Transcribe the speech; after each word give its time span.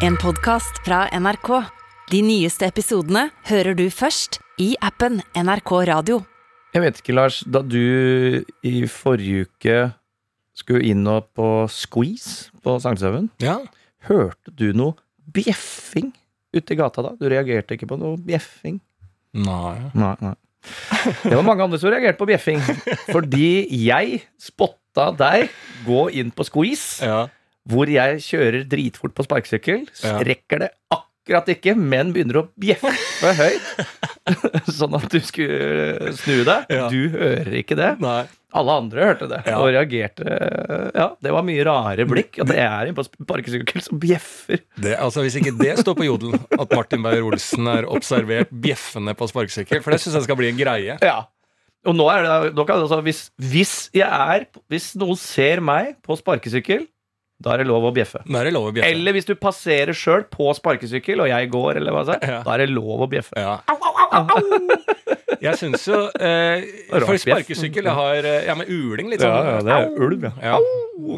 En 0.00 0.16
podcast 0.20 0.80
fra 0.84 1.04
NRK. 1.12 1.48
De 2.10 2.20
nyeste 2.24 2.66
episodene 2.68 3.26
hører 3.50 3.76
du 3.78 3.86
først 3.92 4.38
i 4.60 4.72
appen 4.84 5.20
NRK 5.36 5.72
Radio. 5.90 6.20
Jeg 6.74 6.84
vet 6.84 7.00
ikke, 7.02 7.14
Lars, 7.16 7.40
da 7.50 7.62
du 7.66 8.42
i 8.66 8.74
forrige 8.90 9.46
uke 9.48 9.78
skulle 10.56 10.84
inn 10.90 11.06
og 11.10 11.28
på 11.36 11.46
squeeze 11.72 12.50
på 12.64 12.76
Sankthanshaugen, 12.82 13.30
Ja. 13.42 13.58
hørte 14.08 14.52
du 14.54 14.72
noe 14.72 14.94
bjeffing 15.32 16.12
ute 16.54 16.72
i 16.74 16.76
gata 16.78 17.02
da? 17.02 17.10
Du 17.18 17.28
reagerte 17.28 17.74
ikke 17.76 17.88
på 17.90 17.98
noe 17.98 18.16
bjeffing? 18.18 18.80
Nei. 19.34 19.90
Nei, 19.94 20.14
nei. 20.20 20.34
Det 21.22 21.32
var 21.32 21.42
mange 21.46 21.62
andre 21.64 21.78
som 21.80 21.90
reagerte 21.90 22.18
på 22.20 22.26
bjeffing, 22.28 22.60
fordi 23.10 23.66
jeg 23.86 24.22
spotta 24.38 25.10
deg 25.16 25.48
gå 25.86 26.08
inn 26.12 26.30
på 26.30 26.44
squeeze, 26.44 27.02
Ja. 27.06 27.28
Hvor 27.70 27.90
jeg 27.90 28.18
kjører 28.26 28.66
dritfort 28.70 29.14
på 29.16 29.24
sparkesykkel, 29.28 29.86
rekker 30.26 30.64
det 30.66 30.70
akkurat 30.94 31.48
ikke, 31.54 31.76
men 31.78 32.10
begynner 32.14 32.40
å 32.42 32.44
bjeffe 32.60 32.90
høyt, 33.38 33.70
sånn 34.80 34.94
at 34.98 35.08
du 35.12 35.18
skulle 35.24 36.12
snu 36.18 36.42
deg. 36.46 36.68
Ja. 36.72 36.88
Du 36.92 37.00
hører 37.14 37.54
ikke 37.62 37.76
det. 37.78 37.94
Nei. 38.02 38.22
Alle 38.50 38.72
andre 38.80 39.04
hørte 39.06 39.28
det 39.30 39.44
Ja. 39.46 39.60
og 39.62 39.68
reagerte. 39.70 40.24
Ja, 40.96 41.04
det 41.22 41.30
var 41.30 41.44
mye 41.46 41.62
rare 41.68 42.02
blikk. 42.10 42.40
At 42.42 42.48
det 42.50 42.56
er 42.58 42.88
en 42.90 42.96
på 42.98 43.04
sparkesykkel 43.06 43.84
som 43.86 44.00
bjeffer. 44.02 44.64
Det, 44.74 44.96
altså 44.98 45.22
Hvis 45.22 45.36
ikke 45.38 45.52
det 45.60 45.76
står 45.78 45.94
på 46.00 46.08
jodel, 46.08 46.34
at 46.56 46.72
Martin 46.74 47.04
Beyer-Olsen 47.04 47.68
er 47.70 47.86
observert 47.86 48.50
bjeffende 48.50 49.14
på 49.14 49.28
sparkesykkel, 49.30 49.84
for 49.84 49.94
det 49.94 50.00
syns 50.02 50.18
jeg 50.18 50.26
skal 50.26 50.40
bli 50.40 50.50
en 50.50 50.58
greie. 50.58 50.96
Ja. 50.98 51.20
Og 51.86 51.94
nå 51.96 52.08
er 52.12 52.26
det, 52.26 52.50
nå 52.58 52.66
kan, 52.68 52.82
altså, 52.82 52.98
hvis, 53.06 53.22
hvis 53.40 53.70
jeg 53.96 54.04
er 54.10 54.42
Hvis 54.68 54.90
noen 55.00 55.16
ser 55.16 55.62
meg 55.64 55.94
på 56.04 56.18
sparkesykkel, 56.18 56.88
da 57.40 57.54
er 57.54 57.62
det 57.62 57.66
lov 57.70 57.86
å 57.88 57.92
bjeffe. 57.96 58.20
Da 58.28 58.40
er 58.42 58.50
det 58.50 58.54
lov 58.54 58.66
å 58.68 58.72
bjeffe. 58.76 58.90
Eller 58.92 59.16
hvis 59.16 59.24
du 59.28 59.34
passerer 59.40 59.96
sjøl 59.96 60.26
på 60.28 60.50
sparkesykkel, 60.58 61.22
og 61.24 61.30
jeg 61.32 61.48
går, 61.52 61.78
eller 61.80 61.92
hva 61.96 62.02
det 62.10 62.18
er, 62.20 62.34
Ja. 62.36 62.42
da 62.44 62.54
er 62.54 62.64
det 62.66 62.70
lov 62.74 63.06
å 63.06 63.08
bjeffe. 63.10 63.32
Ja. 63.40 63.58
Jeg 65.40 65.56
syns 65.56 65.84
jo 65.88 65.98
eh, 66.20 66.64
For 66.90 67.16
sparkesykkel 67.22 67.86
jeg 67.88 67.94
har 67.96 68.26
eh, 68.28 68.42
Ja, 68.48 68.56
med 68.58 68.68
uling, 68.68 69.08
litt 69.12 69.22
sånn. 69.24 69.62
det 69.64 69.72
er 69.72 69.94
ulv, 70.04 70.26
ja. 70.26 70.32
Ja. 70.52 70.58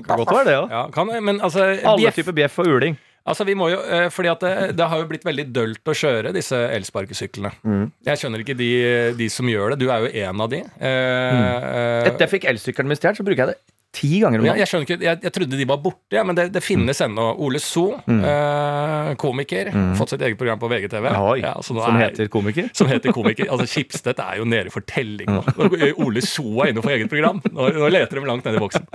Kan 0.06 0.20
godt 0.20 0.30
være 0.36 0.44
det, 0.46 0.52
ja. 0.54 0.66
Ja, 0.70 0.82
kan 0.94 1.10
men 1.10 1.40
altså 1.42 1.64
Alle 1.80 2.04
bjeff, 2.04 2.20
typer 2.20 2.36
bjeff 2.36 2.60
og 2.62 2.70
uling. 2.70 2.94
altså 3.26 3.46
vi 3.48 3.56
må 3.58 3.70
jo, 3.72 3.80
eh, 3.82 4.06
fordi 4.14 4.30
at 4.30 4.44
det, 4.46 4.52
det 4.78 4.86
har 4.92 5.02
jo 5.02 5.08
blitt 5.10 5.26
veldig 5.26 5.48
dølt 5.56 5.90
å 5.90 5.96
kjøre 5.96 6.30
disse 6.36 6.54
elsparkesyklene. 6.76 7.50
Mm. 7.66 7.84
Jeg 8.06 8.22
skjønner 8.22 8.44
ikke 8.44 8.56
de, 8.58 8.70
de 9.18 9.28
som 9.32 9.48
gjør 9.50 9.74
det. 9.74 9.80
Du 9.82 9.88
er 9.90 10.06
jo 10.06 10.12
en 10.28 10.46
av 10.46 10.52
de. 10.54 10.62
Eh, 10.62 10.86
eh, 10.86 12.08
Etter 12.12 12.26
jeg 12.28 12.32
fikk 12.36 12.46
elsykkelen 12.54 12.92
min 12.94 12.98
stjålet, 13.00 13.18
så 13.18 13.26
bruker 13.26 13.42
jeg 13.46 13.54
det 13.56 13.60
ti 13.92 14.20
ganger 14.22 14.40
om 14.40 14.46
Ja, 14.46 14.52
dagen. 14.54 14.60
jeg 14.62 14.68
skjønner 14.70 14.86
ikke, 14.88 14.96
jeg, 15.04 15.18
jeg 15.26 15.32
trodde 15.36 15.58
de 15.60 15.66
var 15.68 15.80
borte, 15.84 16.16
ja, 16.16 16.22
men 16.24 16.34
det, 16.38 16.46
det 16.54 16.62
finnes 16.64 17.00
ennå. 17.04 17.26
Ole 17.44 17.60
So, 17.60 17.82
eh, 18.08 19.10
komiker, 19.20 19.68
fått 19.98 20.14
sitt 20.14 20.22
eget 20.24 20.38
program 20.40 20.58
på 20.62 20.70
VGTV. 20.72 21.10
Oi, 21.12 21.40
Ja, 21.42 21.52
som 21.62 21.76
er- 21.78 21.98
heter 22.06 22.28
komiker. 22.32 22.70
Som 22.74 22.88
heter 22.88 23.12
komiker. 23.12 23.50
Altså 23.52 23.66
Schibsted 23.68 24.18
er 24.18 24.38
jo 24.40 24.46
nede 24.48 24.70
i 24.70 24.72
fortelling 24.72 25.28
nå. 25.28 25.42
Nå- 25.58 25.92
Ole 26.06 26.22
So 26.24 26.62
er 26.64 26.72
inne 26.72 26.80
for 26.82 26.90
eget 26.94 27.10
program. 27.12 27.42
Nå, 27.52 27.68
nå 27.76 27.90
leter 27.92 28.16
de 28.20 28.24
langt 28.26 28.44
ned 28.48 28.56
i 28.56 28.62
boksen. 28.64 28.86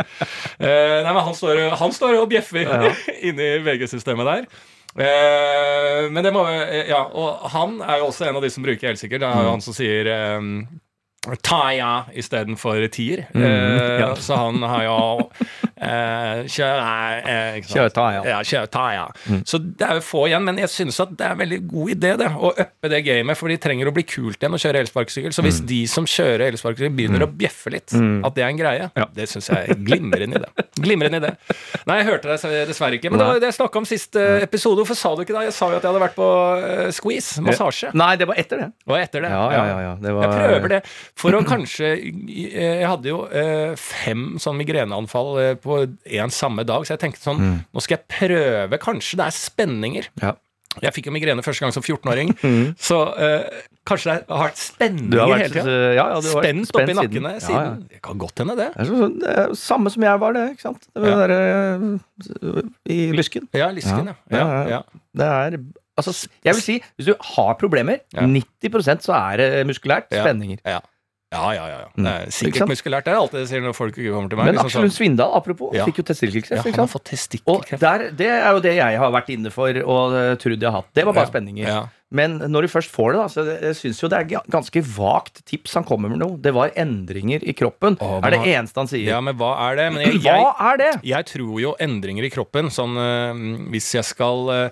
Eh, 0.59 1.04
nei, 1.06 1.14
men 1.14 1.23
han 1.30 1.38
står, 1.38 1.61
han 1.78 1.92
står 1.94 2.17
og 2.23 2.30
bjeffer 2.34 2.66
Ja. 2.66 2.89
inni 3.30 3.52
VG-systemet 3.67 4.26
der. 4.34 4.50
Eh, 4.98 6.09
men 6.09 6.23
det 6.26 6.32
må 6.34 6.42
eh, 6.50 6.88
Ja, 6.89 7.04
og 7.06 7.45
han 7.54 7.78
er 7.86 8.00
jo 8.02 8.08
også 8.09 8.26
en 8.30 8.36
av 8.39 8.42
de 8.42 8.50
som 8.50 8.66
bruker 8.66 8.89
elsykkel. 8.92 9.22
Det 9.22 9.30
er 9.30 9.45
jo 9.45 9.52
han 9.54 9.61
som 9.61 9.76
sier 9.78 10.09
eh, 10.09 10.42
Taya 11.44 12.06
istedenfor 12.16 12.88
tier. 12.94 13.25
Eh, 13.33 13.42
Mm, 13.47 14.00
ja. 14.00 14.16
Så 14.16 14.36
han 14.38 14.61
har 14.64 14.83
jo 14.83 15.30
eh, 15.81 16.44
Kjør 16.47 16.80
eh. 17.28 17.58
Kjør 17.67 17.89
Taya. 17.94 18.22
Ja, 18.25 18.39
kjør 18.45 18.67
Taya. 18.72 19.06
Så 19.48 19.59
det 19.61 19.86
er 19.88 20.00
jo 20.00 20.03
få 20.05 20.25
igjen, 20.30 20.44
men 20.48 20.58
jeg 20.61 20.70
synes 20.73 21.00
at 21.03 21.11
det 21.17 21.25
er 21.28 21.36
en 21.36 21.42
veldig 21.42 21.59
god 21.70 21.92
idé 21.95 22.14
det, 22.22 22.30
å 22.33 22.52
uppe 22.53 22.92
det 22.92 23.02
gamet, 23.05 23.38
for 23.39 23.52
de 23.52 23.58
trenger 23.61 23.89
å 23.89 23.94
bli 23.95 24.03
kult 24.08 24.39
igjen 24.42 24.55
å 24.58 24.61
kjøre 24.61 24.81
elsparkesykkel. 24.86 25.33
Så 25.36 25.44
hvis 25.45 25.59
de 25.70 25.81
som 25.92 26.05
kjører 26.09 26.48
elsparkesykkel 26.52 26.95
begynner 26.98 27.25
å 27.25 27.30
bjeffe 27.30 27.73
litt, 27.73 27.94
at 27.94 28.38
det 28.38 28.45
er 28.45 28.49
en 28.52 28.59
greie, 28.61 28.89
Ja. 28.98 29.05
det 29.14 29.27
syns 29.30 29.49
jeg 29.52 29.70
er 29.70 29.76
glimrende 29.88 30.42
idé. 30.42 30.65
Glimrende 30.82 31.21
idé. 31.21 31.33
Nei, 31.88 31.99
jeg 32.02 32.08
hørte 32.11 32.32
deg 32.33 32.67
dessverre 32.71 32.98
ikke. 32.99 33.11
Men 33.11 33.20
det 33.20 33.27
var 33.27 33.39
det 33.42 33.49
jeg 33.52 33.58
snakka 33.59 33.82
om 33.82 33.86
sist 33.89 34.15
episode. 34.17 34.82
Hvorfor 34.82 34.95
sa 34.98 35.14
du 35.15 35.21
ikke 35.26 35.36
det? 35.38 35.45
Jeg 35.52 35.54
sa 35.58 35.70
jo 35.71 35.77
at 35.80 35.83
jeg 35.86 35.92
hadde 35.92 36.04
vært 36.04 36.17
på 36.17 36.27
eh, 36.64 36.92
squeeze, 36.95 37.42
massasje. 37.44 37.92
Nei, 37.98 38.15
det 38.20 38.27
var 38.30 38.36
etter 38.42 38.61
det. 38.64 38.70
Og 38.88 38.98
etter 38.99 39.21
det. 39.26 39.32
Ja, 39.32 39.45
ja, 39.52 39.64
ja, 39.71 39.77
ja. 39.88 39.94
Det 40.02 40.14
var, 40.15 40.27
Jeg 40.27 40.52
prøver 40.52 40.73
det. 40.76 40.82
For 41.17 41.33
å 41.33 41.39
kanskje 41.48 41.88
Jeg 42.30 42.86
hadde 42.86 43.10
jo 43.10 43.23
eh, 43.33 43.73
fem 43.82 44.36
sånn 44.42 44.60
migreneanfall 44.60 45.32
eh, 45.42 45.54
på 45.61 45.80
en 45.88 46.33
samme 46.33 46.66
dag, 46.67 46.86
så 46.86 46.94
jeg 46.95 47.02
tenkte 47.08 47.23
sånn 47.26 47.42
Nå 47.73 47.82
skal 47.83 47.98
jeg 47.98 48.05
prøve. 48.20 48.78
Kanskje 48.83 49.17
det 49.22 49.26
er 49.32 49.36
spenninger. 49.39 50.11
Ja. 50.22 50.36
Jeg 50.77 50.94
fikk 50.94 51.08
jo 51.10 51.14
migrene 51.16 51.42
første 51.42 51.64
gang 51.66 51.72
som 51.73 51.82
14-åring, 51.82 52.36
så 52.89 52.98
uh, 53.17 53.48
kanskje 53.89 54.14
det 54.20 54.27
har 54.30 54.44
vært 54.45 54.60
spenninger 54.61 55.22
har 55.23 55.39
hele 55.42 55.48
tida. 55.56 55.77
ja, 55.98 56.04
ja, 56.11 56.20
Spent 56.22 56.76
oppi 56.77 56.94
nakkene 57.00 57.32
Ja, 57.33 57.39
siden. 57.42 57.64
ja. 57.82 57.88
Det 57.95 58.02
kan 58.06 58.20
godt 58.22 58.44
hende, 58.44 58.54
det. 58.60 58.67
Det 58.76 58.86
sånn, 58.92 59.16
det 59.23 59.45
samme 59.58 59.89
som 59.95 60.06
jeg 60.06 60.22
var 60.22 60.36
det, 60.38 60.44
ikke 60.54 60.66
sant? 60.67 60.86
Det 60.94 61.02
var 61.02 61.10
Ja. 61.10 61.17
der, 61.23 61.33
eh, 61.33 62.94
I 62.94 63.00
lysken. 63.17 63.48
Ja, 63.58 63.72
lysken, 63.73 64.11
ja. 64.11 64.16
Ja, 64.30 64.38
ja, 64.38 64.45
ja, 64.45 64.61
ja. 64.61 64.70
ja. 64.77 65.02
Det 65.17 65.32
er 65.33 65.60
Altså, 65.98 66.14
jeg 66.45 66.54
vil 66.54 66.61
si, 66.61 66.73
hvis 67.00 67.08
du 67.10 67.16
har 67.33 67.56
problemer, 67.58 68.04
Ja. 68.14 68.22
90% 68.30 69.02
så 69.08 69.16
er 69.17 69.38
det 69.42 69.48
muskulært 69.66 70.11
Ja. 70.14 70.22
spenninger. 70.27 70.60
Ja, 70.61 70.77
ja, 71.33 71.54
ja. 71.54 71.65
ja, 71.67 71.80
ja. 71.83 71.88
Mm. 71.98 72.05
Er 72.08 72.30
sikkert 72.32 72.70
muskulært. 72.71 73.04
Det 73.04 73.11
er 73.11 73.17
alltid 73.20 73.42
det 73.42 73.49
sier 73.49 73.61
når 73.65 73.76
folk 73.76 73.95
kommer 73.98 74.30
til 74.32 74.39
meg. 74.39 74.45
Men 74.48 74.55
liksom 74.55 74.70
Aksel 74.71 74.82
Lund 74.86 74.93
Svindal, 74.95 75.33
apropos, 75.36 75.73
Ja. 75.76 75.83
fikk 75.89 75.98
jo 75.99 76.04
testikkelkreft. 76.08 76.55
ja, 76.65 76.71
han 76.71 76.80
har 76.86 76.88
fått 76.88 77.04
testikkelkreft. 77.11 77.73
Og 77.73 77.80
der, 77.83 78.05
det 78.15 78.30
er 78.32 78.49
jo 78.55 78.61
det 78.64 78.76
jeg 78.77 78.98
har 79.04 79.11
vært 79.11 79.30
inne 79.36 79.52
for 79.52 79.67
og 79.83 80.15
uh, 80.15 80.36
trodd 80.39 80.61
jeg 80.64 80.71
har 80.71 80.82
hatt. 80.82 80.89
Det 80.95 81.04
var 81.05 81.14
bare 81.14 81.27
Ja. 81.27 81.32
spenninger. 81.33 81.67
Ja. 81.67 81.82
Men 82.10 82.38
når 82.39 82.61
du 82.64 82.67
først 82.71 82.88
får 82.95 83.11
det, 83.11 83.20
da, 83.20 83.27
så 83.27 83.43
det- 83.43 83.61
jeg 83.67 83.76
syns 83.76 83.99
jo 84.02 84.08
det 84.08 84.20
er 84.21 84.27
ga- 84.32 84.45
ganske 84.49 84.80
vagt 84.95 85.42
tips 85.45 85.73
han 85.76 85.83
kommer 85.83 86.08
med 86.10 86.20
noe. 86.23 86.38
Det 86.39 86.54
var 86.55 86.71
endringer 86.80 87.44
i 87.44 87.52
kroppen. 87.52 87.98
Åh, 87.99 88.21
er 88.23 88.32
det 88.32 88.39
eneste 88.48 88.80
han 88.80 88.88
sier. 88.88 89.04
ja, 89.11 89.20
men 89.20 89.36
hva 89.36 89.52
er 89.67 89.76
det? 89.76 89.92
Men 89.92 90.05
jeg, 90.08 90.21
jeg, 90.23 90.39
Hva 90.39 90.54
er 90.71 90.77
det? 90.77 90.94
Jeg 91.04 91.26
tror 91.26 91.59
jo 91.59 91.76
endringer 91.83 92.23
i 92.23 92.30
kroppen, 92.32 92.71
sånn 92.71 92.95
øh, 92.95 93.67
hvis 93.76 93.92
jeg 93.99 94.05
skal 94.08 94.49
eh, 94.55 94.70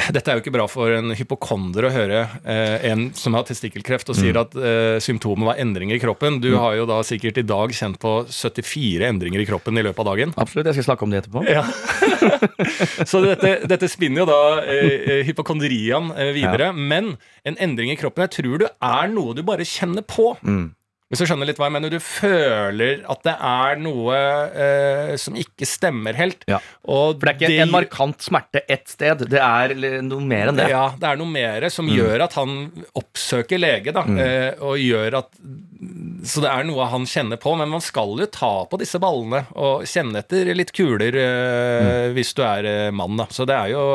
dette 0.14 0.30
er 0.30 0.36
jo 0.38 0.42
ikke 0.44 0.52
bra 0.54 0.66
for 0.70 0.92
en 0.92 1.10
hypokonder 1.16 1.86
å 1.88 1.92
høre 1.94 2.20
eh, 2.44 2.86
en 2.90 3.08
som 3.16 3.34
har 3.38 3.46
testikkelkreft 3.48 4.10
og 4.12 4.18
sier 4.18 4.36
Mm. 4.36 4.40
at 4.42 4.56
eh, 4.58 4.96
symptomet 5.00 5.46
var 5.48 5.60
endringer 5.62 5.96
i 5.96 6.02
kroppen. 6.02 6.40
Du 6.42 6.50
har 6.58 6.74
jo 6.76 6.84
da 6.88 6.98
sikkert 7.06 7.38
i 7.40 7.44
dag 7.46 7.72
kjent 7.72 7.98
på 8.02 8.12
74 8.28 9.06
endringer 9.08 9.40
i 9.40 9.46
kroppen 9.48 9.78
i 9.78 9.84
løpet 9.86 10.02
av 10.04 10.08
dagen. 10.12 10.34
Absolutt, 10.36 10.66
jeg 10.70 10.78
skal 10.80 10.88
snakke 10.90 11.06
om 11.06 11.14
det 11.14 11.22
etterpå. 11.24 11.44
Ja. 11.48 11.64
Så 13.10 13.22
dette, 13.24 13.52
dette 13.68 13.88
spinner 13.90 14.24
jo 14.24 14.28
da 14.28 14.40
eh, 14.64 14.92
eh, 15.18 15.22
hypokondriaen 15.28 16.12
eh, 16.16 16.32
videre. 16.36 16.72
Men 16.76 17.14
en 17.46 17.56
endring 17.62 17.92
i 17.94 17.98
kroppen, 18.00 18.26
jeg 18.26 18.36
tror 18.42 18.64
det 18.66 18.72
er 18.84 19.12
noe 19.12 19.34
du 19.36 19.42
bare 19.46 19.64
kjenner 19.66 20.04
på. 20.06 20.34
Mm. 20.42 20.66
Hvis 21.06 21.20
du 21.22 21.28
skjønner 21.28 21.46
litt 21.46 21.58
hva 21.60 21.68
jeg 21.68 21.74
mener. 21.76 21.92
Du 21.92 22.02
føler 22.02 23.04
at 23.06 23.20
det 23.22 23.34
er 23.48 23.76
noe 23.78 24.14
eh, 24.58 25.12
som 25.22 25.36
ikke 25.38 25.68
stemmer 25.68 26.16
helt. 26.18 26.42
Ja. 26.50 26.58
For 26.82 27.14
det 27.22 27.34
er 27.36 27.52
ikke 27.52 27.66
en 27.68 27.74
markant 27.74 28.26
smerte 28.26 28.64
ett 28.66 28.90
sted. 28.90 29.22
Det 29.30 29.38
er 29.38 29.76
noe 30.02 30.24
mer 30.26 30.50
enn 30.50 30.58
det. 30.58 30.66
Ja, 30.72 30.88
det 30.98 31.06
er 31.12 31.20
noe 31.20 31.30
mer 31.30 31.68
som 31.70 31.86
gjør 31.90 32.24
at 32.26 32.34
han 32.40 32.56
oppsøker 32.98 33.62
lege, 33.62 33.94
da. 33.94 34.02
Eh, 34.02 34.58
og 34.58 34.82
gjør 34.82 35.20
at 35.22 35.30
Så 36.26 36.42
det 36.42 36.50
er 36.50 36.66
noe 36.66 36.88
han 36.90 37.06
kjenner 37.06 37.38
på. 37.38 37.54
Men 37.60 37.70
man 37.70 37.86
skal 37.86 38.18
jo 38.18 38.26
ta 38.26 38.50
på 38.66 38.82
disse 38.82 38.98
ballene 39.02 39.44
og 39.54 39.86
kjenne 39.86 40.24
etter 40.24 40.50
litt 40.58 40.74
kuler 40.74 41.20
eh, 41.22 42.08
hvis 42.18 42.34
du 42.34 42.42
er 42.42 42.66
eh, 42.66 42.90
mann, 42.90 43.14
da. 43.22 43.28
Så 43.30 43.46
det 43.46 43.54
er 43.54 43.76
jo 43.76 43.86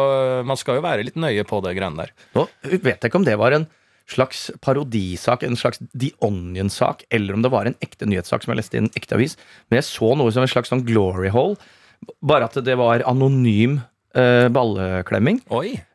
Man 0.47 0.55
skal 0.59 0.79
jo 0.79 0.87
være 0.87 1.03
litt 1.03 1.19
nøye 1.19 1.43
på 1.43 1.59
det 1.67 1.75
greiene 1.75 2.05
der. 2.05 2.15
Nå 2.39 2.47
vet 2.71 2.95
jeg 2.95 3.11
ikke 3.11 3.19
om 3.19 3.27
det 3.27 3.35
var 3.41 3.59
en 3.59 3.67
slags 4.09 4.51
parodisak, 4.61 5.43
en 5.43 5.55
slags 5.55 5.79
The 5.93 6.11
Onion-sak, 6.21 7.03
eller 7.11 7.33
om 7.37 7.41
det 7.45 7.51
var 7.53 7.65
en 7.69 7.75
ekte 7.81 8.05
nyhetssak 8.09 8.43
som 8.43 8.51
jeg 8.53 8.61
leste 8.63 8.75
i 8.77 8.81
en 8.83 8.89
ekte 8.97 9.15
avis. 9.15 9.37
Men 9.69 9.79
jeg 9.81 9.87
så 9.91 10.15
noe 10.17 10.31
som 10.31 10.43
en 10.43 10.51
slags 10.51 10.69
sånn 10.73 10.85
glory 10.87 11.29
hole, 11.31 11.55
bare 12.25 12.45
at 12.49 12.57
det 12.65 12.75
var 12.79 13.03
anonym 13.07 13.79
eh, 14.17 14.47
balleklemming. 14.51 15.39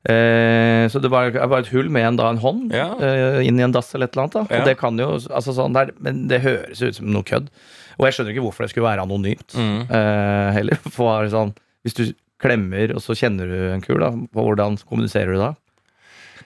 Eh, 0.08 0.86
så 0.88 1.00
det 1.02 1.10
var, 1.12 1.30
det 1.34 1.48
var 1.50 1.64
et 1.64 1.72
hull 1.75 1.88
med 1.92 2.06
en, 2.08 2.16
da, 2.20 2.28
en 2.32 2.38
hånd 2.40 2.72
Ja. 2.72 2.92
eh, 3.02 3.40
inn 3.46 3.58
i 3.60 3.64
en 3.66 3.72
dass 3.75 3.90
eller 3.94 4.06
et 4.08 4.14
eller 4.16 4.28
annet. 4.30 4.50
Ja. 4.54 4.60
Og 4.62 4.69
det 4.70 4.76
kan 4.80 4.96
jo, 5.02 5.08
altså 5.28 5.52
sånn 5.56 5.75
der, 5.76 5.90
Men 6.00 6.26
det 6.30 6.40
høres 6.46 6.80
ut 6.82 6.94
som 7.00 7.10
noe 7.12 7.26
kødd. 7.26 7.50
Og 7.98 8.06
jeg 8.06 8.14
skjønner 8.16 8.32
ikke 8.36 8.44
hvorfor 8.46 8.64
det 8.64 8.70
skulle 8.72 8.88
være 8.88 9.02
anonymt 9.04 9.54
Mm. 9.56 9.90
eh, 9.90 10.52
heller. 10.56 10.76
For 10.96 11.28
sånn, 11.32 11.54
hvis 11.84 11.94
du 11.98 12.04
klemmer, 12.40 12.92
og 12.94 13.00
så 13.00 13.14
kjenner 13.16 13.48
du 13.48 13.58
en 13.72 13.80
kul, 13.84 13.98
da, 14.00 14.10
hvordan 14.36 14.76
kommuniserer 14.86 15.32
du 15.34 15.38
da? 15.40 15.54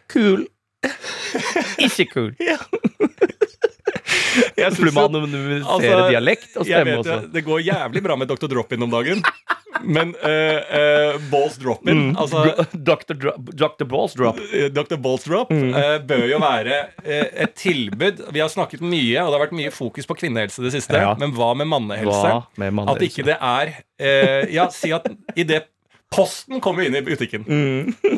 Kul. 0.08 0.46
Ikke 1.86 2.06
kul. 2.10 2.32
Jeg 4.56 4.72
Skulle 4.74 4.92
man 4.94 5.08
anonymisere 5.10 5.64
altså, 5.66 6.10
dialekt 6.10 6.58
og 6.58 6.66
stemme 6.68 6.98
også? 7.00 7.16
Det 7.32 7.42
går 7.46 7.64
jævlig 7.66 8.02
bra 8.04 8.16
med 8.20 8.30
Dr. 8.30 8.50
Drop-In 8.50 8.86
om 8.86 8.92
dagen. 8.92 9.24
Men 9.80 10.12
uh, 10.20 10.58
uh, 10.60 11.20
Balls 11.30 11.56
Drop-In 11.56 12.16
altså, 12.18 12.42
Dr. 12.90 13.14
Dro 13.14 13.32
Dr. 13.38 13.84
Balls 13.88 14.14
Drop. 14.18 14.38
eh, 14.52 14.68
Dr. 14.72 14.96
Balls 14.96 15.24
Drop 15.24 15.52
eh, 15.52 15.96
bør 16.04 16.26
jo 16.28 16.40
være 16.42 16.80
et 17.04 17.54
tilbud. 17.56 18.24
Vi 18.32 18.42
har 18.42 18.50
snakket 18.52 18.82
mye, 18.84 19.22
og 19.22 19.30
det 19.32 19.38
har 19.38 19.44
vært 19.46 19.56
mye 19.56 19.72
fokus 19.74 20.08
på 20.08 20.18
kvinnehelse 20.20 20.64
det 20.64 20.74
siste. 20.74 21.00
Ja. 21.00 21.14
Men 21.20 21.34
hva 21.36 21.52
med 21.56 21.70
mannehelse? 21.70 22.34
Hva 22.58 22.70
med 22.70 22.92
At 22.92 23.04
ikke 23.04 23.26
det 23.30 23.38
er 23.40 23.76
Ja, 24.52 24.68
si 24.74 24.92
at 24.96 25.08
i 25.36 25.46
det 25.48 25.64
Posten 26.10 26.58
kommer 26.60 26.82
inn 26.82 26.96
i 26.98 27.02
butikken. 27.06 27.44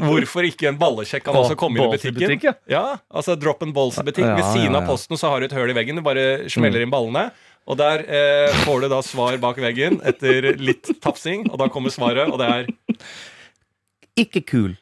Hvorfor 0.00 0.46
ikke 0.48 0.70
en 0.70 0.78
ballesjekk 0.80 1.26
kan 1.26 1.36
også 1.36 1.56
komme 1.60 1.76
inn 1.76 1.90
i 1.90 1.98
butikken? 1.98 2.20
butikk, 2.22 2.46
ja. 2.72 2.84
altså 3.12 3.36
Drop 3.36 3.60
and 3.66 3.74
balls-butikk. 3.76 4.24
Ja, 4.24 4.36
Ved 4.38 4.48
siden 4.48 4.72
ja, 4.72 4.80
av 4.80 4.88
posten 4.88 5.20
så 5.20 5.28
har 5.28 5.42
du 5.42 5.50
et 5.50 5.56
høl 5.56 5.74
i 5.74 5.76
veggen. 5.76 6.00
Du 6.00 6.04
bare 6.06 6.48
smeller 6.52 6.86
inn 6.86 6.92
ballene. 6.92 7.28
Og 7.68 7.76
der 7.78 8.02
eh, 8.08 8.62
får 8.64 8.80
du 8.82 8.88
da 8.90 9.02
svar 9.06 9.36
bak 9.42 9.60
veggen 9.62 10.00
etter 10.08 10.54
litt 10.58 10.88
tafsing, 11.04 11.44
og 11.52 11.60
da 11.60 11.68
kommer 11.70 11.94
svaret, 11.94 12.32
og 12.32 12.40
det 12.40 12.48
er 12.48 12.72
Ikke 14.24 14.42
kul. 14.42 14.72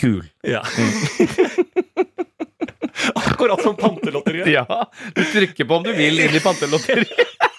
Kul. 0.00 0.22
Ja. 0.46 0.62
Akkurat 3.14 3.62
som 3.62 3.76
Pantelotteriet. 3.76 4.48
Ja, 4.48 4.86
du 5.14 5.24
trykker 5.24 5.64
på 5.64 5.76
om 5.76 5.84
du 5.84 5.92
vil 5.96 6.20
inn 6.22 6.36
i 6.36 6.40
pantelotteriet. 6.40 7.26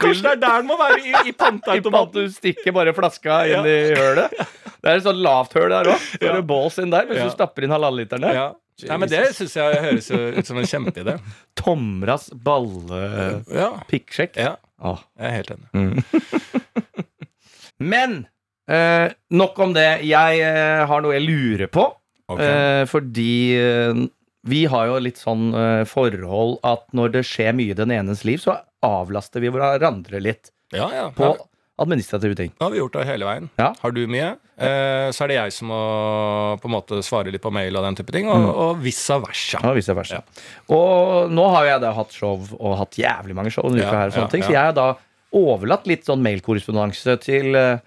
Kanskje 0.00 0.22
det 0.24 0.32
er 0.32 0.40
der 0.42 0.56
den 0.62 0.68
må 0.70 0.76
være, 0.80 0.98
i, 1.04 1.12
i 1.28 1.32
panteautomaten. 1.36 2.26
Du 2.26 2.32
stikker 2.34 2.72
bare 2.76 2.92
flaska 2.96 3.42
inn 3.50 3.64
i 3.68 3.76
hølet. 3.98 4.30
Det 4.80 4.88
er 4.88 4.96
et 4.96 5.04
sånn 5.04 5.18
lavt 5.20 5.52
høl 5.58 5.68
der 5.68 5.90
òg. 5.92 6.00
Så 6.14 6.24
Ja. 6.24 6.32
du 6.38 6.42
bås 6.48 6.78
inn 6.80 6.88
der 6.92 7.04
hvis 7.04 7.20
du 7.20 7.30
stapper 7.34 7.66
inn 7.66 7.72
halvannenliterne. 7.74 8.30
Ja. 8.32 8.46
Nei, 8.88 8.96
men 9.02 9.10
Det 9.12 9.26
syns 9.36 9.52
jeg 9.58 9.76
høres 9.84 10.06
ut 10.08 10.46
som 10.48 10.56
en 10.56 10.64
kjempeidé. 10.70 11.18
Tomras 11.60 12.30
ballepikksjekk. 12.48 14.38
Ja. 14.40 14.54
Ja, 14.80 14.94
jeg 15.20 15.26
er 15.28 15.34
helt 15.36 15.50
enig. 15.52 15.68
Men 17.92 18.14
eh, 18.70 19.12
nok 19.36 19.58
om 19.60 19.74
det. 19.76 19.88
Jeg 20.08 20.40
eh, 20.44 20.86
har 20.88 21.04
noe 21.04 21.12
jeg 21.18 21.26
lurer 21.28 21.68
på. 21.72 21.84
Okay. 22.30 22.46
Eh, 22.46 22.84
fordi 22.88 23.30
eh, 23.60 23.92
vi 24.48 24.64
har 24.72 24.86
jo 24.88 24.98
litt 25.04 25.18
sånn 25.20 25.50
uh, 25.54 25.84
forhold 25.84 26.58
at 26.64 26.86
når 26.96 27.12
det 27.18 27.24
skjer 27.28 27.52
mye 27.56 27.74
i 27.74 27.76
den 27.76 27.90
enes 27.92 28.24
liv, 28.24 28.40
så 28.40 28.58
avlaster 28.82 29.40
vi 29.44 29.50
hverandre 29.52 30.20
litt 30.22 30.50
Ja, 30.72 30.88
ja. 30.94 31.10
på 31.12 31.34
administrative 31.80 32.36
ting. 32.36 32.50
Har 32.60 32.70
vi 32.72 32.78
gjort 32.78 32.92
det 32.92 33.06
hele 33.08 33.24
veien. 33.24 33.46
Ja. 33.56 33.70
Har 33.80 33.92
du 33.96 34.02
mye, 34.06 34.34
eh, 34.60 35.08
så 35.16 35.24
er 35.24 35.28
det 35.32 35.36
jeg 35.38 35.52
som 35.56 35.70
må 35.72 35.78
på 36.60 36.68
en 36.68 36.74
måte 36.74 36.98
svare 37.04 37.32
litt 37.32 37.40
på 37.40 37.52
mail 37.52 37.76
og 37.80 37.86
den 37.86 37.96
type 37.96 38.12
ting, 38.12 38.28
og, 38.28 38.36
Mm. 38.36 38.48
og 38.52 38.82
vice 38.84 39.16
versa. 39.22 39.60
Ja, 39.64 39.72
vice 39.72 39.94
versa. 39.96 40.20
Og 40.68 41.30
nå 41.32 41.46
har 41.54 41.64
jeg 41.70 41.80
da 41.80 41.92
hatt 41.96 42.12
show, 42.12 42.36
og 42.60 42.76
hatt 42.82 42.98
jævlig 43.00 43.34
mange 43.34 43.50
show 43.50 43.64
denne 43.64 43.80
Ja, 43.80 43.88
uka 43.88 43.96
her, 43.96 44.06
og 44.08 44.12
sånne 44.12 44.28
ja, 44.28 44.32
ting, 44.34 44.42
ja. 44.42 44.46
så 44.46 44.52
jeg 44.52 44.64
har 44.68 44.76
da 44.76 44.88
overlatt 45.32 45.86
litt 45.88 46.04
sånn 46.04 46.20
mailkorrespondanse 46.24 47.16
til 47.24 47.54
eh, 47.56 47.78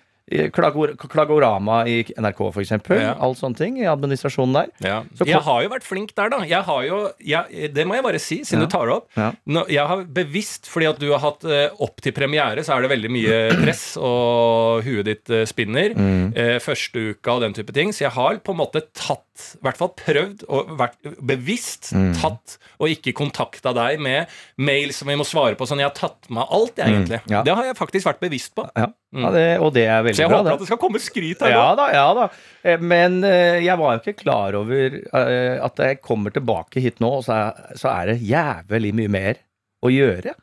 Klagor 0.56 0.94
Klagorama 0.96 1.82
i 1.88 1.98
NRK, 2.16 2.40
eksempel. 2.62 3.02
Ja. 3.04 3.12
All 3.20 3.34
sånne 3.36 3.58
ting 3.60 3.76
i 3.82 3.84
administrasjonen 3.92 4.54
der. 4.56 4.70
Ja. 4.86 5.02
Jeg 5.28 5.42
har 5.44 5.64
jo 5.66 5.72
vært 5.74 5.84
flink 5.84 6.14
der, 6.16 6.30
da. 6.32 6.40
Jeg 6.48 6.64
har 6.64 6.86
jo, 6.88 7.00
jeg, 7.20 7.70
det 7.76 7.84
må 7.90 7.98
jeg 7.98 8.06
bare 8.06 8.22
si, 8.24 8.38
siden 8.48 8.64
Ja. 8.64 8.66
du 8.66 8.72
tar 8.72 8.88
det 8.88 8.96
opp. 8.96 9.10
Ja. 9.20 9.28
Nå, 9.46 9.66
jeg 9.70 9.86
har 9.92 10.06
bevisst, 10.16 10.70
fordi 10.72 10.88
at 10.90 11.02
du 11.04 11.10
har 11.12 11.20
hatt 11.26 11.44
eh, 11.44 11.68
opp 11.84 12.00
til 12.02 12.16
premiere, 12.16 12.64
så 12.64 12.78
er 12.78 12.86
det 12.88 12.94
veldig 12.96 13.12
mye 13.12 13.42
press, 13.66 13.84
og 14.00 14.88
huet 14.88 15.06
ditt 15.12 15.30
eh, 15.30 15.44
spinner. 15.50 15.94
Mm. 15.98 16.32
Eh, 16.40 16.56
første 16.64 17.04
uka 17.14 17.36
og 17.36 17.44
den 17.46 17.58
type 17.60 17.76
ting. 17.76 17.92
Så 17.94 18.06
jeg 18.08 18.16
har 18.16 18.40
på 18.40 18.56
en 18.56 18.62
måte 18.64 18.86
tatt, 18.96 19.22
i 19.60 19.62
hvert 19.68 19.80
fall 19.82 19.92
prøvd, 20.00 20.48
og 20.48 20.74
vært 20.80 21.14
bevisst 21.20 21.92
Mm. 21.94 22.14
tatt, 22.18 22.56
og 22.82 22.88
ikke 22.90 23.12
kontakta 23.18 23.74
deg 23.76 24.00
med 24.02 24.32
mail 24.58 24.94
som 24.96 25.08
vi 25.12 25.16
må 25.20 25.26
svare 25.28 25.58
på. 25.60 25.66
Sånn, 25.68 25.82
jeg 25.84 25.90
har 25.92 25.98
tatt 25.98 26.30
med 26.34 26.48
alt, 26.50 26.78
jeg, 26.80 26.90
egentlig. 26.90 27.20
Mm. 27.28 27.44
Det 27.46 27.54
har 27.60 27.68
jeg 27.68 27.76
faktisk 27.78 28.08
vært 28.08 28.22
bevisst 28.24 28.54
på. 28.58 28.66
Ja. 28.80 28.88
Ja, 29.14 29.30
det, 29.36 29.44
og 29.62 29.74
det 29.76 29.84
er 29.86 30.02
veldig 30.08 30.14
bra. 30.14 30.18
Så 30.18 30.24
jeg 30.24 30.32
bra. 30.32 30.38
håper 30.40 30.50
det. 30.50 30.54
at 30.58 30.64
det 30.64 30.70
skal 30.72 30.82
komme 30.82 31.02
skryt 31.04 31.44
her 31.46 31.54
Ja 31.54 31.66
nå. 31.70 31.76
da, 31.82 31.88
ja 31.94 32.06
da. 32.18 32.28
Eh, 32.64 32.80
Men 32.94 33.20
eh, 33.28 33.60
jeg 33.66 33.78
var 33.78 33.98
jo 33.98 34.02
ikke 34.04 34.18
klar 34.24 34.58
over 34.58 34.98
eh, 35.02 35.58
at 35.68 35.84
jeg 35.86 36.00
kommer 36.02 36.34
tilbake 36.34 36.82
hit 36.84 36.98
nå, 37.04 37.12
og 37.20 37.28
så 37.28 37.36
er, 37.38 37.76
så 37.78 37.92
er 37.94 38.14
det 38.14 38.18
jævlig 38.26 38.94
mye 38.98 39.12
mer 39.20 39.44
å 39.84 39.92
gjøre 39.94 40.34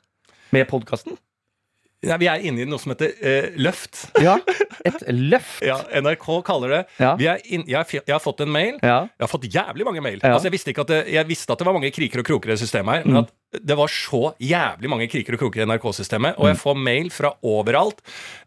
med 0.54 0.68
podkasten. 0.70 1.18
Nei, 2.00 2.16
vi 2.16 2.28
er 2.32 2.40
inne 2.48 2.62
i 2.62 2.68
noe 2.68 2.80
som 2.80 2.94
heter 2.94 3.10
eh, 3.20 3.50
løft. 3.60 4.06
Ja, 4.24 4.38
et 4.88 5.02
løft. 5.32 5.60
Ja, 5.66 5.76
NRK 6.00 6.28
kaller 6.46 6.72
det. 6.72 6.78
Ja. 7.02 7.10
Vi 7.20 7.26
er 7.28 7.42
inn, 7.44 7.66
jeg, 7.68 7.76
har 7.76 7.90
jeg 7.92 8.14
har 8.14 8.22
fått 8.24 8.40
en 8.40 8.52
mail. 8.54 8.78
Ja. 8.80 9.02
Jeg 9.18 9.26
har 9.26 9.28
fått 9.34 9.44
jævlig 9.52 9.84
mange 9.84 10.00
mail. 10.04 10.16
Altså, 10.24 10.46
jeg, 10.48 10.54
visste 10.56 10.72
ikke 10.72 10.86
at 10.86 10.92
det, 10.94 11.00
jeg 11.12 11.28
visste 11.28 11.52
at 11.52 11.60
det 11.60 11.68
var 11.68 11.76
mange 11.76 11.90
kriker 11.92 12.22
og 12.22 12.30
kroker 12.30 12.54
i 12.54 12.56
systemet 12.60 13.02
her, 13.02 13.04
men 13.10 13.20
at 13.26 13.34
det 13.52 13.76
var 13.78 13.90
så 13.90 14.32
jævlig 14.38 14.90
mange 14.92 15.08
kriker 15.10 15.34
og 15.34 15.40
kroker 15.44 15.62
i 15.64 15.66
NRK-systemet. 15.66 16.38
Og 16.38 16.50
jeg 16.52 16.58
får 16.60 16.76
mail 16.78 17.08
fra 17.14 17.32
overalt 17.42 17.98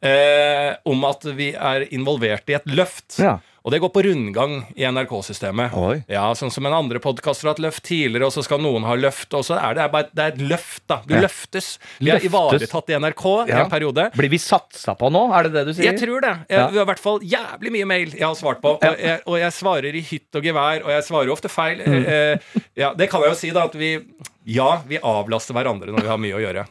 eh, 0.02 0.74
om 0.90 1.04
at 1.10 1.26
vi 1.38 1.52
er 1.56 1.88
involvert 1.96 2.48
i 2.50 2.56
et 2.60 2.70
løft. 2.72 3.18
Ja. 3.20 3.40
Og 3.64 3.72
det 3.72 3.78
går 3.80 3.92
på 3.96 4.02
rundgang 4.04 4.54
i 4.76 4.84
NRK-systemet. 4.92 5.72
Ja, 6.12 6.26
Sånn 6.36 6.52
som 6.52 6.66
en 6.68 6.74
andre 6.76 7.00
podkaster 7.00 7.48
har 7.48 7.54
hatt 7.56 7.62
løft 7.64 7.86
tidligere, 7.88 8.28
og 8.28 8.34
så 8.36 8.44
skal 8.44 8.60
noen 8.60 8.84
ha 8.84 8.96
løft. 9.00 9.32
Og 9.40 9.46
så 9.48 9.56
er 9.56 9.78
det, 9.78 9.86
bare, 9.94 10.10
det 10.12 10.24
er 10.26 10.34
et 10.34 10.42
løft, 10.52 10.82
da. 10.92 10.98
Du 11.08 11.14
Ja. 11.16 11.22
løftes. 11.24 11.78
Vi 12.04 12.12
er 12.12 12.20
ivaretatt 12.28 12.92
i 12.92 12.98
NRK 13.00 13.24
i 13.48 13.56
en 13.56 13.72
periode. 13.72 14.10
Blir 14.20 14.30
vi 14.34 14.40
satsa 14.44 14.98
på 15.00 15.08
nå? 15.16 15.24
Er 15.32 15.48
det 15.48 15.54
det 15.56 15.66
du 15.70 15.74
sier? 15.78 15.92
Jeg 15.94 16.00
tror 16.02 16.20
det. 16.28 16.34
Jeg, 16.50 16.60
Ja. 16.60 16.68
Vi 16.68 16.78
har 16.82 16.84
i 16.84 16.92
hvert 16.92 17.00
fall 17.06 17.20
jævlig 17.24 17.72
mye 17.72 17.86
mail 17.88 18.12
jeg 18.12 18.28
har 18.28 18.36
svart 18.36 18.60
på. 18.62 18.76
Og, 18.84 19.00
jeg, 19.00 19.22
og 19.26 19.40
jeg 19.40 19.52
svarer 19.56 19.96
i 19.96 20.02
hytt 20.12 20.36
og 20.36 20.44
gevær, 20.44 20.84
og 20.84 20.92
jeg 20.92 21.04
svarer 21.08 21.32
ofte 21.32 21.48
feil. 21.50 21.80
Mm. 21.88 22.06
Eh, 22.06 22.38
ja, 22.76 22.94
det 22.94 23.10
kan 23.10 23.22
jeg 23.24 23.32
jo 23.32 23.40
si, 23.40 23.52
da, 23.56 23.64
at 23.64 23.76
vi 23.80 23.96
Ja, 24.46 24.82
vi 24.88 25.00
avlaster 25.00 25.56
hverandre 25.56 25.94
når 25.94 26.06
vi 26.06 26.12
har 26.12 26.22
mye 26.22 26.38
å 26.38 26.42
gjøre. 26.44 26.66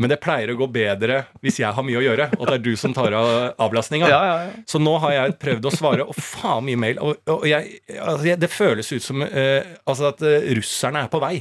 Men 0.00 0.10
det 0.10 0.18
pleier 0.22 0.50
å 0.50 0.56
gå 0.58 0.66
bedre 0.72 1.22
hvis 1.44 1.60
jeg 1.62 1.74
har 1.76 1.86
mye 1.86 2.00
å 2.00 2.02
gjøre, 2.04 2.28
og 2.38 2.48
det 2.48 2.56
er 2.56 2.64
du 2.64 2.72
som 2.80 2.94
tar 2.96 3.14
av 3.16 3.28
avlastninga. 3.62 4.08
Ja, 4.10 4.20
ja, 4.26 4.36
ja. 4.46 4.64
Så 4.68 4.80
nå 4.82 4.96
har 5.04 5.14
jeg 5.14 5.36
prøvd 5.42 5.68
å 5.68 5.74
svare, 5.74 6.06
og 6.08 6.18
faen 6.18 6.66
mye 6.66 6.80
mail. 6.80 7.00
Og, 7.02 7.20
og 7.30 7.46
jeg, 7.48 7.78
altså, 7.98 8.36
det 8.40 8.50
føles 8.50 8.92
ut 8.94 9.04
som 9.04 9.22
uh, 9.22 9.72
altså 9.86 10.10
at 10.10 10.22
eh, 10.26 10.52
russerne 10.58 11.04
er 11.04 11.12
på 11.12 11.20
vei. 11.22 11.36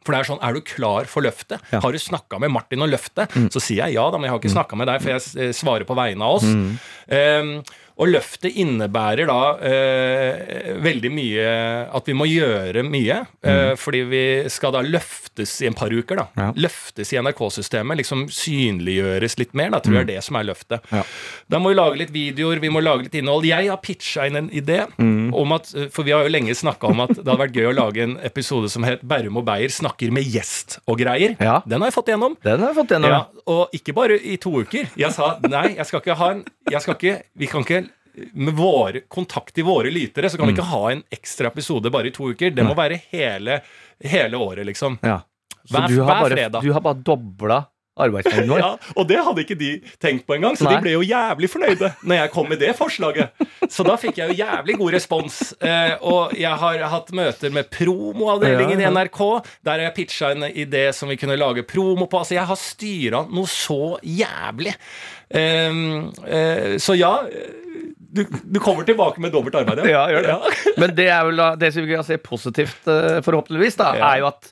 For 0.00 0.14
det 0.14 0.20
er 0.22 0.28
sånn, 0.30 0.40
er 0.44 0.56
du 0.56 0.62
klar 0.64 1.08
for 1.10 1.24
løftet? 1.24 1.60
Ja. 1.74 1.82
Har 1.84 1.92
du 1.92 2.00
snakka 2.00 2.38
med 2.40 2.52
Martin 2.54 2.80
og 2.84 2.88
løftet? 2.88 3.34
Så 3.52 3.60
sier 3.60 3.84
jeg 3.84 3.98
ja, 3.98 4.06
da, 4.08 4.16
men 4.16 4.28
jeg 4.28 4.34
har 4.34 4.40
ikke 4.40 4.54
snakka 4.54 4.78
med 4.80 4.88
deg, 4.88 5.02
for 5.04 5.12
jeg 5.12 5.48
eh, 5.48 5.52
svarer 5.56 5.88
på 5.88 5.96
vegne 5.98 6.24
av 6.24 6.38
oss. 6.38 6.46
Ehm, 7.12 7.58
og 8.00 8.08
løftet 8.08 8.54
innebærer 8.56 9.28
da 9.28 9.38
eh, 9.60 10.70
veldig 10.80 11.10
mye 11.12 11.48
At 11.92 12.06
vi 12.08 12.14
må 12.16 12.24
gjøre 12.30 12.82
mye. 12.86 13.18
eh, 13.44 13.74
fordi 13.76 14.00
vi 14.08 14.22
skal 14.48 14.72
da 14.72 14.80
løftes 14.86 15.58
i 15.62 15.68
en 15.68 15.76
par 15.76 15.92
uker. 15.92 16.16
da 16.16 16.26
Ja. 16.40 16.46
Løftes 16.56 17.12
i 17.12 17.18
NRK-systemet. 17.20 17.98
Liksom 18.00 18.26
synliggjøres 18.32 19.36
litt 19.40 19.52
mer. 19.54 19.70
Da 19.74 19.80
tror 19.84 19.98
jeg 20.00 20.06
er 20.06 20.10
det 20.14 20.24
som 20.24 20.36
er 20.40 20.48
løftet. 20.48 20.80
Ja. 20.92 21.02
Da 21.50 21.58
må 21.60 21.70
vi 21.72 21.78
lage 21.78 21.98
litt 22.00 22.12
videoer, 22.14 22.60
vi 22.62 22.70
må 22.72 22.80
lage 22.82 23.04
litt 23.06 23.14
innhold. 23.20 23.44
Jeg 23.48 23.68
har 23.68 23.80
pitcha 23.84 24.26
inn 24.28 24.36
en 24.40 24.50
idé 24.50 24.80
om 25.34 25.52
at 25.52 25.66
For 25.92 26.02
vi 26.06 26.12
har 26.12 26.24
jo 26.26 26.32
lenge 26.32 26.54
snakka 26.54 26.88
om 26.90 27.00
at 27.04 27.14
det 27.16 27.24
hadde 27.26 27.38
vært 27.42 27.56
gøy 27.56 27.68
å 27.70 27.74
lage 27.76 28.02
en 28.02 28.16
episode 28.26 28.70
som 28.70 28.82
het 28.84 29.02
'Bærum 29.02 29.36
og 29.38 29.44
Beyer 29.46 29.68
snakker 29.68 30.10
med 30.12 30.24
gjest 30.24 30.78
og 30.86 30.98
greier. 30.98 31.36
Ja. 31.40 31.62
Den 31.66 31.80
har 31.80 31.90
jeg 31.90 31.94
fått 31.94 32.08
igjennom. 32.08 32.36
Den 32.42 32.60
har 32.60 32.68
jeg 32.72 32.76
fått 32.76 32.88
gjennom. 32.94 33.10
Ja, 33.10 33.26
og 33.46 33.68
ikke 33.72 33.94
bare 33.94 34.18
i 34.20 34.36
to 34.36 34.50
uker. 34.62 34.88
Jeg 34.96 35.12
sa 35.12 35.38
nei, 35.42 35.76
jeg 35.76 35.86
skal 35.86 36.00
ikke 36.00 36.16
ha 36.16 36.30
en 36.30 36.44
jeg 36.70 36.82
skal 36.82 36.94
ikke, 36.94 37.22
Vi 37.36 37.46
kan 37.46 37.60
ikke 37.62 37.88
med 38.34 38.54
våre, 38.54 39.00
kontakt 39.08 39.56
i 39.58 39.62
våre 39.62 39.90
lytere, 39.90 40.28
så 40.28 40.36
kan 40.36 40.46
vi 40.48 40.52
ikke 40.52 40.66
ha 40.66 40.88
en 40.90 41.02
ekstra 41.12 41.46
episode 41.46 41.90
bare 41.90 42.06
i 42.08 42.10
to 42.10 42.24
uker. 42.32 42.50
Det 42.54 42.64
må 42.66 42.74
være 42.74 43.00
hele, 43.12 43.62
hele 44.02 44.36
året, 44.36 44.66
liksom. 44.66 44.98
Ja. 45.02 45.20
Så 45.64 45.76
Hver- 45.78 45.88
du 45.88 46.02
har 46.02 46.20
bare, 46.22 46.34
fredag. 46.36 46.62
du 46.62 46.72
har 46.72 46.80
bare 46.80 46.94
dobla 46.94 47.66
arbeidsmengden 48.06 48.50
vår. 48.54 48.60
Ja, 48.64 48.70
Og 48.96 49.06
det 49.08 49.18
hadde 49.26 49.44
ikke 49.44 49.56
de 49.60 49.70
tenkt 50.02 50.26
på 50.28 50.36
engang, 50.36 50.56
så 50.58 50.66
Nei. 50.68 50.74
de 50.76 50.84
ble 50.86 50.94
jo 50.96 51.02
jævlig 51.06 51.50
fornøyde 51.52 51.92
når 52.02 52.20
jeg 52.20 52.32
kom 52.34 52.48
med 52.50 52.60
det 52.62 52.72
forslaget. 52.78 53.46
Så 53.70 53.84
da 53.86 53.96
fikk 54.00 54.18
jeg 54.20 54.32
jo 54.32 54.38
jævlig 54.42 54.76
god 54.80 54.94
respons. 54.96 55.40
Eh, 55.60 55.94
og 56.02 56.34
jeg 56.38 56.56
har 56.64 56.84
hatt 56.92 57.12
møter 57.16 57.52
med 57.54 57.70
promoavdelingen 57.72 58.80
Ja, 58.80 58.88
ja. 58.88 58.90
i 58.90 58.94
NRK, 58.96 59.20
der 59.66 59.84
jeg 59.86 59.94
pitcha 59.96 60.32
en 60.34 60.44
idé 60.50 60.86
som 60.96 61.08
vi 61.12 61.16
kunne 61.20 61.36
lage 61.40 61.62
promo 61.68 62.06
på. 62.10 62.20
Altså, 62.24 62.34
jeg 62.38 62.46
har 62.50 62.58
styra 62.60 63.24
noe 63.30 63.48
så 63.50 63.96
jævlig. 64.02 64.74
Ehm, 65.30 66.10
eh, 66.26 66.76
så 66.82 66.96
ja. 66.98 67.14
Du, 68.12 68.24
du 68.26 68.58
kommer 68.58 68.82
tilbake 68.82 69.20
med 69.22 69.30
dobbelt 69.30 69.54
arbeid, 69.54 69.84
Ja, 69.86 70.06
gjør 70.10 70.24
det. 70.26 70.32
Ja. 70.34 70.72
Men 70.82 70.94
det 70.98 71.04
er 71.14 71.20
vel 71.28 71.36
da, 71.38 71.52
det 71.60 71.68
som 71.76 71.84
vi 71.86 71.94
kan 71.94 72.02
se 72.06 72.16
positivt, 72.18 72.80
eh, 72.90 73.20
forhåpentligvis, 73.22 73.76
da, 73.78 73.92
Ja. 73.94 74.08
er 74.16 74.24
jo 74.24 74.26
at 74.32 74.48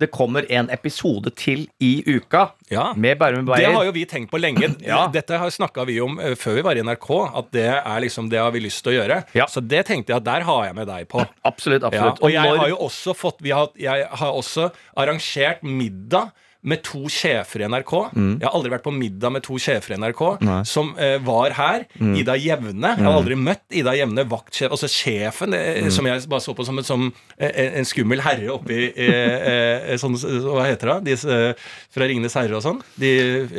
det 0.00 0.08
kommer 0.10 0.46
en 0.50 0.70
episode 0.72 1.30
til 1.36 1.66
i 1.80 2.02
uka 2.06 2.46
Ja. 2.70 2.92
med 2.96 3.18
Bærum 3.20 3.44
Det 3.46 3.66
har 3.66 3.84
jo 3.84 3.92
vi 3.92 4.04
tenkt 4.08 4.30
på 4.32 4.40
lenge. 4.40 4.74
Ja. 4.90 5.06
Dette 5.12 5.36
har 5.38 5.50
snakka 5.52 5.84
vi 5.86 5.98
om 6.00 6.18
eh, 6.18 6.34
før 6.40 6.54
vi 6.56 6.62
var 6.66 6.76
i 6.80 6.82
NRK, 6.82 7.10
at 7.36 7.50
det 7.52 7.66
er 7.68 8.00
liksom 8.00 8.30
det 8.32 8.38
har 8.40 8.50
vi 8.54 8.60
lyst 8.64 8.82
til 8.82 8.94
å 8.94 8.96
gjøre. 9.02 9.20
Ja. 9.36 9.46
Så 9.46 9.60
det 9.60 9.84
tenkte 9.86 10.14
jeg 10.14 10.22
at 10.22 10.24
der 10.26 10.46
har 10.48 10.64
jeg 10.70 10.74
med 10.80 10.88
deg 10.88 11.08
på. 11.12 11.20
Absolutt. 11.44 11.84
Absolutt. 11.84 12.22
Og 12.24 12.32
jeg 12.32 12.42
når- 12.48 12.58
har 12.64 12.68
jo 12.72 12.76
også 12.88 13.14
fått 13.14 13.40
vi 13.44 13.50
har, 13.50 13.68
Jeg 13.76 14.06
har 14.10 14.32
også 14.32 14.70
arrangert 14.96 15.62
middag 15.62 16.30
med 16.62 16.82
to 16.84 17.06
sjefer 17.08 17.62
i 17.62 17.68
NRK. 17.68 17.92
Jeg 18.12 18.44
har 18.44 18.52
aldri 18.52 18.70
vært 18.74 18.82
på 18.84 18.92
middag 18.92 19.32
med 19.32 19.42
to 19.46 19.54
sjefer 19.56 19.94
i 19.94 19.96
NRK 19.96 20.20
Mm. 20.40 20.44
Nei. 20.44 20.56
Mm. 20.60 20.66
som 20.66 20.94
eh, 20.98 21.18
var 21.24 21.50
her. 21.56 21.86
Ida 22.00 22.34
Jevne. 22.36 22.90
Jeg 22.98 23.04
har 23.06 23.16
aldri 23.16 23.34
møtt 23.40 23.62
Ida 23.72 23.94
Jevne, 23.96 24.24
vaktsjef, 24.28 24.70
altså 24.70 24.88
sjefen, 24.92 25.54
eh, 25.54 25.80
Mm. 25.84 25.90
som 25.90 26.04
jeg 26.06 26.28
bare 26.28 26.40
så 26.44 26.54
på 26.54 26.64
som 26.66 26.82
som, 26.84 27.12
eh, 27.38 27.78
en 27.78 27.84
skummel 27.84 28.20
herre 28.20 28.48
oppi 28.52 28.92
eh, 28.96 29.90
eh, 29.92 29.96
sånn, 29.96 30.14
Hva 30.20 30.66
heter 30.68 31.00
det? 31.00 31.04
De 31.04 31.30
eh, 31.30 31.54
fra 31.90 32.04
Ringenes 32.06 32.34
herre 32.34 32.56
og 32.56 32.62
sånn? 32.62 32.82
De 32.98 33.10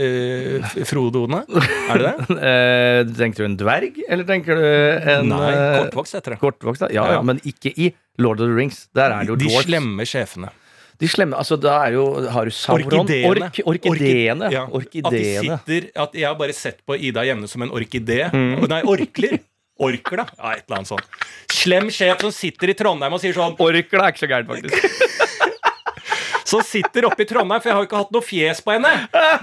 eh, 0.06 0.86
Frodoene? 0.86 1.44
Er 1.90 1.98
det 1.98 2.14
det? 2.30 3.16
Tenker 3.22 3.44
du 3.44 3.46
en 3.50 3.58
dverg, 3.58 3.98
eller 4.10 4.24
tenker 4.30 4.56
du 4.56 5.10
en 5.12 5.28
Nei, 5.30 5.52
kortvokst 5.82 6.14
heter 6.20 6.36
det. 6.36 6.40
kortvokst? 6.42 6.82
Ja, 6.92 7.06
Ja. 7.06 7.12
ja, 7.18 7.22
men 7.22 7.40
ikke 7.46 7.74
i 7.78 7.94
Lord 8.22 8.40
of 8.42 8.48
the 8.48 8.54
Rings. 8.54 8.88
Der 8.94 9.10
er 9.12 9.20
det 9.26 9.30
jo 9.30 9.36
De 9.36 9.46
dwarves. 9.48 9.66
slemme 9.66 10.06
sjefene. 10.06 10.50
De 11.02 11.10
slemme 11.10 11.38
Altså, 11.40 11.58
da 11.58 11.78
er 11.88 11.96
jo 11.98 12.06
Har 12.30 12.46
du 12.46 12.54
Sauron? 12.54 12.86
Orkideene. 13.02 13.50
Ork, 13.50 13.62
orkideene. 13.66 14.52
Ja. 14.54 14.66
At 14.70 15.16
de 15.16 15.24
sitter 15.42 15.88
At 16.06 16.18
jeg 16.18 16.28
har 16.30 16.38
bare 16.40 16.56
sett 16.58 16.84
på 16.86 16.98
Ida 16.98 17.26
Jevne 17.28 17.50
som 17.50 17.66
en 17.66 17.74
orkidé. 17.74 18.24
Mm. 18.34 18.68
Nei, 18.70 18.82
orkler. 18.86 19.40
Orkla. 19.82 20.28
Ja, 20.38 20.54
et 20.54 20.68
eller 20.68 20.82
annet 20.82 20.92
sånt. 20.92 21.22
Slem 21.52 21.90
sjef 21.94 22.22
som 22.22 22.34
sitter 22.36 22.70
i 22.70 22.78
Trondheim 22.78 23.18
og 23.18 23.24
sier 23.24 23.34
sånn 23.34 23.58
Orkla 23.58 24.06
er 24.08 24.14
ikke 24.14 24.26
så 24.28 24.30
gærent, 24.30 24.52
faktisk. 24.52 25.18
Som 26.52 26.64
sitter 26.68 27.06
oppe 27.08 27.24
i 27.24 27.28
Trondheim, 27.30 27.62
for 27.64 27.70
jeg 27.70 27.76
har 27.78 27.84
jo 27.84 27.88
ikke 27.88 28.00
hatt 28.02 28.10
noe 28.12 28.26
fjes 28.28 28.60
på 28.66 28.74
henne. 28.76 28.90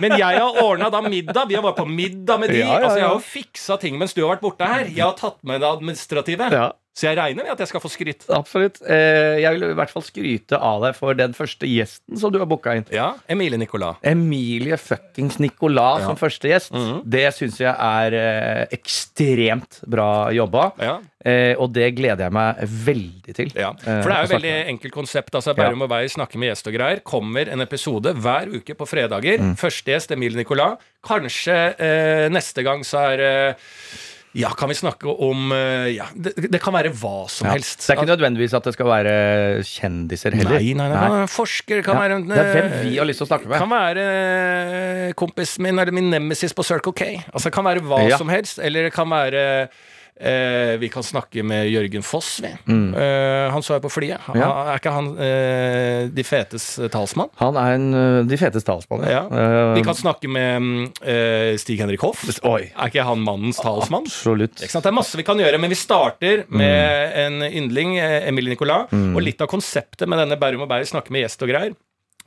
Men 0.02 0.12
jeg 0.20 0.40
har 0.42 0.58
ordna 0.60 0.90
da 0.92 1.00
middag. 1.00 1.46
Vi 1.48 1.56
har 1.56 1.64
vært 1.64 1.78
på 1.80 1.86
middag 1.88 2.42
med 2.42 2.52
de. 2.52 2.58
Ja, 2.60 2.66
ja, 2.66 2.82
Altså, 2.82 2.98
jeg 3.00 3.06
har 3.06 3.14
jo 3.14 3.22
fiksa 3.24 3.78
ting 3.80 3.96
mens 4.00 4.12
du 4.12 4.20
har 4.20 4.34
vært 4.34 4.44
borte 4.44 4.68
her. 4.68 4.84
Jeg 4.90 5.00
har 5.06 5.14
tatt 5.16 5.38
med 5.48 5.62
det 5.64 5.70
administrative. 5.70 6.50
Ja. 6.52 6.66
Så 6.98 7.06
jeg 7.06 7.14
regner 7.18 7.44
med 7.46 7.52
at 7.52 7.60
jeg 7.62 7.70
skal 7.70 7.82
få 7.84 7.90
skryt. 7.92 8.24
Absolutt. 8.34 8.80
Eh, 8.82 9.36
jeg 9.44 9.54
vil 9.54 9.68
i 9.70 9.76
hvert 9.78 9.92
fall 9.92 10.02
skryte 10.02 10.58
av 10.58 10.82
deg 10.82 10.96
for 10.98 11.14
den 11.14 11.36
første 11.36 11.68
gjesten 11.70 12.18
som 12.18 12.32
du 12.34 12.40
har 12.42 12.48
booka 12.50 12.72
inn. 12.74 12.86
Ja, 12.90 13.12
Emilie 13.30 13.60
Nicolas. 13.60 14.00
Emilie 14.02 14.74
fuckings 14.82 15.38
Nicolas 15.38 16.02
Ja. 16.02 16.08
som 16.08 16.18
første 16.18 16.50
gjest. 16.50 16.74
Det 17.06 17.28
syns 17.36 17.60
jeg 17.62 17.70
er 17.70 18.16
eh, 18.18 18.64
ekstremt 18.74 19.78
bra 19.86 20.08
jobba. 20.34 20.72
Ja. 20.82 20.96
Eh, 21.24 21.54
og 21.58 21.70
det 21.74 21.92
gleder 21.98 22.26
jeg 22.28 22.34
meg 22.34 22.60
veldig 22.88 23.34
til. 23.36 23.54
Ja, 23.58 23.72
for 23.78 24.06
det 24.10 24.16
er 24.16 24.20
jo 24.24 24.28
et 24.28 24.34
veldig 24.36 24.56
enkelt 24.74 24.94
konsept. 24.94 25.34
Altså 25.38 25.54
Bærum 25.58 25.82
og 25.86 25.90
Beyer 25.94 26.10
snakker 26.12 26.38
med 26.42 26.50
gjest 26.52 26.66
og 26.70 26.76
greier. 26.78 27.02
Kommer 27.06 27.50
en 27.52 27.62
episode 27.64 28.14
hver 28.18 28.50
uke 28.58 28.74
på 28.78 28.86
fredager. 28.90 29.38
Mm. 29.42 29.54
Første 29.60 29.94
gjest 29.94 30.14
Emilie 30.14 30.38
Nicolas. 30.42 30.78
Kanskje 31.06 31.58
eh, 31.78 32.26
neste 32.34 32.66
gang 32.66 32.82
så 32.86 33.06
er 33.12 33.24
eh, 33.26 33.68
Ja, 34.36 34.50
kan 34.52 34.68
vi 34.68 34.74
snakke 34.76 35.08
om 35.24 35.52
eh, 35.56 35.86
Ja, 35.96 36.04
det, 36.14 36.34
det 36.52 36.60
kan 36.60 36.74
være 36.76 36.90
hva 36.92 37.28
som 37.32 37.46
Ja. 37.48 37.54
helst. 37.56 37.80
Det 37.86 37.94
er 37.94 38.02
ikke 38.02 38.10
nødvendigvis 38.12 38.54
at 38.54 38.64
det 38.68 38.74
skal 38.76 38.86
være 38.90 39.14
kjendiser 39.64 40.36
heller. 40.36 40.58
Nei, 40.60 40.74
nei, 40.76 40.88
nei, 40.92 41.08
nei. 41.14 41.26
forsker, 41.32 41.80
kan 41.86 41.96
Ja, 41.96 42.02
være 42.04 42.18
en, 42.20 42.26
det 42.28 42.36
er 42.38 42.50
hvem 42.52 42.68
eh, 42.72 42.82
vi 42.84 42.96
har 43.00 43.08
lyst 43.08 43.22
til 43.22 43.26
å 43.28 43.30
snakke 43.32 43.48
med. 43.48 43.58
Kan 43.62 43.72
være 43.72 44.04
eh, 44.08 45.12
kompisen 45.18 45.64
min 45.64 45.78
eller 45.80 45.92
min 45.96 46.10
nemesis 46.12 46.52
på 46.54 46.66
Circle 46.66 46.92
K. 46.92 47.08
Altså 47.32 47.48
Det 47.48 47.54
kan 47.56 47.64
være 47.70 47.84
hva 47.88 48.02
som 48.20 48.28
helst. 48.32 48.60
Eller 48.60 48.88
det 48.90 48.92
kan 48.94 49.08
være 49.10 49.46
eh, 50.20 50.76
Vi 50.80 50.88
kan 50.92 51.02
snakke 51.02 51.42
med 51.46 51.68
Jørgen 51.70 52.02
Foss, 52.04 52.40
vi. 52.42 52.48
Eh, 52.48 53.50
han 53.52 53.62
så 53.62 53.76
jeg 53.76 53.82
på 53.82 53.90
flyet. 53.92 54.20
Han, 54.26 54.36
Mm. 54.38 54.40
Ja. 54.42 54.50
Er 54.72 54.78
ikke 54.78 54.92
han 54.92 55.08
eh, 55.18 56.08
de 56.14 56.22
fetes 56.24 56.66
talsmann? 56.92 57.30
Han 57.40 57.56
er 57.56 57.74
en, 57.74 57.86
eh, 57.94 58.18
de 58.28 58.36
fetes 58.38 58.64
talsmann. 58.66 59.02
Ja. 59.08 59.24
ja. 59.30 59.74
Vi 59.74 59.82
kan 59.86 59.94
snakke 59.98 60.28
med 60.30 60.62
mm, 60.62 60.84
eh, 61.02 61.56
Stig-Henrik 61.58 62.00
Hoff. 62.04 62.22
Oi. 62.44 62.68
Er 62.76 62.90
ikke 62.92 63.04
han 63.08 63.22
mannens 63.24 63.58
talsmann? 63.62 64.06
Absolutt. 64.06 64.56
Det 64.62 64.70
er 64.86 64.94
masse 64.94 65.16
vi 65.18 65.24
kan 65.26 65.38
gjøre, 65.40 65.58
men 65.58 65.70
vi 65.70 65.78
starter 65.78 66.44
Mm. 66.48 66.56
med 66.58 67.12
en 67.24 67.42
yndling, 67.48 67.96
eh, 67.98 68.28
Emilie 68.28 68.50
Nicolas. 68.54 68.92
Og 68.92 69.20
litt 69.22 69.40
av 69.42 69.48
konseptet 69.50 70.06
med 70.08 70.18
denne 70.18 70.38
Bærum 70.38 70.62
og 70.62 70.68
bærum, 70.70 70.86
snakke 70.86 71.10
med 71.10 71.24
gjest 71.24 71.42
og 71.42 71.48
greier. 71.50 71.74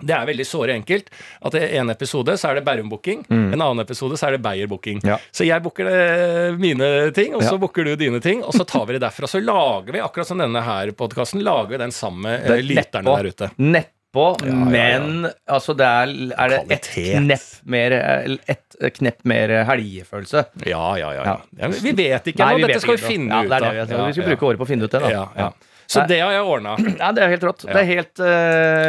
Det 0.03 0.15
er 0.17 0.25
veldig 0.29 0.45
såre 0.47 0.75
enkelt. 0.77 1.09
At 1.45 1.55
i 1.59 1.63
en 1.77 1.89
episode 1.93 2.35
så 2.37 2.49
er 2.51 2.59
det 2.59 2.65
Bærum-booking, 2.65 3.25
en 3.29 3.53
annen 3.61 3.79
episode 3.85 4.17
så 4.19 4.27
er 4.27 4.37
det 4.37 4.41
Beyer-booking. 4.45 5.01
Mm. 5.03 5.09
Ja. 5.13 5.17
Så 5.31 5.45
jeg 5.47 5.61
booker 5.63 5.89
mine 6.57 7.11
ting, 7.15 7.35
og 7.35 7.41
så 7.43 7.53
Ja. 7.55 7.57
booker 7.61 7.83
du 7.85 7.95
dine 7.95 8.19
ting, 8.21 8.43
og 8.43 8.53
så 8.53 8.65
tar 8.65 8.85
vi 8.87 8.93
det 8.97 9.01
derfra. 9.05 9.27
Så 9.27 9.41
lager 9.43 9.91
vi, 9.93 9.99
akkurat 9.99 10.27
som 10.27 10.37
denne 10.41 10.61
her 10.63 10.91
podkasten, 10.91 11.41
lager 11.43 11.69
vi 11.69 11.77
den 11.77 11.91
sammen 11.91 12.21
med 12.21 12.45
eh, 12.49 12.57
er 12.57 12.61
lytterne 12.63 13.15
der 13.17 13.29
ute. 13.31 13.49
Nedpå, 13.57 14.25
Ja, 14.43 14.47
ja, 14.47 14.53
ja. 14.53 14.65
men 14.65 15.29
altså 15.47 15.75
det 15.77 15.85
er, 15.87 16.09
er 16.35 16.49
det 16.49 16.71
et 16.75 16.89
knepp 16.91 17.45
mer 17.65 17.91
eh, 17.95 18.37
Et 18.51 18.93
knepp 18.97 19.23
mer 19.29 19.47
helgefølelse. 19.69 20.45
Ja, 20.65 20.95
ja, 20.97 21.11
ja. 21.13 21.23
ja. 21.23 21.23
Ja. 21.57 21.67
ja 21.67 21.67
vi 21.69 21.91
vet 21.93 22.25
ikke 22.33 22.43
ennå. 22.43 22.67
Dette 22.67 22.81
skal 22.81 22.97
vi 22.97 23.03
finne 23.05 23.43
ut 23.45 23.51
av. 23.51 23.61
vi, 23.61 23.85
skal- 23.85 23.95
Ja, 23.95 24.07
ja. 24.09 24.27
bruke 24.35 24.47
året 24.49 24.57
på 24.57 24.65
å 24.65 24.67
finne 24.67 24.83
ut 24.83 24.91
det. 24.91 24.99
Da. 25.05 25.51
Ja, 25.91 25.97
ja. 25.97 25.97
Så 25.97 25.99
Nei. 25.99 26.07
det 26.07 26.19
har 26.23 26.35
jeg 26.35 26.47
ordna. 26.47 26.75
Ja, 27.01 27.11
det 27.15 27.23
er 27.25 27.31
helt 27.33 27.43
rått. 27.47 27.65
Det 27.67 27.77
er 27.77 27.87
helt 27.89 28.21
uh, 28.21 28.25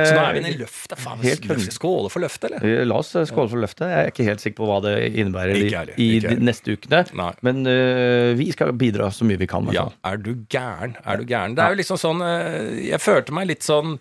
Så 0.07 0.15
nå 0.15 0.23
er 0.23 0.37
vi 0.37 0.43
inne 0.43 0.53
i 0.53 0.59
løftet. 0.61 0.99
Faen, 1.01 1.23
Helt 1.25 1.47
vi 1.49 1.75
skåle 1.75 2.11
for 2.13 2.23
løftet, 2.23 2.51
eller? 2.51 2.85
La 2.89 2.99
oss 3.01 3.15
eh, 3.17 3.27
skåle 3.29 3.51
for 3.53 3.63
løftet. 3.63 3.87
Jeg 3.89 4.07
er 4.07 4.13
ikke 4.13 4.27
helt 4.29 4.45
sikker 4.45 4.59
på 4.61 4.69
hva 4.69 4.81
det 4.85 4.95
innebærer 5.11 5.57
i, 5.57 5.65
Ikke 5.67 5.81
ærlig, 5.83 5.97
i 5.97 6.09
ikke 6.19 6.35
de 6.35 6.49
neste 6.51 6.77
ukene. 6.77 7.05
Nei. 7.19 7.31
Men 7.49 7.63
uh, 7.67 8.33
vi 8.39 8.51
skal 8.55 8.75
bidra 8.79 9.11
så 9.15 9.27
mye 9.29 9.41
vi 9.41 9.49
kan. 9.51 9.71
Ja, 9.75 9.89
er 10.07 10.21
du 10.21 10.35
gæren? 10.53 10.97
Er 11.05 11.23
du 11.23 11.27
gæren? 11.29 11.57
Det 11.57 11.65
er 11.65 11.75
jo 11.75 11.81
liksom 11.81 11.99
sånn 12.01 12.23
eh, 12.27 12.85
Jeg 12.91 13.01
følte 13.03 13.35
meg 13.35 13.51
litt 13.51 13.67
sånn 13.67 13.97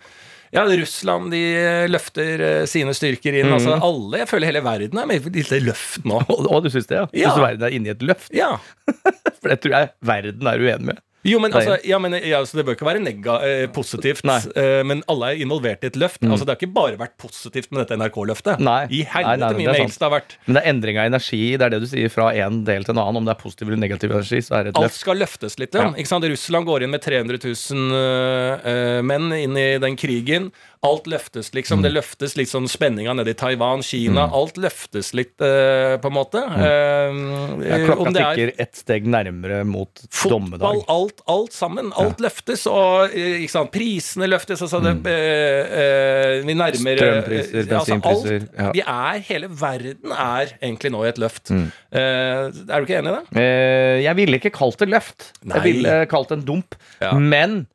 ja, 0.51 0.65
Russland 0.67 1.31
de 1.31 1.39
eh, 1.55 1.85
løfter 1.87 2.41
eh, 2.43 2.63
sine 2.67 2.91
styrker 2.95 3.37
inn. 3.39 3.53
Altså 3.55 3.77
alle, 3.77 4.19
Jeg 4.19 4.27
føler 4.27 4.51
hele 4.51 4.63
verden 4.65 4.99
er 4.99 5.07
med 5.07 5.21
i 5.21 5.29
et 5.29 5.37
lite 5.39 5.61
løft 5.63 6.03
nå. 6.07 6.19
Og 6.27 6.65
du 6.65 6.67
syns 6.73 6.89
det, 6.89 6.99
ja? 6.99 7.05
Ja. 7.15 7.29
Syns 7.29 7.39
du 7.39 7.45
verden 7.45 7.67
er 7.67 7.77
inne 7.77 7.91
i 7.91 7.93
et 7.93 8.03
løft? 8.03 8.33
Ja. 8.35 8.57
For 9.39 9.53
det 9.53 9.61
tror 9.63 9.77
jeg 9.77 9.91
verden 10.11 10.51
er 10.51 10.65
uenig 10.65 10.89
med. 10.91 10.99
Jo, 11.23 11.37
men 11.39 11.53
altså, 11.53 11.77
ja, 11.85 11.99
men, 12.01 12.15
ja, 12.17 12.41
Det 12.43 12.65
bør 12.65 12.75
ikke 12.75 12.87
være 12.87 13.01
nega, 13.03 13.35
eh, 13.45 13.67
positivt, 13.73 14.23
eh, 14.25 14.81
men 14.87 15.03
alle 15.11 15.33
er 15.33 15.43
involvert 15.43 15.83
i 15.85 15.91
et 15.91 15.97
løft. 15.99 16.21
Altså 16.25 16.45
Det 16.45 16.55
har 16.55 16.59
ikke 16.59 16.73
bare 16.73 16.97
vært 16.97 17.15
positivt 17.21 17.71
med 17.71 17.83
dette 17.83 17.97
NRK-løftet. 17.99 18.61
I 18.89 19.03
helvete 19.05 19.57
mye 19.59 19.75
mails 19.77 19.97
det 19.97 20.07
har 20.07 20.13
vært. 20.15 20.37
Men 20.47 20.57
det 20.57 20.63
er 20.63 20.69
endring 20.73 20.97
av 20.97 21.05
energi. 21.11 21.41
Det 21.57 21.67
er 21.67 21.75
det 21.75 21.81
du 21.81 21.87
sier 21.91 22.09
fra 22.09 22.31
en 22.33 22.63
del 22.65 22.83
til 22.87 22.95
en 22.95 23.03
annen. 23.03 23.21
Om 23.21 23.25
det 23.29 23.35
er 23.35 23.41
positiv 23.41 23.67
eller 23.69 23.81
negativ 23.83 24.11
energi, 24.11 24.41
så 24.41 24.57
er 24.59 24.63
det 24.63 24.73
et 24.73 24.81
Alt 24.81 24.89
løft. 24.89 24.99
skal 25.03 25.21
løftes 25.21 25.59
litt. 25.61 25.77
Ja. 25.77 25.91
Russland 26.31 26.65
går 26.65 26.83
inn 26.83 26.91
med 26.91 27.01
300 27.01 27.39
000 27.43 27.91
øh, 27.91 29.01
menn 29.03 29.31
inn 29.35 29.57
i 29.57 29.77
den 29.81 29.97
krigen. 29.99 30.51
Alt 30.83 31.05
løftes, 31.05 31.51
liksom. 31.53 31.77
Mm. 31.77 31.83
Det 31.85 31.89
løftes 31.93 32.33
litt 32.39 32.49
sånn 32.49 32.65
spenninga 32.65 33.13
nede 33.13 33.29
i 33.29 33.37
Taiwan, 33.37 33.83
Kina. 33.85 34.23
Alt 34.33 34.55
løftes 34.57 35.11
litt, 35.13 35.35
øh, 35.45 35.99
på 36.01 36.09
en 36.09 36.15
måte. 36.15 36.41
Eh, 36.41 37.11
Mm. 37.11 37.61
Ja, 37.65 37.77
klokka 37.85 38.09
er 38.09 38.15
tikker 38.15 38.51
ett 38.63 38.75
steg 38.79 39.05
nærmere 39.05 39.63
mot 39.65 39.89
Fotball, 40.09 40.31
dommedag. 40.59 40.83
alt, 40.89 41.21
alt 41.29 41.53
sammen. 41.53 41.91
Alt 42.01 42.17
løftes, 42.23 42.65
og 42.65 43.13
eh, 43.13 43.43
ikke 43.43 43.51
sant? 43.53 43.71
prisene 43.71 44.25
løftes. 44.31 44.61
Altså 44.65 44.79
det, 44.81 44.95
eh, 45.05 45.77
eh, 45.81 46.41
vi 46.47 46.53
nærmer 46.57 46.71
Mm. 46.71 46.97
Strømpriser, 46.97 47.67
bensinpriser. 47.69 48.01
altså 48.01 48.33
alt, 48.33 48.49
ja. 48.57 48.65
Mm. 48.65 48.73
Vi 48.73 48.81
er, 48.87 49.19
hele 49.29 49.47
verden 49.61 50.11
er 50.17 50.53
egentlig 50.63 50.91
nå 50.91 51.03
i 51.05 51.09
et 51.09 51.17
løft. 51.21 51.51
Eh, 51.51 52.49
er 52.49 52.51
du 52.51 52.85
ikke 52.87 52.97
enig 53.01 53.11
i 53.11 53.17
det? 53.19 53.37
Eh, 53.37 54.01
jeg 54.07 54.15
ville 54.15 54.39
ikke 54.41 54.51
kalt 54.57 54.77
det 54.81 54.89
løft. 54.89 55.31
Nei. 55.45 55.55
Jeg 55.59 55.63
ville 55.75 56.05
kalt 56.07 56.29
det 56.29 56.39
en 56.39 56.45
dump. 56.45 56.75
Ja. 57.01 57.13
Men 57.13 57.67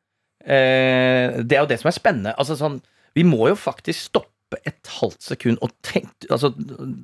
eh, 0.44 1.42
det 1.42 1.56
er 1.56 1.62
jo 1.64 1.70
det 1.70 1.80
som 1.80 1.90
er 1.90 1.96
spennende. 1.96 2.34
Altså 2.38 2.56
sånn, 2.58 2.80
vi 3.16 3.24
må 3.24 3.48
jo 3.50 3.56
faktisk 3.58 4.10
stoppe 4.12 4.60
et 4.68 4.86
halvt 5.00 5.24
sekund 5.26 5.58
og 5.64 5.72
tenke, 5.82 6.28
altså, 6.30 6.52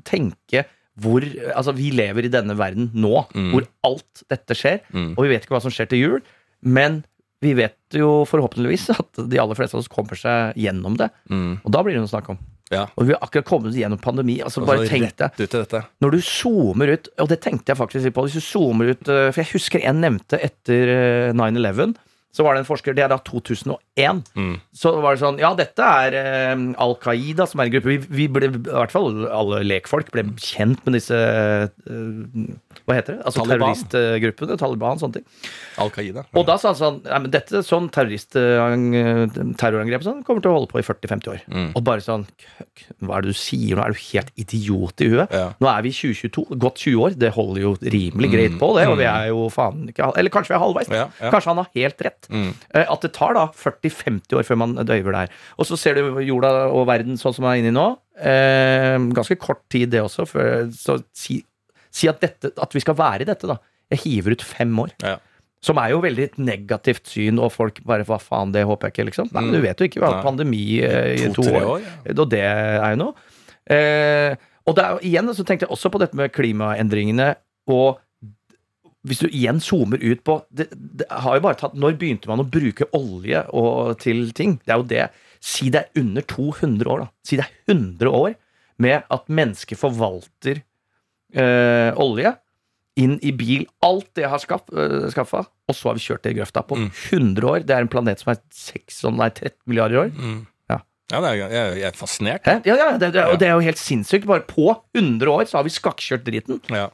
tenke 0.06 0.66
hvor 1.00 1.24
Altså, 1.56 1.72
vi 1.72 1.88
lever 1.96 2.26
i 2.28 2.30
denne 2.32 2.52
verden 2.58 2.90
nå, 2.92 3.14
hvor 3.32 3.64
alt 3.88 4.22
dette 4.28 4.52
skjer, 4.58 4.82
Mm. 4.92 5.14
og 5.16 5.24
vi 5.24 5.30
vet 5.32 5.46
ikke 5.46 5.54
hva 5.56 5.62
som 5.64 5.72
skjer 5.72 5.88
til 5.88 6.02
jul, 6.02 6.20
men 6.62 6.98
vi 7.42 7.54
vet 7.58 7.96
jo 7.96 8.22
forhåpentligvis 8.28 8.90
at 8.92 9.22
de 9.26 9.40
aller 9.40 9.56
fleste 9.58 9.74
av 9.74 9.80
oss 9.80 9.88
kommer 9.90 10.14
seg 10.20 10.52
gjennom 10.60 10.94
det. 11.00 11.08
Og 11.64 11.70
da 11.72 11.80
blir 11.82 11.96
det 11.96 12.02
noe 12.04 12.10
å 12.10 12.12
snakke 12.12 12.36
om. 12.36 12.38
Ja. 12.70 12.84
Og 12.96 13.08
vi 13.08 13.12
har 13.16 13.20
akkurat 13.24 13.48
kommet 13.48 13.74
gjennom 13.74 13.98
pandemi. 14.00 14.36
altså 14.44 14.62
Bare 14.64 14.86
tenk 14.88 15.16
deg 15.16 15.32
når 16.00 16.10
du 16.14 16.20
zoomer 16.24 16.92
ut, 16.94 17.08
og 17.18 17.28
det 17.32 17.40
tenkte 17.44 17.72
jeg 17.72 17.80
faktisk 17.80 18.04
litt 18.06 18.14
på 18.14 18.22
Hvis 18.28 18.36
du 18.38 18.44
zoomer 18.44 18.92
ut, 18.94 19.02
eh, 19.08 19.32
For 19.32 19.42
jeg 19.42 19.50
husker 19.56 19.82
en 19.84 20.00
nevnte 20.00 20.38
etter 20.40 20.92
eh, 20.92 21.32
9-11. 21.36 21.96
Så 22.32 22.46
var 22.46 22.56
det 22.56 22.62
en 22.62 22.68
forsker, 22.68 22.94
det 22.96 23.02
er 23.04 23.10
da 23.12 23.18
2001. 23.28 24.22
Mm. 24.32 24.54
Så 24.72 24.94
var 25.04 25.12
det 25.12 25.20
sånn 25.20 25.40
Ja, 25.42 25.50
dette 25.52 25.84
er 25.84 26.14
eh, 26.16 26.62
Al 26.80 26.94
Qaida, 27.02 27.44
som 27.48 27.60
er 27.60 27.68
en 27.68 27.74
gruppe 27.74 27.90
vi, 27.90 27.98
vi 28.08 28.28
ble, 28.32 28.48
I 28.48 28.60
hvert 28.62 28.94
fall 28.94 29.26
alle 29.28 29.58
lekfolk 29.66 30.08
ble 30.14 30.24
kjent 30.40 30.80
med 30.86 30.96
disse 30.96 31.12
eh, 31.12 32.46
Hva 32.86 32.96
heter 32.96 33.18
det? 33.18 33.26
Altså 33.28 33.44
Taliban. 33.44 33.76
terroristgruppene. 33.92 34.56
Taliban, 34.62 35.02
sånne 35.02 35.18
ting. 35.18 35.26
Al 35.82 35.92
Qaida. 35.92 36.24
Og 36.32 36.46
da 36.48 36.56
sa 36.56 36.72
han 36.72 36.78
sånn 36.80 37.00
Nei, 37.04 37.18
men 37.26 37.34
dette 37.34 37.60
sånn 37.66 37.90
terrorist, 37.92 38.38
eh, 38.40 39.36
terrorangrep 39.60 40.06
sånn, 40.06 40.24
kommer 40.24 40.44
til 40.44 40.54
å 40.54 40.56
holde 40.56 40.72
på 40.72 40.80
i 40.80 40.86
40-50 40.88 41.32
år. 41.34 41.44
Mm. 41.52 41.68
Og 41.76 41.84
bare 41.84 42.04
sånn 42.04 42.24
Hva 43.04 43.18
er 43.18 43.26
det 43.26 43.36
du 43.36 43.40
sier 43.42 43.76
nå? 43.76 43.84
Er 43.84 43.92
du 43.92 44.00
helt 44.08 44.32
idiot 44.40 45.04
i 45.04 45.10
huet? 45.12 45.36
Ja. 45.36 45.52
Nå 45.60 45.68
er 45.68 45.84
vi 45.84 45.92
i 45.92 45.98
2022. 46.00 46.46
Godt 46.64 46.80
20 46.86 47.04
år. 47.04 47.20
Det 47.20 47.34
holder 47.36 47.64
jo 47.66 47.76
rimelig 47.82 48.32
greit 48.32 48.56
på, 48.56 48.72
det. 48.78 48.88
Og 48.88 48.96
vi 49.02 49.08
er 49.10 49.28
jo 49.34 49.46
faen 49.52 49.84
ikke 49.92 50.08
Eller 50.16 50.32
kanskje 50.32 50.54
vi 50.54 50.58
er 50.58 50.64
halvveis. 50.64 50.88
Mm. 50.88 50.98
Ja, 51.02 51.06
ja. 51.20 51.32
Kanskje 51.34 51.52
han 51.52 51.60
har 51.60 51.70
helt 51.76 52.04
rett. 52.08 52.21
Mm. 52.30 52.52
At 52.82 53.02
det 53.02 53.12
tar 53.16 53.34
da 53.34 53.46
40-50 53.56 54.36
år 54.38 54.46
før 54.46 54.58
man 54.62 54.74
døyver 54.86 55.12
det 55.14 55.24
her. 55.24 55.32
Og 55.58 55.66
så 55.66 55.78
ser 55.80 55.98
du 55.98 56.20
jorda 56.22 56.52
og 56.70 56.86
verden 56.90 57.18
sånn 57.20 57.34
som 57.34 57.44
er 57.50 57.58
inne 57.62 57.72
i 57.72 57.76
nå. 57.76 57.86
Eh, 58.22 58.98
ganske 59.16 59.38
kort 59.40 59.64
tid, 59.72 59.90
det 59.90 60.02
også. 60.04 60.26
For, 60.30 60.68
så 60.76 61.00
si, 61.16 61.40
si 61.90 62.08
at, 62.12 62.20
dette, 62.22 62.52
at 62.60 62.74
vi 62.76 62.82
skal 62.84 62.94
være 62.98 63.24
i 63.26 63.28
dette, 63.32 63.48
da. 63.50 63.58
Jeg 63.92 64.04
hiver 64.06 64.36
ut 64.36 64.42
fem 64.46 64.78
år. 64.84 64.94
Ja. 65.02 65.16
Som 65.62 65.78
er 65.78 65.92
jo 65.92 66.00
veldig 66.02 66.24
et 66.26 66.38
negativt 66.42 67.06
syn, 67.06 67.36
og 67.38 67.52
folk 67.54 67.76
bare 67.86 68.02
Hva 68.08 68.16
faen, 68.18 68.50
det 68.54 68.64
håper 68.66 68.88
jeg 68.88 68.96
ikke, 68.96 69.04
liksom. 69.10 69.28
Nei, 69.32 69.42
men 69.44 69.50
Mm. 69.52 69.56
du 69.58 69.66
vet 69.66 69.78
jo 69.78 69.86
ikke. 69.90 70.00
Vi 70.00 70.06
har 70.06 70.14
hatt 70.16 70.24
pandemi 70.26 70.62
eh, 70.82 71.12
i 71.26 71.28
to, 71.34 71.42
år. 71.42 71.66
år, 71.76 71.84
ja. 71.86 72.14
Og 72.16 72.24
det 72.32 72.40
er 72.42 72.96
jo 72.96 73.02
noe. 73.04 73.14
Eh, 73.70 74.34
og 74.66 74.74
det 74.78 74.84
er, 74.84 74.98
igjen 75.06 75.30
så 75.34 75.44
tenkte 75.46 75.66
jeg 75.66 75.74
også 75.74 75.90
på 75.92 76.00
dette 76.02 76.18
med 76.18 76.32
klimaendringene. 76.34 77.34
Og 77.70 77.98
hvis 79.08 79.18
du 79.18 79.26
igjen 79.28 79.58
zoomer 79.60 79.98
ut 79.98 80.20
på 80.24 80.36
det, 80.54 80.68
det 80.72 81.08
har 81.10 81.34
jo 81.38 81.42
bare 81.42 81.58
tatt, 81.58 81.74
Når 81.74 81.96
begynte 81.98 82.28
man 82.30 82.38
å 82.40 82.46
bruke 82.46 82.86
olje 82.94 83.40
og, 83.50 83.96
til 83.98 84.28
ting? 84.36 84.60
Det 84.62 84.70
er 84.74 84.78
jo 84.78 84.86
det. 84.92 85.06
Si 85.42 85.70
det 85.74 85.80
er 85.84 86.00
under 86.04 86.22
200 86.22 86.86
år, 86.92 87.02
da. 87.02 87.08
Si 87.26 87.36
det 87.40 87.48
er 87.48 87.74
100 87.74 88.12
år 88.14 88.36
med 88.82 89.02
at 89.10 89.26
mennesker 89.28 89.76
forvalter 89.78 90.62
øh, 91.34 91.90
olje 92.02 92.34
inn 93.00 93.16
i 93.24 93.32
bil. 93.32 93.66
Alt 93.82 94.10
det 94.18 94.26
har 94.28 94.38
skaff, 94.42 94.66
øh, 94.72 95.08
skaffa, 95.12 95.44
og 95.48 95.74
så 95.76 95.88
har 95.90 95.98
vi 95.98 96.04
kjørt 96.06 96.22
det 96.26 96.34
i 96.34 96.38
grøfta 96.40 96.62
på 96.68 96.76
Mm. 96.78 96.88
100 96.92 97.48
år. 97.48 97.66
Det 97.66 97.74
er 97.76 97.80
en 97.86 97.88
planet 97.88 98.20
som 98.20 98.32
er 98.34 98.40
6, 98.52 99.00
sånn, 99.02 99.16
nei, 99.16 99.30
13 99.30 99.56
milliarder 99.66 100.04
år. 100.04 100.10
Mm. 100.14 100.40
Ja. 100.70 100.78
Ja, 101.12 101.20
det 101.20 101.30
er, 101.30 101.54
jeg, 101.76 101.82
er 101.90 101.96
fascinert. 101.96 102.46
Ja, 102.46 102.60
ja, 102.76 102.90
det, 102.98 103.12
det, 103.14 103.24
og 103.26 103.38
det 103.40 103.48
er 103.48 103.54
jo 103.56 103.64
helt 103.66 103.80
sinnssykt. 103.80 104.26
Bare 104.28 104.44
på 104.46 104.70
100 104.94 105.26
år 105.32 105.48
så 105.48 105.58
har 105.58 105.64
vi 105.66 105.72
skakkjørt 105.74 106.24
driten. 106.28 106.60
Ja. 106.70 106.90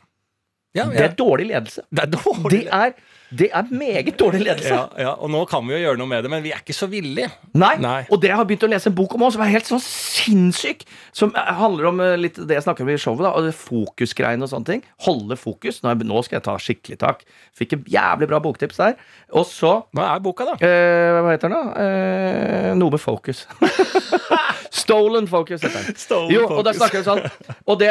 Ja, 0.77 0.85
Det 0.85 1.01
er 1.01 1.15
dårlig 1.17 1.47
ledelse. 1.49 1.83
det 1.91 2.05
er 2.05 2.11
dårlig. 2.13 2.51
Det 2.65 2.69
er, 2.73 2.93
det 3.31 3.51
er 3.53 3.67
meget 3.71 4.15
dårlig 4.19 4.41
ledelse. 4.47 4.69
ja, 4.73 4.87
ja, 4.99 5.11
og 5.21 5.29
nå 5.31 5.43
kan 5.51 5.67
vi 5.69 5.75
jo 5.75 5.81
gjøre 5.83 5.99
noe 6.01 6.09
med 6.09 6.23
det, 6.25 6.31
men 6.33 6.43
vi 6.43 6.53
er 6.55 6.63
ikke 6.63 6.77
så 6.77 6.87
villige. 6.89 7.29
Nei. 7.55 7.75
Nei. 7.83 7.99
Og 8.09 8.21
det 8.23 8.31
jeg 8.31 8.37
har 8.41 8.47
begynt 8.49 8.65
å 8.65 8.71
lese 8.73 8.89
en 8.89 8.95
bok 8.97 9.15
om 9.19 9.27
også, 9.27 9.37
som 9.37 9.45
er 9.45 9.53
helt 9.53 9.69
sånn 9.69 9.83
sinnssyk. 9.85 10.87
Som 11.13 11.35
handler 11.37 11.91
om 11.91 12.01
eh, 12.01 12.15
litt 12.17 12.39
det 12.41 12.57
jeg 12.57 12.65
snakker 12.65 12.87
om 12.87 12.93
i 12.95 12.97
showet. 13.01 13.27
da, 13.27 13.35
og 13.37 13.51
Fokusgreiene 13.59 14.47
og 14.47 14.53
sånne 14.53 14.71
ting. 14.73 14.83
Holde 15.05 15.37
fokus. 15.37 15.83
Nå, 15.85 16.23
skal 16.25 16.39
jeg 16.39 16.47
ta 16.49 16.57
skikkelig 16.63 16.99
tak. 17.03 17.25
Fikk 17.59 17.77
en 17.77 17.85
jævlig 17.91 18.29
bra 18.31 18.41
boktips 18.45 18.81
der. 18.81 18.97
Og 19.37 19.45
så 19.51 19.75
Hva 19.93 20.15
er 20.15 20.25
boka, 20.25 20.47
da? 20.49 20.57
eh, 20.65 21.21
Hva 21.21 21.35
heter 21.35 21.53
den, 21.53 21.73
da? 21.75 21.85
Eh, 21.85 22.73
noe 22.79 22.95
med 22.97 23.03
focus. 23.03 23.45
Stolen 24.71 25.27
focus, 25.29 25.63
heter 25.63 25.83
den. 25.85 25.97
Stolen 25.99 26.33
jo, 26.33 26.43
og 26.53 26.63
da 26.67 26.73
snakker 26.77 27.01
vi 27.01 27.07
sånn 27.07 27.23
Og 27.69 27.79
det, 27.81 27.89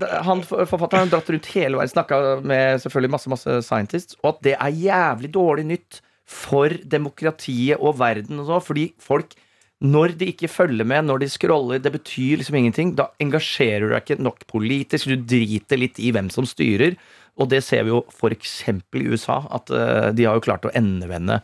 det 0.00 0.08
han 0.26 0.42
forfatteren 0.46 1.06
har 1.06 1.12
dratt 1.12 1.30
rundt 1.32 1.48
hele 1.54 1.78
verden, 1.78 1.92
snakka 1.92 2.18
med 2.46 2.82
selvfølgelig 2.84 3.12
masse 3.14 3.32
masse 3.32 3.56
scientists, 3.66 4.16
og 4.22 4.30
at 4.34 4.40
det 4.46 4.47
er 4.56 4.80
jævlig 4.84 5.32
dårlig 5.34 5.66
nytt 5.68 6.00
for 6.28 6.72
demokratiet 6.84 7.80
og 7.80 7.98
verden 8.00 8.42
og 8.42 8.50
så, 8.50 8.58
fordi 8.64 8.90
folk 9.00 9.36
når 9.78 10.16
de 10.18 10.32
ikke 10.32 10.50
følger 10.50 10.86
med, 10.88 11.06
når 11.06 11.22
de 11.22 11.28
scroller, 11.30 11.78
det 11.78 11.92
betyr 11.94 12.40
liksom 12.40 12.56
ingenting. 12.58 12.96
Da 12.98 13.12
engasjerer 13.22 13.86
du 13.86 13.92
deg 13.92 14.02
ikke 14.02 14.24
nok 14.26 14.42
politisk. 14.50 15.06
Du 15.06 15.22
driter 15.22 15.78
litt 15.78 16.00
i 16.02 16.10
hvem 16.14 16.32
som 16.34 16.48
styrer. 16.50 16.96
Og 17.38 17.46
det 17.52 17.62
ser 17.62 17.86
vi 17.86 17.92
jo 17.92 18.00
f.eks. 18.10 18.56
i 18.66 19.04
USA, 19.06 19.38
at 19.54 19.70
eh, 19.70 20.08
de 20.18 20.26
har 20.26 20.34
jo 20.34 20.42
klart 20.48 20.66
å 20.66 20.74
endevende 20.74 21.38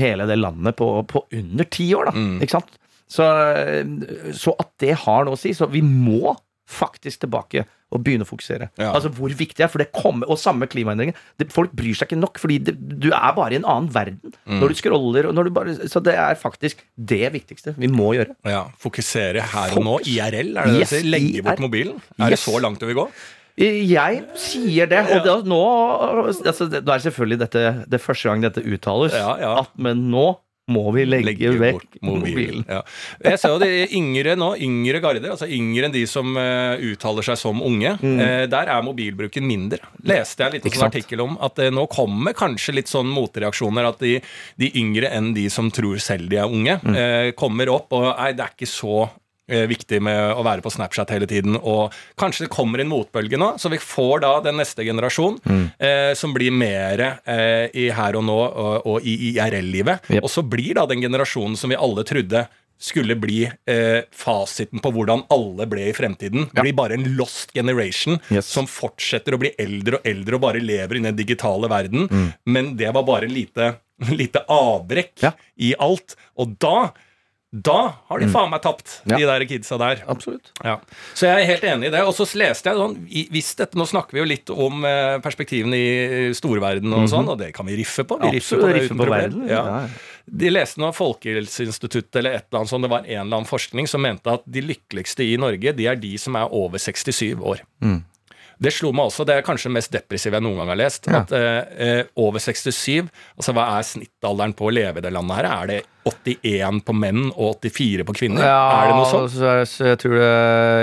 hele 0.00 0.26
det 0.26 0.40
landet 0.40 0.74
på, 0.80 0.88
på 1.06 1.22
under 1.38 1.68
ti 1.70 1.86
år, 1.94 2.10
da. 2.10 2.16
Mm. 2.18 2.40
Ikke 2.42 2.56
sant? 2.58 2.74
Så, 3.10 3.26
eh, 3.54 4.32
så 4.34 4.56
at 4.58 4.72
det 4.82 4.96
har 5.04 5.26
noe 5.28 5.38
å 5.38 5.40
si. 5.40 5.54
Så 5.54 5.70
vi 5.70 5.84
må 5.86 6.34
faktisk 6.70 7.24
tilbake 7.26 7.64
og 7.90 8.04
begynne 8.06 8.22
å 8.22 8.28
fokusere. 8.30 8.68
Ja. 8.78 8.92
Altså 8.94 9.10
hvor 9.10 9.32
viktig 9.34 9.58
det 9.58 9.64
er, 9.66 9.70
for 9.72 9.82
det 9.82 9.88
kommer, 9.90 10.28
Og 10.30 10.38
samme 10.38 10.68
klimaendringer. 10.70 11.16
Det, 11.42 11.48
folk 11.50 11.72
bryr 11.74 11.96
seg 11.98 12.06
ikke 12.12 12.20
nok, 12.20 12.38
fordi 12.38 12.60
det, 12.68 12.76
du 13.02 13.08
er 13.10 13.32
bare 13.34 13.56
i 13.56 13.58
en 13.58 13.66
annen 13.66 13.90
verden 13.94 14.34
Mm. 14.46 14.60
når 14.62 14.68
du 14.72 14.74
scroller. 14.78 15.26
Og 15.28 15.34
når 15.34 15.44
du 15.44 15.50
bare, 15.50 15.74
så 15.90 16.00
det 16.02 16.14
er 16.14 16.38
faktisk 16.38 16.84
det 16.96 17.32
viktigste 17.34 17.74
vi 17.78 17.88
må 17.90 18.12
gjøre. 18.14 18.36
Ja, 18.46 18.64
Fokusere 18.78 19.42
her 19.42 19.74
og 19.76 19.84
nå. 19.84 19.98
IRL, 20.06 20.54
er 20.56 20.70
det 20.70 20.72
det 20.76 20.80
Yes, 20.80 20.90
du 20.94 20.96
sier? 21.00 21.10
Legge 21.10 21.42
bort 21.46 21.58
mobilen? 21.62 22.00
Er 22.18 22.30
det 22.30 22.38
så 22.38 22.54
langt 22.62 22.80
du 22.80 22.86
vil 22.86 22.98
gå? 23.02 23.08
Jeg 23.60 24.22
sier 24.40 24.86
det, 24.88 25.00
og 25.12 25.24
det, 25.26 25.34
nå 25.50 25.58
altså, 26.30 26.68
det, 26.70 26.84
Da 26.86 26.94
er 26.94 27.02
selvfølgelig 27.04 27.38
dette 27.42 27.64
det 27.90 28.00
første 28.00 28.30
gang 28.30 28.40
dette 28.46 28.62
uttales, 28.64 29.12
Ja, 29.12 29.34
ja. 29.42 29.50
at 29.64 29.74
men 29.76 30.06
nå 30.12 30.38
må 30.70 30.84
vi 30.94 31.04
legge, 31.08 31.26
Legge 31.30 31.50
vekk 31.60 31.98
mobilen. 32.06 32.22
mobilen. 32.22 32.64
Ja. 32.70 32.80
Jeg 33.26 33.40
ser 33.42 33.54
jo 33.54 33.60
de 33.62 33.70
yngre 33.98 34.36
nå, 34.38 34.52
yngre 34.62 35.00
garder, 35.04 35.30
altså 35.34 35.48
yngre 35.50 35.88
enn 35.88 35.94
de 35.96 36.04
som 36.10 36.32
uh, 36.38 36.78
uttaler 36.90 37.26
seg 37.26 37.38
som 37.40 37.60
unge. 37.66 37.96
eh, 38.00 38.46
der 38.50 38.70
er 38.72 38.82
mobilbruken 38.86 39.44
mindre. 39.46 39.82
Leste 40.06 40.46
jeg 40.46 40.56
litt 40.58 40.66
en 40.70 40.76
sånn 40.78 40.88
artikkel 40.88 41.24
om 41.26 41.36
at 41.42 41.58
uh, 41.60 41.68
nå 41.74 41.86
kommer 41.92 42.36
kanskje 42.38 42.76
litt 42.78 42.88
sånn 42.92 43.10
motreaksjoner. 43.10 43.90
At 43.90 43.98
de, 44.04 44.16
de 44.60 44.72
yngre 44.80 45.10
enn 45.10 45.32
de 45.36 45.48
som 45.52 45.70
tror 45.74 45.98
selv 46.02 46.30
de 46.30 46.40
er 46.40 46.46
unge, 46.48 46.78
Mm. 46.80 47.34
kommer 47.36 47.68
opp 47.72 47.92
og 47.96 48.04
nei, 48.16 48.30
det 48.36 48.44
er 48.44 48.52
ikke 48.54 48.68
så 48.70 49.08
viktig 49.70 50.00
med 50.02 50.32
å 50.36 50.44
være 50.46 50.62
på 50.64 50.70
Snapchat 50.72 51.10
hele 51.14 51.26
tiden. 51.30 51.56
Og 51.60 51.92
kanskje 52.20 52.46
det 52.46 52.52
kommer 52.54 52.80
en 52.82 52.90
motbølge 52.92 53.38
nå, 53.40 53.52
så 53.60 53.70
vi 53.72 53.78
får 53.82 54.22
da 54.26 54.32
den 54.46 54.56
neste 54.62 54.84
generasjon 54.86 55.38
Mm. 55.44 55.66
eh, 55.78 56.14
som 56.14 56.32
blir 56.34 56.50
mer 56.52 57.00
eh, 57.24 57.66
i 57.74 57.88
her 57.94 58.16
og 58.16 58.24
nå 58.26 58.38
og, 58.38 58.86
og 58.86 59.04
i 59.06 59.14
IRL-livet. 59.34 60.06
Yep. 60.10 60.22
Og 60.24 60.30
så 60.30 60.42
blir 60.46 60.74
da 60.78 60.86
den 60.90 61.02
generasjonen 61.02 61.56
som 61.56 61.70
vi 61.70 61.76
alle 61.78 62.04
trodde 62.06 62.46
skulle 62.80 63.12
bli 63.20 63.42
eh, 63.44 64.00
fasiten 64.16 64.80
på 64.80 64.88
hvordan 64.94 65.26
alle 65.34 65.66
ble 65.68 65.90
i 65.90 65.92
fremtiden. 65.92 66.46
Ja. 66.54 66.62
Blir 66.64 66.72
bare 66.78 66.96
en 66.96 67.04
lost 67.18 67.52
generation 67.52 68.16
Yes. 68.32 68.46
som 68.48 68.64
fortsetter 68.70 69.36
å 69.36 69.40
bli 69.42 69.50
eldre 69.60 69.98
og 70.00 70.06
eldre 70.08 70.38
og 70.38 70.44
bare 70.46 70.62
lever 70.64 70.96
i 70.96 71.02
den 71.04 71.18
digitale 71.18 71.68
verden. 71.68 72.06
Mm. 72.08 72.30
Men 72.46 72.70
det 72.80 72.88
var 72.96 73.04
bare 73.04 73.28
lite, 73.28 73.74
lite 74.22 74.46
avbrekk 74.48 75.12
Ja. 75.26 75.32
i 75.60 75.74
alt. 75.78 76.16
Og 76.40 76.56
da 76.58 76.90
da 77.52 77.94
har 78.08 78.20
de 78.22 78.28
faen 78.30 78.50
meg 78.52 78.60
tapt, 78.62 79.00
Ja. 79.10 79.16
de 79.18 79.24
der 79.26 79.44
kidsa 79.50 79.76
der. 79.78 80.04
Absolutt. 80.06 80.52
Ja. 80.62 80.76
Så 81.18 81.26
jeg 81.26 81.40
er 81.42 81.46
helt 81.48 81.64
enig 81.66 81.88
i 81.88 81.90
det. 81.90 82.00
Og 82.06 82.14
så 82.14 82.22
leste 82.38 82.70
jeg 82.70 82.78
sånn 82.78 82.94
hvis 83.10 83.54
dette, 83.58 83.74
Nå 83.76 83.86
snakker 83.90 84.12
vi 84.14 84.20
jo 84.22 84.28
litt 84.30 84.50
om 84.54 84.84
eh, 84.84 85.18
perspektivene 85.18 85.74
i 85.74 86.32
storverden 86.32 86.92
og 86.94 87.08
sånn, 87.10 87.28
og 87.28 87.38
det 87.42 87.52
kan 87.56 87.66
vi 87.66 87.74
riffe 87.80 88.04
på. 88.06 88.20
Vi 88.22 88.30
riffer 88.38 88.60
på 88.62 88.68
Mhm. 88.68 88.72
Det 88.72 88.84
uten 88.86 88.96
problem. 89.02 89.48
Ja. 89.50 89.86
De 90.30 90.48
leste 90.50 90.78
nå 90.78 90.92
Folkehelseinstituttet 90.94 92.16
eller 92.20 92.36
et 92.38 92.46
eller 92.50 92.60
annet 92.60 92.70
sånt. 92.70 92.82
Det 92.86 92.90
var 92.92 93.02
en 93.06 93.26
eller 93.26 93.36
annen 93.40 93.48
forskning 93.50 93.88
som 93.88 94.02
mente 94.02 94.30
at 94.32 94.44
de 94.46 94.62
lykkeligste 94.62 95.24
i 95.26 95.36
Norge, 95.40 95.74
de 95.76 95.86
er 95.90 95.96
de 95.96 96.16
som 96.18 96.36
er 96.36 96.48
over 96.52 96.78
67 96.78 97.34
år. 97.40 97.60
Mm. 97.82 98.04
Det 98.60 98.72
slo 98.76 98.90
meg 98.92 99.06
også, 99.08 99.24
det 99.24 99.38
er 99.38 99.42
kanskje 99.46 99.70
det 99.70 99.76
mest 99.78 99.90
depressive 99.94 100.36
jeg 100.36 100.42
noen 100.44 100.58
gang 100.60 100.68
har 100.68 100.76
lest. 100.76 101.06
Ja. 101.08 101.22
At 101.22 101.32
eh, 101.32 101.64
eh, 101.80 102.02
over 102.20 102.38
67, 102.38 103.08
altså 103.40 103.54
hva 103.56 103.78
er 103.78 103.86
snittalderen 103.88 104.52
på 104.54 104.68
å 104.68 104.74
leve 104.74 105.00
i 105.00 105.04
det 105.06 105.12
landet 105.16 105.36
her? 105.40 105.48
Er 105.62 105.66
det 105.66 105.78
81 106.08 106.80
på 106.86 106.94
menn 106.96 107.26
og 107.34 107.60
84 107.62 108.04
på 108.08 108.14
kvinner? 108.16 108.44
er 108.46 108.88
det 108.90 108.96
noe 108.96 109.08
sånt? 109.10 109.32
Så, 109.34 109.50
så 109.68 109.88
jeg 109.92 109.98
tror 110.02 110.16
det 110.16 110.30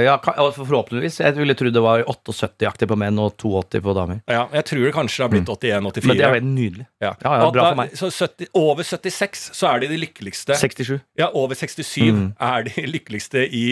Ja, 0.06 0.15
forhåpentligvis. 0.56 1.19
Jeg 1.23 1.36
ville 1.38 1.56
trodd 1.58 1.73
det 1.77 1.84
var 1.84 2.03
78-aktig 2.10 2.88
på 2.91 2.97
menn 2.99 3.17
og 3.21 3.36
82 3.41 3.82
på 3.86 3.95
damer. 3.97 4.21
Ja, 4.30 4.45
jeg 4.53 4.65
tror 4.69 4.84
det 4.86 4.93
kanskje 4.95 5.25
har 5.25 5.32
blitt 5.34 5.49
81-84. 5.49 6.03
Mm. 6.03 6.08
Men 6.12 6.17
det 6.21 6.25
er 6.27 6.36
helt 6.38 6.49
nydelig. 6.51 6.88
Ja. 7.03 7.13
Ja, 7.23 7.34
ja, 7.41 7.49
bra 7.51 7.63
da- 7.63 7.69
for 7.73 7.82
meg. 7.82 7.95
Så 7.97 8.12
70, 8.13 8.51
over 8.58 8.84
76 8.88 9.45
så 9.58 9.71
er 9.73 9.80
de 9.84 9.91
de 9.93 9.99
lykkeligste. 10.06 10.58
67. 10.58 10.99
Ja, 11.19 11.32
over 11.34 11.56
67 11.58 11.97
Mm. 12.08 12.34
er 12.39 12.63
de 12.63 12.84
lykkeligste 12.95 13.41
i, 13.51 13.65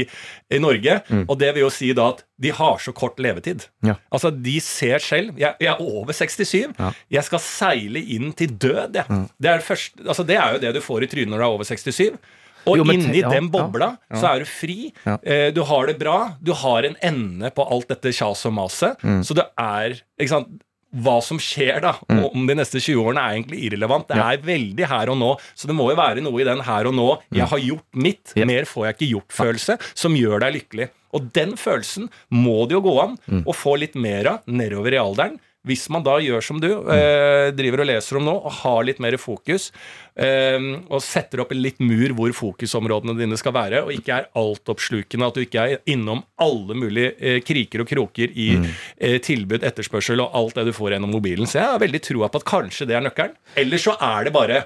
i 0.51 0.59
Norge. 0.59 0.99
Og 1.27 1.37
det 1.39 1.53
vil 1.55 1.63
jo 1.65 1.69
si 1.73 1.91
da 1.95 2.09
at 2.13 2.23
de 2.41 2.49
har 2.51 2.77
så 2.83 2.91
kort 2.91 3.15
levetid. 3.23 3.67
Ja. 3.85 3.93
Altså, 4.11 4.27
de 4.29 4.57
ser 4.59 4.99
selv 4.99 5.37
Jeg, 5.39 5.55
jeg 5.61 5.69
er 5.71 5.79
over 5.79 6.11
67. 6.11 6.73
Ja. 6.77 6.89
Jeg 7.15 7.23
skal 7.29 7.39
seile 7.39 8.01
inn 8.01 8.33
til 8.35 8.51
død, 8.59 8.97
jeg. 8.97 9.05
Det, 9.39 9.49
er 9.49 9.61
det, 9.61 9.63
første, 9.67 10.03
altså, 10.03 10.25
det 10.27 10.35
er 10.35 10.57
jo 10.57 10.59
det 10.65 10.73
du 10.75 10.81
får 10.83 11.05
i 11.05 11.07
trynet 11.11 11.34
når 11.35 11.43
du 11.43 11.45
er 11.45 11.53
over 11.59 11.67
67. 11.69 12.17
Og 12.65 12.79
Jo, 12.79 12.83
inni 12.89 13.19
ja, 13.21 13.29
den 13.29 13.51
bobla 13.53 13.91
ja. 14.09 14.17
så 14.17 14.31
er 14.31 14.39
du 14.41 14.45
fri. 14.49 14.87
Ja. 15.05 15.19
Eh, 15.21 15.51
du 15.53 15.59
har 15.69 15.85
det 15.85 15.99
bra. 16.01 16.15
Du 16.41 16.49
har 16.57 16.87
en 16.87 16.95
ende 17.05 17.51
på 17.53 17.61
alt 17.69 17.91
dette 17.91 18.09
kjaset 18.09 18.47
og 18.49 18.55
maset. 18.57 19.03
Mm. 19.05 19.19
Så 19.27 19.35
det 19.37 19.45
er 19.61 19.99
ikke 20.17 20.33
sant, 20.39 20.61
Hva 20.95 21.17
som 21.21 21.35
skjer 21.43 21.81
da 21.83 21.89
om 22.31 22.45
de 22.47 22.55
neste 22.55 22.79
20 22.79 23.01
årene, 23.03 23.19
er 23.19 23.33
egentlig 23.35 23.57
irrelevant. 23.67 24.07
Det 24.07 24.15
Ja. 24.15 24.29
er 24.31 24.37
veldig 24.47 24.85
her 24.87 25.09
og 25.11 25.17
nå. 25.19 25.31
Så 25.53 25.67
det 25.67 25.75
må 25.75 25.89
jo 25.91 25.95
være 25.99 26.21
noe 26.23 26.39
i 26.39 26.45
den 26.47 26.61
her 26.63 26.87
og 26.87 26.93
nå. 26.95 27.07
Jeg 27.35 27.49
har 27.51 27.59
gjort 27.59 27.83
mitt. 27.93 28.31
Yep. 28.37 28.47
Mer 28.47 28.63
får 28.63 28.85
jeg 28.87 28.95
ikke 28.95 29.09
gjort-følelse, 29.11 29.75
som 29.93 30.15
gjør 30.15 30.39
deg 30.45 30.53
lykkelig. 30.55 30.87
Og 31.13 31.33
den 31.33 31.51
følelsen 31.59 32.07
må 32.31 32.63
det 32.69 32.77
jo 32.77 32.81
gå 32.87 32.95
an 33.03 33.17
Mm. 33.27 33.43
å 33.43 33.51
få 33.53 33.75
litt 33.77 33.95
mer 33.95 34.25
av 34.27 34.39
nedover 34.47 34.93
i 34.95 35.01
alderen. 35.03 35.35
Hvis 35.65 35.87
man 35.89 36.03
da 36.05 36.17
gjør 36.21 36.43
som 36.45 36.59
du 36.61 36.67
Mm. 36.69 36.89
eh, 36.93 37.51
driver 37.57 37.81
og 37.81 37.87
leser 37.89 38.17
om 38.19 38.25
nå, 38.27 38.35
og 38.45 38.51
har 38.61 38.83
litt 38.85 38.99
mer 39.01 39.17
fokus, 39.17 39.71
eh, 40.15 40.59
og 40.89 41.01
setter 41.01 41.41
opp 41.41 41.51
en 41.51 41.61
litt 41.61 41.79
mur 41.79 42.13
hvor 42.13 42.31
fokusområdene 42.37 43.17
dine 43.17 43.37
skal 43.37 43.53
være, 43.55 43.83
og 43.83 43.91
ikke 43.95 44.13
er 44.19 44.27
altoppslukende, 44.37 45.27
at 45.27 45.33
du 45.33 45.41
ikke 45.45 45.65
er 45.65 45.77
innom 45.89 46.23
alle 46.39 46.77
mulige 46.77 47.15
eh, 47.19 47.39
kriker 47.41 47.81
og 47.81 47.87
kroker 47.89 48.29
i 48.35 48.49
Mm. 48.59 48.69
eh, 49.01 49.17
tilbud, 49.19 49.63
etterspørsel 49.63 50.21
og 50.21 50.31
alt 50.33 50.55
det 50.55 50.65
du 50.65 50.71
får 50.73 50.91
gjennom 50.95 51.11
mobilen. 51.11 51.45
Så 51.49 51.59
jeg 51.59 51.67
har 51.73 51.79
veldig 51.79 52.01
troa 52.01 52.29
på 52.29 52.35
at 52.41 52.45
kanskje 52.45 52.87
det 52.87 52.95
er 52.95 53.01
nøkkelen. 53.09 53.35
Eller 53.57 53.77
så 53.77 53.97
er 53.99 54.23
det 54.25 54.33
bare 54.33 54.65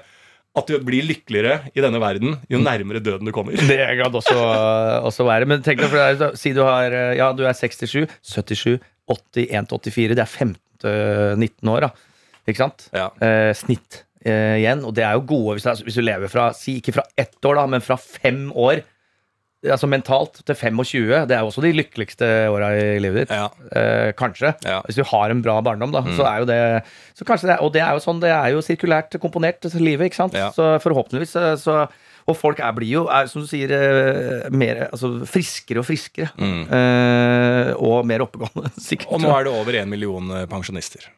at 0.56 0.66
du 0.66 0.76
blir 0.82 1.04
lykkeligere 1.06 1.70
i 1.76 1.80
denne 1.80 2.00
verden 2.02 2.32
jo 2.50 2.58
nærmere 2.58 2.98
døden 3.00 3.24
du 3.24 3.30
kommer. 3.32 3.52
Det 3.54 3.76
kan 4.02 4.12
også, 4.12 4.34
også 5.06 5.24
være. 5.24 5.46
Men 5.46 5.62
tenk 5.62 5.78
deg, 5.78 5.88
for 5.92 5.98
er, 6.02 6.34
si 6.36 6.52
du 6.52 6.62
har 6.66 6.90
Ja, 7.16 7.32
du 7.32 7.44
er 7.46 7.52
67, 7.54 8.08
77, 8.22 8.80
81 9.08 9.78
til 9.82 9.92
84. 9.92 10.14
Det 10.18 10.18
er 10.18 10.26
15 10.26 10.56
til 10.82 11.36
19 11.40 11.72
år, 11.74 11.88
da. 11.88 11.90
Ikke 12.48 12.62
sant? 12.64 12.86
Ja. 12.96 13.08
Eh, 13.22 13.50
snitt 13.54 14.02
eh, 14.24 14.56
igjen. 14.60 14.82
Og 14.88 14.94
det 14.96 15.04
er 15.06 15.18
jo 15.18 15.26
gode 15.28 15.58
hvis, 15.58 15.66
er- 15.70 15.84
hvis 15.86 15.98
du 16.00 16.02
lever 16.06 16.28
fra 16.32 16.50
Si 16.56 16.78
ikke 16.80 16.96
fra 16.96 17.04
ett 17.20 17.38
år, 17.46 17.60
da, 17.60 17.66
men 17.70 17.84
fra 17.84 17.96
fem 18.00 18.48
år. 18.52 18.82
Altså 19.60 19.84
mentalt 19.92 20.38
til 20.48 20.56
25. 20.56 21.26
Det 21.28 21.36
er 21.36 21.42
jo 21.44 21.50
også 21.50 21.60
de 21.60 21.74
lykkeligste 21.76 22.26
åra 22.48 22.70
i 22.80 22.94
livet 23.04 23.26
ditt. 23.26 23.34
Ja. 23.36 23.50
Eh, 23.76 24.12
kanskje. 24.16 24.54
Ja. 24.64 24.78
Mm. 24.80 24.86
Hvis 24.88 24.96
du 24.96 25.04
har 25.04 25.30
en 25.34 25.42
bra 25.44 25.58
barndom, 25.60 25.92
da. 25.92 26.00
Så 26.16 26.24
er 26.24 26.38
jo 26.40 26.48
det 26.48 26.60
det, 27.44 27.58
Og 27.60 27.72
det 27.74 27.82
er 27.84 27.92
jo 27.92 28.00
sånn, 28.00 28.22
det 28.24 28.30
er 28.32 28.54
jo 28.54 28.62
sirkulært 28.64 29.18
komponert 29.20 29.60
livet, 29.76 30.08
ikke 30.08 30.22
sant. 30.22 30.32
Så 30.56 30.78
forhåpentligvis 30.80 31.36
eh, 31.36 31.56
så 31.60 31.82
Og 32.30 32.36
folk 32.38 32.60
er, 32.62 32.74
blir 32.76 32.92
jo, 32.92 33.04
er, 33.10 33.28
som 33.30 33.44
du 33.44 33.48
sier, 33.50 33.72
eh, 33.74 34.50
mer 34.54 34.86
altså, 34.88 35.12
friskere 35.28 35.82
og 35.82 35.88
friskere. 35.88 36.30
Eh, 36.38 37.72
og 37.76 38.06
mer 38.08 38.26
oppegående, 38.26 38.72
sikkert. 38.90 39.10
Mm. 39.10 39.16
Og 39.18 39.24
nå 39.26 39.32
er 39.36 39.48
det 39.48 39.56
over 39.56 39.80
én 39.82 39.90
million 39.90 40.36
eh, 40.36 40.46
pensjonister. 40.50 41.08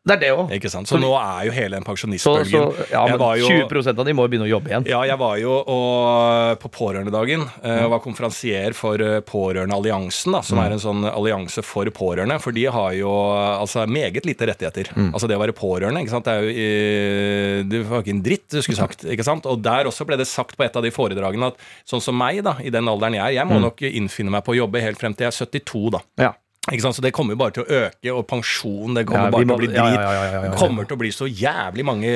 Det 0.00 0.14
er 0.16 0.20
det 0.22 0.28
òg. 0.32 0.48
Ikke 0.56 0.70
sant? 0.72 0.88
Så, 0.88 0.96
Så- 0.96 1.00
nå 1.02 1.10
er 1.12 1.44
jo 1.44 1.52
hele 1.52 1.76
den 1.76 1.84
pensjonistbølgen 1.84 2.88
ja, 2.90 3.02
men 3.06 3.18
jo- 3.36 3.68
20 3.68 3.98
av 4.00 4.04
de 4.06 4.14
må 4.16 4.24
jo 4.24 4.28
begynne 4.32 4.46
å 4.48 4.52
jobbe 4.54 4.70
igjen. 4.72 4.86
Ja, 4.88 5.02
jeg 5.04 5.18
var 5.20 5.36
jo 5.36 5.58
og, 5.60 6.58
på 6.62 6.70
Pårørendedagen 6.72 7.44
eh, 7.62 7.84
og 7.84 7.90
var 7.92 8.00
konferansier 8.00 8.72
for 8.74 8.96
eh, 9.04 9.20
Pårørendealliansen, 9.20 10.38
som 10.42 10.58
er 10.62 10.72
en 10.72 10.80
sånn 10.80 11.04
allianse 11.04 11.62
for 11.62 11.84
pårørende. 11.92 12.40
For 12.40 12.56
de 12.56 12.64
har 12.72 12.96
jo 12.96 13.12
altså 13.12 13.84
meget 13.86 14.24
lite 14.24 14.48
rettigheter. 14.48 14.88
Altså 15.12 15.28
det 15.28 15.36
å 15.36 15.42
være 15.44 15.52
pårørende, 15.56 16.00
ikke 16.00 16.16
sant. 16.16 16.24
Det 16.24 16.32
er 16.32 16.48
jo 16.48 17.68
Det 17.70 17.84
var 17.90 18.02
ikke 18.02 18.14
en 18.16 18.22
dritt 18.24 18.48
du 18.48 18.60
skulle 18.62 18.80
sagt, 18.80 19.04
ikke 19.04 19.24
sant. 19.26 19.44
Og 19.44 19.60
der 19.62 19.84
også 19.84 20.06
ble 20.08 20.16
det 20.16 20.26
sagt 20.30 20.56
på 20.56 20.64
et 20.64 20.76
av 20.76 20.82
de 20.82 20.90
foredragene 20.90 21.52
at 21.52 21.60
sånn 21.84 22.00
som 22.00 22.16
meg, 22.16 22.42
da, 22.42 22.56
i 22.64 22.70
den 22.72 22.88
alderen 22.88 23.14
jeg 23.20 23.26
er, 23.26 23.36
jeg 23.42 23.46
må 23.52 23.60
nok 23.60 23.84
innfinne 23.84 24.30
meg 24.32 24.44
på 24.46 24.54
å 24.56 24.62
jobbe 24.64 24.80
helt 24.80 24.98
frem 25.00 25.12
til 25.14 25.28
jeg 25.28 25.34
er 25.34 25.60
72, 25.60 25.90
da. 25.92 26.00
Ja. 26.24 26.32
Så 26.68 27.00
det 27.00 27.10
kommer 27.16 27.32
jo 27.32 27.38
bare 27.40 27.54
til 27.56 27.64
å 27.64 27.76
øke, 27.86 28.12
og 28.12 28.26
pensjon 28.28 28.92
det 28.98 29.06
kommer 29.08 29.30
ja, 29.30 29.32
bare 29.32 29.46
til 29.46 29.52
å 29.54 29.56
bli 29.56 29.68
drit. 29.72 29.78
ja, 29.96 30.24
ja. 30.28 30.40
Det 30.44 30.58
kommer 30.60 30.84
til 30.84 30.98
å 30.98 31.00
bli 31.00 31.08
så 31.16 31.24
jævlig 31.24 31.86
mange 31.88 32.10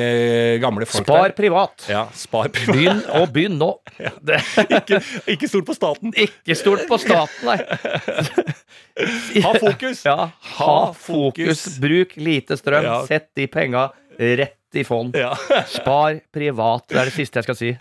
gamle 0.60 0.84
folk 0.86 1.06
Spar 1.06 1.30
der. 1.30 1.34
privat. 1.38 1.86
Ja, 1.88 2.02
spar 2.12 2.50
privat. 2.52 2.76
Begynn 2.76 3.00
og 3.16 3.32
begynn 3.32 3.56
nå. 3.56 3.70
Ikke, 4.78 5.00
ikke 5.32 5.48
stol 5.48 5.64
på 5.64 5.74
staten. 5.78 6.12
ikke 6.12 6.58
stort 6.60 6.84
på 6.90 7.00
staten, 7.00 7.48
nei. 7.48 7.58
Ha 9.42 9.50
fokus! 9.58 10.04
Ja, 10.06 10.28
ha 10.60 10.74
fokus. 10.94 11.64
Bruk 11.82 12.12
lite 12.20 12.54
strøm. 12.60 12.86
Sett 13.08 13.32
de 13.34 13.48
penga 13.50 13.88
rett 14.14 14.60
i 14.76 14.84
fond. 14.86 15.16
Ja. 15.16 15.34
Spar 15.78 16.20
privat. 16.34 16.88
Det 16.90 17.00
er 17.00 17.10
det 17.10 17.14
siste 17.16 17.40
jeg 17.40 17.46
skal 17.46 17.58
si. 17.58 17.70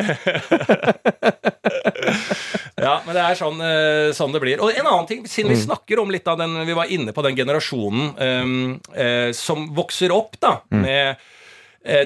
ja, 2.85 2.95
men 3.05 3.13
det 3.15 3.23
er 3.23 3.39
sånn, 3.39 3.61
eh, 3.63 4.09
sånn 4.15 4.33
det 4.35 4.41
blir. 4.43 4.63
Og 4.63 4.73
en 4.73 4.87
annen 4.87 5.07
ting, 5.09 5.21
siden 5.29 5.53
vi 5.53 5.59
snakker 5.61 6.01
om 6.03 6.11
litt 6.13 6.27
av 6.29 6.37
den 6.41 6.53
Vi 6.67 6.75
var 6.77 6.91
inne 6.91 7.11
på 7.15 7.23
den 7.25 7.37
generasjonen 7.37 8.13
um, 8.17 8.79
uh, 8.97 9.29
som 9.35 9.69
vokser 9.75 10.13
opp 10.15 10.37
da 10.43 10.57
med 10.73 11.13
eh, 11.13 11.15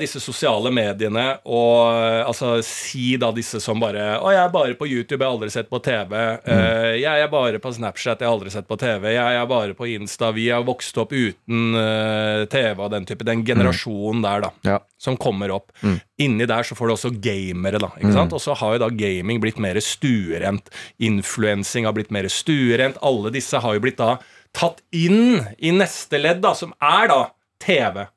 disse 0.02 0.18
sosiale 0.18 0.72
mediene 0.74 1.24
og 1.46 1.94
eh, 1.94 2.24
altså 2.26 2.56
si 2.66 3.12
da 3.22 3.30
disse 3.36 3.60
som 3.62 3.78
bare 3.78 4.16
Å, 4.18 4.32
jeg 4.34 4.42
er 4.42 4.54
bare 4.54 4.78
på 4.80 4.88
YouTube, 4.90 5.20
jeg 5.22 5.28
har 5.28 5.36
aldri 5.36 5.52
sett 5.54 5.70
på 5.70 5.80
TV. 5.86 6.16
Eh, 6.18 6.96
jeg 7.04 7.22
er 7.22 7.30
bare 7.30 7.62
på 7.62 7.72
Snapchat, 7.76 8.24
jeg 8.24 8.28
har 8.28 8.34
aldri 8.34 8.54
sett 8.54 8.66
på 8.70 8.78
TV. 8.82 9.12
Jeg 9.13 9.38
er 9.38 9.46
bare 9.50 9.76
på 9.78 9.86
Insta. 9.92 10.32
Vi 10.34 10.48
har 10.50 10.66
vokst 10.66 10.98
opp 10.98 11.13
uten 11.13 11.78
eh, 11.78 12.48
TV 12.50 12.82
og 12.88 12.90
den 12.96 13.06
type. 13.06 13.28
Den 13.28 13.44
generasjonen 13.46 14.26
der, 14.26 14.48
da. 14.48 14.52
Ja. 14.66 14.80
Som 14.98 15.20
kommer 15.22 15.54
opp. 15.54 15.70
Inni 16.18 16.50
der 16.50 16.66
så 16.66 16.74
får 16.78 16.90
du 16.90 16.96
også 16.96 17.13
gamere, 17.22 17.78
da. 17.84 17.92
ikke 18.00 18.16
sant? 18.16 18.34
Og 18.34 18.42
så 18.42 18.58
har 18.58 18.76
jo 18.76 18.84
da 18.88 18.90
gaming 18.98 19.44
blitt 19.44 19.62
mer 19.62 19.78
stuerent. 19.84 20.74
Influensing 20.98 21.86
har 21.86 21.94
blitt 21.94 22.10
mer 22.13 22.26
stuerent. 22.34 22.98
Alle 23.06 23.30
disse 23.36 23.62
har 23.62 23.78
jo 23.78 23.86
blitt 23.86 24.02
da 24.02 24.16
tatt 24.58 24.82
inn 24.96 25.44
i 25.62 25.70
neste 25.76 26.18
ledd, 26.18 26.42
da, 26.42 26.56
som 26.58 26.74
er 26.82 27.12
da 27.13 27.22
TV. 27.62 28.08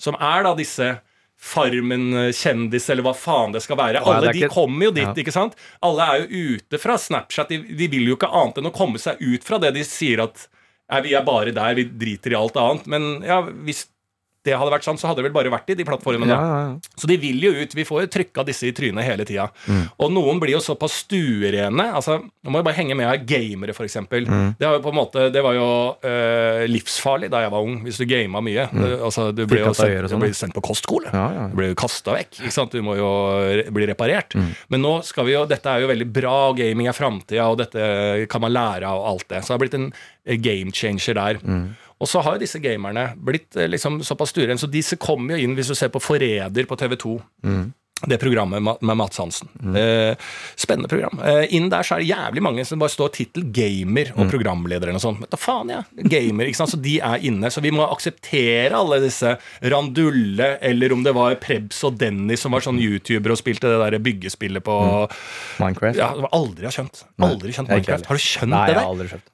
Som 0.00 0.16
er 0.20 0.44
da 0.44 0.52
disse 0.56 0.94
Farmen-kjendis, 1.36 2.88
eller 2.90 3.04
hva 3.06 3.12
faen 3.16 3.52
det 3.54 3.62
skal 3.64 3.78
være. 3.78 4.02
Alle 4.02 4.32
de 4.32 4.48
kommer 4.52 4.88
jo 4.88 4.94
dit, 4.96 5.22
ikke 5.22 5.34
sant? 5.34 5.56
Alle 5.84 6.06
er 6.06 6.22
jo 6.22 6.54
ute 6.56 6.80
fra 6.80 6.96
Snapchat. 7.00 7.52
De, 7.52 7.76
de 7.76 7.88
vil 7.92 8.08
jo 8.08 8.16
ikke 8.16 8.30
annet 8.32 8.62
enn 8.62 8.70
å 8.70 8.74
komme 8.74 9.00
seg 9.02 9.20
ut 9.20 9.44
fra 9.46 9.60
det 9.62 9.74
de 9.76 9.84
sier 9.86 10.24
at 10.24 10.48
«Nei, 10.86 11.00
vi 11.02 11.16
er 11.18 11.24
bare 11.26 11.50
der, 11.50 11.74
vi 11.74 11.82
driter 11.90 12.30
i 12.30 12.38
alt 12.38 12.56
annet. 12.62 12.84
Men 12.86 13.06
ja, 13.26 13.40
hvis 13.66 13.88
det 14.46 14.54
hadde 14.56 14.72
vært 14.72 14.86
sånn, 14.86 14.98
så 15.00 15.10
hadde 15.10 15.20
det 15.20 15.26
vel 15.28 15.34
bare 15.36 15.50
vært 15.52 15.72
i 15.74 15.76
de 15.78 15.84
plattformene. 15.86 16.30
Ja, 16.30 16.38
ja, 16.46 16.58
ja. 16.70 16.94
Så 16.96 17.08
de 17.10 17.16
vil 17.20 17.42
jo 17.42 17.50
ut. 17.58 17.74
Vi 17.76 17.84
får 17.88 18.04
jo 18.06 18.10
trykka 18.16 18.44
disse 18.46 18.68
i 18.70 18.74
trynet 18.76 19.04
hele 19.06 19.26
tida. 19.28 19.48
Og 19.98 20.12
noen 20.14 20.38
blir 20.42 20.54
jo 20.56 20.62
såpass 20.62 21.02
stuerene. 21.04 21.88
Altså, 21.98 22.20
Nå 22.46 22.52
må 22.54 22.60
jeg 22.60 22.66
bare 22.68 22.78
henge 22.78 22.94
med 22.94 23.08
her. 23.10 23.18
Gamere, 23.26 23.74
f.eks. 23.74 23.96
Mm. 24.06 24.54
Det, 24.58 24.62
har 24.62 24.76
jo 24.76 24.82
på 24.84 24.92
en 24.92 24.98
måte, 25.00 25.24
det 25.34 25.42
var 25.42 25.56
jo 25.58 25.66
øh, 26.06 26.62
livsfarlig 26.70 27.30
da 27.32 27.40
jeg 27.42 27.50
var 27.56 27.66
ung, 27.66 27.80
hvis 27.82 27.98
du 27.98 28.04
gama 28.06 28.42
mye. 28.44 28.68
Det- 28.70 29.00
altså, 29.08 29.28
du 29.34 29.42
ble 29.50 29.64
jo 29.64 29.72
sendt, 29.74 30.04
og 30.06 30.12
sånn, 30.12 30.22
ble 30.22 30.30
sendt 30.38 30.54
på 30.54 30.62
kostskole. 30.68 31.10
Du 31.10 31.56
ble 31.58 31.72
jo 31.72 31.78
kasta 31.78 32.14
vekk. 32.14 32.38
Ikke 32.44 32.54
sant? 32.54 32.70
Du 32.76 32.82
må 32.86 32.94
jo 32.98 33.10
bli 33.74 33.88
reparert. 33.90 34.36
Mm. 34.38 34.52
Men 34.70 34.84
nå 34.86 34.94
skal 35.06 35.26
vi 35.26 35.34
jo 35.34 35.42
Dette 35.50 35.66
er 35.74 35.82
jo 35.82 35.90
veldig 35.90 36.06
bra. 36.12 36.36
Gaming 36.58 36.86
er 36.90 36.96
framtida, 36.96 37.48
og 37.50 37.58
dette 37.58 38.26
kan 38.30 38.42
man 38.46 38.54
lære 38.54 38.86
av 38.86 39.02
alt 39.10 39.26
det. 39.28 39.42
Så 39.42 39.50
det 39.50 39.56
har 39.56 39.64
blitt 39.66 39.76
en 39.80 39.90
game 40.42 40.70
changer 40.74 41.14
der. 41.18 41.38
Mm. 41.42 41.66
Og 42.00 42.08
så 42.10 42.20
har 42.22 42.36
jo 42.36 42.42
disse 42.44 42.60
gamerne 42.60 43.08
blitt 43.16 43.56
eh, 43.56 43.68
liksom 43.72 44.02
såpass 44.04 44.34
stuerene, 44.34 44.58
så 44.60 44.68
disse 44.68 44.98
kommer 45.00 45.36
jo 45.38 45.46
inn 45.46 45.56
hvis 45.56 45.72
du 45.72 45.74
ser 45.78 45.88
på 45.94 46.02
Forræder 46.04 46.66
på 46.68 46.76
TV2. 46.76 47.16
Mm. 47.46 47.66
Det 47.96 48.18
programmet 48.20 48.60
med 48.60 48.96
Mats 49.00 49.16
Hansen. 49.16 49.48
Eh, 49.72 50.12
spennende 50.60 50.90
program. 50.92 51.16
Eh, 51.24 51.46
inn 51.56 51.70
der 51.72 51.80
så 51.80 51.94
er 51.96 52.02
det 52.02 52.10
jævlig 52.10 52.42
mange 52.44 52.66
som 52.68 52.76
bare 52.82 52.92
står 52.92 53.08
tittel 53.14 53.46
gamer 53.56 54.10
Mm. 54.12 54.18
og 54.20 54.28
programleder 54.34 54.90
eller 54.90 54.98
noe 54.98 55.00
sånt. 55.00 55.22
Men 55.22 55.30
da 55.32 55.38
faen, 55.40 55.70
ja. 55.72 55.78
Gamer, 56.04 56.44
ikke 56.50 56.60
sant. 56.60 56.74
Så 56.74 56.80
de 56.84 56.98
er 57.00 57.24
inne. 57.24 57.48
Så 57.48 57.62
vi 57.64 57.72
må 57.72 57.86
akseptere 57.88 58.76
alle 58.76 59.00
disse 59.00 59.32
Randulle, 59.64 60.58
eller 60.60 60.92
om 60.92 61.02
det 61.06 61.14
var 61.16 61.34
Prebz 61.40 61.80
og 61.88 61.96
Dennis 62.00 62.44
som 62.44 62.52
var 62.52 62.60
sånn 62.64 62.78
YouTuber 62.80 63.32
og 63.32 63.40
spilte 63.40 63.72
det 63.72 63.80
der 63.80 63.98
byggespillet 64.04 64.64
på 64.68 64.76
Minecraft. 65.62 65.96
Ja, 65.96 66.12
det 66.16 66.26
var 66.26 66.36
aldri 66.36 66.68
har 66.68 66.76
skjønt. 66.76 67.04
Aldri 67.18 67.56
skjønt 67.56 67.72
Minecraft. 67.72 68.06
Har 68.12 68.20
du 68.20 68.24
skjønt 68.28 68.52
Nei, 68.52 68.66
det 68.68 68.76
jeg 68.76 68.82
har 68.82 68.92
aldri 68.92 69.08
skjønt. 69.14 69.32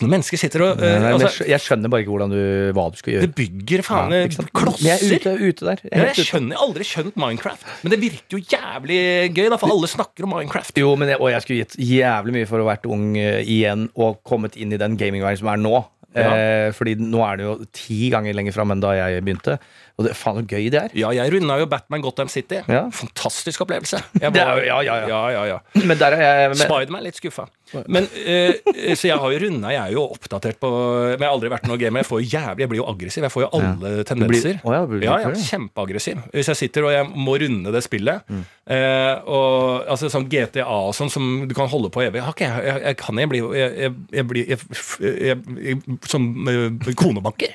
Voksne 0.00 0.08
mennesker 0.14 0.40
sitter 0.40 0.64
og 0.64 0.80
Nei, 0.80 0.86
eh, 0.88 0.96
nei, 1.02 1.10
jeg 1.10 1.18
altså, 1.18 1.46
jeg 1.50 1.62
skjønner 1.64 1.92
bare 1.92 2.04
ikke 2.04 2.12
hvordan 2.14 2.32
du, 2.32 2.40
hva 2.76 2.86
du 2.92 2.96
skal 3.00 3.14
gjøre. 3.14 3.28
Det 3.28 3.36
bygger 3.36 3.82
faen 3.84 4.14
Ja, 4.16 4.46
klosser. 4.56 4.86
Jeg 4.86 4.96
er 4.96 5.20
ute, 5.20 5.34
ute 5.36 5.68
der. 5.68 5.82
Jeg 5.84 5.92
Ja, 5.92 6.06
jeg 6.08 6.26
skjønner, 6.26 6.54
jeg 6.54 6.60
har 6.60 6.66
aldri 6.66 6.86
skjønt 6.88 7.20
Minecraft. 7.20 7.68
Men 7.84 7.94
det 7.94 8.00
virker 8.00 8.38
jo 8.38 8.40
jævlig 8.40 9.00
gøy, 9.36 9.46
da, 9.52 9.60
for 9.60 9.74
alle 9.74 9.90
snakker 9.92 10.26
om 10.26 10.34
Minecraft. 10.36 10.80
Jo, 10.80 10.94
men 10.96 11.12
jeg, 11.12 11.20
og 11.20 11.32
jeg 11.34 11.44
skulle 11.44 11.64
gitt 11.64 11.76
jævlig 11.90 12.36
mye 12.38 12.48
for 12.48 12.62
å 12.62 12.66
ha 12.66 12.72
vært 12.72 12.88
ung 12.90 13.10
eh, 13.20 13.42
igjen 13.44 13.88
og 14.00 14.22
kommet 14.26 14.56
inn 14.56 14.72
i 14.72 14.80
den 14.80 14.96
gamingverdenen 15.00 15.42
som 15.42 15.52
er 15.52 15.60
nå. 15.60 15.76
Ja. 16.16 16.30
Eh, 16.34 16.68
fordi 16.74 16.96
nå 16.98 17.20
er 17.22 17.38
det 17.38 17.46
jo 17.46 17.52
ti 17.76 18.08
ganger 18.10 18.34
lenger 18.34 18.56
fram 18.56 18.72
enn 18.74 18.82
da 18.82 18.96
jeg 18.98 19.22
begynte. 19.26 19.60
Og 20.00 20.06
det, 20.06 20.14
faen 20.16 20.38
så 20.40 20.42
gøy 20.48 20.70
det 20.72 20.80
er. 20.80 20.92
Ja, 20.96 21.10
jeg 21.12 21.28
runda 21.34 21.58
jo 21.60 21.66
Batman 21.68 22.00
Gotham 22.00 22.30
City. 22.32 22.62
Ja. 22.64 22.86
Fantastisk 22.96 23.60
opplevelse. 23.66 24.00
Jeg 24.22 24.32
Det 24.32 24.40
er 24.40 24.64
ja, 24.64 24.78
ja, 24.80 24.94
ja. 25.04 25.08
ja, 25.10 25.20
ja, 25.34 25.42
ja. 25.50 25.58
Men 25.84 25.98
der 26.00 26.14
er 26.16 26.22
jeg 26.24 26.50
men, 26.54 26.60
Spiderman 26.62 27.04
litt 27.04 27.18
skuffa. 27.20 27.44
Men, 27.86 28.06
eh, 28.26 28.56
så 28.98 29.06
jeg 29.06 29.18
har 29.22 29.30
jo 29.30 29.38
runda, 29.44 29.70
jeg 29.70 29.78
er 29.78 29.92
jo 29.94 30.02
oppdatert 30.10 30.56
på 30.58 30.70
Men 30.72 31.20
jeg 31.20 31.28
har 31.28 31.34
aldri 31.36 31.50
vært 31.52 31.68
noe 31.70 31.78
gamer. 31.78 32.02
Jeg, 32.02 32.08
får 32.08 32.22
jo 32.22 32.30
jævlig, 32.32 32.64
jeg 32.64 32.70
blir 32.72 32.80
jo 32.80 32.86
aggressiv. 32.90 33.26
Jeg 33.26 33.34
får 33.34 33.44
jo 33.44 33.50
alle 33.60 33.92
tendenser. 34.08 34.58
Å 34.64 34.74
ja, 34.74 34.80
blir 34.90 35.04
ja, 35.06 35.18
det? 35.20 35.34
ja, 35.36 35.44
Kjempeaggressiv. 35.50 36.24
Hvis 36.34 36.50
jeg 36.50 36.60
sitter 36.64 36.88
og 36.88 36.94
jeg 36.96 37.06
må 37.28 37.36
runde 37.44 37.74
det 37.76 37.84
spillet, 37.86 38.26
Mm. 38.30 38.42
eh, 38.70 39.28
og 39.30 39.86
altså 39.90 40.10
sånn 40.12 40.26
GTA 40.30 40.66
og 40.66 40.92
sånn 40.94 41.10
som 41.10 41.24
du 41.48 41.54
kan 41.56 41.70
holde 41.70 41.90
på 41.90 42.02
evig 42.04 42.20
jeg, 42.20 42.34
jeg, 42.44 42.64
jeg, 42.68 42.82
jeg 42.84 42.98
kan 43.00 43.18
jeg 43.18 43.30
bli 43.30 43.40
Jeg, 43.56 43.70
jeg, 43.84 43.94
jeg 44.18 44.26
blir 44.30 44.50
jeg, 44.50 44.58
jeg, 45.00 45.38
jeg, 45.64 45.98
Som 46.10 46.28
eh, 46.50 46.92
konebanker. 46.98 47.54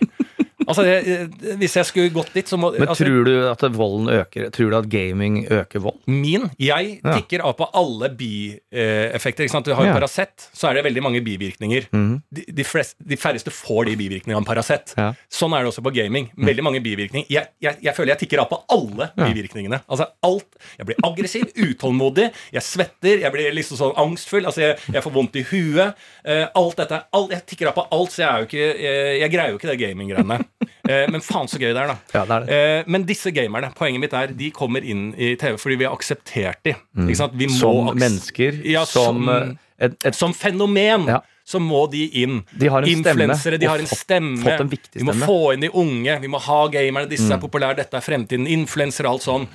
Altså, 0.68 0.86
jeg, 0.88 1.28
hvis 1.62 1.76
jeg 1.78 1.86
skulle 1.90 2.14
gått 2.16 2.34
dit, 2.36 2.48
så 2.50 2.58
må 2.60 2.72
men 2.76 2.88
altså, 2.90 3.06
tror 3.06 3.26
du 3.28 3.34
at 3.52 3.66
volden 3.76 4.10
øker? 4.16 4.50
Tror 4.56 4.72
du 4.74 4.78
at 4.80 4.90
gaming 4.92 5.44
øker 5.52 5.84
vold? 5.84 6.00
Min. 6.08 6.50
Jeg 6.60 7.00
Ja. 7.04 7.16
tikker 7.20 7.44
av 7.46 7.56
på 7.60 7.68
alle 7.74 8.10
bieffekter. 8.10 9.48
Du 9.66 9.74
har 9.74 9.84
jo 9.86 9.90
Ja. 9.92 9.94
Paracet, 10.00 10.50
så 10.54 10.70
er 10.70 10.74
det 10.76 10.84
veldig 10.86 11.04
mange 11.04 11.22
bivirkninger. 11.24 11.88
De, 11.92 12.44
de, 12.52 12.64
flest, 12.64 12.96
de 13.00 13.16
færreste 13.18 13.52
får 13.54 13.86
de 13.86 13.96
bivirkningene 13.96 14.42
av 14.42 14.46
Paracet. 14.46 14.94
Ja. 14.98 15.14
Sånn 15.32 15.54
er 15.54 15.64
det 15.64 15.72
også 15.72 15.84
på 15.86 15.94
gaming. 15.94 16.30
Veldig 16.38 16.64
mange 16.64 16.82
bivirkninger. 16.82 17.28
Jeg, 17.30 17.48
jeg, 17.62 17.78
jeg 17.82 17.96
føler 17.96 18.16
jeg 18.16 18.24
tikker 18.26 18.42
av 18.44 18.50
på 18.50 18.62
alle 18.70 19.10
bivirkningene. 19.16 19.82
Altså 19.88 20.08
alt. 20.26 20.48
Jeg 20.78 20.86
blir 20.90 20.96
aggressiv, 21.04 21.46
utålmodig, 21.70 22.32
jeg 22.54 22.62
svetter, 22.66 23.22
jeg 23.22 23.32
blir 23.32 23.52
liksom 23.56 23.78
sånn 23.80 23.96
angstfull. 24.02 24.46
Altså 24.46 24.62
jeg, 24.66 24.80
jeg 24.92 25.04
får 25.06 25.16
vondt 25.16 25.36
i 25.40 25.46
huet. 25.52 25.96
Uh, 26.26 26.46
alt 26.56 26.78
dette. 26.82 27.02
Alt, 27.16 27.32
jeg 27.36 27.46
tikker 27.54 27.72
av 27.72 27.78
på 27.78 27.88
alt, 27.96 28.12
så 28.16 28.24
jeg 28.24 28.30
er 28.30 28.38
jo 28.40 28.50
ikke 28.50 28.66
Jeg, 28.66 29.20
jeg 29.22 29.32
greier 29.32 29.52
jo 29.54 29.58
ikke 29.60 29.70
det 29.72 29.80
gaminggreiene. 29.80 30.38
Eh, 30.86 31.06
men 31.12 31.24
faen 31.24 31.50
så 31.50 31.60
gøy 31.62 31.72
det 31.72 31.82
er, 31.82 31.92
da. 31.94 31.98
Ja, 32.14 32.24
det 32.24 32.36
er 32.36 32.46
det. 32.46 32.58
Eh, 32.58 32.90
men 32.92 33.06
disse 33.10 33.32
gamerne, 33.36 33.72
poenget 33.78 34.04
mitt 34.04 34.16
er, 34.18 34.34
de 34.38 34.50
kommer 34.56 34.86
inn 34.86 35.08
i 35.18 35.34
TV 35.40 35.58
fordi 35.62 35.80
vi 35.82 35.88
har 35.88 35.96
akseptert 35.96 36.62
de. 36.68 36.76
Mm. 36.98 37.14
Som 37.56 37.90
mennesker? 37.94 38.60
Ja, 38.70 38.86
som 38.90 39.06
som, 39.06 39.30
eh, 39.30 39.56
et, 39.78 39.98
et, 40.04 40.16
som 40.16 40.36
fenomen. 40.36 41.10
Ja. 41.10 41.22
Så 41.46 41.60
må 41.62 41.84
de 41.94 42.08
inn. 42.24 42.40
De 42.58 42.72
har 42.74 42.82
en 42.82 43.04
stemme, 43.04 43.36
de 43.62 43.68
har 43.70 43.82
en 43.82 43.90
stemme. 43.90 44.40
fått 44.42 44.64
en 44.64 44.70
viktig 44.72 44.98
vi 44.98 45.06
må. 45.06 45.14
Mm. 45.14 45.26
få 45.30 45.42
inn 45.54 45.62
de 45.62 45.70
unge. 45.78 46.16
Vi 46.24 46.32
må 46.34 46.40
ha 46.42 46.62
gamerne. 46.74 47.06
Disse 47.12 47.30
er 47.30 47.42
populære, 47.42 47.78
dette 47.78 48.00
er 48.00 48.02
fremtiden. 48.02 48.48
Influensere, 48.50 49.12
alt 49.12 49.28
sånn. 49.28 49.46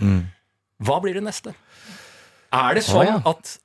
Hva 0.87 1.01
blir 1.03 1.19
det 1.19 1.25
neste? 1.27 1.57
Er 2.55 2.79
det 2.79 2.85
sånn 2.87 3.03
oh, 3.03 3.09
ja. 3.09 3.19
at 3.31 3.57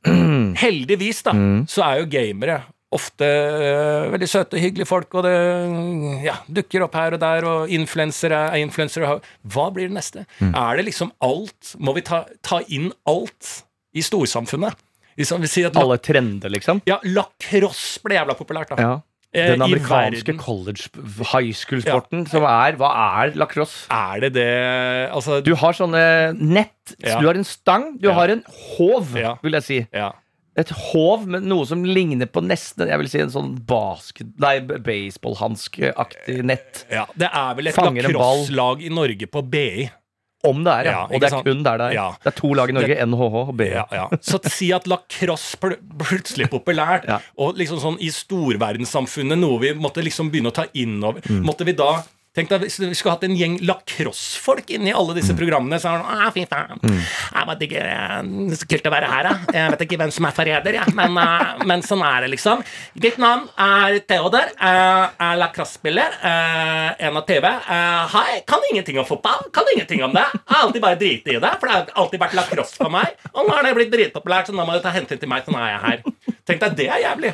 Heldigvis, 0.62 1.21
da, 1.25 1.34
så 1.69 1.86
er 1.86 2.01
jo 2.01 2.10
gamere 2.10 2.60
ofte 2.95 3.27
øh, 3.27 4.12
veldig 4.13 4.29
søte, 4.31 4.60
hyggelige 4.62 4.88
folk, 4.89 5.13
og 5.19 5.25
det 5.27 5.36
ja, 6.25 6.38
dukker 6.47 6.86
opp 6.88 6.95
her 6.97 7.15
og 7.17 7.21
der, 7.21 7.47
og 7.51 7.69
influensere 7.75 8.39
er 8.53 8.62
influensere. 8.63 9.19
Hva 9.51 9.67
blir 9.75 9.89
det 9.91 9.97
neste? 9.99 10.25
Er 10.41 10.79
det 10.79 10.88
liksom 10.89 11.12
alt 11.23 11.75
Må 11.79 11.93
vi 11.97 12.01
ta, 12.08 12.23
ta 12.45 12.62
inn 12.67 12.91
alt 13.10 13.51
i 13.95 14.03
storsamfunnet? 14.05 14.75
Liksom, 15.15 15.39
vi 15.45 15.47
sier 15.47 15.69
at 15.69 15.77
alle 15.79 15.95
trender, 16.03 16.51
liksom? 16.51 16.81
ja, 16.89 16.97
lacrosse 17.08 18.01
ble 18.03 18.17
jævla 18.17 18.36
populært, 18.36 18.73
da. 18.73 18.81
Ja. 18.84 18.95
Eh, 19.36 19.51
Den 19.53 19.63
amerikanske 19.65 20.34
college 20.39 20.88
high 21.34 21.51
school-sporten 21.55 22.21
som 22.31 22.43
er 22.47 22.77
Hva 22.79 22.89
er 23.23 23.34
lacrosse? 23.36 23.81
Er 23.91 24.21
det 24.23 24.29
det 24.38 24.45
Altså 25.12 25.41
Du 25.43 25.51
har 25.60 25.75
sånne 25.75 26.03
nett. 26.39 26.93
Ja. 27.03 27.17
Du 27.19 27.27
har 27.27 27.36
en 27.36 27.43
stang, 27.47 27.97
du 27.99 28.08
Ja. 28.08 28.13
har 28.15 28.31
en 28.31 28.43
håv, 28.77 29.12
Ja. 29.19 29.34
vil 29.43 29.51
jeg 29.60 29.63
si. 29.63 29.79
Ja. 29.91 30.12
Et 30.57 30.69
hov 30.93 31.25
med 31.27 31.43
noe 31.43 31.65
som 31.67 31.81
ligner 31.83 32.29
på 32.31 32.39
nesten 32.45 32.87
Jeg 32.87 33.01
vil 33.01 33.09
si 33.11 33.19
en 33.19 33.31
sånn 33.33 33.51
basket... 33.67 34.29
Nei, 34.39 34.59
baseballhanskeaktig 34.63 36.39
nett. 36.47 36.85
Ja, 36.91 37.05
Det 37.15 37.27
er 37.31 37.53
vel 37.57 37.67
et 37.71 37.75
lakrosslag 37.77 38.13
lacrosselag 38.15 38.83
i 38.85 38.89
Norge 38.93 39.27
på 39.31 39.43
BI. 39.51 39.89
Om 40.45 40.59
det 40.61 40.73
er, 40.77 40.85
ja. 40.85 40.91
Ja, 40.93 41.03
og 41.09 41.15
det 41.23 41.25
er 41.25 41.33
sant? 41.33 41.47
kun 41.47 41.63
der 41.65 41.79
det 41.81 41.85
er. 41.89 41.93
Ja. 41.97 42.07
Det 42.21 42.29
er 42.29 42.35
to 42.37 42.51
lag 42.53 42.69
i 42.69 42.75
Norge. 42.77 42.97
NHH 43.09 43.37
og 43.41 43.53
BI. 43.57 43.69
Ja, 43.73 43.85
ja. 43.97 44.03
Så 44.21 44.37
si 44.45 44.67
at 44.75 44.85
lacrosse 44.87 45.57
pl 45.57 45.73
plutselig 46.03 46.51
populært, 46.51 47.07
Ja. 47.09 47.17
og 47.41 47.57
liksom 47.57 47.79
sånn 47.81 47.97
i 47.99 48.11
storverdenssamfunnet, 48.13 49.39
noe 49.41 49.57
vi 49.63 49.73
måtte 49.73 50.03
liksom 50.05 50.29
begynne 50.29 50.51
å 50.53 50.57
ta 50.61 50.67
inn 50.77 50.99
over 51.03 51.21
Mm. 51.25 51.41
Måtte 51.47 51.65
vi 51.65 51.73
da 51.73 52.03
Tenk 52.35 52.49
deg 52.51 52.61
hvis 52.65 52.77
vi 52.81 52.89
skulle 52.93 53.13
hatt 53.15 53.23
en 53.23 53.35
gjeng 53.39 53.53
lacrossefolk 53.63 54.69
inni 54.75 54.91
alle 54.91 55.13
disse 55.15 55.31
Mm. 55.33 55.37
programmene. 55.39 55.79
Så 55.79 55.87
er 55.87 55.97
det 55.97 56.05
sånn, 56.05 56.21
ah, 56.25 56.31
fy 56.35 56.45
faen. 56.45 56.81
Jeg 56.83 57.47
vet 57.47 57.61
ikke, 57.67 57.81
eh, 57.81 58.21
det 58.23 58.51
er 58.51 58.59
så 58.59 58.67
kult 58.67 58.89
å 58.89 58.91
være 58.91 59.09
her, 59.11 59.23
da. 59.23 59.33
Jeg 59.53 59.71
vet 59.71 59.81
ikke 59.85 59.97
hvem 60.01 60.11
som 60.11 60.25
er 60.25 60.31
forræder, 60.35 60.73
jeg. 60.79 60.93
Men, 60.95 61.17
eh, 61.17 61.63
men 61.65 61.81
sånn 61.81 62.03
er 62.03 62.21
det, 62.25 62.31
liksom. 62.35 62.63
Mitt 63.01 63.17
navn 63.17 63.47
er 63.57 63.99
Theodor. 63.99 64.51
Jeg 64.59 65.09
er 65.19 65.37
lacrosse-spiller. 65.37 66.11
eh, 66.23 67.05
En 67.07 67.17
av 67.17 67.25
TV. 67.25 67.45
Eh, 67.47 68.07
Hei, 68.15 68.41
kan 68.47 68.59
ingenting 68.71 68.97
om 68.99 69.05
fotball. 69.05 69.51
Kan 69.51 69.63
ingenting 69.75 70.03
om 70.03 70.11
det. 70.13 70.25
Jeg 70.33 70.41
har 70.55 70.63
alltid 70.67 70.81
bare 70.81 70.95
driti 70.99 71.35
i 71.35 71.39
det, 71.39 71.59
for 71.59 71.67
det 71.67 71.75
har 71.75 71.85
alltid 71.95 72.19
vært 72.19 72.33
lacrosse 72.33 72.75
for 72.75 72.89
meg. 72.89 73.15
Og 73.33 73.47
nå 73.47 73.53
har 73.55 73.63
det 73.63 73.75
blitt 73.75 73.91
dritpopulært, 73.91 74.47
så 74.47 74.53
nå 74.53 74.65
må 74.65 74.73
du 74.73 74.79
ta 74.81 74.91
hensyn 74.91 75.19
til 75.19 75.29
meg, 75.29 75.43
så 75.45 75.51
nå 75.51 75.59
er 75.59 75.71
jeg 75.71 75.81
her. 75.81 76.03
Tenk 76.45 76.59
deg, 76.59 76.75
det 76.75 76.89
er 76.89 77.01
jævlig. 77.03 77.33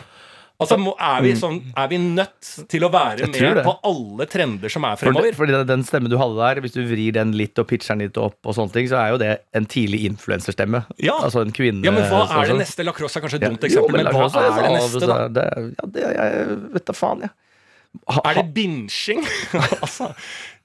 Altså, 0.62 0.78
er, 0.94 1.22
vi 1.26 1.32
sånn, 1.40 1.56
er 1.76 1.88
vi 1.90 1.98
nødt 1.98 2.50
til 2.70 2.84
å 2.86 2.90
være 2.94 3.26
Mm. 3.28 3.40
med 3.56 3.64
på 3.66 3.74
alle 3.90 4.26
trender 4.30 4.70
som 4.70 4.86
er 4.86 4.96
fremover? 5.02 5.34
fordi 5.34 5.52
den- 5.58 5.68
den 5.68 5.84
stemmen 5.84 6.10
du 6.14 6.18
hadde 6.22 6.38
der, 6.38 6.62
hvis 6.62 6.74
du 6.78 6.84
vrir 6.86 7.12
den 7.18 7.32
litt 7.34 7.58
og 7.58 7.68
pitcher 7.68 7.96
den 7.98 8.06
litt 8.08 8.18
opp, 8.22 8.38
og 8.46 8.54
sånne 8.56 8.72
ting, 8.72 8.88
så 8.88 8.98
er 9.02 9.10
jo 9.12 9.18
det 9.18 9.42
en 9.54 9.66
tidlig 9.66 10.06
influenserstemme. 10.10 10.86
Ja. 11.00 11.18
Altså 11.20 11.42
en 11.42 11.52
kvinne 11.52 11.84
Ja, 11.84 11.92
men 11.92 12.04
hva 12.04 12.28
sånn 12.28 12.44
er 12.44 12.48
det 12.54 12.60
neste? 12.62 12.86
Lacrosse 12.86 13.18
er 13.18 13.22
kanskje 13.26 13.36
et 13.36 13.42
Ja, 13.42 13.50
dumt 13.50 13.62
jo, 13.62 13.68
eksempel, 13.68 13.92
men 13.92 14.06
hva 14.06 14.26
er 14.30 14.62
det 14.62 14.72
neste, 14.78 15.08
da? 15.08 15.28
Det, 15.28 15.46
ja, 15.82 15.88
det, 15.88 16.02
jeg 16.16 16.74
vet 16.74 16.86
da 16.86 16.94
faen, 16.94 17.22
jeg. 17.22 17.30
Ha- 18.08 18.22
Er 18.24 18.34
det 18.36 18.54
binging? 18.54 19.20
altså, 19.84 20.14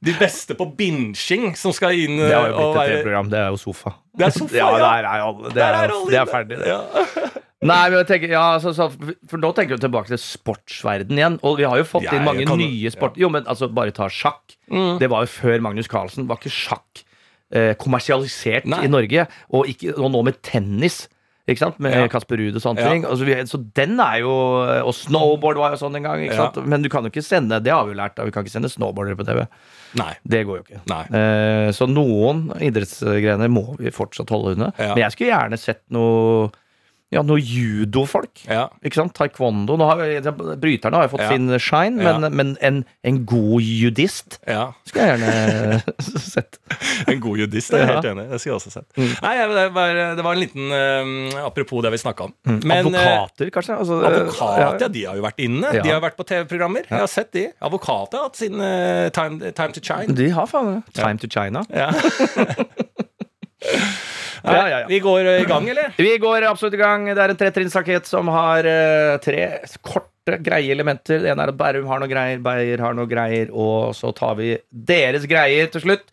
de 0.00 0.12
beste 0.12 0.54
på 0.54 0.76
binging 0.76 1.56
som 1.56 1.72
skal 1.72 1.90
inn 1.90 2.18
Det 2.18 2.30
har 2.32 2.52
jo 2.52 2.54
blitt 2.54 2.76
et 2.76 3.02
TV-program. 3.02 3.30
Det 3.32 3.38
er 3.40 3.48
jo 3.50 3.56
Sofa. 3.56 3.94
Det 4.16 4.26
er 4.28 4.30
Sofa, 4.30 4.54
ja. 4.60 4.68
ja. 4.70 4.78
Der 4.78 5.08
er 5.08 5.24
alle, 5.26 5.50
det, 5.50 5.62
er, 5.64 5.74
er 5.74 5.88
det 6.06 6.20
er 6.20 6.26
ferdig, 6.30 6.58
det. 6.60 6.66
Ja. 6.68 7.35
Nei, 7.64 7.88
men 7.88 8.02
jeg 8.02 8.06
tenker, 8.10 8.32
ja, 8.34 8.58
så, 8.60 8.74
så, 8.76 8.90
For 9.30 9.40
nå 9.40 9.48
tenker 9.56 9.78
du 9.78 9.86
tilbake 9.86 10.10
til 10.12 10.20
sportsverden 10.20 11.16
igjen. 11.16 11.38
Og 11.46 11.56
vi 11.60 11.64
har 11.64 11.80
jo 11.80 11.86
fått 11.88 12.04
Ja, 12.04 12.18
inn 12.18 12.26
mange 12.28 12.44
nye 12.44 12.90
sport... 12.92 13.16
Jo, 13.16 13.30
men 13.32 13.46
altså, 13.48 13.70
bare 13.72 13.94
ta 13.96 14.10
sjakk. 14.12 14.58
Mm. 14.68 14.98
Det 15.00 15.08
var 15.08 15.24
jo 15.24 15.32
før 15.32 15.62
Magnus 15.64 15.88
Carlsen. 15.88 16.28
Var 16.28 16.36
ikke 16.42 16.52
sjakk 16.52 17.00
eh, 17.56 17.72
kommersialisert 17.80 18.68
Nei. 18.68 18.82
i 18.84 18.90
Norge? 18.92 19.24
Og, 19.56 19.70
ikke, 19.72 19.94
og 19.96 20.12
nå 20.12 20.20
med 20.28 20.42
tennis. 20.44 21.06
Ikke 21.48 21.62
sant? 21.62 21.78
Med 21.80 21.94
Ja. 21.94 22.04
Kasper 22.12 22.36
Ruud 22.42 22.58
og 22.58 22.60
sånne 22.60 22.82
ting. 22.90 23.04
Altså, 23.08 23.24
vi, 23.24 23.38
så 23.46 23.60
den 23.78 23.96
er 24.02 24.18
jo 24.24 24.32
Og 24.82 24.92
snowboard 24.98 25.60
var 25.62 25.72
jo 25.76 25.80
sånn 25.80 25.96
en 25.96 26.02
gang. 26.10 26.24
Ikke 26.26 26.36
sant? 26.36 26.58
Men 26.66 26.82
du 26.84 26.90
kan 26.92 27.06
jo 27.06 27.12
ikke 27.14 27.22
sende 27.22 27.60
Det 27.62 27.70
har 27.72 27.86
vi 27.86 27.94
jo 27.94 28.00
lært. 28.02 28.16
da, 28.18 28.26
Vi 28.26 28.34
kan 28.34 28.44
ikke 28.44 28.56
sende 28.58 28.68
snowboardere 28.72 29.16
på 29.16 29.24
TV. 29.28 29.44
Nei. 29.96 30.10
Det 30.26 30.42
går 30.44 30.58
jo 30.60 30.64
ikke. 30.66 30.82
Eh, 31.08 31.70
så 31.72 31.86
noen 31.88 32.50
idrettsgrener 32.66 33.48
må 33.48 33.64
vi 33.78 33.94
fortsatt 33.94 34.28
holde 34.34 34.56
unna. 34.58 34.72
Men 34.76 35.04
jeg 35.06 35.14
skulle 35.16 35.32
gjerne 35.32 35.60
sett 35.62 35.84
noe 35.94 36.50
Ja, 37.14 37.20
noe 37.22 37.38
judofolk. 37.38 38.40
Ja. 38.50 38.64
Ikke 38.82 38.98
sant? 38.98 39.12
Taekwondo. 39.14 39.76
Har 39.78 40.00
bryterne 40.58 40.98
har 40.98 41.06
jo 41.06 41.12
fått 41.12 41.22
Ja. 41.22 41.28
sin 41.30 41.46
shine, 41.62 42.02
Ja. 42.02 42.18
men, 42.18 42.34
men 42.34 42.56
en, 42.60 42.80
en 43.06 43.20
god 43.24 43.62
judist 43.62 44.40
ja. 44.42 44.72
skulle 44.84 45.06
jeg 45.06 45.20
gjerne 45.20 45.82
sett. 46.34 46.58
En 47.06 47.20
god 47.22 47.38
judist, 47.38 47.70
jeg 47.70 47.84
er 47.84 47.92
helt 47.94 48.08
enig. 48.10 48.26
Det 48.32 48.40
skulle 48.42 48.56
jeg 48.56 48.58
også 48.58 48.74
sett. 48.74 48.88
Mm. 48.98 49.12
Nei, 49.22 49.34
det 49.54 49.68
var, 49.76 50.00
det 50.18 50.24
var 50.26 50.32
en 50.34 50.42
liten 50.42 50.74
uh, 50.74 51.46
Apropos 51.46 51.84
det 51.86 51.94
vi 51.94 52.02
snakka 52.02 52.26
om. 52.26 52.34
Men, 52.42 52.74
eh, 52.74 52.82
Advokater, 52.82 53.54
kanskje? 53.54 53.78
Altså, 53.78 54.00
advokater, 54.10 54.82
ja, 54.82 54.90
de 54.98 55.06
har 55.06 55.20
jo 55.20 55.26
vært 55.28 55.40
inne. 55.46 55.72
De 55.78 55.88
har 55.94 56.02
vært 56.02 56.18
på 56.18 56.26
TV-programmer. 56.26 56.90
Jeg 56.90 56.98
har 57.04 57.12
sett 57.12 57.30
de. 57.38 57.46
Advokater 57.62 58.18
har 58.18 58.32
hatt 58.32 58.42
sin 58.42 58.58
uh, 58.58 59.06
time, 59.14 59.54
time 59.54 59.78
to 59.78 59.84
shine. 59.84 60.10
De 60.18 60.26
har 60.34 60.50
faen 60.50 60.74
meg 60.74 60.92
Time 60.98 61.22
to 61.22 61.30
China. 61.30 61.62
Ja. 61.70 61.92
Ja, 64.46 64.68
ja, 64.68 64.80
ja. 64.80 64.86
Vi 64.88 65.00
går 65.02 65.24
eh, 65.24 65.40
i 65.42 65.48
gang, 65.48 65.68
eller? 65.68 65.94
Vi 65.96 66.12
går 66.22 66.46
absolutt 66.48 66.76
i 66.76 66.80
gang. 66.80 67.08
Det 67.10 67.22
er 67.22 67.32
en 67.32 67.40
tretrinnsrakett 67.40 68.06
som 68.08 68.30
har 68.32 68.68
uh, 68.68 69.16
tre 69.22 69.42
korte, 69.82 70.38
greie 70.44 70.72
elementer. 70.74 71.20
Det 71.24 71.32
ene 71.32 71.46
er 71.46 71.52
at 71.52 71.58
Bærum 71.58 71.90
har 71.90 72.02
noe 72.02 72.10
greier, 72.10 72.40
Beyer 72.44 72.82
har 72.84 72.96
noe 72.96 73.10
greier, 73.10 73.50
og 73.52 73.94
så 73.98 74.12
tar 74.16 74.38
vi 74.40 74.54
deres 74.70 75.26
greier 75.30 75.70
til 75.72 75.84
slutt. 75.88 76.06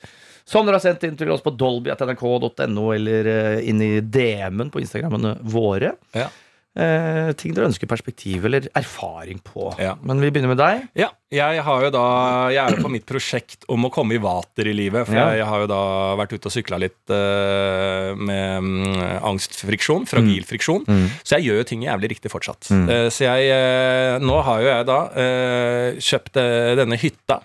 Som 0.43 0.67
dere 0.67 0.76
har 0.76 0.84
sendt 0.84 1.06
inn 1.08 1.15
til 1.15 1.32
oss 1.32 1.43
på 1.43 1.54
dolby.nrk.no 1.56 2.88
eller 2.96 3.30
uh, 3.30 3.60
inn 3.63 3.84
i 3.84 3.93
DM-en 4.02 4.74
på 4.74 4.82
Instagrammene 4.84 5.38
våre. 5.54 5.93
Ja. 6.17 6.28
Eh, 6.73 7.27
ting 7.38 7.53
dere 7.53 7.67
ønsker 7.69 7.86
perspektiv 7.86 8.47
eller 8.47 8.65
erfaring 8.73 9.38
på. 9.45 9.67
Ja. 9.77 9.91
Men 10.01 10.17
vi 10.23 10.31
begynner 10.33 10.49
med 10.55 10.57
deg. 10.57 10.88
Ja, 10.97 11.12
jeg 11.29 11.62
har 11.65 11.83
jo 11.86 11.89
da 11.93 12.05
Jeg 12.49 12.62
er 12.63 12.75
jo 12.77 12.81
på 12.88 12.89
mitt 12.89 13.05
prosjekt 13.05 13.67
om 13.69 13.86
å 13.86 13.91
komme 13.93 14.15
i 14.17 14.21
vater 14.21 14.65
i 14.69 14.73
livet. 14.73 15.05
For 15.05 15.13
Ja. 15.13 15.27
jeg, 15.29 15.43
jeg 15.43 15.47
har 15.51 15.59
jo 15.62 15.67
da 15.69 15.81
vært 16.17 16.33
ute 16.33 16.49
og 16.49 16.55
sykla 16.55 16.79
litt 16.81 17.13
eh, 17.13 18.09
med 18.17 18.63
mm, 18.65 19.21
angstfriksjon, 19.29 20.07
fragil 20.09 20.43
friksjon. 20.49 20.86
Så 21.21 21.38
jeg 21.38 21.45
gjør 21.49 21.62
jo 21.62 21.67
ting 21.69 21.86
jævlig 21.86 22.09
riktig 22.15 22.33
fortsatt. 22.33 22.71
Eh, 22.73 23.07
så 23.13 23.27
jeg 23.29 23.53
eh, 23.53 24.17
Nå 24.25 24.41
har 24.41 24.62
jo 24.65 24.67
jeg 24.73 24.89
da 24.89 24.99
eh, 25.13 26.01
kjøpt 26.01 26.41
eh, 26.41 26.73
denne 26.81 26.97
hytta 26.97 27.39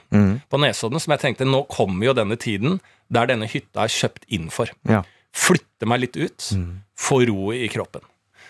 på 0.48 0.60
Nesodden, 0.64 1.00
som 1.04 1.12
jeg 1.12 1.20
tenkte 1.26 1.44
nå 1.48 1.66
kommer 1.68 2.08
jo 2.08 2.16
denne 2.16 2.36
tiden 2.40 2.80
der 3.12 3.28
denne 3.28 3.44
hytta 3.48 3.84
er 3.84 3.92
kjøpt 3.92 4.24
inn 4.32 4.48
for. 4.52 4.68
Ja. 4.88 5.02
Flytte 5.36 5.84
meg 5.88 6.00
litt 6.00 6.16
ut, 6.16 6.48
få 6.96 7.20
ro 7.28 7.52
i 7.52 7.68
kroppen. 7.72 8.00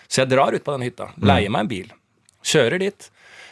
Så 0.09 0.23
jeg 0.23 0.31
drar 0.33 0.55
ut 0.55 0.65
på 0.65 0.75
den 0.75 0.87
hytta, 0.89 1.11
leier 1.21 1.53
meg 1.53 1.67
en 1.67 1.71
bil, 1.71 1.89
kjører 2.41 2.81
dit. 2.81 3.09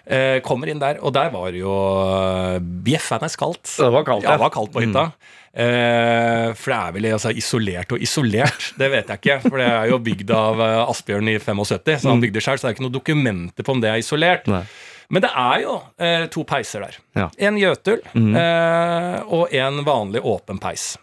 Eh, 0.08 0.38
kommer 0.39 0.70
inn 0.72 0.80
der, 0.80 1.02
og 1.04 1.12
der 1.17 1.30
var 1.34 1.52
jo 1.56 1.72
eh, 2.08 2.58
bjeffende 2.63 3.28
kaldt. 3.38 3.67
Det 3.76 3.89
var 3.91 4.06
kaldt, 4.08 4.24
ja. 4.24 4.38
det 4.38 4.41
var 4.46 4.54
kaldt 4.56 4.72
på 4.74 4.84
hytta. 4.86 5.10
Eh, 5.52 6.54
for 6.56 6.72
det 6.72 6.78
er 6.78 6.93
vel 6.96 7.08
altså, 7.12 7.34
isolert 7.36 7.91
og 7.96 8.04
isolert, 8.06 8.70
det 8.80 8.88
vet 8.93 9.12
jeg 9.12 9.22
ikke. 9.22 9.39
For 9.50 9.60
det 9.60 9.67
er 9.67 9.89
jo 9.91 10.00
bygd 10.06 10.32
av 10.38 10.63
eh, 10.63 10.91
Asbjørn 10.93 11.34
i 11.34 11.36
75, 11.43 11.98
så 12.04 12.13
han 12.13 12.24
bygde 12.24 12.43
sjøl, 12.46 12.62
så 12.62 12.67
det 12.67 12.72
er 12.72 12.78
ikke 12.78 12.88
noen 12.88 12.96
dokumenter 12.96 13.67
på 13.67 13.76
om 13.76 13.84
det 13.84 13.91
er 13.91 14.04
isolert. 14.04 14.48
Nei. 14.52 14.63
Men 15.12 15.24
det 15.24 15.32
er 15.39 15.62
jo 15.63 15.76
eh, 16.04 16.26
to 16.32 16.43
peiser 16.48 16.84
der. 16.84 16.98
Ja. 17.15 17.30
En 17.48 17.60
Jøtul 17.60 18.02
eh, 18.12 19.20
og 19.24 19.54
en 19.56 19.84
vanlig 19.88 20.24
åpen 20.28 20.60
peis. 20.60 20.96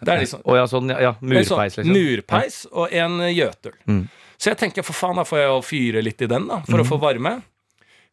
Det 0.00 0.14
er 0.14 0.22
liksom 0.22 0.40
ja, 0.56 0.64
sånn, 0.64 0.88
ja, 0.96 1.10
sånn 1.18 1.28
murpeis, 1.28 1.74
liksom. 1.76 1.92
Murpeis 1.92 2.62
og 2.72 2.92
en 2.96 3.20
Jøtul. 3.28 3.76
Så 4.40 4.48
jeg 4.54 4.56
tenker 4.62 4.84
for 4.86 4.96
faen, 4.96 5.18
da 5.20 5.24
får 5.28 5.38
jeg 5.42 5.48
jo 5.50 5.62
fyre 5.68 6.02
litt 6.04 6.22
i 6.24 6.28
den, 6.30 6.46
da, 6.48 6.62
for 6.64 6.80
å 6.80 6.86
få 6.88 6.96
varme. 7.02 7.34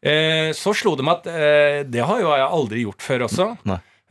Eh, 0.03 0.51
så 0.53 0.73
slo 0.75 0.91
det 0.99 1.05
meg 1.07 1.21
at 1.21 1.27
eh, 1.31 1.83
det 1.87 2.03
har 2.05 2.19
jo 2.21 2.33
jeg 2.35 2.49
aldri 2.59 2.83
gjort 2.83 3.01
før 3.05 3.23
også. 3.29 3.45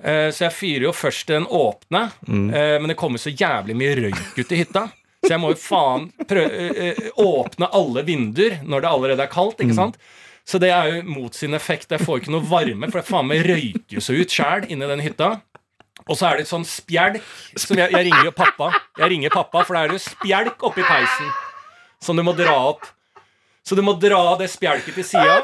Eh, 0.03 0.31
så 0.35 0.47
jeg 0.47 0.55
fyrer 0.57 0.87
jo 0.89 0.95
først 0.97 1.29
den 1.31 1.45
åpne, 1.47 2.07
eh, 2.27 2.77
men 2.81 2.89
det 2.91 2.97
kommer 2.99 3.21
så 3.23 3.31
jævlig 3.33 3.77
mye 3.79 3.95
røyk 4.01 4.41
ut 4.41 4.53
i 4.57 4.63
hytta. 4.63 4.87
Så 5.27 5.33
jeg 5.35 5.43
må 5.43 5.53
jo 5.53 5.61
faen 5.61 6.09
prøve, 6.29 6.67
eh, 6.89 7.01
åpne 7.21 7.69
alle 7.75 8.03
vinduer 8.07 8.59
når 8.65 8.81
det 8.85 8.91
allerede 8.95 9.23
er 9.29 9.33
kaldt. 9.33 9.61
ikke 9.61 9.75
sant? 9.77 9.97
Så 10.47 10.61
det 10.63 10.71
er 10.71 10.89
jo 10.97 11.03
mot 11.11 11.35
sin 11.35 11.55
effekt. 11.59 11.91
Jeg 11.91 12.01
får 12.01 12.21
ikke 12.23 12.33
noe 12.33 12.47
varme, 12.47 12.89
for 12.91 13.01
det 13.01 13.09
faen 13.09 13.27
meg 13.27 13.45
røyker 13.45 14.01
så 14.01 14.15
ut 14.17 14.31
sjæl 14.31 14.69
inni 14.71 14.87
den 14.87 15.01
hytta. 15.05 15.41
Og 16.07 16.15
så 16.17 16.29
er 16.29 16.37
det 16.39 16.47
et 16.47 16.53
sånn 16.53 16.65
spjelk 16.65 17.23
som 17.59 17.77
jeg, 17.77 17.91
jeg 17.91 18.07
ringer 18.07 18.29
jo 18.29 18.37
pappa. 18.37 18.71
Jeg 19.01 19.11
ringer 19.11 19.31
pappa, 19.35 19.65
For 19.67 19.75
da 19.75 19.83
er 19.85 19.89
det 19.91 19.99
jo 19.99 20.05
spjelk 20.11 20.63
oppi 20.69 20.85
peisen 20.87 21.33
som 22.07 22.17
du 22.19 22.23
må 22.27 22.35
dra 22.39 22.55
opp. 22.71 22.87
Så 23.67 23.75
du 23.75 23.83
må 23.83 23.97
dra 23.99 24.37
det 24.39 24.47
spjelket 24.53 24.95
til 24.95 25.07
sida. 25.07 25.41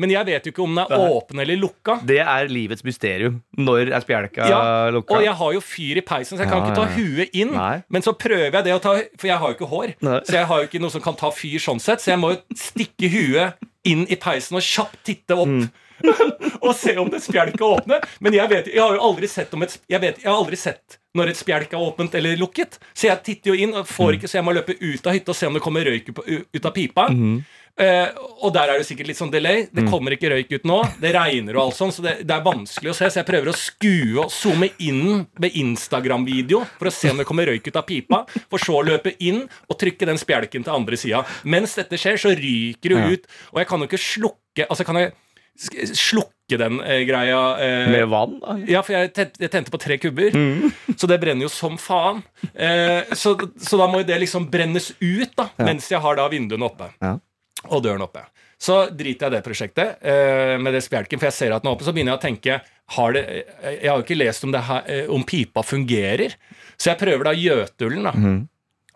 Men 0.00 0.12
jeg 0.14 0.24
vet 0.28 0.46
jo 0.46 0.52
ikke 0.54 0.62
om 0.64 0.76
den 0.78 0.92
er 0.94 1.02
åpen 1.12 1.40
eller 1.42 1.58
lukka. 1.60 1.98
Det 2.06 2.20
er 2.22 2.48
livets 2.48 2.84
mysterium. 2.86 3.40
Når 3.58 3.90
er 3.90 4.04
spjelka 4.04 4.46
Ja, 4.48 4.60
lukka? 4.94 5.18
Og 5.18 5.26
jeg 5.26 5.34
har 5.40 5.56
jo 5.56 5.60
fyr 5.64 6.00
i 6.00 6.04
peisen, 6.06 6.38
så 6.38 6.44
jeg 6.46 6.52
kan 6.52 6.62
Ja, 6.62 6.70
ikke 6.70 6.78
ta 6.78 6.86
huet 6.94 7.34
inn. 7.36 7.52
Nei. 7.56 7.82
Men 7.92 8.06
så 8.06 8.14
prøver 8.16 8.54
jeg 8.54 8.68
det 8.68 8.76
å 8.76 8.80
ta 8.80 8.94
For 9.18 9.28
jeg 9.28 9.36
har 9.42 9.50
jo 9.52 9.58
ikke 9.58 9.68
hår. 9.74 9.92
Nei. 10.06 10.20
Så 10.24 10.38
jeg 10.38 10.48
har 10.48 10.62
jo 10.62 10.70
ikke 10.70 10.80
noe 10.80 10.94
som 10.94 11.04
kan 11.04 11.18
ta 11.20 11.32
fyr 11.34 11.58
sånn 11.60 11.82
sett. 11.82 12.00
Så 12.00 12.14
jeg 12.14 12.22
må 12.22 12.32
jo 12.32 12.40
stikke 12.56 13.10
huet 13.12 13.68
inn 13.90 14.06
i 14.08 14.16
peisen 14.20 14.56
og 14.56 14.64
kjapt 14.64 15.02
titte 15.10 15.36
opp. 15.36 15.50
Mm. 15.50 15.68
og 16.64 16.74
se 16.76 16.96
om 16.98 17.08
det 17.10 17.20
spjelket 17.24 17.60
åpner. 17.66 18.00
Men 18.20 18.32
jeg, 18.36 18.48
vet, 18.50 18.66
jeg 18.74 18.80
har 18.82 18.96
jo 18.96 19.04
aldri 19.10 19.28
sett 19.28 19.54
om 19.54 19.62
et 19.66 19.78
jeg, 19.88 20.00
vet, 20.00 20.18
jeg 20.22 20.30
har 20.30 20.38
aldri 20.40 20.56
sett 20.60 20.98
når 21.18 21.32
et 21.32 21.36
spjelk 21.40 21.72
er 21.74 21.82
åpent 21.82 22.14
eller 22.14 22.36
lukket. 22.38 22.76
Så 22.94 23.08
jeg 23.08 23.22
titter 23.26 23.50
jo 23.50 23.56
inn, 23.64 23.72
og 23.74 23.82
Mm. 23.86 23.90
får 23.96 24.12
ikke, 24.18 24.28
så 24.30 24.38
jeg 24.38 24.44
må 24.46 24.52
løpe 24.54 24.76
ut 24.78 25.06
av 25.06 25.12
hytta 25.16 25.32
og 25.32 25.36
se 25.36 25.46
om 25.48 25.54
det 25.56 25.62
kommer 25.64 25.82
røyk 25.84 26.12
ut 26.54 26.64
av 26.66 26.72
pipa. 26.76 27.08
Mm. 27.10 27.40
Uh, 27.80 28.08
og 28.44 28.52
der 28.52 28.68
er 28.68 28.78
det 28.78 28.86
sikkert 28.86 29.08
litt 29.08 29.16
sånn 29.18 29.30
delay. 29.32 29.62
Det 29.72 29.82
Mm. 29.84 29.90
kommer 29.90 30.12
ikke 30.12 30.28
røyk 30.30 30.50
ut 30.52 30.64
nå. 30.68 30.76
Det 31.00 31.10
regner 31.14 31.56
og 31.56 31.62
alt 31.70 31.76
sånn, 31.78 31.90
så 31.94 32.02
det, 32.04 32.26
det 32.28 32.34
er 32.36 32.44
vanskelig 32.44 32.90
å 32.92 32.94
se. 32.94 33.06
Så 33.10 33.22
jeg 33.22 33.26
prøver 33.30 33.48
å 33.50 33.56
skue 33.56 34.20
og 34.22 34.30
zoome 34.30 34.68
inn 34.78 35.26
med 35.40 35.50
Instagram-video 35.56 36.62
for 36.78 36.90
å 36.90 36.92
se 36.94 37.10
om 37.10 37.18
det 37.20 37.26
kommer 37.28 37.46
røyk 37.50 37.66
ut 37.70 37.78
av 37.80 37.86
pipa. 37.88 38.22
For 38.50 38.58
så 38.62 38.78
å 38.80 38.84
løpe 38.86 39.14
inn 39.24 39.42
og 39.70 39.78
trykke 39.80 40.06
den 40.10 40.20
spjelken 40.20 40.66
til 40.66 40.74
andre 40.76 40.98
sida. 41.00 41.24
Mens 41.44 41.74
dette 41.78 41.98
skjer, 42.00 42.20
så 42.20 42.34
ryker 42.36 42.94
det 42.94 43.00
ut. 43.16 43.26
Og 43.54 43.62
jeg 43.62 43.70
kan 43.70 43.80
jo 43.84 43.90
ikke 43.90 44.02
slukke 44.04 44.36
Altså, 44.68 44.84
kan 44.84 44.96
jeg 44.98 45.12
slukke 45.60 45.86
slukke 46.00 46.58
den 46.58 46.80
eh, 46.82 47.04
greia. 47.06 47.40
eh, 47.62 47.90
Med 47.92 48.08
vann, 48.10 48.38
da? 48.42 48.56
ja, 48.66 48.80
for 48.82 48.96
jeg 48.96 49.12
tente, 49.14 49.38
jeg 49.44 49.50
tente 49.52 49.70
på 49.70 49.78
tre 49.78 49.98
kubber, 50.02 50.32
Mm. 50.34 50.72
så 50.98 51.06
det 51.06 51.20
brenner 51.22 51.46
jo 51.46 51.48
som 51.52 51.76
faen. 51.78 52.22
Eh, 52.54 53.04
så, 53.14 53.36
så 53.60 53.78
da 53.78 53.86
må 53.86 54.00
jo 54.02 54.08
det 54.08 54.18
liksom 54.24 54.48
brennes 54.50 54.90
ut, 55.00 55.30
da, 55.36 55.50
mens 55.62 55.88
jeg 55.92 56.00
har 56.02 56.16
da 56.18 56.28
vinduene 56.32 56.66
oppe. 56.66 56.88
Ja. 57.00 57.18
Og 57.70 57.82
døren 57.84 58.02
oppe. 58.02 58.24
Så 58.60 58.90
driter 58.92 59.28
jeg 59.28 59.32
det 59.38 59.44
prosjektet 59.44 60.02
eh, 60.04 60.56
med 60.60 60.74
det 60.74 60.82
spjelken, 60.84 61.20
for 61.20 61.28
jeg 61.30 61.36
ser 61.38 61.52
at 61.54 61.62
den 61.62 61.70
er 61.70 61.76
oppe. 61.76 61.84
Så 61.86 61.92
begynner 61.96 62.16
jeg 62.16 62.20
å 62.20 62.24
tenke 62.26 62.60
har 62.96 63.12
det, 63.14 63.22
eh, 63.62 63.76
Jeg 63.84 63.88
har 63.90 64.00
jo 64.00 64.04
ikke 64.04 64.18
lest 64.18 64.44
om, 64.44 64.50
det 64.52 64.60
her, 64.66 64.82
eh, 64.90 65.06
om 65.08 65.22
pipa 65.24 65.62
fungerer. 65.64 66.34
Så 66.76 66.90
jeg 66.90 66.98
prøver 67.00 67.24
da 67.30 67.32
gjøtullen. 67.36 68.02
da. 68.04 68.12
Mhm. 68.16 68.48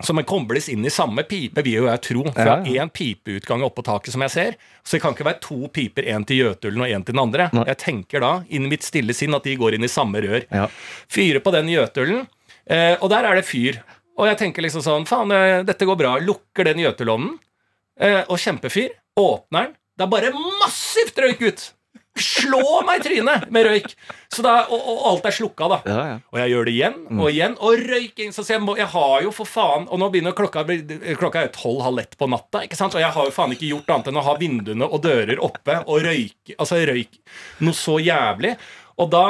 Som 0.04 0.18
man 0.20 0.26
kobles 0.28 0.68
inn 0.68 0.84
i 0.84 0.92
samme 0.92 1.24
pipe, 1.28 1.62
vil 1.64 1.78
jo 1.80 1.86
jeg 1.88 2.00
tro. 2.04 2.22
For 2.30 2.40
Ja, 2.44 2.56
jeg 2.62 2.78
har 2.78 2.86
én 2.86 2.92
pipeutgang 2.92 3.64
oppå 3.64 3.84
taket, 3.86 4.12
som 4.12 4.20
jeg 4.26 4.30
ser. 4.34 4.56
Så 4.84 4.96
det 4.96 5.02
kan 5.02 5.14
ikke 5.16 5.24
være 5.26 5.40
to 5.40 5.68
piper, 5.72 6.04
én 6.12 6.26
til 6.28 6.42
Jøtulen 6.42 6.84
og 6.84 6.88
én 6.92 7.04
til 7.04 7.14
den 7.16 7.22
andre. 7.24 7.48
Nei. 7.56 7.64
Jeg 7.72 7.78
tenker 7.82 8.20
da, 8.20 8.32
inni 8.48 8.68
mitt 8.74 8.84
stille 8.86 9.14
sinn, 9.16 9.34
at 9.34 9.44
de 9.48 9.56
går 9.56 9.74
inn 9.78 9.84
i 9.86 9.90
samme 9.90 10.20
rør. 10.24 10.44
Ja. 10.52 10.66
Fyrer 11.08 11.40
på 11.44 11.52
den 11.54 11.68
Jøtulen, 11.72 12.26
eh, 12.66 12.96
og 13.00 13.08
der 13.10 13.24
er 13.24 13.34
det 13.40 13.46
fyr. 13.48 13.80
Og 14.18 14.28
jeg 14.28 14.38
tenker 14.38 14.62
liksom 14.62 14.82
sånn 14.84 15.06
Faen, 15.08 15.32
eh, 15.32 15.62
dette 15.66 15.86
går 15.88 15.96
bra. 15.98 16.18
Lukker 16.22 16.64
den 16.68 16.78
Jøtulovnen, 16.84 17.38
eh, 17.98 18.22
og 18.28 18.38
kjempefyr. 18.38 18.90
Åpner 19.18 19.68
den. 19.70 19.74
Det 19.96 20.02
er 20.04 20.10
bare 20.10 20.30
massivt 20.60 21.18
røyk 21.22 21.40
ut! 21.48 21.72
Slå 22.14 22.82
meg 22.86 23.00
i 23.00 23.02
trynet 23.02 23.48
med 23.50 23.66
røyk! 23.66 23.94
Så 24.30 24.42
da, 24.44 24.52
og, 24.70 24.78
og 24.78 25.00
alt 25.10 25.24
er 25.26 25.34
slukka, 25.34 25.66
da. 25.70 25.78
Ja, 25.88 26.02
ja. 26.12 26.18
Og 26.30 26.38
jeg 26.38 26.52
gjør 26.52 26.68
det 26.68 26.74
igjen 26.74 27.00
og 27.16 27.24
igjen, 27.30 27.56
og 27.58 27.82
røyking. 27.90 28.30
Så 28.34 28.44
jeg, 28.46 28.62
må, 28.62 28.76
jeg 28.78 28.86
har 28.92 29.24
jo 29.24 29.32
for 29.34 29.50
faen 29.50 29.88
Og 29.90 29.98
nå 29.98 30.08
begynner 30.12 30.36
klokka 30.36 30.62
Klokka 31.18 31.42
er 31.42 31.50
tolv-halv 31.54 32.04
ett 32.04 32.14
på 32.18 32.28
natta, 32.30 32.62
ikke 32.66 32.78
sant? 32.78 32.94
og 32.94 33.02
jeg 33.02 33.10
har 33.16 33.26
jo 33.26 33.34
faen 33.34 33.54
ikke 33.56 33.70
gjort 33.72 33.90
annet 33.96 34.12
enn 34.12 34.20
å 34.20 34.26
ha 34.28 34.36
vinduene 34.38 34.86
og 34.86 35.02
dører 35.02 35.42
oppe 35.42 35.80
og 35.84 36.06
røyke 36.06 36.54
Altså 36.58 36.78
røyk 36.86 37.18
noe 37.66 37.74
så 37.74 37.98
jævlig. 38.02 38.54
Og 39.02 39.10
da 39.10 39.24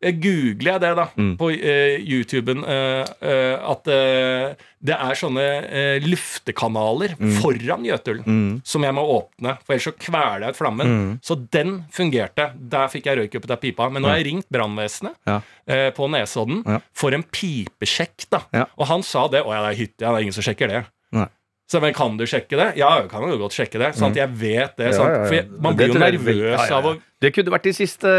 googler 0.00 0.72
jeg 0.72 0.80
det 0.80 0.90
da 0.96 1.04
på 1.36 1.50
uh, 1.52 1.96
YouTuben 2.00 2.62
uh, 2.64 3.04
uh, 3.20 3.72
at 3.74 3.88
eh, 3.92 4.54
det 4.80 4.94
er 4.96 5.18
sånne 5.20 5.42
eh, 5.68 5.98
luftekanaler 6.08 7.12
foran 7.40 7.84
Jøtulen 7.84 8.62
som 8.64 8.86
jeg 8.86 8.94
må 8.96 9.02
åpne, 9.12 9.58
for 9.60 9.74
ellers 9.74 9.84
så 9.90 9.92
kveler 10.00 10.46
jeg 10.46 10.54
ut 10.54 10.60
flammen. 10.60 10.94
Så 11.20 11.36
den 11.52 11.82
fungerte. 11.92 12.46
Der 12.56 12.88
fikk 12.88 13.10
jeg 13.10 13.18
røyk 13.20 13.36
opp 13.36 13.44
ut 13.44 13.52
av 13.52 13.60
pipa. 13.60 13.90
Men 13.92 14.00
nå 14.02 14.08
har 14.08 14.16
jeg 14.22 14.30
ringt 14.30 14.48
brannvesenet 14.48 15.12
Ja. 15.28 15.40
eh, 15.68 15.90
på 15.92 16.08
Nesodden 16.08 16.62
Ja. 16.64 16.78
for 16.96 17.12
en 17.12 17.22
pipesjekk. 17.24 18.24
da 18.30 18.40
Ja. 18.56 18.64
Og 18.78 18.86
han 18.88 19.02
sa 19.02 19.28
det. 19.28 19.44
Å 19.44 19.52
ja, 19.52 19.60
det 19.68 19.74
er 19.74 19.80
hytte, 19.84 20.00
ja, 20.00 20.12
det 20.12 20.16
er 20.16 20.22
ingen 20.24 20.32
som 20.32 20.42
sjekker 20.48 20.68
det. 20.72 20.84
Så 21.70 21.78
men 21.82 21.94
Kan 21.94 22.16
du 22.18 22.24
sjekke 22.26 22.58
det? 22.58 22.68
Ja, 22.80 22.90
jeg 22.98 23.10
kan 23.12 23.22
jo 23.30 23.36
godt 23.38 23.54
sjekke 23.54 23.78
det. 23.78 23.92
Sant? 23.98 24.18
jeg 24.18 24.26
vet 24.40 24.74
det. 24.80 24.90
Sant? 24.96 25.06
ja, 25.06 25.20
ja. 25.20 25.28
For 25.28 25.38
jeg, 25.38 25.46
man 25.62 25.78
blir 25.78 25.92
jo 25.92 26.00
er 26.00 26.06
nervøs 26.08 26.42
ja, 26.50 26.66
ja, 26.66 26.78
av 26.80 26.88
å. 26.90 26.94
Det 27.20 27.30
kunne 27.36 27.52
vært 27.52 27.66
i 27.68 27.72
siste 27.76 28.10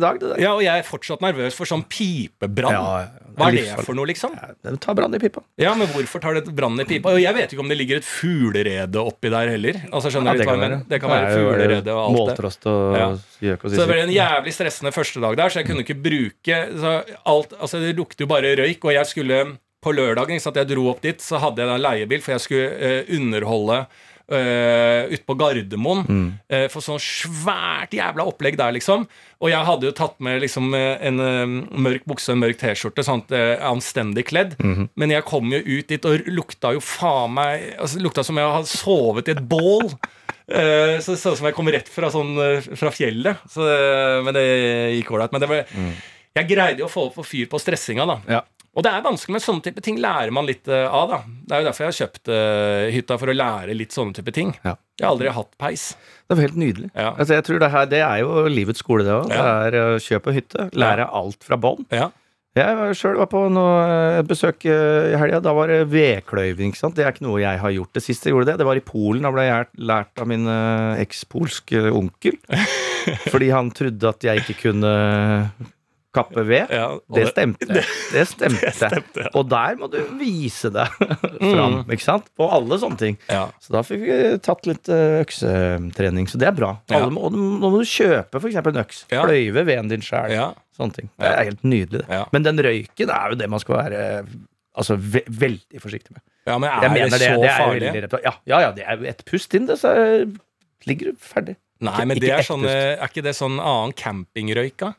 dag, 0.00 0.20
det 0.22 0.30
der. 0.30 0.40
Ja, 0.40 0.52
og 0.54 0.62
jeg 0.64 0.80
er 0.80 0.86
fortsatt 0.86 1.20
nervøs 1.24 1.56
for 1.58 1.68
sånn 1.68 1.82
pipebrann. 1.90 2.72
Ja, 2.72 2.84
ja, 3.02 3.08
ja. 3.10 3.28
Hva 3.38 3.48
er 3.52 3.56
det 3.58 3.84
for 3.86 3.94
noe, 3.94 4.08
liksom? 4.10 4.32
Den 4.66 4.78
Ta 4.82 4.94
brann 4.98 5.14
i 5.14 5.20
pipa. 5.22 5.42
Ja, 5.60 5.74
men 5.78 5.90
hvorfor 5.92 6.22
tar 6.22 6.38
det 6.38 6.50
brann 6.56 6.80
i 6.82 6.86
pipa? 6.88 7.12
Og 7.14 7.20
jeg 7.22 7.36
vet 7.36 7.52
ikke 7.54 7.62
om 7.62 7.70
det 7.70 7.76
ligger 7.78 8.00
et 8.00 8.08
fuglerede 8.08 8.98
oppi 9.02 9.30
der 9.30 9.52
heller. 9.52 9.78
Altså, 9.92 10.10
skjønner 10.14 10.34
du 10.34 10.42
litt 10.42 10.50
hva 10.50 10.56
jeg? 10.64 10.80
Det 10.90 11.00
kan 11.02 11.12
være 11.12 11.30
fuglerede 11.36 11.94
og 11.94 12.02
alt 12.02 12.16
det. 12.16 12.18
Måltrost 12.18 12.68
og 12.72 12.98
Ja. 12.98 13.08
gjøk 13.50 13.64
og 13.64 13.70
Så 13.70 13.84
det 13.84 13.88
ble 13.92 14.02
en 14.08 14.16
jævlig 14.16 14.56
stressende 14.56 14.94
første 14.96 15.22
dag 15.22 15.38
der, 15.38 15.54
så 15.54 15.60
jeg 15.60 15.68
kunne 15.70 15.84
ikke 15.86 16.00
bruke 16.08 16.58
så 16.80 16.92
alt, 17.26 17.54
altså 17.60 17.78
Det 17.84 17.94
lukter 17.96 18.24
jo 18.24 18.30
bare 18.32 18.56
røyk, 18.58 18.84
og 18.84 18.92
jeg 18.96 19.06
skulle 19.06 19.58
på 19.84 19.94
lørdagen 19.94 20.36
ikke 20.36 20.48
sant, 20.48 20.60
Jeg 20.60 20.70
dro 20.72 20.88
opp 20.90 21.02
dit, 21.04 21.20
så 21.22 21.40
hadde 21.42 21.62
jeg 21.62 21.70
en 21.70 21.82
leiebil, 21.82 22.22
for 22.24 22.34
jeg 22.34 22.44
skulle 22.44 22.70
eh, 22.78 23.10
underholde 23.14 23.84
uh, 24.32 25.08
ute 25.08 25.24
på 25.26 25.36
Gardermoen. 25.38 26.04
Uh, 26.50 26.66
for 26.72 26.84
sånn 26.84 27.00
svært 27.02 27.94
jævla 27.96 28.26
opplegg 28.28 28.58
der, 28.60 28.74
liksom. 28.76 29.06
Og 29.38 29.52
jeg 29.52 29.68
hadde 29.68 29.88
jo 29.88 29.94
tatt 29.96 30.18
med 30.24 30.40
liksom 30.42 30.72
eh, 30.74 30.96
en 31.08 31.22
uh, 31.22 31.56
mørk 31.86 32.06
bukse 32.10 32.32
og 32.32 32.36
en 32.36 32.44
mørk 32.44 32.60
T-skjorte, 32.60 33.04
sånn 33.06 33.24
anstendig 33.64 34.26
kledd. 34.32 34.56
Men 34.98 35.14
jeg 35.14 35.26
kom 35.28 35.52
jo 35.54 35.62
ut 35.62 35.90
dit 35.90 36.08
og 36.08 36.28
lukta 36.30 36.74
jo 36.76 36.82
faen 36.84 37.36
meg 37.36 37.68
altså, 37.78 38.00
Lukta 38.02 38.24
som 38.26 38.38
jeg 38.38 38.50
hadde 38.56 38.70
sovet 38.72 39.30
i 39.30 39.36
et 39.36 39.44
bål. 39.44 39.92
Så 40.48 41.12
det 41.12 41.18
så 41.20 41.34
ut 41.34 41.36
som 41.36 41.44
jeg 41.44 41.54
kom 41.58 41.68
rett 41.68 41.90
fra, 41.92 42.08
sånn, 42.08 42.30
fra 42.80 42.88
fjellet. 42.88 43.42
Så, 43.52 43.66
men 44.24 44.32
det 44.32 44.44
gikk 44.96 45.10
ålreit. 45.12 45.34
Men 45.34 45.42
det 45.42 45.48
ble, 45.50 45.58
jeg 46.38 46.48
greide 46.48 46.80
jo 46.80 46.86
å 46.86 46.92
få 46.92 47.04
opp 47.10 47.18
fyr 47.28 47.50
på 47.52 47.60
stressinga, 47.60 48.06
da. 48.08 48.16
Ja. 48.32 48.40
Og 48.78 48.84
det 48.86 48.92
er 48.94 49.02
vanskelig, 49.02 49.34
men 49.34 49.42
sånne 49.42 49.64
type 49.66 49.82
ting 49.82 49.96
lærer 49.98 50.30
man 50.34 50.46
litt 50.46 50.68
eh, 50.70 50.86
av. 50.86 51.10
da 51.10 51.18
Det 51.26 51.56
er 51.56 51.64
jo 51.64 51.66
derfor 51.66 51.84
jeg 51.84 51.90
har 51.90 51.96
kjøpt 51.98 52.30
uh, 52.30 52.84
hytta, 52.94 53.16
for 53.18 53.32
å 53.32 53.34
lære 53.34 53.74
litt 53.74 53.96
sånne 53.96 54.14
type 54.14 54.34
ting. 54.36 54.52
Ja. 54.62 54.76
Jeg 55.00 55.06
har 55.06 55.16
aldri 55.16 55.32
hatt 55.34 55.50
peis. 55.58 55.88
Det 56.28 56.36
er 56.36 56.44
helt 56.46 56.60
nydelig. 56.62 56.92
Ja. 56.92 57.10
Altså, 57.10 57.34
jeg 57.34 57.46
tror 57.48 57.58
det, 57.64 57.72
her, 57.74 57.90
det 57.90 58.04
er 58.06 58.22
jo 58.22 58.46
livets 58.52 58.84
skole, 58.84 59.02
det 59.06 59.16
òg. 59.16 59.34
Ja. 59.34 59.42
Det 59.42 59.82
er 59.82 59.96
å 59.96 60.00
kjøpe 60.02 60.34
hytte. 60.36 60.68
Lære 60.78 61.10
alt 61.20 61.42
fra 61.46 61.58
bånn. 61.58 61.88
Ja. 61.90 62.12
Jeg 62.58 62.94
sjøl 62.98 63.18
var 63.20 63.28
på 63.30 63.44
noe, 63.52 63.74
et 64.18 64.28
besøk 64.28 64.64
eh, 64.66 65.12
i 65.12 65.18
helga. 65.20 65.40
Da 65.44 65.52
var 65.54 65.70
det 65.70 65.84
vedkløyving. 65.92 66.72
ikke 66.72 66.80
sant? 66.80 66.96
Det 66.96 67.04
er 67.04 67.14
ikke 67.14 67.26
noe 67.26 67.42
jeg 67.42 67.60
har 67.62 67.74
gjort. 67.74 67.92
Det 67.94 68.02
siste 68.02 68.28
jeg 68.28 68.34
gjorde 68.34 68.52
det, 68.52 68.58
det 68.62 68.68
var 68.68 68.80
i 68.80 68.84
Polen. 68.84 69.26
Da 69.26 69.32
ble 69.34 69.46
jeg 69.46 69.68
lært 69.90 70.22
av 70.22 70.30
min 70.30 70.48
eh, 70.50 71.02
ekspolske 71.04 71.84
onkel. 71.94 72.38
Fordi 73.32 73.50
han 73.54 73.70
trodde 73.74 74.10
at 74.10 74.26
jeg 74.26 74.42
ikke 74.42 74.58
kunne 74.64 74.94
kappe 76.18 76.44
ved. 76.48 76.74
Ja, 76.74 76.84
og 76.98 77.02
Det 77.16 77.24
det- 77.24 77.32
stemte. 77.32 77.68
Det 78.12 78.24
stemte. 78.28 78.72
stemte. 78.76 79.26
Og 79.38 79.48
der 79.50 79.78
må 79.80 79.88
du 79.92 79.98
vise 80.20 80.70
deg 80.74 80.92
fram, 81.54 81.80
ikke 81.88 82.04
sant? 82.04 82.28
På 82.38 82.50
alle 82.52 82.78
sånne 82.82 82.98
ting. 83.00 83.18
Ja. 83.30 83.46
Så 83.64 83.72
da 83.76 83.82
fikk 83.86 84.04
vi 84.06 84.18
tatt 84.44 84.66
litt 84.68 84.88
eh, 84.92 85.20
øksetrening, 85.24 86.28
så 86.30 86.40
det 86.40 86.50
er 86.50 86.56
bra. 86.58 86.74
Alle 86.92 87.10
må, 87.14 87.30
nå 87.32 87.48
må 87.62 87.72
du 87.78 87.82
kjøpe 87.88 88.40
f.eks. 88.42 88.60
en 88.60 88.82
øks. 88.84 89.04
Ja. 89.12 89.24
Kløyve 89.26 89.64
veden 89.68 89.88
din 89.92 90.04
sjæl. 90.04 90.34
Sånne 90.78 90.94
ting. 90.94 91.08
Det 91.18 91.26
er 91.32 91.48
helt 91.50 91.64
nydelig. 91.66 92.04
det. 92.06 92.22
Men 92.32 92.44
den 92.46 92.60
røyken 92.62 93.10
er 93.10 93.32
jo 93.34 93.38
det 93.40 93.48
man 93.50 93.62
skal 93.62 93.80
være 93.80 94.02
altså, 94.78 94.94
ve 94.98 95.24
veldig 95.26 95.80
forsiktig 95.82 96.14
med. 96.14 96.22
ja, 96.48 96.58
men 96.58 96.68
er 96.70 96.92
mener 96.94 97.10
det 97.10 97.18
det, 97.24 97.30
så 97.34 97.40
det 97.42 97.54
farlig? 97.58 97.88
Ja, 98.24 98.32
ja, 98.46 98.60
ja, 98.62 98.68
det 98.76 98.84
er 98.86 99.02
et 99.10 99.24
pust 99.26 99.54
inn, 99.58 99.66
det, 99.68 99.78
så 99.80 99.90
er- 99.96 100.28
ligger 100.86 101.10
du 101.10 101.18
ferdig. 101.20 101.56
Nei, 101.82 102.04
men 102.06 102.16
Ikke 102.16 102.24
det 102.24 102.30
er, 102.30 102.38
ekte 102.42 102.48
sånn, 102.52 102.64
eh, 102.66 102.94
er 102.98 103.10
ikke 103.10 103.22
det 103.26 103.32
sånn 103.38 103.58
annen 103.62 103.92
campingrøyk, 103.98 104.76
da? 104.82 104.92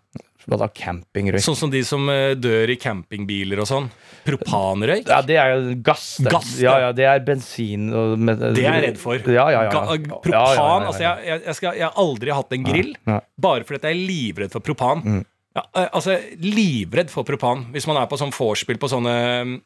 Hva 0.49 0.57
da, 0.63 0.67
campingrøyk? 0.73 1.43
Sånn 1.45 1.57
som 1.57 1.71
de 1.73 1.81
som 1.85 2.09
eh, 2.09 2.33
dør 2.39 2.71
i 2.73 2.77
campingbiler 2.81 3.61
og 3.61 3.69
sånn. 3.69 3.89
Propanrøyk? 4.25 5.05
Ja, 5.07 5.21
det 5.25 5.37
er 5.41 5.53
jo 5.53 5.75
gass. 5.85 6.07
det. 6.17 6.31
Gass, 6.33 6.51
det. 6.57 6.65
ja, 6.65 6.75
ja, 6.87 6.91
det 6.95 7.05
er 7.09 7.21
bensin 7.25 7.89
og 7.93 8.15
med, 8.17 8.41
Det 8.57 8.65
er 8.65 8.79
jeg 8.79 8.85
redd 8.89 9.01
for. 9.01 9.21
Ja, 9.29 9.47
ja, 9.53 9.65
ja. 9.67 9.73
Ga 9.73 9.83
ja, 9.95 10.21
propan. 10.25 10.87
Altså, 10.89 11.03
jeg, 11.05 11.27
jeg, 11.29 11.43
jeg, 11.45 11.59
skal, 11.59 11.77
jeg 11.77 11.87
har 11.87 12.01
aldri 12.01 12.33
hatt 12.35 12.57
en 12.57 12.65
grill 12.65 12.95
bare 13.39 13.67
fordi 13.67 13.91
jeg 13.91 13.95
er 13.95 14.07
livredd 14.09 14.55
for 14.55 14.65
propan. 14.65 15.05
Mm. 15.05 15.21
Ja, 15.57 15.63
eh, 15.75 15.87
altså, 15.97 16.13
livredd 16.43 17.09
for 17.09 17.25
propan. 17.25 17.65
Hvis 17.73 17.87
man 17.89 17.97
er 17.97 18.05
på 18.09 18.17
sånn 18.21 18.29
vorspiel 18.35 18.77
på 18.77 18.89
sånne 18.91 19.13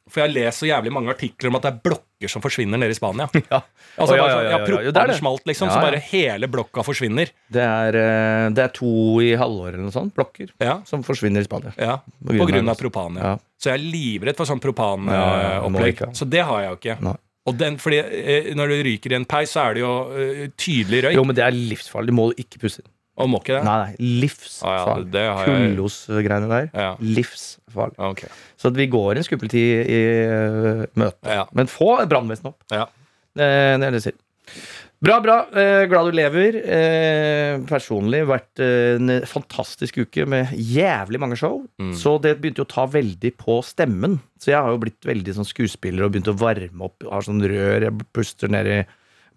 For 0.08 0.22
jeg 0.22 0.30
har 0.30 0.32
lest 0.32 0.62
så 0.64 0.70
jævlig 0.70 0.94
mange 0.96 1.12
artikler 1.12 1.52
om 1.52 1.58
at 1.60 1.66
det 1.66 1.72
er 1.74 1.82
blokker 1.90 2.32
som 2.32 2.44
forsvinner 2.44 2.80
nede 2.80 2.96
i 2.96 2.98
Spania. 2.98 3.28
Ja. 3.52 3.60
Altså, 4.00 4.16
Å, 4.16 4.18
ja, 4.18 4.38
ja, 4.48 4.60
propan 4.64 5.12
smalt, 5.18 5.44
liksom, 5.46 5.70
så 5.70 5.82
bare 5.84 6.00
hele 6.08 6.48
blokka 6.50 6.86
forsvinner. 6.88 7.30
Det 7.52 7.62
er, 7.62 7.98
eh, 8.00 8.46
det 8.56 8.64
er 8.64 8.72
to 8.74 8.94
i 9.22 9.34
halvåret 9.38 9.76
eller 9.76 9.90
noe 9.90 9.94
sånt, 9.96 10.16
blokker, 10.16 10.56
Ja, 10.64 10.80
som 10.88 11.04
forsvinner 11.06 11.44
i 11.44 11.50
Spania. 11.50 11.76
ja 11.78 12.00
På 12.02 12.34
grunn 12.34 12.54
grunn 12.54 12.72
av 12.72 12.80
propan, 12.80 13.20
ja. 13.20 13.36
Så 13.60 13.70
jeg 13.72 13.80
er 13.80 13.86
livredd 13.94 14.40
for 14.40 14.50
sånn 14.50 14.64
propanopplegg. 14.64 16.08
så 16.16 16.28
det 16.30 16.42
har 16.48 16.64
jeg 16.64 16.72
jo 16.72 16.80
ikke. 16.80 16.98
Nei. 17.10 17.16
Og 17.44 17.58
den, 17.60 17.78
fordi 17.82 18.00
eh, 18.00 18.52
Når 18.56 18.72
du 18.72 18.76
ryker 18.88 19.12
i 19.14 19.20
en 19.20 19.28
peis, 19.28 19.52
så 19.52 19.68
er 19.68 19.76
det 19.76 19.84
jo 19.84 19.94
eh, 20.16 20.44
tydelig 20.56 21.04
røyk. 21.08 21.18
Jo, 21.18 21.26
men 21.28 21.36
det 21.36 21.44
er 21.44 21.56
livsfarlig. 21.56 22.14
Du 22.14 22.16
må 22.16 22.30
ikke 22.40 22.62
puste 22.62 22.84
inn. 22.86 22.92
Og 23.22 23.30
må 23.30 23.40
ikke 23.44 23.60
det? 23.60 23.64
Nei, 23.68 23.76
nei, 23.84 24.08
livsfarlig. 24.24 25.12
Ah, 25.14 25.28
ja, 25.28 25.34
Kullosgreiene 25.46 26.50
der. 26.50 26.70
Ja. 26.74 26.92
Livsfarlig. 26.98 27.98
Ok. 28.02 28.24
Så 28.58 28.72
vi 28.74 28.88
går 28.90 29.20
en 29.20 29.28
skummel 29.28 29.52
tid 29.54 29.92
i 29.94 30.00
uh, 30.26 30.86
møte. 30.98 31.22
Ja. 31.30 31.46
Men 31.54 31.70
få 31.70 31.96
brannvesenet 32.10 32.56
opp. 32.56 32.66
Ja. 32.74 32.88
Eh, 33.38 33.76
det 33.78 33.86
er 33.86 33.94
det 33.94 34.02
jeg 34.02 34.08
sier. 34.08 34.18
Bra, 35.04 35.18
bra. 35.20 35.36
Eh, 35.52 35.84
glad 35.92 36.08
du 36.08 36.16
lever. 36.16 36.56
Eh, 36.64 37.58
personlig 37.68 38.22
vært 38.30 38.62
eh, 38.64 38.96
en 38.96 39.18
fantastisk 39.28 39.98
uke 40.06 40.24
med 40.30 40.54
jævlig 40.56 41.20
mange 41.20 41.36
show. 41.40 41.58
Mm. 41.82 41.92
Så 42.00 42.16
det 42.24 42.38
begynte 42.40 42.64
jo 42.64 42.68
å 42.70 42.72
ta 42.72 42.86
veldig 42.88 43.34
på 43.36 43.58
stemmen. 43.68 44.22
Så 44.40 44.54
jeg 44.54 44.64
har 44.64 44.72
jo 44.72 44.80
blitt 44.86 45.04
veldig 45.04 45.36
sånn 45.36 45.50
skuespiller 45.50 46.08
og 46.08 46.14
begynt 46.14 46.32
å 46.32 46.38
varme 46.40 46.88
opp. 46.88 47.04
Har 47.12 47.26
sånn 47.28 47.44
rør, 47.44 47.90
jeg 47.90 48.08
puster 48.16 48.54
ned 48.54 48.70
i 48.72 48.80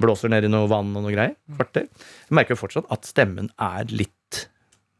Blåser 0.02 0.32
ned 0.32 0.46
i 0.46 0.52
noe 0.52 0.68
vann 0.70 0.92
og 0.96 1.06
noe 1.06 1.14
greier. 1.14 1.36
Kvarter. 1.56 1.88
Jeg 2.26 2.36
merker 2.36 2.56
jo 2.56 2.60
fortsatt 2.60 2.92
at 2.92 3.08
stemmen 3.08 3.50
er 3.56 3.88
litt 3.92 4.12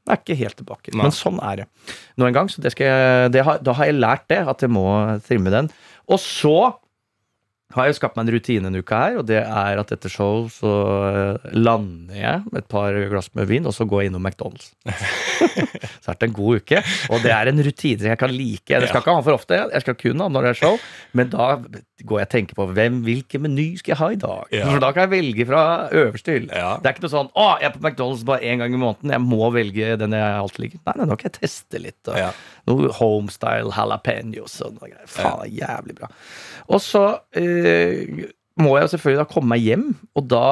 Den 0.07 0.15
er 0.15 0.23
ikke 0.23 0.39
helt 0.39 0.57
tilbake. 0.61 0.95
Nei. 0.95 1.05
Men 1.05 1.15
sånn 1.15 1.41
er 1.43 1.63
det 1.63 1.69
nå 2.17 2.29
en 2.29 2.37
gang. 2.37 2.51
Så 2.53 2.63
det 2.65 2.73
skal 2.77 2.91
jeg, 2.91 3.31
det 3.35 3.45
har, 3.47 3.63
da 3.65 3.77
har 3.77 3.91
jeg 3.91 3.99
lært 3.99 4.29
det, 4.33 4.43
at 4.55 4.63
jeg 4.63 4.73
må 4.73 4.87
trimme 5.27 5.53
den. 5.53 5.71
Og 6.07 6.21
så 6.23 6.57
har 7.75 7.89
jeg 7.89 7.97
skapt 7.99 8.15
meg 8.17 8.29
en 8.29 8.35
rutine 8.37 8.71
en 8.71 8.79
uke 8.79 8.99
her, 8.99 9.17
og 9.21 9.27
det 9.27 9.41
er 9.43 9.81
at 9.81 9.91
etter 9.93 10.13
show 10.13 10.47
så 10.53 10.73
eh, 11.09 11.49
lander 11.57 12.15
jeg 12.15 12.45
med 12.47 12.61
et 12.63 12.69
par 12.71 12.95
glass 13.11 13.29
med 13.37 13.49
vin, 13.51 13.67
og 13.67 13.75
så 13.75 13.87
går 13.89 14.05
jeg 14.05 14.13
innom 14.13 14.29
McDonald's. 14.29 14.71
så 14.87 16.13
har 16.13 16.15
det 16.15 16.15
vært 16.15 16.27
en 16.29 16.37
god 16.37 16.63
uke, 16.63 16.83
og 17.11 17.27
det 17.27 17.33
er 17.35 17.51
en 17.51 17.65
rutine 17.67 18.13
jeg 18.13 18.21
kan 18.21 18.33
like. 18.33 18.71
Jeg 18.71 18.87
skal 18.87 19.03
ikke 19.03 19.11
ha 19.11 19.19
den 19.19 19.27
for 19.27 19.41
ofte, 19.41 19.59
jeg 19.75 19.85
skal 19.85 19.99
kun 19.99 20.23
ha 20.23 20.29
den 20.31 20.39
når 20.39 20.47
det 20.47 20.53
er 20.55 20.61
show, 20.63 20.79
men 21.19 21.33
da 21.35 21.49
går 22.05 22.21
jeg 22.21 22.27
og 22.27 22.33
tenker 22.35 22.59
på 22.59 22.67
hvem, 22.77 23.01
hvilken 23.07 23.43
meny 23.47 23.67
skal 23.81 23.95
jeg 23.95 24.01
ha 24.01 24.09
i 24.13 24.19
dag? 24.21 24.53
Ja. 24.53 24.67
For 24.69 24.83
da 24.85 24.91
kan 24.93 25.07
jeg 25.07 25.13
velge 25.15 25.47
fra 25.49 25.63
øverste 25.89 26.35
hylle. 26.37 26.53
Ja. 26.53 26.75
Det 26.83 26.91
er 26.91 26.97
ikke 26.97 27.07
noe 27.07 27.15
sånn 27.15 27.31
'Å, 27.33 27.47
jeg 27.61 27.71
er 27.71 27.77
på 27.77 27.83
McDonald's 27.85 28.25
bare 28.29 28.41
én 28.45 28.59
gang 28.61 28.75
i 28.75 28.81
måneden, 28.83 29.15
jeg 29.17 29.25
må 29.25 29.53
velge 29.55 29.97
den 29.99 30.13
jeg 30.13 30.41
alltid 30.43 30.65
liker'. 30.67 30.83
Nei, 30.87 30.95
nei, 30.97 31.07
nå 31.07 31.17
kan 31.17 31.31
jeg 31.31 31.41
teste 31.41 31.81
litt. 31.81 32.03
Og 32.09 32.17
Ja. 32.17 32.33
Noe 32.67 32.89
homestyle 32.93 33.73
jalapeños 33.73 34.61
og 34.65 34.75
noe 34.77 34.91
greier. 34.91 35.07
Faen, 35.07 35.49
jævlig 35.51 35.95
bra. 35.95 36.09
Og 36.69 36.81
så 36.83 37.21
eh, 37.33 38.27
må 38.57 38.77
jeg 38.77 38.87
jo 38.87 38.93
selvfølgelig 38.97 39.21
da 39.21 39.29
komme 39.33 39.53
meg 39.53 39.61
hjem, 39.61 39.87
og 40.17 40.29
da 40.33 40.45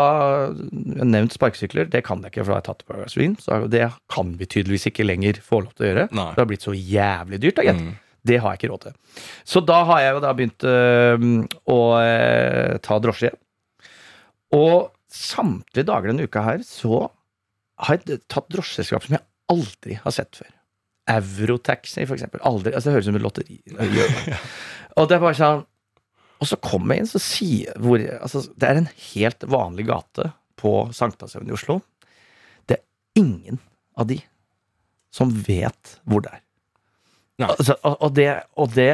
jeg 0.45 1.09
Nevnt 1.09 1.33
sparkesykler, 1.33 1.89
det 1.91 2.05
kan 2.05 2.21
jeg 2.23 2.33
ikke, 2.33 2.45
for 2.45 2.53
da 2.53 2.57
har 2.59 2.63
jeg 2.63 2.69
tatt 2.69 2.79
det 2.83 2.89
på 2.89 3.01
gasolin. 3.01 3.37
Så 3.41 3.71
det 3.73 3.85
kan 4.13 4.35
vi 4.39 4.47
tydeligvis 4.47 4.87
ikke 4.91 5.07
lenger 5.07 5.41
få 5.45 5.63
lov 5.65 5.73
til 5.75 5.87
å 5.87 5.89
gjøre. 5.89 6.09
Nei. 6.13 6.31
Det 6.35 6.43
har 6.43 6.49
blitt 6.51 6.67
så 6.67 6.75
jævlig 6.77 7.41
dyrt. 7.41 7.61
Da. 7.61 7.73
Mm. 7.73 7.95
Det 8.25 8.41
har 8.41 8.55
jeg 8.55 8.63
ikke 8.63 8.73
råd 8.73 8.87
til. 8.87 9.23
Så 9.45 9.61
da 9.65 9.83
har 9.91 10.01
jeg 10.01 10.17
jo 10.17 10.23
da 10.25 10.33
begynt 10.37 10.67
eh, 10.69 11.27
å 11.75 11.79
eh, 12.01 12.77
ta 12.85 12.99
drosje. 13.05 13.35
Og 14.57 14.91
samtlige 15.15 15.87
dager 15.91 16.11
denne 16.11 16.27
uka 16.27 16.43
her 16.47 16.65
så 16.67 17.07
har 17.85 17.99
jeg 17.99 18.23
tatt 18.31 18.49
drosjeselskap 18.55 19.07
som 19.07 19.19
jeg 19.19 19.27
aldri 19.53 19.99
har 20.01 20.15
sett 20.15 20.39
før. 20.39 20.51
Eurotaxi, 21.11 22.07
for 22.07 22.17
eksempel. 22.17 22.41
Aldri, 22.49 22.73
altså 22.73 22.89
Det 22.89 22.95
høres 22.95 23.07
ut 23.07 23.11
som 23.11 23.19
et 23.19 23.25
lotteri. 23.25 23.59
Og 24.99 25.09
det 25.11 25.17
er 25.17 25.25
bare 25.25 25.37
sånn 25.37 25.65
Og 26.41 26.49
så 26.49 26.57
kommer 26.63 26.95
jeg 26.95 27.05
inn, 27.05 27.11
så 27.11 27.21
sier 27.23 27.83
hvor, 27.83 28.01
altså, 28.21 28.45
Det 28.57 28.69
er 28.69 28.81
en 28.81 28.91
helt 29.11 29.45
vanlig 29.53 29.89
gate 29.91 30.31
på 30.61 30.73
Sankthanshaugen 30.97 31.51
i 31.51 31.57
Oslo. 31.57 31.83
Det 32.65 32.79
er 32.79 33.21
ingen 33.21 33.61
av 34.01 34.09
de 34.09 34.17
som 35.15 35.31
vet 35.45 35.99
hvor 36.09 36.25
det 36.25 36.33
er. 36.33 36.41
Altså, 37.43 37.77
og, 37.83 37.97
og 37.99 38.15
det, 38.15 38.29
og 38.61 38.75
det 38.77 38.93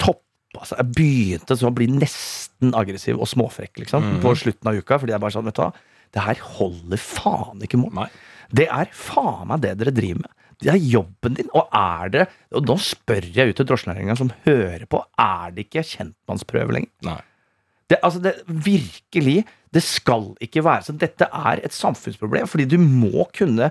toppa 0.00 0.66
seg. 0.68 0.78
Jeg 0.78 0.92
begynte 0.96 1.56
så 1.58 1.68
å 1.68 1.74
bli 1.76 1.88
nesten 1.92 2.76
aggressiv 2.78 3.20
og 3.20 3.28
småfrekk 3.30 3.82
liksom, 3.84 4.06
mm. 4.14 4.20
på 4.24 4.34
slutten 4.40 4.70
av 4.70 4.78
uka. 4.78 5.00
Fordi 5.02 5.14
jeg 5.14 5.24
bare 5.24 5.36
sånn, 5.36 5.48
vet 5.48 5.58
du 5.58 5.64
hva, 5.64 5.72
det 6.12 6.26
her 6.26 6.44
holder 6.58 7.00
faen 7.00 7.64
ikke 7.64 7.80
mål. 7.80 7.92
Nei. 8.02 8.08
Det 8.52 8.68
er 8.68 8.90
faen 8.96 9.48
meg 9.50 9.64
det 9.64 9.76
dere 9.80 9.94
driver 9.96 10.24
med. 10.24 10.32
Det 10.62 10.70
er 10.70 10.78
jobben 10.78 11.36
din. 11.38 11.50
Og 11.58 11.72
er 11.74 12.10
det 12.12 12.24
Og 12.54 12.68
nå 12.68 12.76
spør 12.78 13.24
jeg 13.34 13.50
ut 13.50 13.58
til 13.58 13.66
drosjenæringa 13.66 14.16
som 14.20 14.32
hører 14.46 14.86
på, 14.90 15.00
er 15.18 15.54
det 15.54 15.66
ikke 15.66 15.86
kjentmannsprøve 15.88 16.76
lenger? 16.78 16.92
Nei. 17.08 17.20
Det, 17.90 17.98
altså 18.00 18.22
det, 18.24 18.36
virkelig, 18.46 19.42
det 19.74 19.82
skal 19.84 20.30
ikke 20.40 20.62
være 20.64 20.86
sånn. 20.86 21.00
Dette 21.00 21.26
er 21.28 21.60
et 21.60 21.74
samfunnsproblem, 21.76 22.46
fordi 22.48 22.64
du 22.70 22.78
må 22.80 23.26
kunne 23.36 23.68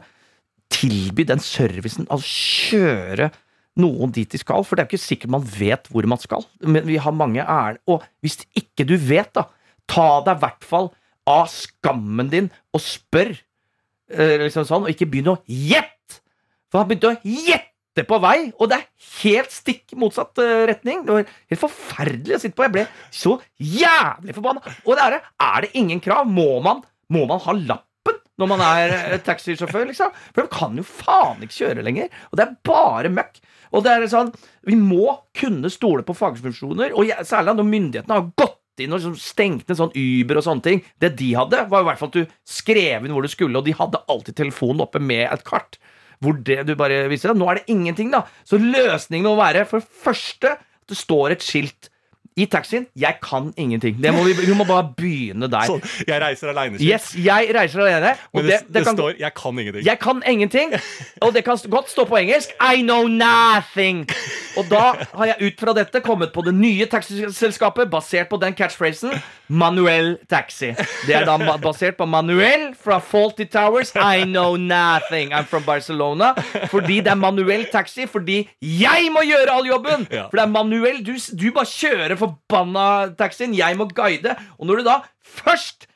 tilby 0.71 1.25
den 1.27 1.41
servicen, 1.43 2.05
altså 2.11 2.27
kjøre 2.71 3.31
noen 3.79 4.11
dit 4.11 4.27
de 4.27 4.39
skal, 4.39 4.65
for 4.67 4.75
det 4.75 4.83
er 4.83 4.89
jo 4.89 4.97
ikke 4.97 5.05
sikkert 5.05 5.33
man 5.37 5.45
vet 5.47 5.87
hvor 5.91 6.07
man 6.09 6.19
skal. 6.21 6.43
Men 6.59 6.85
vi 6.87 6.99
har 7.01 7.15
mange 7.15 7.43
ærend. 7.43 7.79
Og 7.87 8.03
hvis 8.23 8.41
ikke 8.57 8.87
du 8.87 8.97
vet, 8.99 9.31
da, 9.37 9.47
ta 9.91 10.19
deg 10.25 10.37
i 10.37 10.43
hvert 10.43 10.67
fall 10.67 10.91
av 11.29 11.47
skammen 11.53 12.31
din 12.31 12.49
og 12.75 12.83
spør. 12.83 13.33
Eh, 14.11 14.37
liksom 14.43 14.67
sånn, 14.67 14.87
og 14.87 14.93
ikke 14.93 15.09
begynn 15.11 15.33
å 15.33 15.41
gjette! 15.47 16.21
For 16.71 16.81
han 16.81 16.89
begynte 16.89 17.11
å 17.11 17.19
gjette 17.23 18.05
på 18.07 18.17
vei, 18.23 18.37
og 18.55 18.71
det 18.71 18.79
er 18.79 18.87
helt 19.21 19.53
stikk 19.53 19.95
motsatt 19.99 20.39
eh, 20.43 20.65
retning. 20.71 21.05
Det 21.07 21.15
var 21.15 21.27
helt 21.27 21.61
forferdelig 21.61 22.37
å 22.37 22.41
sitte 22.43 22.57
på. 22.57 22.67
Jeg 22.67 22.75
ble 22.75 22.85
så 23.13 23.37
jævlig 23.59 24.35
forbanna. 24.35 24.75
Og 24.83 24.95
det 24.95 25.05
er, 25.05 25.15
det, 25.15 25.21
er 25.47 25.65
det 25.65 25.71
ingen 25.79 26.03
krav? 26.03 26.27
Må 26.27 26.59
man, 26.63 26.83
må 27.11 27.25
man 27.29 27.43
ha 27.43 27.55
lappen 27.55 27.87
når 28.41 28.49
man 28.51 28.63
er 28.65 28.95
eh, 28.97 29.19
taxisjåfør, 29.25 29.87
liksom? 29.91 30.13
For 30.33 30.45
de 30.45 30.53
kan 30.53 30.79
jo 30.79 30.85
faen 30.87 31.43
ikke 31.45 31.59
kjøre 31.59 31.85
lenger. 31.85 32.09
Og 32.31 32.39
det 32.39 32.47
er 32.47 32.57
bare 32.67 33.13
møkk. 33.13 33.41
Og 33.71 33.85
det 33.85 33.93
er 33.93 34.07
sånn, 34.11 34.33
Vi 34.67 34.75
må 34.77 35.13
kunne 35.37 35.71
stole 35.71 36.03
på 36.05 36.15
fagfunksjoner, 36.17 36.91
og 36.93 37.07
jeg, 37.07 37.23
særlig 37.25 37.55
når 37.57 37.69
myndighetene 37.69 38.17
har 38.17 38.27
gått 38.37 38.57
inn 38.81 38.93
og 38.93 38.99
liksom 39.01 39.15
stengt 39.19 39.69
ned 39.69 39.77
sånn 39.77 39.93
Uber 39.95 40.39
og 40.39 40.45
sånne 40.45 40.65
ting. 40.65 40.83
Det 41.01 41.13
de 41.19 41.31
hadde, 41.37 41.63
var 41.71 41.83
i 41.83 41.87
hvert 41.89 42.01
fall 42.01 42.11
at 42.11 42.19
du 42.19 42.35
skrev 42.47 43.05
inn 43.05 43.13
hvor 43.13 43.25
du 43.25 43.31
skulle, 43.31 43.57
og 43.57 43.67
de 43.67 43.77
hadde 43.77 44.01
alltid 44.11 44.37
telefonen 44.37 44.85
oppe 44.85 45.01
med 45.03 45.27
et 45.27 45.45
kart. 45.47 45.77
Hvor 46.21 46.37
det 46.37 46.61
du 46.69 46.75
bare 46.77 47.03
viser 47.11 47.31
deg. 47.31 47.41
Nå 47.41 47.49
er 47.49 47.59
det 47.59 47.73
ingenting, 47.73 48.11
da. 48.13 48.23
Så 48.47 48.59
løsningen 48.61 49.27
må 49.29 49.37
være 49.39 49.65
for 49.69 49.81
det 49.81 50.01
første 50.05 50.55
at 50.57 50.91
det 50.91 50.99
står 50.99 51.35
et 51.35 51.45
skilt 51.45 51.90
i 52.41 52.45
taxien 52.45 52.87
'Jeg 52.95 53.15
kan 53.23 53.53
ingenting'. 53.57 54.01
Det 54.03 54.13
må 54.13 54.23
vi, 54.23 54.33
vi 54.33 54.53
må 54.57 54.63
bare 54.63 54.87
begynne 54.97 55.47
der. 55.51 55.65
Så, 55.69 55.79
jeg 56.07 56.21
reiser 56.21 56.49
aleine. 56.49 56.77
Yes, 56.81 57.15
jeg 57.15 57.51
reiser 57.55 57.81
alene. 57.85 58.15
Men 58.33 58.45
det, 58.45 58.59
det, 58.67 58.73
det, 58.75 58.85
kan, 58.85 58.97
står 58.97 59.11
'jeg 59.19 59.33
kan 59.33 59.59
ingenting'. 59.59 59.85
jeg 59.85 59.99
kan 59.99 60.23
ingenting, 60.27 60.73
og 61.21 61.33
det 61.33 61.43
kan 61.43 61.57
godt 61.69 61.89
stå 61.89 62.05
på 62.05 62.17
engelsk. 62.17 62.49
I 62.73 62.81
know 62.81 63.07
nothing. 63.07 64.09
Og 64.57 64.65
da 64.69 64.93
har 65.17 65.25
jeg 65.25 65.35
ut 65.41 65.59
fra 65.59 65.73
dette 65.73 66.01
kommet 66.03 66.33
på 66.33 66.41
det 66.45 66.53
nye 66.55 66.85
taxiselskapet 66.85 67.89
basert 67.91 68.29
på 68.29 68.37
den 68.41 68.53
catchphrasen 68.53 69.11
Manuel 69.47 70.17
Taxi. 70.29 70.71
Det 71.07 71.15
er 71.15 71.25
da 71.25 71.57
basert 71.57 71.97
på 71.97 72.05
Manuel 72.05 72.71
fra 72.83 72.99
Faulty 72.99 73.45
Towers. 73.51 73.91
I 73.95 74.23
know 74.23 74.55
nothing. 74.55 75.33
I'm 75.33 75.43
from 75.43 75.63
Barcelona. 75.63 76.33
Fordi 76.71 76.99
det 76.99 77.07
er 77.07 77.19
manuell 77.19 77.65
taxi, 77.71 78.07
fordi 78.07 78.49
jeg 78.61 79.09
må 79.11 79.23
gjøre 79.27 79.51
all 79.51 79.67
jobben! 79.67 80.05
For 80.07 80.39
det 80.39 80.43
er 80.43 80.51
manuell. 80.51 81.01
Du, 81.05 81.13
du 81.41 81.47
bare 81.55 81.67
kjører 81.69 82.15
forbanna 82.31 83.11
taxien. 83.19 83.53
Jeg 83.57 83.77
må 83.79 83.87
guide. 83.95 84.35
Og 84.59 84.67
når 84.69 84.81
du 84.81 84.83
da 84.89 84.99
først 85.23 85.87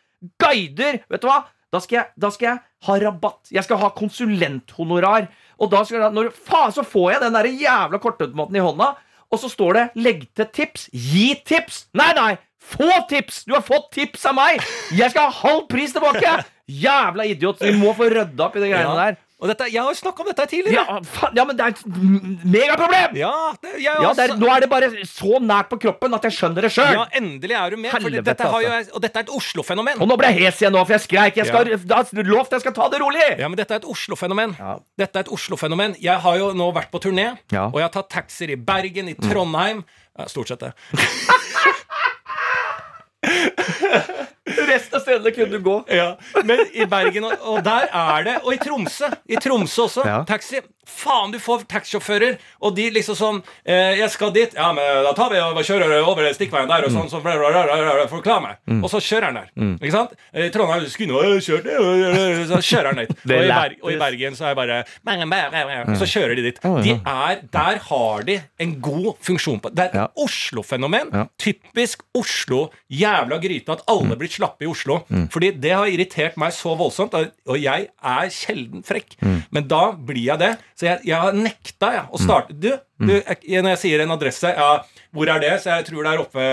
guider, 0.41 1.01
vet 1.11 1.21
du 1.23 1.27
hva? 1.29 1.43
Da 1.73 1.81
skal 1.83 1.97
jeg, 1.97 2.07
da 2.21 2.29
skal 2.31 2.47
jeg 2.53 2.59
ha 2.87 2.95
rabatt. 3.01 3.49
Jeg 3.51 3.65
skal 3.65 3.79
ha 3.81 3.89
konsulenthonorar. 3.97 5.27
Og 5.59 5.71
da 5.71 5.81
skal 5.87 5.99
jeg, 6.01 6.13
når, 6.15 6.29
faen, 6.47 6.71
så 6.75 6.83
får 6.87 7.11
jeg 7.15 7.23
den 7.25 7.35
der 7.37 7.49
jævla 7.51 7.99
kortautomaten 8.03 8.55
i 8.59 8.63
hånda, 8.63 8.93
og 9.31 9.39
så 9.41 9.49
står 9.49 9.73
det 9.73 9.85
'legg 9.95 10.27
til 10.35 10.45
tips'. 10.53 10.89
Gi 10.93 11.33
tips! 11.45 11.87
Nei, 11.93 12.11
nei! 12.15 12.37
Få 12.61 12.89
tips! 13.09 13.43
Du 13.45 13.53
har 13.53 13.61
fått 13.65 13.91
tips 13.91 14.25
av 14.25 14.35
meg! 14.35 14.61
Jeg 14.95 15.11
skal 15.11 15.29
ha 15.29 15.49
halv 15.49 15.67
pris 15.69 15.91
tilbake! 15.93 16.45
Jævla 16.85 17.25
idiot. 17.29 17.59
Vi 17.61 17.73
må 17.77 17.93
få 17.93 18.07
rydda 18.09 18.45
opp 18.47 18.55
i 18.55 18.59
de 18.63 18.69
greiene 18.71 18.93
Ja. 18.93 18.95
der. 19.11 19.17
Dette, 19.35 19.65
jeg 19.67 19.81
har 19.83 19.91
jo 19.91 19.97
snakka 19.99 20.23
om 20.23 20.29
dette 20.31 20.45
tidligere. 20.47 20.79
Ja, 20.87 20.99
faen, 21.03 21.33
ja, 21.35 21.43
men 21.45 21.57
det 21.59 21.65
er 21.65 21.73
et 21.75 21.81
megaproblem! 22.47 23.17
Ja, 23.19 23.31
det, 23.61 23.73
Ja, 23.83 23.95
det 24.15 24.23
er, 24.29 24.33
nå 24.39 24.47
er 24.49 24.63
det 24.63 24.69
bare 24.71 24.87
så 25.05 25.41
nært 25.43 25.67
på 25.69 25.77
kroppen 25.83 26.15
at 26.15 26.23
jeg 26.23 26.37
skjønner 26.37 26.63
det 26.65 26.71
sjøl. 26.71 26.93
ja, 26.95 27.03
endelig 27.19 27.57
er 27.59 27.75
du 27.75 27.77
med. 27.83 27.91
Helvete, 27.91 28.23
dette 28.29 28.47
har 28.47 28.63
jo, 28.63 28.69
altså. 28.77 28.95
og 28.95 29.03
dette 29.03 29.19
er 29.19 29.27
et 29.27 29.33
Oslo-fenomen. 29.35 29.99
Og 30.01 30.07
nå 30.09 30.17
ble 30.21 30.31
jeg 30.31 30.39
hes 30.47 30.63
igjen 30.63 30.73
nå, 30.73 30.85
for 30.87 30.95
jeg 30.95 31.03
skreik. 31.03 31.35
Jeg 31.41 31.51
skal, 31.51 31.67
Ja. 31.75 32.01
lovt 32.31 32.55
jeg 32.55 32.63
skal 32.63 32.73
ta 32.79 32.87
det 32.95 33.01
rolig! 33.03 33.27
Ja, 33.37 33.51
men 33.51 33.59
dette 33.59 33.75
er 33.75 33.83
et 33.83 33.89
Oslo-fenomen. 33.91 34.55
Ja. 34.57 34.77
Dette 34.97 35.19
er 35.19 35.27
et 35.27 35.33
Oslo-fenomen. 35.35 35.97
Jeg 35.99 36.15
har 36.25 36.39
jo 36.39 36.53
nå 36.55 36.71
vært 36.73 36.89
på 36.95 37.03
turné, 37.03 37.37
Ja. 37.51 37.67
og 37.67 37.75
jeg 37.75 37.89
har 37.89 37.93
tatt 37.99 38.09
taxier 38.09 38.55
i 38.55 38.55
Bergen, 38.55 39.09
i 39.11 39.15
Trondheim 39.19 39.83
ja, 40.17 40.25
Stort 40.31 40.47
sett 40.47 40.59
det. 40.63 40.71
Resten 44.45 44.99
av 44.99 45.01
stedene 45.01 45.31
kunne 45.33 45.57
du 45.57 45.59
gå. 45.65 45.75
Ja, 45.89 46.15
Men 46.45 46.61
i 46.73 46.85
Bergen, 46.85 47.25
og, 47.25 47.33
og 47.41 47.63
der 47.65 47.87
er 47.89 48.23
det 48.27 48.35
Og 48.43 48.53
i 48.53 48.57
Tromsø. 48.61 49.09
I 49.25 49.41
Tromsø 49.41 49.87
også. 49.89 50.05
Ja. 50.05 50.21
Taxi. 50.27 50.61
Faen, 50.85 51.31
du 51.33 51.39
får 51.41 51.63
taxisjåfører, 51.65 52.35
og 52.61 52.75
de 52.77 52.83
liksom 52.93 53.15
sånn 53.17 53.39
eh, 53.65 53.97
'Jeg 53.97 54.09
skal 54.13 54.31
dit.' 54.35 54.53
'Ja, 54.53 54.67
men 54.71 54.85
da 55.03 55.13
tar 55.17 55.31
vi 55.33 55.39
og 55.41 55.57
kjører 55.65 56.05
over 56.05 56.27
stikkveien 56.29 56.69
der, 56.69 56.85
og 56.85 56.91
sånn, 56.93 57.09
så 57.09 57.21
forklar 57.25 58.41
meg.' 58.43 58.83
Og 58.83 58.89
så 58.91 59.01
kjører 59.01 59.25
han 59.25 59.39
der. 59.39 59.49
Ikke 59.81 59.95
sant? 59.95 60.13
I 60.29 60.49
Trondheim 60.53 60.85
skulle 60.85 61.23
han 61.23 61.41
kjørt 61.41 61.65
det, 61.65 62.47
så 62.51 62.61
kjører 62.61 62.91
han 62.91 63.01
dit. 63.01 63.15
Og 63.25 63.41
i, 63.41 63.49
Berg, 63.49 63.75
og 63.81 63.91
i 63.91 63.97
Bergen 63.97 64.37
så 64.37 64.45
er 64.45 64.53
jeg 64.53 64.59
bare 64.61 65.97
Så 65.97 66.05
kjører 66.05 66.35
de 66.37 66.45
dit. 66.45 66.61
De 66.61 66.93
er, 67.01 67.41
der 67.51 67.81
har 67.89 68.21
de 68.29 68.37
en 68.59 68.75
god 68.81 69.15
funksjon 69.25 69.59
på 69.59 69.73
Det 69.73 69.85
er 69.85 69.89
et 69.89 69.95
Ja. 69.95 70.07
Oslo-fenomen. 70.21 71.09
Ja. 71.13 71.25
Typisk 71.39 72.03
Oslo, 72.13 72.69
jævla 72.91 73.39
gryte, 73.41 73.71
at 73.71 73.81
alle 73.89 74.15
blir 74.15 74.29
slappe 74.35 74.65
i 74.65 74.69
Oslo. 74.71 74.99
Fordi 75.33 75.49
det 75.63 75.71
har 75.75 75.87
irritert 75.91 76.37
meg 76.41 76.51
så 76.55 76.75
voldsomt, 76.77 77.13
og- 77.15 77.57
jeg 77.61 77.87
er 78.03 78.29
sjelden 78.35 78.83
frekk. 78.85 79.15
Men 79.51 79.67
da 79.71 79.91
blir 79.93 80.25
jeg 80.31 80.39
det. 80.39 80.51
Så 80.77 80.87
jeg, 80.91 80.99
jeg 81.11 81.19
har 81.21 81.31
nekta 81.33 81.91
jeg, 81.95 82.05
å 82.11 82.19
starte 82.21 82.53
Du, 82.59 82.71
du 83.01 83.11
jeg, 83.11 83.61
når 83.61 83.73
jeg 83.73 83.81
sier 83.81 84.03
en 84.05 84.15
adresse, 84.15 84.51
ja, 84.55 84.69
hvor 85.15 85.31
er 85.31 85.41
det? 85.43 85.53
Så 85.63 85.73
jeg 85.73 85.87
tror 85.89 86.05
det 86.05 86.11
er 86.13 86.21
oppe 86.21 86.45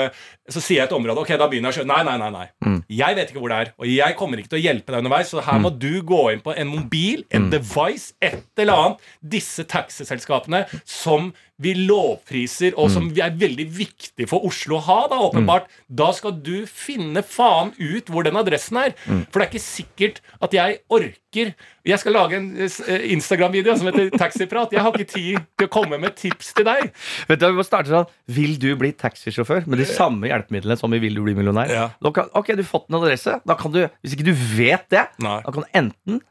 Så 0.50 0.58
sier 0.62 0.80
jeg 0.80 0.88
et 0.88 0.94
område. 0.96 1.22
Ok, 1.22 1.30
da 1.38 1.46
begynner 1.50 1.70
jeg 1.70 1.76
å 1.76 1.80
skjønne. 1.82 1.98
Nei, 2.02 2.16
nei, 2.18 2.30
nei. 2.34 2.46
nei. 2.66 2.72
Jeg 2.90 3.16
vet 3.16 3.30
ikke 3.30 3.40
hvor 3.42 3.52
det 3.52 3.60
er, 3.62 3.70
og 3.78 3.86
jeg 3.88 4.16
kommer 4.18 4.40
ikke 4.42 4.50
til 4.52 4.58
å 4.58 4.64
hjelpe 4.64 4.92
deg 4.92 5.04
underveis, 5.04 5.30
så 5.30 5.44
her 5.46 5.60
må 5.62 5.70
du 5.70 6.02
gå 6.04 6.22
inn 6.32 6.42
på 6.44 6.52
en 6.58 6.68
mobil, 6.68 7.22
en 7.30 7.46
device, 7.52 8.12
et 8.20 8.42
eller 8.58 8.74
annet. 8.74 9.06
Disse 9.36 9.64
taxiselskapene 9.70 10.64
som 10.82 11.30
vi 11.62 11.76
lovpriser, 11.78 12.74
og 12.74 12.90
som 12.90 13.06
er 13.14 13.36
veldig 13.38 13.68
viktig 13.70 14.26
for 14.26 14.42
Oslo 14.48 14.80
å 14.80 14.82
ha, 14.88 14.98
da, 15.12 15.20
åpenbart. 15.28 15.70
Da 15.86 16.08
skal 16.16 16.34
du 16.42 16.64
finne 16.66 17.22
faen 17.22 17.70
ut 17.78 18.10
hvor 18.10 18.26
den 18.26 18.40
adressen 18.40 18.80
er. 18.82 18.96
For 19.30 19.38
det 19.38 19.46
er 19.46 19.50
ikke 19.52 19.62
sikkert 19.62 20.18
at 20.42 20.58
jeg 20.58 20.82
orker 20.90 21.54
Jeg 21.86 21.98
skal 21.98 22.12
lage 22.12 22.36
en 22.36 22.50
eh, 22.60 23.06
Instagram-video 23.14 23.72
som 23.78 23.88
heter 23.88 24.10
Taxiprat. 24.20 24.74
Jeg 24.74 24.82
har 24.84 24.92
ikke 24.98 25.14
tid 25.14 25.46
til 25.58 25.66
å 25.70 25.72
komme 25.72 25.96
med 26.02 26.18
ti 26.18 26.31
tips 26.32 26.52
til 26.58 26.66
deg. 26.66 26.90
Vet 27.28 27.40
du, 27.42 27.46
Vi 27.52 27.58
må 27.60 27.64
starte 27.66 27.92
sånn 27.92 28.08
Vil 28.32 28.56
du 28.62 28.70
bli 28.80 28.90
taxisjåfør 28.98 29.66
med 29.70 29.78
de 29.82 29.86
samme 29.88 30.30
hjelpemidlene 30.30 30.76
som 30.80 30.92
i 30.96 31.00
Vil 31.02 31.16
du 31.18 31.22
bli 31.26 31.36
millionær? 31.38 31.70
Ja. 31.72 31.86
Da 32.02 32.12
kan, 32.16 32.30
ok, 32.38 32.52
du 32.56 32.62
har 32.64 32.68
fått 32.72 32.88
en 32.90 32.98
adresse. 33.00 33.38
Da 33.48 33.56
kan 33.60 33.74
du, 33.74 33.82
Hvis 34.02 34.16
ikke 34.16 34.28
du 34.30 34.34
vet 34.56 34.88
det, 34.92 35.06
Nei. 35.22 35.38
da 35.44 35.54
kan 35.54 35.66
du 35.66 35.76
enten 35.82 36.22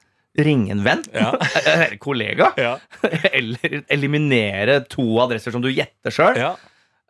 ringe 0.41 0.71
en 0.71 0.83
venn, 0.85 1.01
Ja. 1.13 1.31
eller 1.65 1.97
kollega, 1.99 2.53
Ja. 2.59 2.77
eller 3.35 3.81
eliminere 3.91 4.79
to 4.89 5.03
adresser 5.23 5.51
som 5.51 5.63
du 5.63 5.67
gjetter 5.71 6.13
sjøl. 6.15 6.39
Ja. 6.39 6.53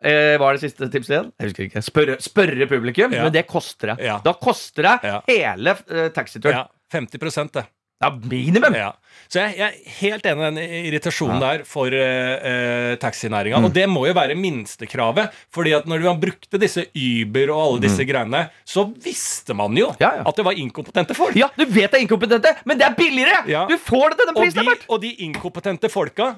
Eh, 0.02 0.34
hva 0.34 0.48
er 0.50 0.58
det 0.58 0.64
siste 0.64 0.88
tipset 0.90 1.14
igjen? 1.14 1.28
Jeg 1.38 1.52
husker 1.52 1.68
ikke. 1.68 1.82
Spørre, 1.86 2.16
spørre 2.22 2.66
publikum, 2.66 3.12
men 3.14 3.30
det 3.34 3.44
koster 3.46 3.92
det. 3.92 4.08
Da 4.26 4.32
koster 4.34 4.88
det 4.88 5.12
hele 5.30 5.76
eh, 5.86 6.08
taxituren. 6.14 6.64
ja 6.64 6.68
50 6.92 7.48
det. 7.54 7.64
Ja, 8.02 8.10
minimum! 8.28 8.74
Ja. 8.74 8.90
Så 9.32 9.40
jeg, 9.40 9.54
jeg 9.56 9.64
er 9.64 9.92
helt 10.02 10.26
enig 10.28 10.42
i 10.42 10.48
den 10.50 10.58
irritasjonen 10.90 11.38
der 11.40 11.62
for 11.64 11.88
uh, 11.94 12.96
taxinæringa. 13.00 13.60
Mm. 13.62 13.68
Og 13.68 13.72
det 13.76 13.84
må 13.88 14.02
jo 14.08 14.12
være 14.16 14.34
minstekravet. 14.36 15.30
fordi 15.54 15.72
at 15.78 15.86
når 15.88 16.02
man 16.04 16.20
brukte 16.20 16.58
disse 16.60 16.84
Uber 16.92 17.52
og 17.54 17.60
alle 17.62 17.80
disse 17.86 18.04
greiene, 18.08 18.42
så 18.68 18.84
visste 19.04 19.54
man 19.56 19.76
jo 19.78 19.88
Ja, 20.02 20.10
ja. 20.18 20.26
at 20.28 20.36
det 20.36 20.44
var 20.44 20.58
inkompetente 20.58 21.16
folk. 21.16 21.36
Ja, 21.38 21.48
du 21.56 21.64
vet 21.64 21.90
det 21.94 22.00
er 22.00 22.04
inkompetente, 22.04 22.52
men 22.68 22.78
det 22.82 22.86
er 22.90 22.98
billigere! 22.98 23.40
Ja. 23.48 23.64
Du 23.70 23.78
får 23.80 24.12
det 24.12 24.18
til 24.20 24.28
den 24.32 24.36
Og 24.36 24.42
prisen 24.42 24.58
de, 24.60 24.66
er 24.66 24.70
verdt! 24.74 24.86
og 24.92 25.00
de 25.06 25.14
inkompetente 25.28 25.88
folka 25.92 26.28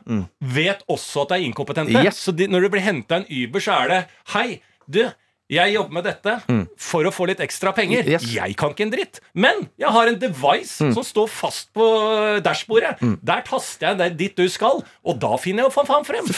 vet 0.55 0.85
også 0.91 1.25
at 1.25 1.33
det 1.35 1.41
er 1.41 1.49
inkompetente. 1.49 2.05
Yes. 2.05 2.21
Så 2.29 2.33
de, 2.37 2.47
når 2.51 2.67
du 2.69 2.73
blir 2.77 2.85
henta 2.85 3.23
en 3.23 3.27
Uber, 3.27 3.65
så 3.65 3.81
er 3.83 3.91
det 3.95 4.01
Hei, 4.37 4.61
du, 4.87 5.03
jeg 5.53 5.75
jobber 5.75 5.93
med 5.99 6.07
dette 6.09 6.35
for 6.81 7.05
å 7.05 7.13
få 7.13 7.27
litt 7.29 7.41
ekstra 7.45 7.73
penger. 7.77 8.07
Yes. 8.09 8.25
Jeg 8.33 8.55
kan 8.57 8.73
ikke 8.73 8.87
en 8.87 8.93
dritt. 8.95 9.21
Men 9.37 9.67
jeg 9.81 9.93
har 9.93 10.09
en 10.09 10.19
device 10.21 10.93
som 10.95 11.05
står 11.05 11.29
fast 11.29 11.69
på 11.77 11.89
dashbordet. 12.45 12.95
Der 13.21 13.45
taster 13.47 13.91
jeg 13.91 14.01
det 14.01 14.09
dit 14.21 14.39
du 14.41 14.49
skal, 14.53 14.81
og 15.05 15.19
da 15.21 15.35
finner 15.41 15.65
jeg 15.67 15.73
jo 15.73 15.85
faen 15.85 16.07
frem. 16.09 16.31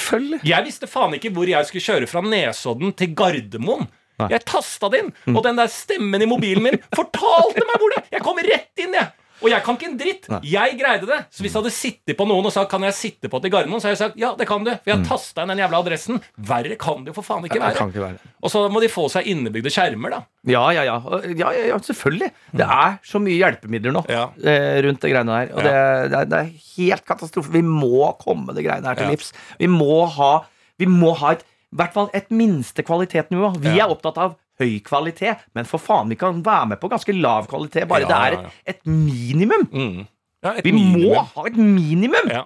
Jeg 0.46 0.66
visste 0.66 0.90
faen 0.90 1.14
ikke 1.18 1.30
hvor 1.36 1.46
jeg 1.50 1.68
skulle 1.70 1.86
kjøre 1.86 2.10
fra 2.10 2.24
Nesodden 2.26 2.96
til 2.98 3.14
Gardermoen. 3.16 3.86
Jeg 4.16 4.42
tasta 4.48 4.88
det 4.88 5.02
inn, 5.04 5.10
og 5.36 5.42
den 5.44 5.58
der 5.60 5.68
stemmen 5.68 6.22
i 6.24 6.28
mobilen 6.28 6.64
min 6.64 6.78
fortalte 6.96 7.66
meg 7.68 7.82
hvor 7.82 7.92
det 7.92 8.04
Jeg 8.14 8.24
kom 8.24 8.38
rett 8.40 8.80
inn, 8.80 8.96
jeg! 8.96 9.10
Og 9.44 9.50
jeg 9.52 9.64
kan 9.64 9.76
ikke 9.76 9.88
en 9.90 9.98
dritt. 10.00 10.28
Jeg 10.46 10.76
greide 10.80 11.08
det. 11.08 11.18
Så 11.34 11.44
hvis 11.44 11.52
jeg 11.52 11.60
hadde 11.60 11.72
sittet 11.74 12.16
på 12.18 12.26
noen 12.28 12.48
og 12.48 12.54
sagt 12.54 12.70
kan 12.72 12.84
jeg 12.86 12.96
sitte 12.96 13.30
på 13.32 13.40
til 13.44 13.52
Gardermoen, 13.52 13.82
så 13.82 13.90
hadde 13.90 13.96
jeg 13.96 14.02
sagt 14.02 14.20
ja, 14.20 14.30
det 14.38 14.46
kan 14.48 14.64
du. 14.64 14.70
For 14.72 14.92
jeg 14.92 14.98
har 14.98 15.04
tasta 15.08 15.44
inn 15.44 15.52
den 15.52 15.62
jævla 15.62 15.80
adressen. 15.84 16.20
Verre 16.50 16.78
kan 16.80 17.04
det 17.04 17.12
jo 17.12 17.16
for 17.18 17.28
faen 17.28 17.48
ikke 17.48 17.58
kan 17.58 17.66
være. 17.66 17.88
ikke 17.92 18.04
være. 18.04 18.32
Og 18.40 18.52
så 18.52 18.62
må 18.72 18.82
de 18.84 18.90
få 18.92 19.06
seg 19.12 19.28
innebygde 19.32 19.72
skjermer, 19.74 20.16
da. 20.16 20.22
Ja, 20.48 20.64
ja, 20.76 20.86
ja. 20.86 20.96
ja, 21.32 21.50
ja, 21.56 21.66
ja 21.72 21.80
selvfølgelig. 21.88 22.30
Det 22.56 22.70
er 22.78 22.96
så 23.06 23.20
mye 23.22 23.36
hjelpemidler 23.40 23.96
nå 23.96 24.04
eh, 24.08 24.78
rundt 24.86 25.02
det 25.04 25.12
greiene 25.12 25.40
her. 25.40 25.52
Og 25.52 25.66
det, 25.66 25.74
det, 26.12 26.22
er, 26.22 26.30
det 26.32 26.40
er 26.40 26.50
helt 26.76 27.06
katastrofe. 27.08 27.52
Vi 27.54 27.64
må 27.66 28.12
komme 28.22 28.56
det 28.56 28.64
greiene 28.66 28.88
her 28.92 29.00
til 29.00 29.12
livs. 29.12 29.32
Vi 29.60 29.68
må 29.70 30.04
ha, 30.16 30.32
vi 30.80 30.88
må 30.90 31.12
ha 31.20 31.36
et, 31.36 31.44
i 31.72 31.80
hvert 31.80 31.94
fall 31.96 32.10
et 32.16 32.32
minste 32.32 32.84
kvalitetsnivå. 32.86 33.56
Vi 33.60 33.76
er 33.76 33.90
opptatt 33.90 34.20
av 34.22 34.36
høy 34.60 34.78
kvalitet, 34.86 35.42
men 35.54 35.64
for 35.68 35.78
faen, 35.82 36.08
vi 36.08 36.16
kan 36.20 36.42
være 36.44 36.66
med 36.74 36.80
på 36.80 36.88
ganske 36.92 37.12
lav 37.16 37.46
kvalitet. 37.50 37.86
Bare 37.90 38.06
Ja, 38.06 38.08
det 38.08 38.18
er 38.18 38.36
et, 38.38 38.60
et 38.76 38.86
minimum. 38.88 39.66
Mm. 39.72 40.06
Ja, 40.44 40.52
et 40.56 40.64
Vi 40.64 40.72
minimum. 40.72 41.14
må 41.16 41.24
ha 41.34 41.46
et 41.50 41.56
minimum! 41.56 42.30
Ja. 42.32 42.44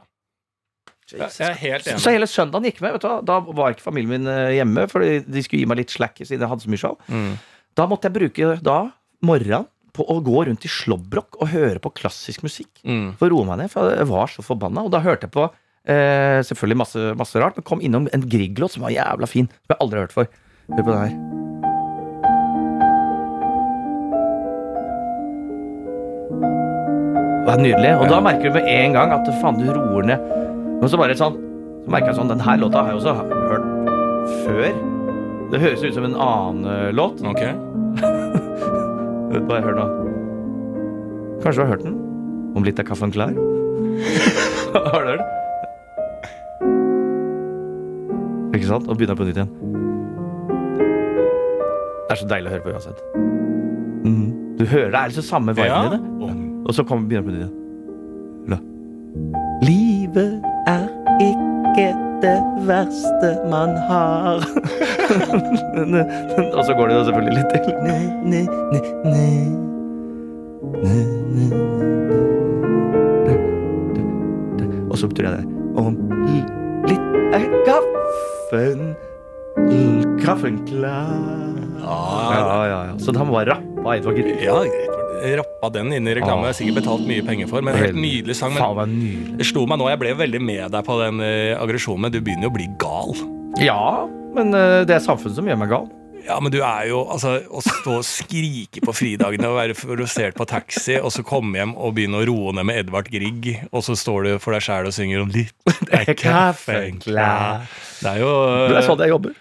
Ja, 1.11 1.27
Jeg 1.27 1.49
er 1.49 1.55
helt 1.59 1.85
Så, 1.85 1.91
enig. 1.91 2.01
så 2.05 2.11
hele 2.15 2.27
søndagen 2.31 2.67
gikk 2.69 2.81
med. 2.85 2.93
Vet 2.95 3.03
du, 3.03 3.09
da 3.27 3.41
var 3.43 3.73
ikke 3.75 3.83
familien 3.83 4.13
min 4.13 4.29
eh, 4.31 4.53
hjemme, 4.61 4.85
for 4.91 5.03
de 5.03 5.43
skulle 5.43 5.65
gi 5.65 5.67
meg 5.67 5.81
litt 5.83 5.91
slack 5.91 6.21
siden 6.23 6.39
jeg 6.45 6.51
hadde 6.53 6.63
så 6.63 6.71
mye 6.71 6.79
show. 6.79 6.95
Mm. 7.11 7.33
Da 7.75 7.87
måtte 7.91 8.07
jeg 8.07 8.15
bruke 8.15 8.53
da 8.63 8.77
morgenen 9.27 9.67
på 9.93 10.07
å 10.07 10.21
gå 10.23 10.45
rundt 10.47 10.63
i 10.65 10.71
slåbrok 10.71 11.41
og 11.43 11.51
høre 11.51 11.83
på 11.83 11.91
klassisk 11.99 12.45
musikk. 12.47 12.71
Mm. 12.87 13.17
For 13.19 13.27
å 13.27 13.35
roe 13.41 13.49
meg 13.51 13.59
ned, 13.65 13.73
for 13.75 13.91
jeg 13.91 14.07
var 14.07 14.31
så 14.31 14.47
forbanna. 14.47 14.87
Og 14.87 14.95
da 14.95 15.03
hørte 15.03 15.27
jeg 15.27 15.35
på 15.35 15.49
eh, 15.51 16.39
selvfølgelig 16.47 16.79
masse, 16.85 17.03
masse 17.19 17.43
rart, 17.43 17.59
men 17.59 17.67
kom 17.67 17.83
innom 17.83 18.07
en 18.15 18.29
Grieg-låt 18.31 18.79
som 18.79 18.87
var 18.87 18.95
jævla 18.95 19.27
fin. 19.27 19.51
Som 19.67 19.75
jeg 19.75 19.83
aldri 19.83 19.99
har 19.99 20.07
hørt 20.07 20.15
før. 20.21 20.31
Hør 20.71 20.85
på 20.87 20.93
det 20.95 21.01
her. 21.09 21.50
Det 27.51 27.57
er 27.59 27.63
nydelig. 27.65 27.91
Og 27.99 28.07
da 28.07 28.21
merker 28.23 28.47
du 28.47 28.55
med 28.55 28.67
en 28.71 28.93
gang 28.95 29.11
at 29.11 29.27
faen, 29.41 29.57
du 29.59 29.67
roer 29.75 30.05
ned. 30.07 30.27
Men 30.81 30.89
så 30.89 30.99
bare 31.01 31.17
sånn 31.19 31.35
Så 31.83 31.91
merker 31.91 32.13
jeg 32.13 32.17
sånn 32.21 32.31
Den 32.31 32.43
her 32.45 32.61
låta 32.61 32.85
har 32.85 32.93
jeg 32.93 33.01
også 33.01 33.15
hørt 33.19 33.67
før. 34.45 34.71
Det 35.51 35.59
høres 35.59 35.83
ut 35.83 35.97
som 35.97 36.05
en 36.07 36.15
annen 36.15 36.69
eh, 36.71 36.91
låt. 36.95 37.19
Ok. 37.27 37.41
Bare 39.49 39.63
hør 39.65 39.75
nå. 39.81 39.87
Kanskje 41.43 41.57
du 41.59 41.65
har 41.65 41.73
hørt 41.73 41.83
den? 41.89 41.97
Om 42.55 42.67
litt 42.69 42.79
av 42.79 42.87
kaffen 42.87 43.11
klar? 43.15 43.35
har 44.93 45.01
du 45.03 45.11
hørt 45.11 45.25
den? 45.25 45.29
Ikke 48.55 48.69
sant? 48.71 48.87
Og 48.87 48.95
begynner 49.01 49.19
på 49.19 49.27
nytt 49.27 49.41
igjen. 49.41 49.51
Det 52.07 52.15
er 52.15 52.23
så 52.23 52.31
deilig 52.31 52.47
å 52.47 52.55
høre 52.55 52.65
på 52.69 52.75
uansett. 52.77 53.03
Mm. 54.07 54.31
Du 54.61 54.65
hører 54.69 54.91
det 54.95 55.01
er 55.03 55.11
liksom 55.11 55.27
samme 55.27 55.57
viben 55.59 55.75
Ja. 55.75 55.83
i 55.89 55.97
det. 55.97 56.01
Og 56.71 56.75
så 56.75 56.85
kommer 56.87 57.09
begynner 57.09 57.27
melodien. 57.27 57.51
igjen. 58.47 58.63
Livet 59.63 60.43
er 60.71 60.85
ikke 61.21 61.87
det 62.23 62.43
verste 62.69 63.31
man 63.51 63.75
har. 63.89 64.39
og 66.57 66.65
så 66.65 66.75
går 66.79 66.87
det 66.87 66.95
jo 66.95 67.05
selvfølgelig 67.09 67.35
litt 67.41 67.51
til. 67.51 67.75
Ne, 67.83 67.99
ne, 68.23 68.43
ne, 68.71 68.81
ne. 69.05 69.27
Ne, 70.85 70.99
ne, 71.35 71.45
ne. 74.55 74.65
Og 74.91 74.99
så 74.99 75.11
betyr 75.11 75.23
det 75.27 75.45
om 75.75 75.99
litt 76.87 77.07
er 77.35 77.51
kaffen 77.67 78.95
Kaffen 80.23 80.63
klar. 80.71 81.51
Ja, 81.83 82.63
ja, 82.63 82.83
ja. 82.93 82.99
Så 83.03 83.11
da 83.11 83.27
må 83.27 83.41
man 83.41 83.51
rappe 83.51 83.97
Eidvåger. 83.97 84.37
Ja, 84.39 84.63
jeg 84.63 85.35
rappa 85.61 85.71
den 85.79 85.93
inn 85.93 86.09
i 86.09 86.15
reklamen. 86.17 86.45
Jeg 86.49 86.55
har 86.55 86.59
sikkert 86.59 86.81
betalt 86.81 87.07
mye 87.09 87.23
penger 87.27 87.49
for. 87.51 87.63
Men 87.65 87.77
helt 87.77 87.97
nydelig 88.01 88.37
sang. 88.39 88.55
Men 88.57 89.37
det 89.39 89.47
slo 89.49 89.67
meg 89.69 89.79
nå, 89.81 89.89
jeg 89.93 90.01
ble 90.01 90.15
veldig 90.17 90.41
med 90.43 90.71
deg 90.73 90.85
på 90.87 90.97
den 91.03 91.21
uh, 91.21 91.61
aggresjonen, 91.61 92.07
men 92.07 92.13
du 92.15 92.21
begynner 92.21 92.49
jo 92.49 92.53
å 92.53 92.57
bli 92.57 92.69
gal. 92.81 93.17
Ja, 93.61 94.07
men 94.35 94.55
eh, 94.55 94.85
det 94.87 94.95
er 94.95 95.03
samfunnet 95.03 95.37
som 95.37 95.49
gjør 95.51 95.59
meg 95.59 95.73
gal. 95.73 95.89
Ja, 96.23 96.37
men 96.39 96.53
du 96.53 96.59
er 96.61 96.85
jo 96.91 96.99
altså 97.11 97.31
Å 97.49 97.63
stå 97.65 97.95
og 97.97 98.05
skrike 98.05 98.83
på 98.85 98.93
fridagene 98.95 99.49
og 99.49 99.57
være 99.57 99.75
frustrert 99.75 100.37
på 100.37 100.45
taxi, 100.47 100.99
og 101.01 101.09
så 101.15 101.25
komme 101.27 101.57
hjem 101.59 101.73
og 101.81 101.95
begynne 101.97 102.21
å 102.21 102.27
roe 102.29 102.53
ned 102.55 102.69
med 102.69 102.79
Edvard 102.85 103.09
Grieg, 103.11 103.49
og 103.73 103.83
så 103.87 103.97
står 103.99 104.29
du 104.29 104.31
for 104.45 104.55
deg 104.55 104.63
sjæl 104.69 104.87
og 104.91 104.95
synger 104.95 105.25
om 105.25 105.33
litt 105.35 105.57
Det 105.89 106.03
er 106.05 106.15
kaffen 106.21 107.01
klar. 107.03 107.65
Det 108.05 108.13
er 108.15 108.21
jo 108.23 108.31
Det 108.71 108.79
er 108.83 108.87
sånn 108.87 109.03
jeg 109.07 109.15
jobber. 109.17 109.35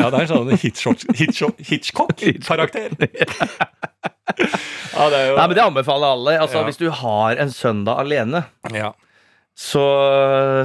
Ja, 0.00 0.08
det 0.10 0.24
er 0.24 0.30
sånn 0.32 0.50
Hitchcock- 0.64 1.06
Hitchcock- 1.14 1.62
Hitchcock-karakter. 1.70 2.96
Ja, 4.28 5.08
det 5.12 5.20
jo 5.28 5.34
Nei, 5.36 5.46
men 5.48 5.54
Det 5.58 5.64
anbefaler 5.64 6.14
alle. 6.16 6.38
Altså, 6.40 6.60
Ja. 6.62 6.64
Hvis 6.68 6.78
du 6.80 6.88
har 6.90 7.36
en 7.42 7.50
søndag 7.52 7.98
alene, 8.04 8.44
ja, 8.72 8.92
så 9.54 9.82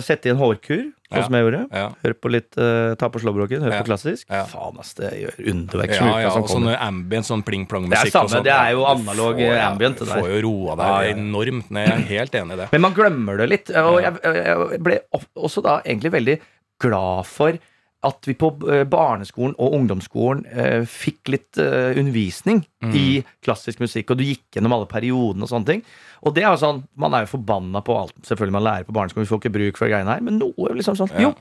sett 0.01 0.25
i 0.25 0.31
en 0.31 0.39
hårkur, 0.39 0.87
sånn 1.13 1.25
som 1.27 1.35
jeg 1.37 1.43
gjorde. 1.45 1.59
Hør 2.03 2.13
på 2.23 2.31
litt 2.33 2.57
uh, 2.57 2.95
Ta 2.97 3.09
på 3.13 3.19
slåbroken, 3.21 3.61
hør 3.65 3.75
på 3.81 3.85
klassisk. 3.89 4.25
Faen, 4.29 4.79
ass, 4.81 4.95
det 4.97 5.11
gjør 5.19 5.37
underverk. 5.51 5.93
Ja, 5.99 6.07
ja, 6.23 6.31
og 6.33 6.49
sånn 6.49 6.65
ambient, 6.73 7.27
sånn 7.29 7.43
pling-plong-musikk. 7.45 7.93
Det 7.93 8.09
er 8.09 8.15
samme, 8.15 8.31
sånn. 8.33 8.45
det 8.47 8.53
er 8.55 8.71
jo 8.77 8.85
analog, 8.89 9.37
får- 9.41 9.61
ambient, 9.67 9.99
det 10.01 10.07
Du 10.07 10.13
der. 10.13 10.21
får 10.23 10.29
jo 10.33 10.39
roa 10.47 10.77
deg 10.81 11.11
enormt 11.17 11.69
ned. 11.69 11.87
Jeg 11.89 11.97
er 11.99 12.07
helt 12.15 12.39
enig 12.41 12.57
i 12.57 12.61
det. 12.63 12.69
Men 12.71 12.81
man 12.87 12.93
glemmer 12.97 13.37
det 13.43 13.49
litt. 13.49 13.69
Og 13.83 13.99
jeg, 14.01 14.13
jeg 14.23 14.81
ble 14.89 14.99
også 15.37 15.61
da 15.65 15.81
egentlig 15.85 16.11
veldig 16.17 16.39
glad 16.81 17.25
for 17.29 17.59
at 18.07 18.27
vi 18.29 18.33
på 18.39 18.47
eh, 18.71 18.85
barneskolen 18.87 19.57
og 19.59 19.73
ungdomsskolen 19.75 20.45
eh, 20.47 20.85
fikk 20.87 21.33
litt 21.33 21.57
eh, 21.59 21.97
undervisning 21.99 22.65
Mm. 22.79 22.93
i 22.95 23.23
klassisk 23.43 23.81
musikk, 23.83 24.13
og 24.13 24.17
du 24.17 24.23
gikk 24.23 24.55
gjennom 24.55 24.71
alle 24.71 24.85
periodene 24.87 25.43
og 25.43 25.49
sånne 25.51 25.67
ting. 25.67 25.81
Og 26.23 26.31
det 26.33 26.45
er 26.45 26.53
jo 26.53 26.61
sånn, 26.61 26.77
Man 26.95 27.11
er 27.13 27.25
jo 27.25 27.33
forbanna 27.33 27.81
på 27.83 27.91
alt 27.99 28.15
selvfølgelig 28.23 28.55
man 28.55 28.63
lærer 28.63 28.85
på 28.87 28.95
barneskolen, 28.95 29.25
vi 29.27 29.31
får 29.33 29.41
ikke 29.41 29.51
bruk 29.57 29.77
for 29.81 29.91
greiene 29.91 30.13
her, 30.15 30.21
men 30.23 30.39
noe 30.39 30.71
liksom 30.77 30.95
sånn 30.95 31.11
Ja. 31.11 31.25
Jo, 31.27 31.33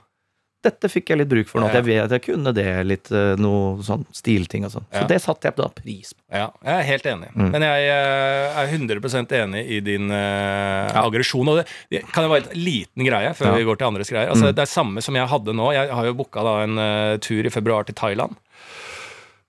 dette 0.64 0.88
fikk 0.90 1.12
jeg 1.12 1.20
litt 1.20 1.28
bruk 1.30 1.46
for 1.46 1.62
nå. 1.62 1.68
At 1.70 1.76
jeg 1.78 1.84
vet 1.86 2.00
at 2.08 2.12
jeg 2.16 2.22
kunne 2.24 2.50
det, 2.56 2.64
litt 2.84 3.10
eh, 3.14 3.36
noe 3.38 3.78
sånn 3.86 4.02
stilting 4.16 4.64
og 4.66 4.72
sånn. 4.74 4.86
Så 4.90 5.02
Ja. 5.04 5.06
det 5.06 5.18
satte 5.22 5.46
jeg 5.46 5.54
da 5.60 5.68
pris 5.70 6.10
på. 6.16 6.20
Ja, 6.34 6.48
jeg 6.66 6.74
er 6.74 6.86
helt 6.88 7.06
enig. 7.06 7.28
Mm. 7.36 7.50
Men 7.54 7.62
jeg 7.62 7.84
eh, 7.92 8.58
er 8.58 8.72
100% 8.74 9.34
enig 9.38 9.62
i 9.70 9.78
din 9.86 10.10
eh, 10.10 10.98
aggresjon. 10.98 11.46
Og 11.52 11.60
det, 11.60 11.66
det 11.94 12.02
kan 12.10 12.26
jo 12.26 12.32
være 12.34 12.50
en 12.50 12.58
liten 12.58 13.06
greie 13.06 13.30
før 13.38 13.52
Ja. 13.52 13.54
vi 13.60 13.68
går 13.70 13.78
til 13.78 13.86
andres 13.86 14.10
greier. 14.10 14.32
Altså, 14.34 14.50
Det 14.52 14.64
er 14.66 14.72
samme 14.72 15.00
som 15.06 15.14
jeg 15.14 15.30
hadde 15.30 15.54
nå. 15.54 15.70
Jeg 15.78 15.94
har 15.94 16.04
jo 16.10 16.16
booka 16.18 16.42
en 16.64 16.74
uh, 16.78 17.16
tur 17.22 17.46
i 17.46 17.50
februar 17.54 17.86
til 17.86 17.94
Thailand. 17.94 18.34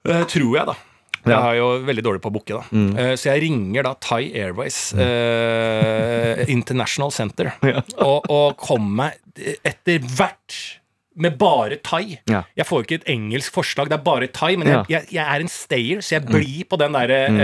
Uh, 0.05 0.23
tror 0.29 0.53
jeg, 0.59 0.65
da. 0.69 0.75
Jeg 1.25 1.33
Ja. 1.33 1.39
er 1.49 1.55
jo 1.57 1.67
veldig 1.89 2.03
dårlig 2.05 2.21
på 2.21 2.29
å 2.29 2.33
booke, 2.37 2.53
da. 2.53 2.63
Mm. 2.71 3.17
Så 3.19 3.27
jeg 3.33 3.41
ringer 3.43 3.83
da 3.83 3.91
Thai 3.99 4.29
Airways 4.39 4.93
eh, 4.93 6.45
International 6.55 7.11
Center 7.11 7.51
og, 7.97 8.29
og 8.31 8.55
kommer 8.61 8.93
meg 9.09 9.57
etter 9.67 9.99
hvert 10.05 10.55
med 11.21 11.37
bare 11.39 11.79
thai. 11.85 12.19
Ja. 12.29 12.43
Jeg 12.57 12.67
får 12.69 12.85
ikke 12.85 12.99
et 13.01 13.07
engelsk 13.13 13.55
forslag, 13.55 13.91
det 13.91 13.99
er 13.99 14.03
bare 14.05 14.29
thai, 14.33 14.53
men 14.59 14.69
jeg, 14.71 14.85
jeg, 14.93 15.09
jeg 15.17 15.23
er 15.23 15.43
en 15.43 15.51
stayer, 15.51 16.03
så 16.05 16.17
jeg 16.17 16.25
blir 16.27 16.65
på 16.69 16.79
den 16.79 16.95
der 16.97 17.13
eh, 17.15 17.39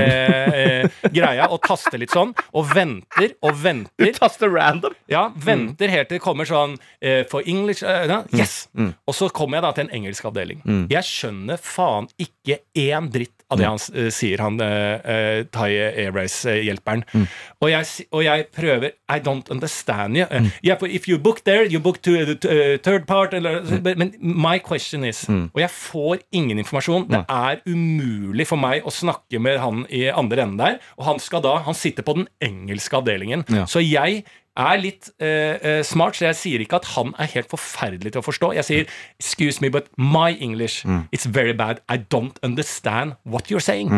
eh, 0.55 1.01
greia 1.15 1.49
og 1.51 1.61
taster 1.65 1.99
litt 2.01 2.13
sånn, 2.15 2.33
og 2.55 2.69
venter 2.73 3.35
og 3.45 3.59
venter. 3.63 3.91
Du 4.01 4.19
taster 4.19 4.51
random. 4.51 4.95
Ja, 5.11 5.27
venter 5.35 5.91
helt 5.91 6.09
til 6.09 6.19
det 6.19 6.23
kommer 6.23 6.47
sånn 6.47 6.77
eh, 7.03 7.23
For 7.27 7.45
English 7.49 7.83
uh, 7.83 8.05
Yes! 8.31 8.67
Mm. 8.73 8.91
Yes! 8.91 8.99
Og 9.09 9.17
så 9.17 9.29
kommer 9.35 9.59
jeg 9.59 9.65
da 9.65 9.71
til 9.75 9.87
en 9.87 9.95
engelsk 9.99 10.27
avdeling. 10.29 10.61
Jeg 10.91 11.07
skjønner 11.07 11.59
faen 11.61 12.07
ikke 12.21 12.61
én 12.79 13.09
dritt 13.13 13.44
av 13.51 13.59
det 13.59 13.65
han 13.67 13.77
s- 13.77 13.91
eh, 13.93 14.09
sier, 14.09 14.41
han 14.41 14.55
uh, 14.61 14.65
eh, 15.05 15.43
Thai 15.53 15.69
Airways-hjelperen. 16.05 17.03
Mm. 17.13 17.25
Og, 17.61 17.69
og 18.11 18.23
jeg 18.25 18.45
prøver 18.55 18.89
I 19.11 19.19
don't 19.19 19.49
understand 19.53 20.17
you. 20.17 20.25
Uh, 20.31 20.49
yeah, 20.63 20.77
if 20.89 21.07
you 21.07 21.17
book 21.19 21.43
there, 21.45 21.65
you 21.65 21.79
book 21.79 22.01
to 22.01 22.11
the 22.25 22.35
uh, 22.49 22.77
third 22.81 23.05
part 23.07 23.33
eller, 23.33 23.61
Mm. 23.65 23.97
Men 23.97 24.13
my 24.19 24.57
question 24.59 25.03
is 25.05 25.25
Og 25.29 25.59
jeg 25.59 25.69
får 25.69 26.17
ingen 26.31 26.59
informasjon. 26.59 27.07
Det 27.09 27.25
er 27.29 27.61
umulig 27.67 28.47
for 28.47 28.57
meg 28.57 28.83
å 28.85 28.91
snakke 28.93 29.39
med 29.41 29.59
han 29.59 29.85
i 29.89 30.07
andre 30.09 30.41
enden 30.43 30.57
der. 30.59 30.79
Og 30.97 31.05
han 31.05 31.19
skal 31.19 31.41
da 31.45 31.55
Han 31.65 31.73
sitter 31.77 32.03
på 32.03 32.13
den 32.17 32.27
engelske 32.41 32.97
avdelingen. 32.97 33.45
Ja. 33.49 33.65
Så 33.65 33.79
jeg 33.83 34.23
er 34.57 34.77
litt 34.79 35.09
uh, 35.19 35.81
smart, 35.83 36.15
så 36.15 36.29
jeg 36.29 36.39
sier 36.39 36.63
ikke 36.63 36.79
at 36.79 36.89
han 36.95 37.13
er 37.19 37.29
helt 37.35 37.49
forferdelig 37.51 38.13
til 38.15 38.21
å 38.21 38.25
forstå. 38.25 38.53
Jeg 38.55 38.65
sier 38.67 38.85
'excuse 39.19 39.61
me, 39.61 39.69
but 39.69 39.87
my 39.97 40.35
English 40.39 40.85
it's 41.11 41.27
very 41.27 41.53
bad. 41.53 41.81
I 41.89 41.97
don't 41.97 42.39
understand 42.43 43.15
what 43.25 43.51
you're 43.51 43.63
saying'. 43.63 43.91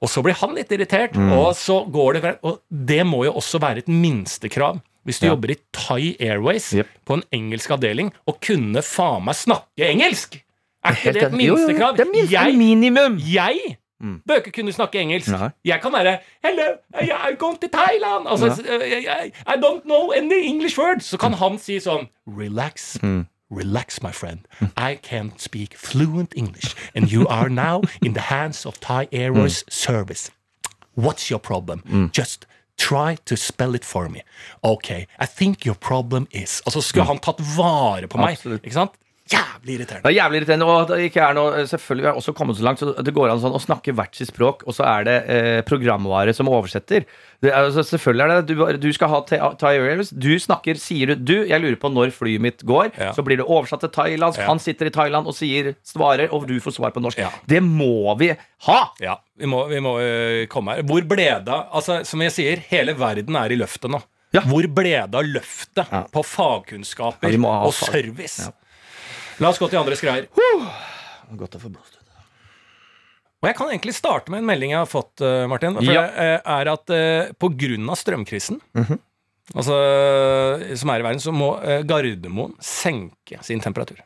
Og 0.00 0.08
så 0.08 0.22
blir 0.22 0.34
han 0.34 0.54
litt 0.54 0.72
irritert, 0.72 1.16
og 1.16 1.54
så 1.56 1.84
går 1.90 2.12
det 2.20 2.38
Og 2.42 2.60
det 2.70 3.06
må 3.06 3.24
jo 3.24 3.32
også 3.32 3.58
være 3.60 3.78
et 3.78 3.88
minstekrav. 3.88 4.80
Hvis 5.04 5.18
du 5.18 5.26
Ja. 5.26 5.32
jobber 5.32 5.50
i 5.50 5.56
Thai 5.72 6.16
Airways 6.20 6.72
yep. 6.74 6.86
på 7.04 7.14
en 7.14 7.22
engelsk 7.32 7.70
avdeling, 7.70 8.12
og 8.26 8.40
kunne 8.40 8.82
faen 8.82 9.24
meg 9.24 9.34
snakke 9.34 9.82
engelsk! 9.90 10.42
Er 10.84 10.94
ikke 10.94 11.12
det 11.12 11.22
et 11.22 11.32
minstekrav? 11.32 11.96
jo, 11.96 11.96
jo? 11.96 11.96
Det 11.96 12.06
er 12.06 12.10
minste 12.12 12.32
Jeg 12.32 12.54
minimum. 12.58 13.18
Jeg 14.02 14.20
bør 14.28 14.36
ikke 14.42 14.52
kunne 14.52 14.72
snakke 14.72 14.98
engelsk. 15.00 15.28
Nei. 15.30 15.48
Jeg 15.64 15.80
kan 15.82 15.92
være 15.92 16.18
'Hello, 16.44 16.68
I'm 16.94 17.36
going 17.36 17.58
to 17.60 17.68
Thailand'. 17.78 18.28
Altså, 18.30 18.62
I, 18.64 19.26
I, 19.26 19.32
I 19.46 19.56
don't 19.56 19.82
know 19.84 20.10
any 20.16 20.44
English 20.44 20.78
words. 20.78 21.04
Så 21.04 21.16
kan 21.16 21.32
han 21.32 21.58
si 21.58 21.78
sånn 21.80 22.08
'Relax'. 22.26 22.98
Relax, 23.54 24.02
my 24.02 24.12
friend. 24.12 24.38
I 24.76 24.98
can't 25.12 25.38
speak 25.38 25.76
fluent 25.76 26.32
English, 26.36 26.74
and 26.94 27.12
you 27.12 27.26
are 27.28 27.48
now 27.50 27.82
in 28.02 28.14
the 28.14 28.20
hands 28.20 28.66
of 28.66 28.80
Thai 28.80 29.08
Airways 29.12 29.64
service. 29.68 30.30
What's 30.96 31.30
your 31.30 31.38
problem? 31.40 32.10
Just 32.12 32.46
try 32.78 33.16
to 33.26 33.36
spell 33.36 33.74
it 33.74 33.84
for 33.84 34.08
me. 34.08 34.20
Okay, 34.64 35.06
I 35.20 35.26
think 35.26 35.66
your 35.66 35.74
problem 35.76 36.26
is 36.30 36.62
Altså, 36.66 36.80
så 36.80 36.88
skulle 36.88 37.04
han 37.06 37.18
tatt 37.18 37.40
vare 37.56 38.06
på 38.08 38.18
meg. 38.18 38.30
Absolutt. 38.38 38.64
Ikke 38.64 38.74
sant? 38.74 38.90
Jævlig 39.32 39.74
irriterende. 39.78 40.02
Det 40.04 40.10
er 40.12 40.16
jævlig 40.18 40.38
irriterende. 40.40 40.66
Og 40.68 40.88
det 40.90 40.98
ikke 41.08 41.22
er 41.24 41.36
noe, 41.38 41.64
selvfølgelig 41.70 42.04
vi 42.04 42.10
har 42.10 42.20
også 42.20 42.34
kommet 42.36 42.58
så 42.58 42.66
langt, 42.66 42.82
så 42.82 42.92
det 43.04 43.14
går 43.16 43.32
an 43.32 43.40
sånn 43.42 43.56
å 43.56 43.60
snakke 43.62 43.94
hvert 43.96 44.18
sitt 44.18 44.30
språk, 44.32 44.64
og 44.68 44.76
så 44.76 44.84
er 44.90 45.06
det 45.08 45.16
eh, 45.32 45.60
programvare 45.68 46.34
som 46.36 46.50
oversetter. 46.52 47.06
Det 47.42 47.50
altså, 47.56 47.82
selvfølgelig 47.88 48.22
er 48.22 48.42
det 48.46 48.54
du, 48.54 48.62
du 48.84 48.92
skal 48.94 49.10
ha 49.10 49.20
Thai 49.26 49.72
Airways. 49.78 50.12
Du 50.14 50.30
snakker, 50.38 50.78
sier 50.78 51.10
du 51.14 51.24
Du, 51.32 51.34
jeg 51.48 51.58
lurer 51.62 51.78
på 51.80 51.90
når 51.90 52.12
flyet 52.14 52.42
mitt 52.44 52.62
går. 52.68 52.92
Ja. 52.98 53.10
Så 53.16 53.24
blir 53.26 53.40
det 53.40 53.48
oversatt 53.48 53.82
til 53.82 53.90
thailandsk. 53.96 54.42
Ja. 54.44 54.46
Han 54.50 54.62
sitter 54.62 54.90
i 54.90 54.94
Thailand 54.94 55.26
og 55.30 55.34
sier 55.38 55.72
svarer, 55.86 56.28
og 56.34 56.46
du 56.50 56.56
får 56.62 56.76
svar 56.78 56.94
på 56.94 57.02
norsk. 57.02 57.18
Ja. 57.22 57.32
Det 57.48 57.62
må 57.64 58.14
vi 58.20 58.30
ha! 58.68 58.80
Ja, 59.02 59.16
vi 59.38 59.48
må, 59.50 59.64
vi 59.72 59.80
må 59.82 59.96
øh, 60.02 60.46
komme 60.52 60.76
her. 60.78 60.86
Hvor 60.86 61.02
ble 61.08 61.28
det 61.42 61.50
av 61.50 61.68
Altså, 61.72 62.02
som 62.06 62.22
jeg 62.22 62.34
sier, 62.34 62.62
hele 62.70 62.94
verden 62.98 63.36
er 63.38 63.54
i 63.54 63.58
løftet 63.58 63.90
nå. 63.90 63.98
Ja. 64.32 64.40
Hvor 64.48 64.64
ble 64.72 64.94
det 65.10 65.18
av 65.18 65.26
løftet 65.28 65.90
Ja. 65.92 66.04
på 66.12 66.22
fagkunnskaper 66.24 67.34
Ja, 67.34 67.56
og 67.66 67.74
service 67.76 68.38
service? 68.38 68.50
La 69.40 69.48
oss 69.48 69.58
gå 69.58 69.68
til 69.70 69.78
andres 69.80 70.00
greier. 70.04 70.26
Godt 71.38 71.56
å 71.56 71.60
få 71.62 71.70
blåst 71.72 71.96
ut. 71.96 71.98
Og 73.42 73.48
jeg 73.48 73.56
kan 73.58 73.70
egentlig 73.72 73.94
starte 73.96 74.30
med 74.30 74.38
en 74.42 74.46
melding 74.46 74.70
jeg 74.70 74.78
har 74.78 74.86
fått, 74.90 75.18
øh, 75.24 75.48
Martin. 75.50 75.74
For 75.74 75.82
Ja. 75.82 76.02
det 76.06 76.12
øh, 76.14 76.40
er 76.60 76.68
at 76.72 76.90
øh, 76.94 77.32
på 77.42 77.48
grunn 77.58 77.88
av 77.90 77.96
strømkrisen 77.98 78.60
Mhm. 78.78 78.98
altså, 79.56 80.76
som 80.78 80.90
er 80.90 81.00
i 81.00 81.02
verden, 81.02 81.18
så 81.24 81.32
må 81.34 81.48
Gardermoen 81.84 82.54
senke 82.60 83.42
sin 83.42 83.60
temperatur. 83.60 83.98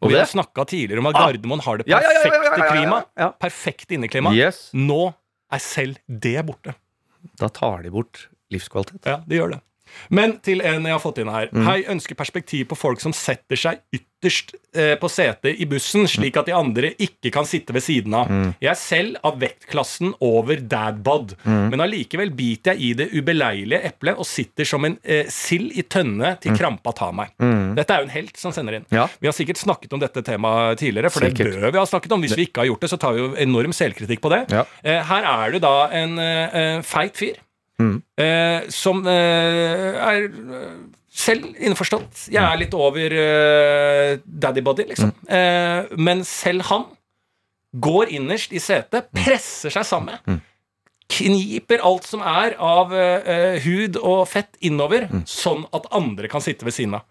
Og 0.00 0.06
Og 0.06 0.10
vi 0.12 0.18
har 0.20 0.26
snakka 0.30 0.64
tidligere 0.64 1.00
om 1.00 1.06
at 1.06 1.16
Ah. 1.16 1.26
Gardermoen 1.26 1.60
har 1.60 1.76
det 1.78 1.86
perfekte 1.86 2.68
klima. 2.70 3.04
Perfekt 3.40 3.90
inneklima. 3.90 4.32
Yes. 4.32 4.70
Nå 4.72 5.12
er 5.50 5.58
selv 5.58 5.96
det 6.08 6.46
borte. 6.46 6.74
Da 7.36 7.48
tar 7.48 7.82
de 7.82 7.90
bort 7.90 8.28
livskvalitet. 8.52 9.02
Ja, 9.04 9.16
de 9.26 9.34
gjør 9.40 9.50
det. 9.56 9.60
Men 10.14 10.38
til 10.44 10.62
en 10.64 10.86
jeg 10.86 10.96
har 10.96 11.02
fått 11.02 11.22
inn 11.22 11.32
her. 11.32 11.50
Hei, 11.68 11.80
ønsker 11.90 12.18
perspektiv 12.18 12.68
på 12.72 12.78
folk 12.78 13.02
som 13.02 13.14
setter 13.16 13.58
seg 13.58 13.82
ytterst 13.94 14.54
eh, 14.74 14.94
på 14.98 15.10
setet 15.12 15.60
i 15.60 15.66
bussen, 15.68 16.06
slik 16.10 16.38
at 16.40 16.48
de 16.48 16.54
andre 16.56 16.92
ikke 16.98 17.32
kan 17.34 17.46
sitte 17.48 17.74
ved 17.76 17.84
siden 17.84 18.16
av. 18.18 18.30
Jeg 18.58 18.70
er 18.72 18.78
selv 18.78 19.20
av 19.26 19.38
vektklassen 19.40 20.14
over 20.24 20.60
dadbod, 20.60 21.36
men 21.44 21.84
allikevel 21.84 22.32
biter 22.36 22.74
jeg 22.74 22.84
i 22.84 22.92
det 22.98 23.08
ubeleilige 23.14 23.82
eplet 23.88 24.18
og 24.18 24.26
sitter 24.28 24.68
som 24.68 24.86
en 24.88 24.98
eh, 25.02 25.28
sild 25.32 25.74
i 25.78 25.84
tønne 25.86 26.34
til 26.42 26.56
krampa 26.58 26.94
tar 26.96 27.14
meg. 27.16 27.34
Dette 27.78 27.94
er 27.94 28.02
jo 28.02 28.08
en 28.08 28.16
helt 28.16 28.40
som 28.40 28.54
sender 28.54 28.80
inn. 28.80 28.88
Ja. 28.94 29.06
Vi 29.20 29.30
har 29.30 29.36
sikkert 29.36 29.60
snakket 29.60 29.94
om 29.94 30.02
dette 30.02 30.22
temaet 30.26 30.80
tidligere, 30.82 31.12
for 31.12 31.24
det 31.24 31.34
bør 31.38 31.70
vi 31.72 31.80
ha 31.80 31.86
snakket 31.88 32.14
om. 32.14 32.24
Hvis 32.24 32.36
vi 32.38 32.48
ikke 32.48 32.64
har 32.64 32.70
gjort 32.72 32.84
det, 32.84 32.92
så 32.92 33.00
tar 33.00 33.16
vi 33.16 33.22
jo 33.22 33.34
enorm 33.40 33.74
selvkritikk 33.76 34.22
på 34.24 34.32
det. 34.34 34.44
Ja. 34.52 34.64
Eh, 34.82 35.02
her 35.10 35.28
er 35.28 35.54
du 35.54 35.60
da 35.62 35.76
en 35.94 36.18
eh, 36.22 36.58
eh, 36.60 36.80
feit 36.86 37.18
fyr. 37.18 37.38
Eh, 37.78 38.68
som 38.74 39.04
eh, 39.06 39.98
er 40.02 40.24
eh, 40.26 40.70
selv 41.14 41.46
innforstått. 41.62 42.26
Jeg 42.32 42.42
er 42.42 42.58
litt 42.58 42.74
over 42.74 43.14
eh, 43.14 44.18
daddy 44.24 44.64
body, 44.66 44.88
liksom. 44.90 45.14
Mm. 45.28 45.94
men 45.98 46.24
selv 46.26 46.66
han 46.70 46.86
går 47.78 48.14
innerst 48.16 48.54
i 48.56 48.60
setet, 48.62 49.10
presser 49.14 49.70
seg 49.74 49.86
sammen. 49.86 50.40
Kniper 51.08 51.82
alt 51.86 52.06
som 52.08 52.20
er 52.24 52.56
av 52.60 52.92
hud 53.64 53.96
og 54.00 54.26
fett 54.28 54.58
innover, 54.64 55.06
sånn 55.28 55.64
at 55.76 55.88
andre 55.94 56.28
kan 56.32 56.44
sitte 56.44 56.66
ved 56.68 56.76
siden 56.76 56.98
av. 56.98 57.06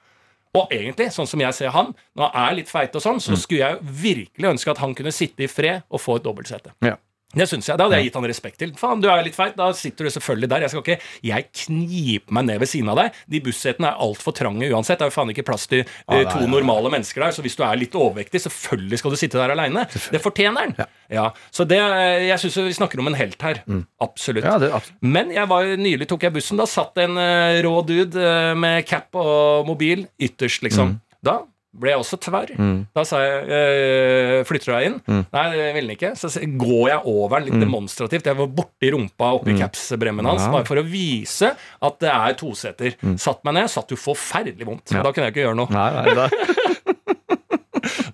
Og 0.58 0.72
egentlig, 0.74 1.10
sånn 1.14 1.28
som 1.30 1.42
jeg 1.42 1.54
ser 1.58 1.74
han, 1.76 1.92
når 2.18 2.32
han 2.32 2.48
er 2.48 2.58
litt 2.60 2.72
feit 2.72 2.96
og 2.98 3.04
sånn, 3.04 3.20
så 3.22 3.38
skulle 3.38 3.66
jeg 3.66 3.98
virkelig 4.02 4.52
ønske 4.56 4.74
at 4.74 4.82
han 4.82 4.96
kunne 4.98 5.14
sitte 5.14 5.46
i 5.46 5.52
fred 5.52 5.84
og 5.90 6.02
få 6.02 6.18
et 6.18 6.26
dobbeltsete. 6.26 6.74
Ja. 6.86 6.96
Det 7.36 7.44
synes 7.50 7.68
jeg. 7.68 7.76
Det 7.76 7.84
hadde 7.84 7.98
jeg 8.00 8.08
gitt 8.08 8.18
han 8.18 8.26
respekt 8.30 8.60
til. 8.62 8.70
Faen, 8.80 9.02
du 9.04 9.10
er 9.12 9.20
litt 9.26 9.36
feit, 9.36 9.58
da 9.58 9.68
sitter 9.76 10.08
du 10.08 10.14
selvfølgelig 10.16 10.48
der. 10.54 10.64
Jeg 10.64 10.72
skal 10.72 10.84
ikke 10.84 10.96
Jeg 11.28 11.48
kniper 11.66 12.36
meg 12.38 12.46
ned 12.48 12.62
ved 12.64 12.70
siden 12.72 12.92
av 12.94 13.02
deg. 13.02 13.18
De 13.28 13.42
bussetene 13.44 13.90
er 13.90 14.06
altfor 14.06 14.36
trange 14.38 14.70
uansett. 14.72 15.02
Det 15.02 15.08
er 15.08 15.12
jo 15.12 15.16
faen 15.18 15.34
ikke 15.34 15.46
plass 15.50 15.68
til 15.68 15.82
eh, 15.84 15.90
nei, 16.08 16.22
to 16.24 16.38
nei, 16.40 16.46
nei. 16.46 16.54
normale 16.56 16.92
mennesker 16.94 17.26
der. 17.26 17.36
Så 17.36 17.44
hvis 17.44 17.60
du 17.60 17.66
er 17.68 17.82
litt 17.82 17.98
overvektig, 18.00 18.40
selvfølgelig 18.46 19.02
skal 19.02 19.14
du 19.14 19.20
sitte 19.20 19.42
der 19.42 19.56
aleine. 19.58 19.84
Det 20.14 20.24
fortjener 20.24 20.70
han. 20.70 20.94
Ja. 21.12 21.28
Så 21.52 21.68
det 21.68 21.78
Jeg 21.80 22.40
syns 22.42 22.58
vi 22.70 22.78
snakker 22.80 23.04
om 23.04 23.12
en 23.12 23.20
helt 23.20 23.44
her. 23.44 23.60
Absolutt. 24.04 24.48
Ja, 24.48 24.56
det 24.64 24.72
absolutt. 24.72 25.04
Men 25.04 25.36
jeg 25.36 25.52
var, 25.52 25.68
nylig 25.84 26.08
tok 26.08 26.24
jeg 26.30 26.38
bussen. 26.40 26.62
Da 26.62 26.70
satt 26.70 26.96
en 27.04 27.20
uh, 27.20 27.60
rå 27.66 27.76
dude 27.88 28.24
uh, 28.24 28.56
med 28.56 28.88
cap 28.88 29.12
og 29.20 29.68
mobil 29.68 30.08
ytterst, 30.16 30.64
liksom. 30.64 30.96
Da 31.28 31.42
ble 31.78 31.94
jeg 31.94 32.00
også 32.02 32.20
tverr. 32.24 32.54
Da 32.96 33.04
sa 33.08 33.20
jeg 33.26 33.44
eh, 33.58 34.44
Flytter 34.48 34.72
du 34.72 34.76
deg 34.78 34.88
inn? 34.92 34.98
Nei, 35.34 35.46
det 35.54 35.68
ville 35.76 35.88
han 35.92 35.96
ikke. 35.98 36.14
Så 36.20 36.32
går 36.58 36.92
jeg 36.94 37.02
over 37.18 37.44
litt 37.44 37.58
litt 37.58 37.66
demonstrativt. 37.66 38.28
Jeg 38.28 38.38
var 38.38 38.50
borti 38.54 38.92
rumpa 38.94 39.34
oppi 39.38 39.58
capsbremmen 39.58 40.26
hans 40.28 40.46
Ja. 40.46 40.52
bare 40.52 40.66
for 40.66 40.78
å 40.78 40.86
vise 40.86 41.56
at 41.82 42.00
det 42.00 42.10
er 42.14 42.34
toseter. 42.34 42.96
Satt 43.18 43.44
meg 43.44 43.54
ned, 43.54 43.70
satt 43.70 43.90
jo 43.90 43.98
forferdelig 43.98 44.66
vondt. 44.66 44.92
Ja. 44.92 45.04
Da 45.04 45.12
kunne 45.12 45.28
jeg 45.30 45.36
ikke 45.36 45.46
gjøre 45.48 45.56
noe. 45.58 45.70
Nei, 45.70 45.92
nei, 45.94 46.14
da. 46.14 46.30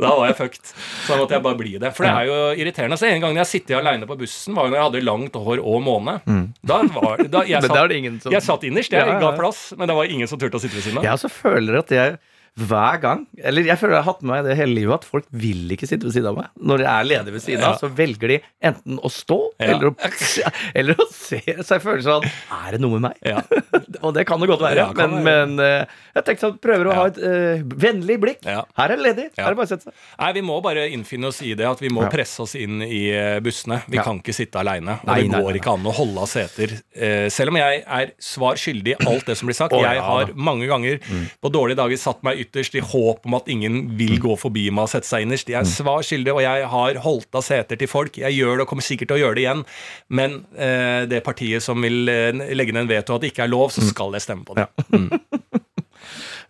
Da 0.03 0.09
var 0.17 0.27
jeg 0.27 0.35
fucked. 0.35 0.65
Så 1.05 1.13
da 1.13 1.17
måtte 1.21 1.33
jeg 1.37 1.43
bare 1.45 1.55
bli 1.57 1.77
det. 1.79 1.93
For 1.95 2.03
det 2.03 2.11
er 2.11 2.25
jo 2.27 2.35
irriterende. 2.59 2.97
Så 2.99 3.07
En 3.07 3.21
gang 3.23 3.37
jeg 3.39 3.47
sitter 3.47 3.77
aleine 3.79 4.05
på 4.09 4.17
bussen, 4.19 4.53
var 4.53 4.67
jo 4.67 4.73
når 4.73 4.77
jeg 4.77 4.85
hadde 4.89 5.01
langt 5.07 5.33
hår 5.33 5.61
og 5.63 5.79
måne. 5.85 6.17
Da 6.61 6.81
var 6.91 7.23
da, 7.23 7.43
jeg, 7.47 7.61
satt, 7.69 8.21
som 8.25 8.35
jeg 8.35 8.43
satt 8.43 8.67
innerst, 8.67 8.91
jeg 8.91 8.99
Ja, 8.99 9.13
ja, 9.15 9.19
ga 9.23 9.31
plass, 9.37 9.71
men 9.77 9.87
det 9.87 9.95
var 9.95 10.11
ingen 10.11 10.27
som 10.27 10.41
turte 10.41 10.59
å 10.59 10.63
sitte 10.63 10.75
ved 10.75 10.83
siden 10.83 10.99
av. 10.99 11.07
Jeg 11.07 11.15
også 11.15 11.31
føler 11.31 11.79
at 11.79 11.93
jeg 11.95 12.17
hver 12.53 12.99
gang 13.01 13.23
Eller 13.41 13.65
jeg 13.65 13.79
føler 13.81 13.95
jeg 13.97 14.03
har 14.03 14.11
hatt 14.13 14.21
med 14.21 14.29
meg 14.35 14.45
det 14.45 14.57
hele 14.59 14.75
livet 14.77 14.99
at 14.99 15.05
folk 15.09 15.25
vil 15.33 15.71
ikke 15.73 15.87
sitte 15.89 16.05
ved 16.05 16.13
siden 16.13 16.29
av 16.29 16.35
meg. 16.37 16.49
Når 16.61 16.83
jeg 16.83 16.89
er 16.93 17.07
ledig 17.09 17.33
ved 17.33 17.41
siden 17.41 17.63
av, 17.65 17.73
Ja. 17.73 17.79
så 17.81 17.89
velger 17.97 18.27
de 18.29 18.37
enten 18.69 18.99
å 19.01 19.09
stå 19.09 19.39
Ja. 19.57 19.71
eller, 19.73 19.89
å, 19.89 20.51
eller 20.75 20.93
å 21.01 21.07
se. 21.09 21.39
Så 21.41 21.77
jeg 21.77 21.81
føler 21.81 22.03
sånn 22.05 22.27
Er 22.27 22.75
det 22.75 22.81
noe 22.83 22.99
med 22.99 23.07
meg? 23.07 23.17
Ja. 23.25 23.41
Og 24.05 24.13
det 24.13 24.25
kan 24.29 24.39
det 24.41 24.49
godt 24.51 24.61
være. 24.61 24.85
Men 24.93 25.15
være. 25.23 25.23
men 25.23 25.63
uh, 25.63 25.97
jeg 26.13 26.25
tenkte 26.27 26.51
at 26.51 26.59
prøver 26.61 26.89
å 26.91 26.97
ha 26.97 27.07
et 27.09 27.17
uh, 27.23 27.63
vennlig 27.79 28.19
blikk. 28.21 28.45
Her 28.45 28.67
er 28.85 28.93
det 28.93 28.99
ledig. 29.01 29.27
Her 29.37 29.47
er 29.47 29.55
det 29.55 29.59
bare 29.61 29.69
å 29.69 29.71
sette 29.73 29.89
seg. 29.89 29.97
Nei, 30.19 30.31
Vi 30.37 30.43
må 30.45 30.59
bare 30.65 30.85
innfinne 30.93 31.31
oss 31.31 31.41
i 31.41 31.53
det 31.57 31.65
at 31.69 31.81
vi 31.81 31.89
må 31.93 32.05
presse 32.13 32.43
oss 32.43 32.53
inn 32.59 32.83
i 32.85 33.01
eh, 33.13 33.39
bussene. 33.43 33.79
Vi 33.89 33.97
kan 34.03 34.19
ikke 34.21 34.35
sitte 34.35 34.59
aleine. 34.61 34.99
Og 35.01 35.09
Nei, 35.09 35.19
det 35.23 35.31
går 35.33 35.49
nei, 35.49 35.61
ikke 35.61 35.73
an 35.73 35.87
å 35.89 35.95
holde 35.95 36.25
av 36.25 36.29
seter. 36.29 36.75
Uh, 36.93 37.29
selv 37.33 37.53
om 37.53 37.59
jeg 37.61 37.81
er 37.81 38.13
svar 38.21 38.59
skyldig 38.59 38.93
i 38.93 38.99
alt 39.09 39.29
det 39.29 39.37
som 39.39 39.49
blir 39.49 39.57
sagt. 39.57 39.73
Å, 39.73 39.81
jeg 39.83 40.03
har 40.03 40.33
mange 40.35 40.69
ganger 40.69 40.99
på 41.41 41.53
dårlige 41.53 41.79
dager 41.81 42.01
satt 42.01 42.21
meg 42.27 42.42
ytterst 42.43 42.77
i 42.77 42.83
håp 42.83 43.25
om 43.27 43.37
at 43.39 43.49
ingen 43.51 43.81
vil 43.99 44.19
gå 44.21 44.37
forbi 44.39 44.67
meg 44.69 44.85
og 44.85 44.93
sette 44.93 45.09
seg 45.09 45.25
innerst. 45.25 45.49
Jeg 45.51 45.59
er 45.61 45.69
svar 45.69 46.05
skyldig, 46.05 46.35
og 46.35 46.43
jeg 46.45 46.69
har 46.75 47.01
holdt 47.03 47.39
av 47.39 47.45
seter 47.47 47.79
til 47.79 47.91
folk. 47.91 48.19
Jeg 48.21 48.37
gjør 48.37 48.59
det 48.59 48.67
og 48.67 48.71
kommer 48.71 48.85
sikkert 48.85 49.11
til 49.11 49.19
å 49.19 49.23
gjøre 49.23 49.39
det 49.39 49.45
igjen. 49.45 49.65
Men 50.13 50.39
eh, 50.53 51.03
det 51.09 51.23
partiet 51.25 51.65
som 51.65 51.81
vil 51.83 52.11
eh, 52.11 52.45
legge 52.53 52.75
ned 52.75 52.85
en 52.85 52.93
veto 52.93 53.17
at 53.17 53.25
det 53.25 53.33
ikke 53.33 53.47
er 53.47 53.53
lov, 53.53 53.71
så 53.73 53.85
skal 53.87 54.15
jeg 54.17 54.27
stemme 54.27 54.47
på 54.47 54.59
det. 54.59 54.69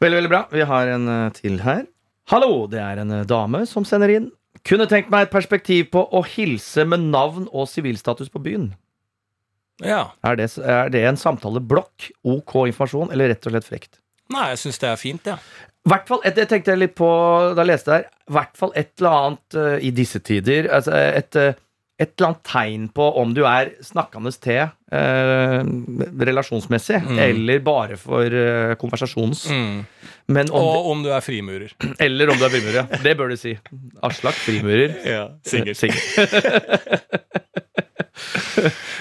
Veldig, 0.04 0.18
veldig 0.18 0.30
bra. 0.32 0.46
Vi 0.52 0.64
har 0.68 0.90
en 0.92 1.08
eh, 1.08 1.34
til 1.38 1.60
her. 1.64 1.86
Hallo, 2.32 2.66
det 2.72 2.80
er 2.82 3.00
en 3.04 3.12
eh, 3.22 3.28
dame 3.30 3.64
som 3.70 3.86
sender 3.88 4.12
inn. 4.12 4.32
Kunne 4.68 4.88
tenkt 4.92 5.12
meg 5.12 5.28
et 5.28 5.34
perspektiv 5.34 5.90
på 5.94 6.04
å 6.04 6.24
hilse 6.28 6.86
med 6.88 7.06
navn 7.14 7.50
og 7.52 7.70
sivilstatus 7.72 8.32
på 8.32 8.42
byen. 8.44 8.72
Ja. 9.84 10.14
Er 10.24 10.38
det, 10.40 10.50
er 10.60 10.92
det 10.94 11.04
en 11.08 11.20
samtaleblokk, 11.20 12.12
OK 12.30 12.56
informasjon, 12.70 13.12
eller 13.16 13.34
rett 13.34 13.48
og 13.48 13.56
slett 13.56 13.68
frekt? 13.68 14.00
Nei, 14.34 14.50
jeg 14.54 14.62
syns 14.64 14.80
det 14.82 14.90
er 14.92 15.00
fint, 15.00 15.28
ja. 15.28 15.38
Hvert 15.92 16.08
fall, 16.08 16.22
et- 16.24 16.38
jeg 16.40 16.48
tenkte 16.48 16.78
litt 16.80 16.96
på 16.96 17.08
da 17.56 17.62
jeg 17.64 17.68
leste 17.74 17.92
der, 17.92 18.06
I 18.30 18.34
hvert 18.38 18.56
fall 18.58 18.72
et 18.80 18.92
eller 19.00 19.18
annet 19.20 19.58
uh, 19.60 19.78
i 19.84 19.92
disse 19.92 20.20
tider. 20.24 20.70
Altså 20.72 20.94
et, 20.96 21.36
eh, 21.36 21.54
et 22.00 22.14
eller 22.18 22.30
annet 22.32 22.44
tegn 22.48 22.86
på 22.96 23.08
om 23.20 23.34
du 23.36 23.44
er 23.46 23.74
snakkende 23.84 24.32
til 24.42 24.64
uh, 24.64 25.60
relasjonsmessig, 26.24 27.02
Mm. 27.04 27.20
eller 27.20 27.60
bare 27.60 27.98
for 28.00 28.24
Konversasjons 28.80 28.80
konversasjonens. 28.80 29.86
Men 30.28 30.50
om, 30.52 30.64
Og 30.64 30.90
om 30.92 31.04
du 31.04 31.10
er 31.12 31.20
frimurer. 31.22 31.74
eller 32.00 32.32
om 32.32 32.38
du 32.40 32.46
er 32.48 32.50
frimurer. 32.56 32.80
Ja. 32.80 33.02
Det 33.04 33.18
bør 33.20 33.28
du 33.30 33.36
si. 33.36 33.58
Aslak 34.02 34.34
frimurer. 34.40 34.96
Ja, 35.06 35.28
sikkert. 35.44 35.78
Sikkert. 35.78 36.80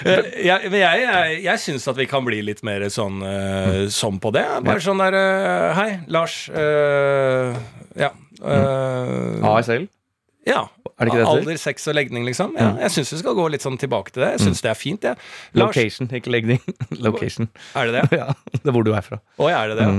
Eh, 0.03 0.25
jeg, 0.43 0.69
men 0.73 0.79
jeg, 0.81 1.01
jeg, 1.05 1.35
jeg 1.45 1.61
syns 1.61 1.85
at 1.87 1.97
vi 1.99 2.07
kan 2.09 2.25
bli 2.25 2.41
litt 2.43 2.63
mer 2.65 2.83
sånn 2.91 3.21
uh, 3.23 3.85
som 3.93 4.17
på 4.19 4.33
det. 4.35 4.43
Bare 4.65 4.81
sånn 4.83 4.99
der 4.99 5.15
uh, 5.15 5.69
Hei, 5.77 5.89
Lars. 6.11 6.47
Uh, 6.51 7.53
ja. 7.99 8.09
Uh, 8.41 9.39
ASL. 9.53 9.85
ja. 10.49 10.65
Er 10.99 11.07
det 11.07 11.13
ikke 11.13 11.19
det 11.19 11.25
det? 11.25 11.39
Alder, 11.41 11.57
sex 11.57 11.87
og 11.89 11.95
legning, 11.97 12.25
liksom. 12.27 12.51
Ja, 12.59 12.73
jeg 12.83 12.93
syns 12.93 13.13
vi 13.15 13.19
skal 13.23 13.33
gå 13.37 13.45
litt 13.49 13.63
sånn 13.65 13.79
tilbake 13.81 14.13
til 14.13 14.23
det. 14.23 14.33
Jeg 14.35 14.43
syns 14.45 14.61
det 14.61 14.69
er 14.69 14.77
fint, 14.77 15.07
jeg. 15.07 15.17
Ja. 15.17 15.63
Location, 15.63 16.09
ikke 16.13 16.33
legning. 16.33 16.61
Location. 17.05 17.49
er 17.73 17.89
det 17.89 18.03
det? 18.03 18.03
Ja, 18.21 18.27
det 18.53 18.69
er 18.69 18.75
hvor 18.75 18.85
du 18.85 18.93
er 18.93 19.05
fra. 19.05 19.19
Å, 19.41 19.49
er 19.49 19.73
det 19.73 19.79
det? 19.79 19.87
Ja. 19.89 19.95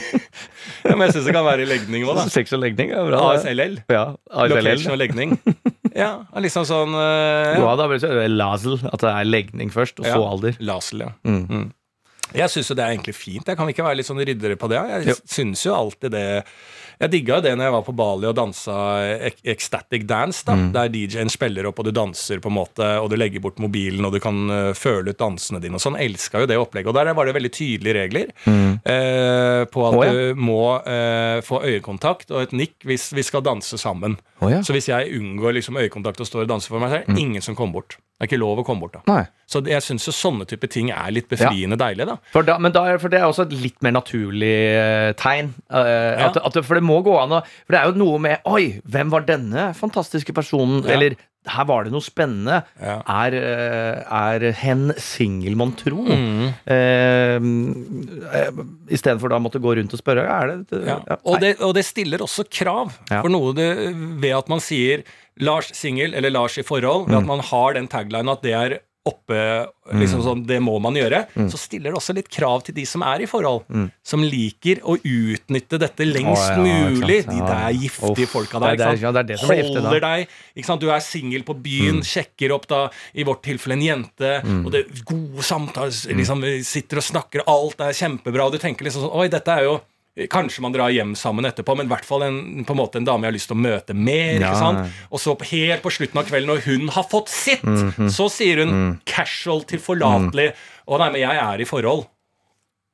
ja, 0.88 0.94
men 0.94 1.04
jeg 1.06 1.18
syns 1.18 1.28
det 1.28 1.36
kan 1.36 1.46
være 1.46 1.66
i 1.66 1.68
legning 1.68 2.06
òg, 2.08 2.16
da. 2.16 2.26
Sex 2.32 2.56
og 2.56 2.64
legning 2.64 2.94
er 2.96 3.10
bra. 3.10 3.20
ASLL. 3.34 3.76
Ja, 3.92 4.06
ASLL. 4.30 4.56
Location 4.56 4.96
og 4.96 5.02
legning. 5.02 5.36
Ja, 6.00 6.40
liksom 6.40 6.64
sånn 6.68 6.94
uh, 6.96 7.58
Ja, 7.60 7.74
da 7.78 7.86
blir 7.90 8.00
det 8.00 8.30
Lasel. 8.32 8.78
at 8.88 9.02
det 9.04 9.10
er 9.12 9.28
legning 9.28 9.70
først, 9.74 10.00
og 10.00 10.08
så 10.08 10.20
alder. 10.24 10.56
Lasel, 10.64 11.04
ja. 11.06 11.12
Mm. 11.28 11.44
Mm. 11.50 11.68
Jeg 12.30 12.52
syns 12.52 12.68
jo 12.70 12.76
det 12.78 12.84
er 12.86 12.92
egentlig 12.94 13.16
fint. 13.18 13.46
Jeg 13.50 13.58
kan 13.58 13.68
ikke 13.72 13.82
være 13.84 13.98
litt 13.98 14.06
sånn 14.06 14.20
ryddere 14.22 14.54
på 14.60 14.68
det. 14.70 14.78
Jeg 14.92 15.08
Jo. 15.10 15.16
syns 15.26 15.64
jo 15.66 15.74
alltid 15.74 16.12
det 16.14 16.26
Jeg 17.00 17.10
digga 17.14 17.38
jo 17.38 17.44
det 17.46 17.54
når 17.56 17.64
jeg 17.64 17.72
var 17.72 17.84
på 17.86 17.94
Bali 17.96 18.26
og 18.28 18.34
dansa 18.36 18.74
ek- 19.30 19.40
ecstatic 19.48 20.02
dance, 20.06 20.42
da, 20.44 20.52
Mm. 20.54 20.72
der 20.74 20.88
DJ-en 20.92 21.30
spiller 21.32 21.66
opp, 21.70 21.78
og 21.80 21.86
du 21.86 21.92
danser, 21.96 22.40
på 22.44 22.50
en 22.52 22.58
måte, 22.58 22.84
og 23.00 23.08
du 23.10 23.16
legger 23.16 23.40
bort 23.40 23.56
mobilen, 23.58 24.04
og 24.04 24.12
du 24.12 24.20
kan 24.20 24.50
eh, 24.50 24.72
føle 24.76 25.08
ut 25.14 25.18
dansene 25.18 25.60
dine 25.62 25.74
og 25.74 25.80
sånn. 25.80 25.96
Elska 25.96 26.40
jo 26.44 26.46
det 26.50 26.58
opplegget. 26.60 26.88
Og 26.92 26.94
der 26.94 27.14
var 27.16 27.24
det 27.24 27.34
veldig 27.38 27.52
tydelige 27.56 27.96
regler 28.02 28.28
eh, 28.84 29.64
på 29.70 29.86
at 29.88 29.96
oh, 29.96 30.04
ja. 30.04 30.12
du 30.12 30.34
må 30.40 30.60
eh, 30.84 31.40
få 31.46 31.62
øyekontakt 31.64 32.30
og 32.34 32.42
et 32.44 32.52
nikk 32.56 32.84
hvis 32.88 33.10
vi 33.16 33.24
skal 33.26 33.42
danse 33.46 33.78
sammen. 33.80 34.18
Oh, 34.40 34.50
ja. 34.52 34.60
Så 34.64 34.72
hvis 34.76 34.88
jeg 34.90 35.12
unngår 35.18 35.56
liksom 35.58 35.76
øyekontakt 35.80 36.20
og 36.22 36.28
står 36.28 36.44
og 36.46 36.52
danser 36.54 36.72
for 36.74 36.80
meg 36.82 36.90
så 36.92 37.00
er 37.00 37.04
det 37.06 37.08
Mm. 37.10 37.18
ingen 37.18 37.42
som 37.42 37.56
kommer 37.56 37.80
bort. 37.80 37.96
Det 38.20 38.26
er 38.26 38.36
ikke 38.36 38.40
lov 38.42 38.58
å 38.60 38.64
komme 38.66 38.80
bort 38.84 38.92
da. 38.98 39.00
Nei. 39.08 39.22
Så 39.48 39.62
jeg 39.66 39.80
syns 39.82 40.04
jo 40.06 40.12
sånne 40.12 40.44
type 40.46 40.68
ting 40.70 40.90
er 40.92 41.10
litt 41.10 41.28
befriende 41.30 41.76
deilig, 41.80 42.04
da. 42.06 42.16
For, 42.34 42.44
da, 42.46 42.58
men 42.60 42.70
da, 42.74 42.82
for 43.00 43.08
det 43.10 43.18
er 43.18 43.24
også 43.26 43.46
et 43.48 43.54
litt 43.56 43.78
mer 43.82 43.94
naturlig 43.96 44.50
eh, 44.76 45.12
tegn. 45.18 45.48
Uh, 45.72 46.28
at, 46.28 46.36
Ja. 46.36 46.42
at, 46.44 46.58
for 46.66 46.76
det 46.76 46.84
må 46.84 46.89
gå 47.06 47.14
an 47.22 47.36
å 47.38 47.40
For 47.46 47.74
det 47.76 47.80
er 47.80 47.90
jo 47.92 48.00
noe 48.02 48.20
med 48.26 48.46
Oi, 48.50 48.80
hvem 48.84 49.12
var 49.14 49.26
denne 49.28 49.70
fantastiske 49.78 50.34
personen? 50.36 50.82
Ja. 50.84 50.96
Eller 50.96 51.16
her 51.48 51.64
var 51.64 51.86
det 51.86 51.92
noe 51.94 52.04
spennende. 52.04 52.58
Ja. 52.84 52.98
Er, 53.08 53.32
eh, 53.32 54.02
er 54.12 54.44
hen 54.60 54.90
singel, 55.00 55.54
mon 55.56 55.72
tro? 55.72 56.02
Mm. 56.04 56.50
Eh, 56.68 57.38
eh, 58.42 58.60
Istedenfor 58.92 59.32
da 59.32 59.38
å 59.40 59.44
måtte 59.46 59.62
gå 59.62 59.72
rundt 59.78 59.94
og 59.96 60.02
spørre. 60.02 60.26
Er 60.28 60.52
det, 60.52 60.82
Ja. 60.84 60.98
ja, 61.08 61.16
Og, 61.24 61.40
det, 61.40 61.54
og 61.64 61.72
det 61.78 61.86
stiller 61.88 62.20
også 62.26 62.44
krav. 62.50 62.92
For 63.08 63.30
noe 63.32 63.54
det, 63.56 63.70
ved 64.20 64.36
at 64.36 64.52
man 64.52 64.60
sier 64.60 65.02
Lars 65.40 65.72
singel 65.72 66.12
eller 66.14 66.30
Lars 66.34 66.58
i 66.60 66.66
forhold, 66.66 67.08
ved 67.08 67.22
at 67.22 67.28
man 67.30 67.40
har 67.40 67.72
den 67.78 67.88
taglinen 67.88 68.28
at 68.34 68.42
det 68.44 68.52
er 68.52 68.78
oppe 69.10 69.40
liksom 70.00 70.22
sånn, 70.22 70.44
Det 70.46 70.60
må 70.62 70.76
man 70.82 70.94
gjøre. 70.94 71.24
Så 71.50 71.58
stiller 71.58 71.90
det 71.90 71.98
også 71.98 72.14
litt 72.14 72.28
krav 72.30 72.62
til 72.66 72.76
de 72.76 72.84
som 72.86 73.02
er 73.06 73.24
i 73.24 73.28
forhold. 73.30 73.66
Som 74.06 74.22
liker 74.24 74.80
å 74.86 74.94
utnytte 74.96 75.80
dette 75.82 76.06
lengst 76.06 76.54
Å, 76.54 76.62
ja, 76.62 76.78
mulig. 76.94 77.18
sant. 77.24 77.34
De 77.34 77.40
der 77.50 77.74
giftige 77.74 78.26
Uff, 78.28 78.32
folka 78.36 78.60
er 78.62 78.76
der. 78.78 78.94
ikke 78.94 79.02
ja, 79.04 79.12
det 79.16 79.22
er 79.24 79.28
det 79.32 79.38
som 79.42 79.50
blir 79.50 79.60
giftig, 79.62 79.74
da. 79.80 79.88
Holder 79.90 80.04
deg 80.06 80.26
ikke 80.56 80.68
sant? 80.70 80.80
Du 80.80 80.88
er 80.94 81.04
singel 81.04 81.46
på 81.48 81.56
byen, 81.66 82.00
sjekker 82.06 82.54
opp 82.54 82.68
da 82.70 82.80
i 83.14 83.26
vårt 83.26 83.42
tilfelle 83.46 83.76
en 83.78 83.82
jente, 83.84 84.32
og 84.64 84.70
det 84.72 84.84
er 84.86 85.04
gode 85.10 85.42
samtaler, 85.46 85.90
liksom, 86.20 86.46
sitter 86.64 87.02
og 87.02 87.08
snakker, 87.10 87.44
alt 87.50 87.80
er 87.84 87.96
kjempebra, 87.96 88.46
og 88.46 88.52
du 88.54 88.58
tenker 88.62 88.86
liksom 88.86 89.06
sånn 89.08 89.16
Oi, 89.20 89.26
dette 89.32 89.50
er 89.50 89.66
jo 89.66 89.80
Kanskje 90.30 90.60
man 90.60 90.72
drar 90.74 90.90
hjem 90.90 91.14
sammen 91.16 91.46
etterpå, 91.46 91.76
men 91.78 91.86
i 91.86 91.88
hvert 91.92 92.04
fall 92.04 92.24
en, 92.26 92.64
på 92.66 92.74
en, 92.74 92.78
måte 92.80 92.98
en 92.98 93.04
dame 93.06 93.24
jeg 93.24 93.30
har 93.30 93.36
lyst 93.36 93.48
til 93.48 93.56
å 93.56 93.60
møte 93.62 93.94
mer. 93.94 94.40
Ja. 94.40 94.50
ikke 94.50 94.58
sant? 94.58 94.96
Og 95.10 95.20
så 95.22 95.36
helt 95.52 95.82
på 95.84 95.92
slutten 95.94 96.18
av 96.20 96.26
kvelden, 96.28 96.50
når 96.50 96.64
hun 96.66 96.88
har 96.96 97.04
fått 97.08 97.28
sitt, 97.30 97.62
Mhm. 97.62 98.10
så 98.10 98.26
sier 98.28 98.64
hun 98.64 99.00
casual 99.06 99.62
tilforlatelig 99.64 100.52
Å 100.90 100.98
nei, 100.98 101.10
men 101.14 101.20
jeg 101.20 101.36
er 101.38 101.60
i 101.62 101.64
forhold. 101.64 102.06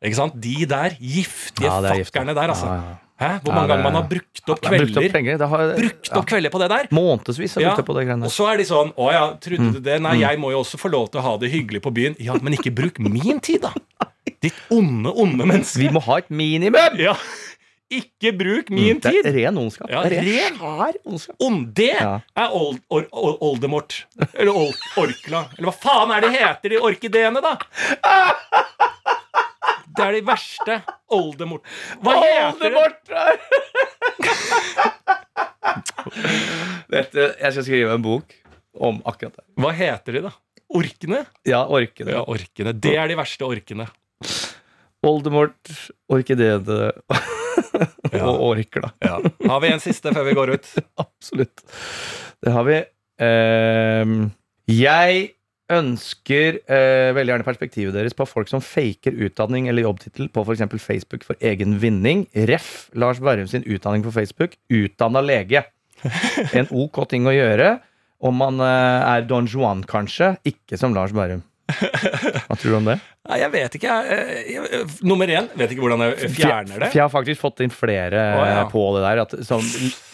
Ikke 0.05 0.15
sant? 0.19 0.35
De 0.39 0.67
der 0.69 0.91
giftige 1.01 1.65
Ja, 1.65 1.79
er 1.81 2.35
der, 2.35 2.49
altså. 2.53 2.67
Ja, 2.69 2.75
ja. 2.75 2.97
Hæ? 3.17 3.29
Hvor 3.43 3.55
mange 3.57 3.69
ganger 3.73 3.83
man 3.87 3.95
har 3.97 4.03
brukt 4.11 4.43
opp 4.53 4.61
Det 4.61 4.69
er 4.69 4.77
brukt 4.77 4.91
opp 4.91 5.01
kvelder 5.01 5.13
penger. 5.15 5.47
Har, 5.49 5.71
Brukt 5.79 6.11
opp 6.13 6.27
kvelder 6.29 6.51
på 6.53 6.59
det 6.61 6.69
der. 6.69 6.89
Månedsvis 6.93 7.55
har 7.57 7.63
brukt 7.65 7.79
opp 7.81 7.87
på 7.89 7.95
det 7.97 8.05
greiene 8.11 8.25
Og 8.29 8.31
så 8.35 8.51
er 8.53 8.59
de 8.61 8.65
sånn 8.69 8.93
Å 8.93 9.07
ja, 9.15 9.23
trodde 9.41 9.65
Mm. 9.65 9.73
du 9.73 9.81
det? 9.81 9.97
Nei, 10.05 10.17
jeg 10.21 10.37
må 10.39 10.51
jo 10.53 10.61
også 10.61 10.77
få 10.77 10.91
lov 10.93 11.09
til 11.11 11.21
å 11.23 11.25
ha 11.25 11.37
det 11.39 11.49
hyggelig 11.51 11.81
på 11.81 11.95
byen. 11.97 12.15
Ja, 12.21 12.35
men 12.43 12.53
ikke 12.53 12.75
bruk 12.77 12.99
min 13.01 13.41
tid, 13.41 13.63
da. 13.63 13.73
Ditt 14.45 14.59
onde, 14.71 15.11
onde 15.15 15.47
menneske. 15.49 15.79
Vi 15.81 15.89
må 15.95 16.01
ha 16.07 16.19
et 16.23 16.31
minimum! 16.31 16.99
Ja. 17.01 17.15
Ikke 17.87 18.33
bruk 18.35 18.67
min 18.75 18.99
Det 18.99 19.13
er 19.13 19.23
tid. 19.23 19.35
ren 19.37 19.59
ondskap. 19.63 19.87
Ja, 19.93 20.01
ren. 20.03 20.25
skjær 20.59 20.97
ondskap. 21.07 21.37
Om 21.47 21.61
det 21.73 21.93
Ja. 22.01 22.17
er 22.37 22.51
old, 22.53 22.81
or, 22.91 23.05
or, 23.13 23.37
Oldemort. 23.47 24.01
Eller 24.35 24.51
old, 24.53 24.75
Orkla. 24.99 25.45
Eller 25.57 25.69
hva 25.71 25.75
faen 25.79 26.11
er 26.17 26.21
det 26.27 26.33
heter, 26.35 26.69
de 26.75 26.81
orkideene, 26.83 27.41
da? 27.45 27.53
Det 29.97 30.05
er 30.05 30.13
de 30.19 30.21
verste. 30.27 30.81
Oldemort. 31.15 31.63
Hva 32.03 32.17
heter 32.25 32.75
det? 32.75 32.83
Oldemort! 32.83 34.27
Dette, 36.91 37.29
jeg 37.41 37.53
skal 37.55 37.65
skrive 37.67 37.95
en 37.97 38.03
bok 38.05 38.35
om 38.77 38.99
akkurat 39.09 39.39
det. 39.39 39.45
Hva 39.63 39.71
heter 39.79 40.19
de, 40.19 40.25
da? 40.27 40.33
Orkene? 40.77 41.23
Ja, 41.47 41.63
orkene. 41.71 42.13
Ja, 42.19 42.25
orkene. 42.27 42.75
Det 42.75 42.97
er 42.99 43.09
de 43.11 43.17
verste 43.19 43.47
orkene. 43.47 43.87
Oldemort, 45.07 45.71
orkideene 46.11 46.91
og 48.23 48.43
orkla. 48.51 48.91
Ja. 49.05 49.21
Har 49.47 49.63
vi 49.63 49.71
en 49.71 49.83
siste 49.83 50.13
før 50.15 50.27
vi 50.29 50.37
går 50.37 50.55
ut? 50.57 50.69
Absolutt. 51.05 51.65
Det 52.43 52.53
har 52.55 52.67
vi. 52.67 52.83
Uh, 53.23 54.29
jeg 54.71 55.31
ønsker 55.73 56.61
uh, 56.69 57.15
veldig 57.17 57.33
gjerne 57.33 57.47
perspektivet 57.47 57.97
deres 57.97 58.15
på 58.17 58.27
folk 58.29 58.51
som 58.51 58.63
faker 58.63 59.17
utdanning 59.27 59.71
eller 59.71 59.87
jobbtittel 59.87 60.29
på 60.33 60.45
f.eks. 60.45 60.67
Facebook 60.83 61.27
for 61.27 61.39
egen 61.41 61.79
vinning. 61.83 62.27
Ref. 62.51 62.89
Lars 62.95 63.23
Berrum 63.23 63.51
sin 63.51 63.67
utdanning 63.67 64.05
på 64.07 64.15
Facebook. 64.15 64.59
Utdanna 64.71 65.25
lege. 65.25 65.67
En 66.53 66.69
ok 66.71 67.05
ting 67.11 67.27
å 67.29 67.35
gjøre. 67.35 67.77
Om 68.27 68.41
man 68.41 68.63
uh, 68.63 69.13
er 69.17 69.27
Don 69.29 69.49
Juan, 69.51 69.85
kanskje. 69.87 70.35
Ikke 70.49 70.79
som 70.81 70.95
Lars 70.97 71.15
Berrum. 71.17 71.45
Hva 71.67 72.57
tror 72.57 72.71
du 72.71 72.77
om 72.79 72.89
det? 72.89 72.97
Nei, 73.27 73.39
jeg 73.43 73.53
vet 73.53 73.77
ikke. 73.79 73.95
Jeg, 74.07 74.43
jeg, 74.55 74.83
nummer 75.07 75.31
én, 75.35 75.49
vet 75.59 75.73
ikke 75.75 75.83
hvordan 75.83 76.05
jeg 76.07 76.31
fjerner 76.37 76.79
det. 76.79 76.91
For 76.93 77.01
jeg 77.01 77.05
har 77.05 77.13
faktisk 77.13 77.43
fått 77.43 77.63
inn 77.65 77.75
flere 77.75 78.23
Å, 78.37 78.43
ja. 78.47 78.59
eh, 78.61 78.69
på 78.71 78.85
det 78.97 79.03
der. 79.03 79.23
At, 79.25 79.35
som, 79.49 79.65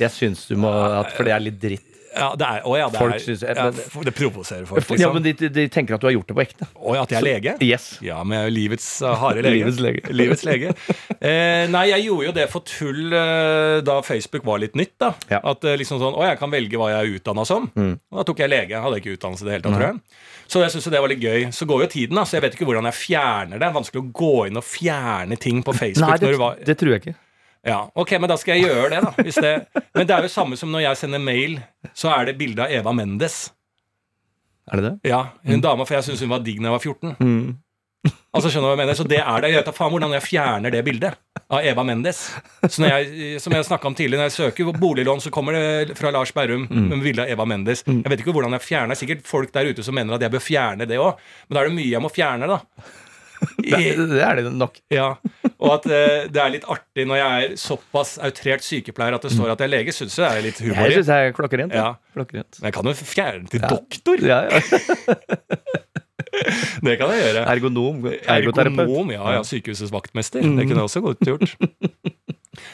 jeg 0.00 0.14
syns 0.14 0.46
du 0.48 0.57
må 0.61 0.72
at, 0.72 1.12
For 1.16 1.28
det 1.28 1.36
er 1.36 1.44
litt 1.44 1.61
dritt. 1.61 1.88
Ja, 2.13 2.29
det 2.37 2.45
er, 2.47 2.61
å 2.69 2.75
ja, 2.77 2.87
det, 2.93 2.99
Folk 3.01 3.15
er, 3.15 3.23
synes- 3.25 3.43
ja, 3.47 3.67
f- 3.73 4.03
det 4.05 4.13
provoserer 4.15 4.67
folk, 4.69 4.83
Ja, 4.85 4.95
liksom. 4.95 5.15
men 5.17 5.23
de, 5.25 5.33
de, 5.39 5.49
de 5.49 5.65
tenker 5.73 5.95
at 5.97 6.03
du 6.03 6.07
har 6.11 6.13
gjort 6.13 6.29
det 6.29 6.37
på 6.37 6.43
ekte. 6.45 6.67
Å 6.77 6.97
ja, 6.97 7.03
at 7.07 7.15
jeg 7.15 7.19
er 7.23 7.27
lege? 7.27 7.55
Yes. 7.65 7.87
Ja, 8.05 8.19
men 8.23 8.37
jeg 8.37 8.43
er 8.45 8.51
jo 8.51 8.55
livets 8.59 8.89
uh, 9.03 9.15
harde 9.23 9.45
lege. 9.47 9.55
Livets 9.63 9.81
lege. 9.81 10.03
Livets 10.21 10.45
lege. 10.45 10.75
Eh, 11.21 11.65
nei, 11.73 11.85
jeg 11.93 12.05
gjorde 12.09 12.27
jo 12.29 12.35
det 12.37 12.47
for 12.53 12.67
tull 12.69 13.13
eh, 13.17 13.79
da 13.87 13.97
Facebook 14.05 14.45
var 14.45 14.61
litt 14.63 14.77
nytt. 14.79 14.93
da 15.01 15.13
Ja. 15.33 15.41
At 15.55 15.65
eh, 15.65 15.79
liksom 15.81 15.99
sånn, 16.03 16.15
Å, 16.19 16.27
jeg 16.29 16.39
kan 16.43 16.53
velge 16.53 16.77
hva 16.81 16.91
jeg 16.93 17.01
er 17.01 17.17
utdanna 17.21 17.47
som. 17.49 17.71
Mm. 17.75 17.95
Og 18.13 18.21
da 18.21 18.27
tok 18.29 18.45
jeg 18.45 18.53
lege. 18.53 18.75
Jeg 18.77 18.85
hadde 18.85 19.01
ikke 19.01 19.17
utdannelse 19.17 19.47
i 19.47 19.49
det 19.49 19.57
hele 19.57 19.65
tatt, 19.67 19.79
tror 19.81 19.89
jeg. 19.89 20.21
Så 20.53 20.61
jeg 20.67 20.75
synes 20.75 20.91
det 20.93 21.01
var 21.01 21.09
litt 21.15 21.23
gøy. 21.25 21.49
Så 21.57 21.65
går 21.71 21.87
jo 21.87 21.91
tiden, 21.97 22.19
da, 22.21 22.27
så 22.29 22.37
jeg 22.37 22.45
vet 22.45 22.57
ikke 22.59 22.69
hvordan 22.69 22.89
jeg 22.91 22.99
fjerner 23.01 23.57
det. 23.57 23.63
Det 23.65 23.69
er 23.71 23.77
vanskelig 23.81 24.03
å 24.05 24.09
gå 24.21 24.33
inn 24.51 24.61
og 24.61 24.67
fjerne 24.69 25.39
ting 25.41 25.63
på 25.65 25.73
Facebook. 25.73 26.11
Nei, 26.13 26.19
det, 26.21 26.67
det 26.69 26.77
tror 26.83 26.93
jeg 26.99 27.07
ikke. 27.07 27.15
Ja, 27.67 27.79
ok, 27.95 28.15
men 28.19 28.31
da 28.31 28.37
skal 28.41 28.59
jeg 28.59 28.71
gjøre 28.71 28.89
det, 28.91 29.01
da. 29.05 29.27
Det, 29.43 29.83
men 29.95 30.07
det 30.09 30.15
er 30.15 30.27
jo 30.27 30.31
samme 30.33 30.59
som 30.59 30.73
når 30.75 30.87
jeg 30.89 31.03
sender 31.05 31.23
mail, 31.23 31.59
så 31.95 32.11
er 32.17 32.31
det 32.31 32.39
bilde 32.41 32.65
av 32.65 32.73
Eva 32.75 32.95
Mendes. 32.97 33.45
Er 34.71 34.81
det 34.81 34.89
det? 34.89 35.11
Ja, 35.11 35.25
hun 35.47 35.63
dama, 35.63 35.87
for 35.87 35.99
jeg 35.99 36.07
syns 36.07 36.23
hun 36.23 36.33
var 36.33 36.43
digg 36.43 36.63
da 36.63 36.71
jeg 36.71 36.77
var 36.77 36.83
14. 36.83 37.15
Mm. 37.23 37.53
Altså 38.35 38.51
skjønner 38.51 38.67
du 38.67 38.71
hva 38.73 38.75
jeg 38.75 38.81
mener? 38.81 38.97
Så 38.99 39.05
det 39.07 39.19
er 39.21 39.43
det. 39.45 39.51
Jeg 39.53 39.61
vet 39.61 39.69
da 39.69 39.75
faen 39.77 39.93
hvordan 39.93 40.15
jeg 40.17 40.25
fjerner 40.25 40.73
det 40.75 40.81
bildet 40.87 41.19
av 41.53 41.67
Eva 41.69 41.85
Mendes. 41.87 42.23
Så 42.65 42.83
når 42.83 42.95
jeg, 42.97 43.29
som 43.45 43.55
jeg 43.55 43.67
snakka 43.69 43.91
om 43.91 43.97
tidligere, 43.99 44.25
når 44.25 44.31
jeg 44.31 44.37
søker 44.39 44.73
boliglån, 44.81 45.23
så 45.23 45.31
kommer 45.35 45.55
det 45.55 45.95
fra 45.99 46.11
Lars 46.15 46.33
Berrum 46.35 46.65
med 46.71 47.05
bilde 47.05 47.27
av 47.27 47.31
Eva 47.31 47.47
Mendes. 47.47 47.85
Jeg 47.87 48.11
vet 48.11 48.25
ikke 48.25 48.35
hvordan 48.35 48.57
jeg 48.57 48.65
fjerner. 48.65 48.97
Er 48.97 49.03
sikkert 49.03 49.29
folk 49.29 49.53
der 49.55 49.71
ute 49.71 49.87
som 49.87 49.95
mener 49.95 50.17
at 50.17 50.25
jeg 50.25 50.35
bør 50.35 50.43
fjerne 50.43 50.89
det 50.89 50.99
òg, 50.99 51.21
men 51.47 51.55
da 51.55 51.63
er 51.63 51.71
det 51.71 51.77
mye 51.77 51.93
jeg 51.93 52.03
må 52.03 52.11
fjerne, 52.11 52.51
da. 52.51 52.59
Det, 53.62 53.78
det 54.11 54.20
er 54.22 54.38
det 54.38 54.51
nok. 54.55 54.76
Ja, 54.93 55.14
Og 55.57 55.70
at 55.76 55.86
eh, 55.86 56.26
det 56.32 56.40
er 56.43 56.53
litt 56.55 56.66
artig 56.70 57.07
når 57.09 57.20
jeg 57.20 57.47
er 57.47 57.55
såpass 57.61 58.16
outrert 58.22 58.64
sykepleier 58.66 59.16
at 59.16 59.24
det 59.26 59.32
står 59.34 59.55
at 59.55 59.62
jeg 59.62 59.70
er 59.70 59.74
lege, 59.76 59.95
syns 59.97 60.18
jeg 60.20 60.26
er 60.26 60.45
litt 60.45 60.61
humor 60.62 60.86
Jeg 60.86 61.01
syns 61.01 61.12
jeg 61.14 61.30
er 61.30 61.36
klokkerent. 61.36 61.76
Ja. 61.76 61.88
Klokkerent. 62.16 62.61
Men 62.61 62.70
jeg 62.70 62.76
kan 62.78 62.90
jo 62.90 62.95
fjerne 62.99 63.53
til 63.53 63.64
doktor. 63.66 64.26
Ja, 64.26 64.43
ja. 64.51 64.62
Det 66.82 66.95
kan 66.99 67.11
jeg 67.12 67.20
gjøre. 67.26 67.43
Ergonom. 67.53 68.07
Ergoterapeut. 68.09 68.86
Ergonom, 68.86 69.11
ja, 69.14 69.24
ja. 69.36 69.43
Sykehusets 69.47 69.93
vaktmester. 69.95 70.43
Det 70.43 70.64
kunne 70.66 70.80
jeg 70.80 70.88
også 70.88 71.03
godt 71.05 71.20
gjort. 71.26 71.51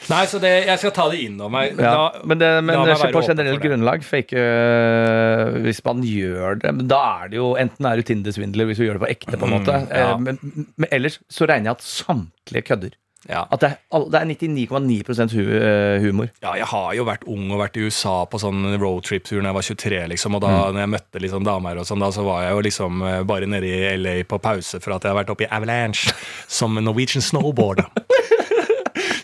Nei, 0.09 0.25
så 0.27 0.39
det, 0.43 0.49
jeg 0.67 0.79
skal 0.81 0.91
ta 0.91 1.05
det 1.11 1.21
inn 1.23 1.37
over 1.39 1.53
meg. 1.53 1.77
Ja, 1.79 1.91
Da- 1.95 2.21
men 2.27 2.37
det, 2.41 2.49
men 2.67 2.81
det 2.85 2.97
på 3.15 3.21
generelt 3.23 3.61
grunnlag, 3.63 4.03
fake 4.03 4.35
øh, 4.35 5.59
Hvis 5.63 5.79
man 5.85 6.01
gjør 6.03 6.59
det 6.59 6.73
men 6.75 6.87
Da 6.91 6.99
er 7.23 7.29
det 7.31 7.39
jo 7.39 7.53
enten 7.59 7.87
er 7.87 7.95
du 7.95 8.03
Tinder-svindler 8.09 8.67
hvis 8.67 8.77
du 8.81 8.85
gjør 8.87 8.99
det 8.99 9.03
på 9.05 9.11
ekte, 9.13 9.37
på 9.39 9.47
en 9.47 9.53
måte. 9.55 9.77
Mm, 9.85 9.91
ja. 9.93 10.09
Eh, 10.11 10.17
men, 10.25 10.39
men 10.75 10.89
ellers 10.91 11.19
så 11.31 11.47
regner 11.47 11.71
jeg 11.71 11.77
at 11.79 11.85
samtlige 11.87 12.65
kødder. 12.67 12.97
ja. 13.29 13.45
At 13.51 13.59
det 13.63 13.69
er, 13.71 13.77
all- 13.95 14.09
det 14.11 14.19
er 14.19 14.27
99,9 14.33 15.33
hu, 15.35 15.41
øh, 15.47 16.01
humor. 16.03 16.29
Ja, 16.43 16.53
jeg 16.59 16.67
har 16.71 16.93
jo 16.99 17.03
vært 17.07 17.23
ung 17.27 17.47
og 17.51 17.59
vært 17.63 17.77
i 17.79 17.87
USA 17.87 18.17
på 18.31 18.39
sånn 18.41 18.61
roadtrip-tur 18.81 19.39
da 19.41 19.49
jeg 19.53 19.57
var 19.59 19.67
23, 19.71 20.07
liksom. 20.15 20.35
Og 20.35 20.41
da 20.43 20.47
Mm. 20.49 20.73
når 20.75 20.79
jeg 20.85 20.93
møtte 20.97 21.21
liksom 21.23 21.43
damer 21.47 21.77
og 21.79 21.85
sånn, 21.87 21.99
da 22.03 22.11
så 22.15 22.23
var 22.27 22.43
jeg 22.43 22.51
jo 22.57 22.61
liksom 22.67 23.01
eh, 23.07 23.23
bare 23.23 23.47
nede 23.47 23.67
i 23.67 23.95
LA 23.95 24.23
på 24.27 24.39
pause 24.43 24.79
for 24.83 24.95
at 24.95 25.03
jeg 25.07 25.13
har 25.15 25.23
vært 25.23 25.31
oppe 25.35 25.47
i 25.47 25.51
Avalanche 25.51 26.11
som 26.47 26.75
Norwegian 26.75 27.21
snowboarder. 27.23 27.87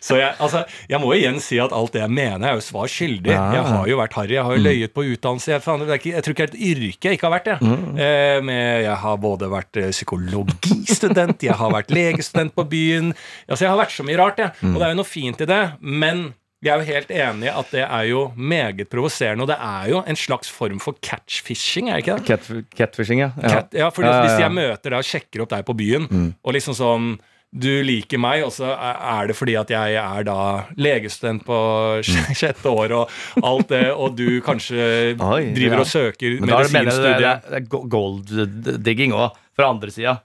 Så 0.06 0.20
jeg, 0.20 0.36
altså, 0.38 0.62
jeg 0.92 1.00
må 1.02 1.10
igjen 1.18 1.40
si 1.42 1.58
at 1.64 1.74
alt 1.74 1.96
det 1.96 2.04
jeg 2.04 2.14
mener, 2.14 2.46
er 2.52 2.60
jo 2.60 2.62
svar 2.62 2.86
skyldig. 2.92 3.32
Ja. 3.34 3.46
Jeg 3.58 3.64
har 3.72 3.88
jo 3.90 3.98
vært 3.98 4.14
harry. 4.20 4.36
Jeg 4.38 4.44
har 4.46 4.54
jo 4.54 4.62
Mm. 4.62 4.68
løyet 4.70 4.94
på 4.94 5.06
utdannelse. 5.16 5.52
Jeg, 5.56 5.64
faen, 5.66 5.82
det 5.88 5.98
ikke, 5.98 6.12
jeg 6.14 6.24
tror 6.28 6.36
ikke 6.36 6.46
det 6.46 6.54
er 6.54 6.60
et 6.60 6.78
yrke 6.78 7.10
jeg 7.10 7.18
ikke 7.18 7.28
har 7.28 7.34
vært 7.40 7.50
det. 7.50 7.58
Mm. 7.66 7.98
Eh, 8.06 8.40
med, 8.46 8.84
jeg 8.86 8.98
har 9.02 9.18
både 9.26 9.50
vært 9.50 9.82
eh, 9.82 9.90
psykologistudent, 9.96 11.44
jeg 11.50 11.58
har 11.58 11.72
vært 11.74 11.92
legestudent 11.96 12.54
på 12.56 12.66
byen. 12.70 13.14
Altså, 13.50 13.66
jeg 13.66 13.72
har 13.74 13.80
vært 13.82 13.96
så 13.96 14.06
mye 14.08 14.18
rart, 14.22 14.42
jeg. 14.42 14.52
Mm. 14.62 14.74
Og 14.76 14.80
det 14.82 14.88
er 14.88 14.94
jo 14.94 15.00
noe 15.02 15.10
fint 15.10 15.42
i 15.42 15.48
det. 15.50 15.62
Men 15.82 16.26
jeg 16.66 16.74
er 16.74 16.82
jo 16.82 16.88
helt 16.94 17.12
enig 17.14 17.46
i 17.50 17.54
at 17.54 17.72
det 17.76 17.84
er 17.86 18.08
jo 18.10 18.22
meget 18.38 18.88
provoserende, 18.90 19.46
og 19.46 19.52
det 19.52 19.58
er 19.62 19.90
jo 19.92 20.00
en 20.10 20.18
slags 20.18 20.50
form 20.50 20.80
for 20.82 20.98
catchfishing, 21.06 21.90
er 21.92 22.00
det 22.00 22.06
ikke 22.06 22.16
det? 22.18 22.26
Cat, 22.30 22.48
catfishing, 22.80 23.22
ja. 23.22 23.32
Cat, 23.44 23.74
ja, 23.76 23.90
for 23.94 24.06
Ja, 24.08 24.16
ja, 24.16 24.22
Hvis 24.26 24.40
jeg 24.42 24.52
møter 24.56 24.90
deg 24.96 24.98
og 25.02 25.06
sjekker 25.06 25.44
opp 25.46 25.50
deg 25.54 25.66
på 25.68 25.76
byen, 25.78 26.08
og 26.44 26.54
liksom 26.58 26.74
sånn 26.78 27.16
du 27.56 27.70
liker 27.88 28.20
meg, 28.20 28.42
og 28.44 28.52
så 28.52 28.74
er 28.76 29.30
det 29.30 29.36
fordi 29.40 29.54
at 29.56 29.70
jeg 29.72 29.96
er 30.02 30.26
da 30.28 30.36
legestudent 30.76 31.46
på 31.48 31.56
sj- 32.04 32.34
sjette 32.42 32.68
år, 32.72 32.92
og 32.98 33.44
alt 33.48 33.70
det, 33.72 33.84
og 33.96 34.18
du 34.20 34.42
kanskje 34.44 35.16
Oi, 35.16 35.54
driver 35.56 35.80
ja. 35.80 35.84
og 35.86 35.88
søker 35.88 36.36
er 36.36 36.90
det, 36.92 36.96
det, 37.24 37.30
er- 37.32 37.44
det 37.50 37.62
er 37.62 37.90
gold-digging 37.96 39.16
òg, 39.16 39.38
fra 39.56 39.70
andre 39.72 39.92
sida. 39.96 40.18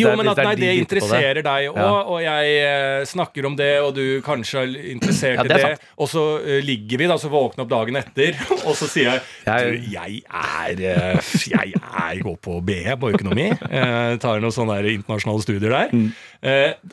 Jo, 0.00 0.12
men 0.18 0.28
at 0.32 0.40
nei, 0.42 0.54
det 0.58 0.68
de 0.70 0.78
interesserer 0.82 1.40
deg 1.46 1.68
òg, 1.70 1.76
Ja. 1.78 1.90
og 2.14 2.18
jeg 2.24 2.54
eh, 2.64 3.04
snakker 3.10 3.46
om 3.46 3.56
det, 3.56 3.68
og 3.84 3.94
du 3.94 4.20
kanskje 4.26 4.62
er 4.64 4.74
interessert 4.92 5.36
Ja, 5.38 5.44
i 5.44 5.48
det 5.48 5.56
er 5.58 5.62
det, 5.74 5.78
sant. 5.78 5.88
og 5.98 6.08
så 6.12 6.24
uh, 6.42 6.60
ligger 6.64 6.98
vi, 7.04 7.06
da, 7.10 7.16
så 7.20 7.30
våkner 7.32 7.64
opp 7.66 7.72
dagen 7.74 7.96
etter, 8.00 8.38
og 8.68 8.74
så 8.78 8.88
sier 8.90 9.10
jeg 9.10 9.22
Jeg- 9.46 9.90
jeg 9.94 10.22
er 10.28 10.84
uh, 11.16 11.34
Jeg 11.50 11.74
er 11.80 12.22
går 12.24 12.38
på 12.48 12.58
BE 12.64 12.96
på 13.00 13.12
økonomi, 13.14 13.50
Uh, 13.64 14.16
tar 14.22 14.40
noen 14.40 14.52
sånne 14.54 14.78
der 14.82 14.90
internasjonale 14.94 15.42
studier 15.44 15.70
der. 15.74 15.90
Mm. 15.94 16.10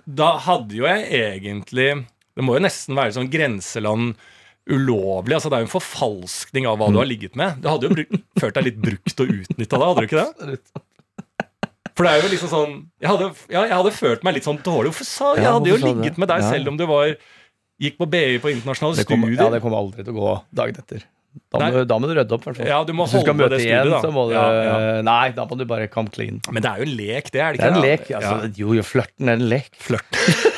Da 0.07 0.29
hadde 0.47 0.75
jo 0.77 0.85
jeg 0.87 1.07
egentlig 1.11 1.89
Det 2.37 2.43
må 2.45 2.55
jo 2.55 2.61
nesten 2.63 2.95
være 2.95 3.11
sånn 3.17 3.29
grenseland 3.31 4.13
ulovlig. 4.71 5.33
altså 5.35 5.49
Det 5.49 5.57
er 5.57 5.63
jo 5.65 5.67
en 5.67 5.73
forfalskning 5.73 6.67
av 6.69 6.77
hva 6.79 6.87
du 6.93 6.99
har 7.01 7.07
ligget 7.09 7.35
med. 7.35 7.57
Det 7.63 7.71
hadde 7.71 7.89
jo 7.89 8.19
følt 8.39 8.55
deg 8.55 8.67
litt 8.69 8.77
brukt 8.81 9.23
og 9.23 9.33
utnytta 9.33 9.79
da, 9.81 9.87
hadde 9.89 10.03
du 10.03 10.07
ikke 10.07 10.21
det? 10.21 10.57
For 11.97 12.07
det 12.07 12.11
er 12.13 12.21
jo 12.25 12.29
liksom 12.31 12.49
sånn 12.51 12.75
Jeg 13.03 13.09
hadde, 13.11 13.29
ja, 13.51 13.61
jeg 13.67 13.75
hadde 13.75 13.91
følt 13.95 14.23
meg 14.23 14.37
litt 14.37 14.45
sånn 14.47 14.59
dårlig. 14.63 14.91
Hvorfor 14.93 15.07
sa 15.09 15.31
Jeg 15.35 15.47
hadde 15.49 15.71
jo 15.73 15.79
ligget 15.81 16.19
med 16.21 16.31
deg 16.31 16.43
selv 16.47 16.71
om 16.71 16.77
du 16.79 16.85
var 16.89 17.15
Gikk 17.81 17.97
på 17.97 18.05
BI 18.13 18.37
på 18.43 18.51
internasjonale 18.53 18.99
Det 19.01 19.07
kommer, 19.09 19.31
studier. 19.31 19.41
ja, 19.47 19.49
det 19.55 19.61
kommer 19.63 19.79
aldri 19.81 20.03
til 20.05 20.13
å 20.13 20.19
gå 20.21 20.33
dagen 20.61 20.77
etter. 20.83 21.07
Da 21.49 21.61
må, 21.63 21.69
du, 21.73 21.85
da 21.87 21.95
må 21.97 22.07
du 22.09 22.13
rydde 22.13 22.35
opp, 22.35 22.43
i 22.43 22.49
hvert 22.49 22.57
fall. 22.59 22.67
Ja, 22.69 22.77
du 22.85 22.91
må 22.93 23.05
Hvis 23.07 23.15
du 23.15 23.23
skal 23.23 23.35
møte 23.39 23.55
det 23.55 23.61
igjen, 23.63 23.85
studiet, 23.87 23.93
da. 23.95 24.01
så 24.03 24.11
må 24.13 24.25
du 24.27 24.33
Ja, 24.35 24.43
ja. 24.51 24.73
Nei, 25.07 25.31
da 25.33 25.45
må 25.47 25.57
du 25.57 25.63
bare 25.65 25.87
come 25.89 26.11
clean. 26.13 26.41
Men 26.51 26.61
det 26.61 26.69
er 26.69 26.83
jo 26.83 26.87
en 26.89 26.95
lek, 26.99 27.31
det 27.33 27.41
er 27.41 27.55
det 27.55 27.57
ikke? 27.57 27.63
Det 27.63 27.71
er 27.71 27.77
en 27.79 27.85
lek. 27.87 28.11
Altså, 28.19 28.51
Jo, 28.59 28.73
jo, 28.77 28.83
flørten 28.85 29.31
er 29.31 29.39
en 29.39 29.47
lek. 29.49 29.71
Flørt. 29.81 30.19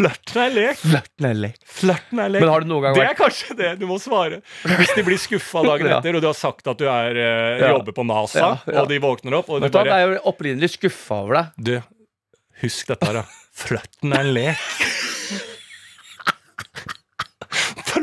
Flørten 0.00 0.40
er 0.42 0.54
lek. 0.56 0.80
Flørten 0.80 1.26
er 1.28 1.38
lek. 1.44 1.58
Flørten 1.80 2.22
er 2.24 2.32
lek. 2.32 2.44
Men 2.44 2.52
har 2.54 2.64
du 2.64 2.70
noen 2.70 2.84
gang 2.86 2.96
vært... 2.96 3.02
det 3.02 3.10
er 3.12 3.18
kanskje 3.18 3.56
det 3.58 3.72
du 3.80 3.86
må 3.90 3.98
svare. 4.02 4.40
Hvis 4.64 4.94
de 4.96 5.04
blir 5.06 5.20
skuffa 5.20 5.64
dagen 5.66 5.90
etter, 5.98 6.16
og 6.18 6.24
du 6.24 6.28
har 6.30 6.38
sagt 6.38 6.70
at 6.72 6.80
du 6.80 6.86
er, 6.88 7.20
uh, 7.20 7.66
jobber 7.76 7.96
på 8.00 8.06
NASA, 8.08 8.40
Ja, 8.40 8.50
ja. 8.64 8.80
og 8.84 8.88
de 8.92 9.00
våkner 9.04 9.38
opp, 9.42 9.52
og 9.52 9.60
Men, 9.60 9.68
du 9.70 9.76
bare 9.78 9.92
Jeg 9.92 10.08
er 10.08 10.16
jo 10.16 10.24
opprinnelig 10.32 10.72
skuffa 10.78 11.20
over 11.26 11.40
deg. 11.40 11.52
Du, 11.68 11.74
husk 12.64 12.90
dette 12.94 13.10
her, 13.12 13.20
da. 13.22 13.26
Flørten 13.60 14.16
er 14.16 14.32
lek. 14.32 15.09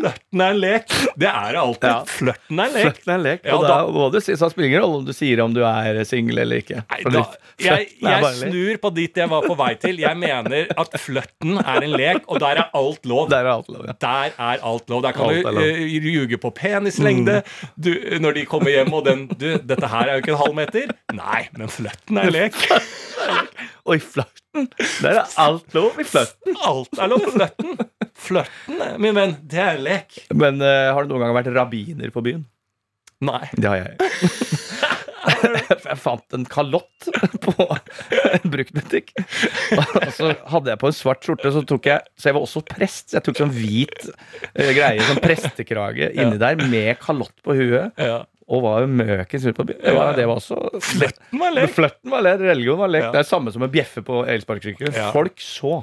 Flørten 0.08 0.42
er 0.42 0.54
en 0.54 0.60
lek. 0.62 0.88
Det 1.18 1.28
er 1.30 1.52
det 1.56 1.60
alltid. 1.62 1.88
Ja. 1.90 1.98
Flørten 2.08 2.60
er 2.62 2.70
en 2.70 2.74
lek. 2.78 2.86
Flørten 2.88 3.14
er 3.14 3.24
lek. 3.24 3.42
Ja, 3.44 3.56
og 3.58 3.64
da- 3.64 3.70
da 3.74 3.92
må 3.98 4.08
du 4.14 4.18
så 4.24 4.50
spiller 4.52 4.68
ingen 4.70 4.82
rolle 4.84 5.00
om 5.02 5.06
du 5.08 5.14
sier 5.16 5.42
om 5.44 5.54
du 5.54 5.62
er 5.68 6.00
singel 6.08 6.40
eller 6.44 6.62
ikke. 6.64 6.84
Nei, 6.84 7.00
da, 7.12 7.24
jeg, 7.60 7.88
jeg 8.02 8.32
snur 8.40 8.80
på 8.84 8.94
dit 8.96 9.18
jeg 9.18 9.30
var 9.32 9.46
på 9.48 9.58
vei 9.60 9.72
til. 9.82 10.00
Jeg 10.04 10.18
mener 10.18 10.72
at 10.78 10.98
flørten 11.02 11.58
er 11.64 11.82
en 11.84 11.96
lek, 11.98 12.24
og 12.28 12.40
der 12.44 12.64
er 12.64 12.70
alt 12.78 13.06
lov. 13.06 13.28
Der 13.34 13.44
er 13.44 13.52
alt 13.58 13.70
lov, 13.74 13.86
ja. 13.88 13.98
Der 14.00 14.32
er 14.38 14.64
alt 14.72 14.90
lov. 14.90 15.04
Der 15.04 15.12
kan 15.18 15.28
Alt 15.28 15.44
du 15.44 15.62
uh, 15.62 16.08
ljuge 16.08 16.38
på 16.42 16.54
penislengde 16.56 17.42
du, 17.76 17.92
når 18.24 18.40
de 18.40 18.46
kommer 18.50 18.72
hjem 18.74 18.94
og 18.94 19.06
den 19.06 19.28
du, 19.28 19.58
'Dette 19.58 19.88
her 19.88 20.08
er 20.08 20.14
jo 20.18 20.24
ikke 20.26 20.36
en 20.38 20.44
halv 20.46 20.56
meter.' 20.56 20.96
Nei, 21.18 21.48
men 21.58 21.68
flørten 21.68 22.18
er 22.18 22.30
en 22.30 22.36
lek. 22.36 22.54
Oi, 23.92 24.00
flørten! 24.00 24.47
Der 25.04 25.22
er 25.22 25.34
alt 25.44 25.74
lov 25.78 26.00
i 26.02 26.06
flørten. 26.08 26.58
Alt 26.66 27.00
er 27.00 27.12
lov. 27.12 27.24
i 27.24 27.34
Flørten. 27.38 27.78
Flørten, 28.18 28.84
min 29.04 29.16
venn, 29.18 29.36
det 29.46 29.64
er 29.64 29.82
lek. 29.82 30.22
Men 30.34 30.62
uh, 30.64 30.94
har 30.96 31.06
du 31.06 31.14
noen 31.14 31.28
gang 31.28 31.36
vært 31.38 31.52
rabbiner 31.56 32.14
på 32.14 32.24
byen? 32.26 32.46
Nei. 33.26 33.46
Det 33.58 33.70
har 33.70 33.84
jeg. 33.84 33.98
jeg 35.90 35.98
fant 36.00 36.36
en 36.38 36.46
kalott 36.50 37.08
på 37.44 37.54
en 37.68 38.52
bruktbutikk. 38.54 39.14
Og 39.78 40.12
så 40.16 40.32
hadde 40.52 40.74
jeg 40.74 40.82
på 40.82 40.92
en 40.92 40.98
svart 40.98 41.26
skjorte, 41.26 41.52
så 41.54 41.64
tok 41.68 41.90
jeg 41.90 42.06
Så 42.18 42.30
jeg 42.30 42.38
var 42.38 42.46
også 42.46 42.64
prest. 42.68 43.10
Så 43.10 43.18
jeg 43.18 43.28
tok 43.28 43.42
sånn 43.42 43.54
hvit 43.56 44.10
eh, 44.54 44.72
greie, 44.78 45.04
sånn 45.08 45.22
prestekrage 45.24 46.12
inni 46.14 46.40
der, 46.42 46.62
med 46.70 46.98
kalott 47.04 47.36
på 47.46 47.58
huet. 47.58 47.98
Ja. 47.98 48.22
Og 48.48 48.62
var 48.64 48.84
jo 48.86 48.88
møkens 48.88 49.44
ute 49.44 49.56
på 49.58 49.66
byen. 49.68 49.82
Det 49.84 49.94
var, 49.96 50.14
det 50.16 50.26
var 50.30 50.40
også 50.40 50.80
Flørten 50.80 51.42
var 51.42 51.52
lek. 51.52 51.72
Flørten 51.76 52.14
var 52.14 52.24
lek, 52.24 52.44
religion 52.48 52.80
var 52.80 52.92
lek. 52.94 53.04
Ja. 53.04 53.10
Det 53.12 53.20
er 53.20 53.28
samme 53.28 53.52
som 53.52 53.66
å 53.66 53.68
bjeffe 53.72 54.04
på 54.08 54.22
elsparkesykkel. 54.24 54.94
Ja. 54.96 55.10
Folk 55.12 55.42
så. 55.44 55.82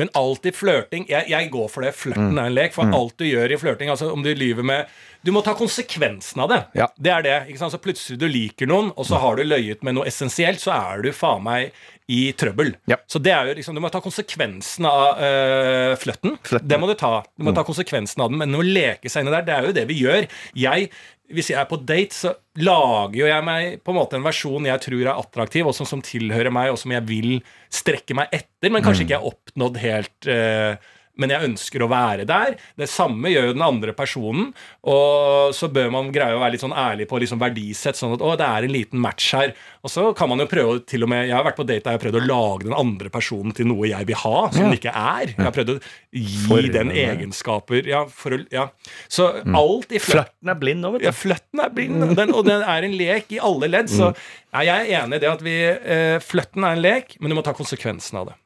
Men 0.00 0.08
alltid 0.16 0.56
flørting. 0.56 1.04
Jeg, 1.10 1.28
jeg 1.28 1.50
går 1.52 1.68
for 1.72 1.84
det. 1.84 1.92
Flørten 1.96 2.40
er 2.40 2.48
en 2.48 2.56
lek. 2.56 2.72
For 2.76 2.88
alt 2.96 3.18
du 3.20 3.26
gjør 3.28 3.52
i 3.52 3.58
flørting, 3.60 3.92
altså 3.92 4.08
om 4.14 4.24
du 4.24 4.32
lyver 4.32 4.64
med 4.66 4.96
Du 5.26 5.32
må 5.34 5.42
ta 5.44 5.52
konsekvensen 5.58 6.40
av 6.44 6.48
det. 6.52 6.62
Ja. 6.78 6.88
Det 6.96 7.12
er 7.12 7.26
det. 7.26 7.36
ikke 7.50 7.60
sant? 7.60 7.74
Så 7.76 7.82
plutselig 7.82 8.16
du 8.22 8.26
liker 8.30 8.68
noen, 8.70 8.92
og 8.96 9.08
så 9.08 9.20
har 9.20 9.36
du 9.36 9.44
løyet 9.44 9.84
med 9.84 9.98
noe 9.98 10.08
essensielt, 10.08 10.62
så 10.62 10.72
er 10.76 11.04
du 11.04 11.10
faen 11.16 11.44
meg 11.44 11.76
i 12.12 12.20
trøbbel. 12.38 12.70
Ja. 12.86 13.00
Så 13.10 13.18
det 13.18 13.32
er 13.34 13.48
jo 13.48 13.56
liksom 13.58 13.74
Du 13.74 13.82
må 13.82 13.90
ta 13.90 13.98
konsekvensen 14.04 14.86
av 14.86 15.18
øh, 15.18 15.96
fløtten. 15.98 16.36
fløtten. 16.46 16.70
Det 16.70 16.78
må 16.78 16.86
du 16.90 16.94
ta. 16.98 17.18
Du 17.34 17.46
må 17.48 17.54
ta 17.56 17.66
konsekvensen 17.66 18.22
av 18.22 18.30
den. 18.30 18.38
Men 18.44 18.54
å 18.54 18.62
leke 18.62 19.10
seg 19.10 19.24
inn 19.24 19.32
i 19.32 19.34
der, 19.34 19.46
det 19.46 19.56
er 19.56 19.66
jo 19.66 19.76
det 19.76 19.86
vi 19.90 20.00
gjør. 20.04 20.28
Jeg 20.54 20.90
hvis 21.34 21.48
jeg 21.50 21.58
er 21.58 21.66
på 21.66 21.78
date, 21.82 22.14
så 22.14 22.32
lager 22.62 23.18
jo 23.18 23.26
jeg 23.26 23.44
meg 23.46 23.80
på 23.82 23.92
en 23.92 23.98
måte 23.98 24.18
en 24.18 24.26
versjon 24.26 24.68
jeg 24.68 24.82
tror 24.84 25.00
er 25.02 25.12
attraktiv, 25.16 25.66
og 25.66 25.74
som, 25.74 25.88
som 25.88 26.02
tilhører 26.04 26.54
meg, 26.54 26.70
og 26.70 26.78
som 26.78 26.92
jeg 26.94 27.02
vil 27.08 27.32
strekke 27.72 28.14
meg 28.14 28.30
etter, 28.30 28.70
men 28.70 28.84
kanskje 28.84 29.06
ikke 29.06 29.16
jeg 29.16 29.24
har 29.24 29.32
oppnådd 29.32 29.80
helt 29.82 30.28
eh, 30.30 30.92
men 31.20 31.32
jeg 31.32 31.48
ønsker 31.48 31.84
å 31.84 31.88
være 31.90 32.26
der. 32.28 32.56
Det 32.78 32.88
samme 32.90 33.30
gjør 33.32 33.50
jo 33.50 33.56
den 33.56 33.64
andre 33.64 33.94
personen. 33.96 34.50
Og 34.86 35.54
så 35.56 35.68
bør 35.72 35.90
man 35.94 36.12
greie 36.14 36.36
å 36.36 36.42
være 36.42 36.54
litt 36.56 36.64
sånn 36.64 36.76
ærlig 36.76 37.08
på 37.10 37.20
liksom 37.22 37.40
verdisett, 37.40 37.98
sånn 37.98 38.16
at 38.16 38.24
å, 38.24 38.34
det 38.38 38.46
er 38.46 38.66
en 38.66 38.74
liten 38.74 39.02
match 39.02 39.30
her. 39.36 39.54
Og 39.86 39.92
så 39.92 40.08
kan 40.18 40.30
man 40.30 40.42
jo 40.42 40.48
prøve 40.50 40.80
til 40.88 41.06
og 41.06 41.10
med 41.12 41.26
Jeg 41.28 41.36
har 41.36 41.46
vært 41.46 41.58
på 41.58 41.66
date 41.66 41.84
der 41.86 41.94
jeg 41.94 42.00
har 42.00 42.04
prøvd 42.04 42.18
å 42.20 42.24
lage 42.26 42.68
den 42.68 42.76
andre 42.76 43.12
personen 43.12 43.54
til 43.56 43.68
noe 43.70 43.90
jeg 43.90 44.08
vil 44.08 44.20
ha, 44.22 44.36
som 44.52 44.66
den 44.66 44.78
ikke 44.78 44.92
er. 44.92 45.32
Jeg 45.32 45.44
har 45.44 45.54
prøvd 45.56 45.74
å 45.76 45.78
gi 45.80 46.40
for, 46.46 46.70
den 46.76 46.92
ja. 46.92 47.08
egenskaper. 47.12 47.90
Ja, 47.90 48.04
for 48.10 48.36
å, 48.36 48.40
ja. 48.52 48.68
Så 49.12 49.30
alt 49.46 49.94
i 49.94 50.02
fløtten 50.02 50.52
er 50.52 50.60
blind 50.60 50.84
nå, 50.84 50.92
vet 50.96 51.04
du. 51.04 51.08
ja, 51.08 51.14
fløtten 51.16 51.64
er 51.64 51.72
blind, 51.76 52.08
den, 52.18 52.34
og 52.34 52.46
den 52.48 52.64
er 52.64 52.86
en 52.86 52.96
lek 52.98 53.32
i 53.36 53.40
alle 53.42 53.70
ledd. 53.72 53.92
Så 53.92 54.10
ja, 54.10 54.64
jeg 54.66 54.74
er 54.86 55.04
enig 55.04 55.20
i 55.20 55.24
det 55.24 55.32
at 55.32 55.44
vi 55.44 55.56
eh, 55.64 56.16
Fløtten 56.24 56.64
er 56.66 56.76
en 56.76 56.82
lek, 56.82 57.16
men 57.20 57.32
du 57.32 57.38
må 57.38 57.44
ta 57.46 57.54
konsekvensen 57.56 58.20
av 58.20 58.32
det. 58.32 58.38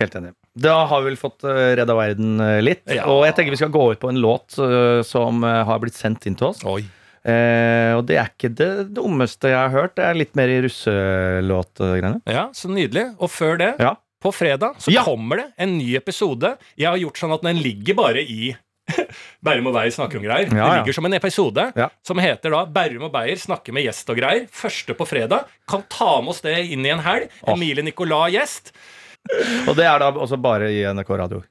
Helt 0.00 0.14
enig. 0.16 0.32
Da 0.58 0.84
har 0.90 1.00
vi 1.02 1.10
vel 1.12 1.16
fått 1.20 1.44
uh, 1.46 1.76
redda 1.78 1.94
verden 1.94 2.40
eh, 2.42 2.60
litt. 2.62 2.82
Ja. 2.90 3.04
Og 3.06 3.22
jeg 3.24 3.36
tenker 3.36 3.54
vi 3.54 3.60
skal 3.60 3.70
gå 3.70 3.84
ut 3.92 4.00
på 4.02 4.08
en 4.10 4.18
låt 4.20 4.56
eh, 4.58 5.02
som 5.06 5.44
eh, 5.46 5.60
har 5.68 5.78
blitt 5.78 5.94
sendt 5.94 6.26
inn 6.26 6.34
til 6.34 6.48
oss. 6.50 6.64
Oi. 6.66 6.82
Eh, 7.22 7.92
og 7.94 8.06
det 8.08 8.16
er 8.18 8.30
ikke 8.32 8.50
det 8.58 8.70
dummeste 8.96 9.52
jeg 9.52 9.60
har 9.60 9.70
hørt. 9.70 9.94
Det 9.94 10.04
er 10.08 10.18
litt 10.18 10.34
mer 10.34 10.48
i 10.50 10.58
russelåtgreiene. 10.64 12.20
Ja, 12.26 12.48
så 12.56 12.70
nydelig. 12.72 13.06
Og 13.22 13.30
før 13.30 13.58
det, 13.60 13.74
Ja. 13.78 13.94
på 14.22 14.32
fredag, 14.34 14.74
så 14.82 14.90
Ja. 14.92 15.04
kommer 15.04 15.36
det 15.36 15.52
en 15.56 15.78
ny 15.78 15.94
episode. 15.96 16.56
Jeg 16.76 16.88
har 16.88 16.98
gjort 16.98 17.16
sånn 17.18 17.32
at 17.32 17.42
den 17.42 17.56
ligger 17.62 17.94
bare 17.94 18.20
i 18.20 18.56
Bærum 19.44 19.68
og 19.70 19.74
Beyer 19.74 19.90
snakker 19.94 20.18
om 20.18 20.24
greier. 20.24 20.48
Ja, 20.50 20.66
Det 20.66 20.78
ligger 20.82 20.92
som 20.94 21.04
en 21.06 21.14
episode 21.14 21.72
Ja. 21.76 21.88
som 22.02 22.18
heter 22.18 22.50
da 22.50 22.64
'Bærum 22.66 23.04
og 23.04 23.12
Beyer 23.12 23.36
snakker 23.38 23.72
med 23.72 23.84
gjest 23.84 24.10
og 24.10 24.16
greier. 24.18 24.48
Første 24.50 24.94
på 24.98 25.06
fredag. 25.06 25.44
Kan 25.68 25.84
ta 25.88 26.20
med 26.20 26.30
oss 26.30 26.40
det 26.40 26.58
inn 26.72 26.84
i 26.84 26.88
en 26.90 26.98
helg. 26.98 27.28
Åh. 27.46 27.54
Emilie 27.54 27.84
Nicolas 27.84 28.32
gjest. 28.32 28.72
Og 29.68 29.74
det 29.78 29.84
er 29.86 29.98
da 30.02 30.10
også 30.12 30.38
bare 30.40 30.70
i 30.72 30.80
NRK 30.94 31.10
Radio. 31.20 31.42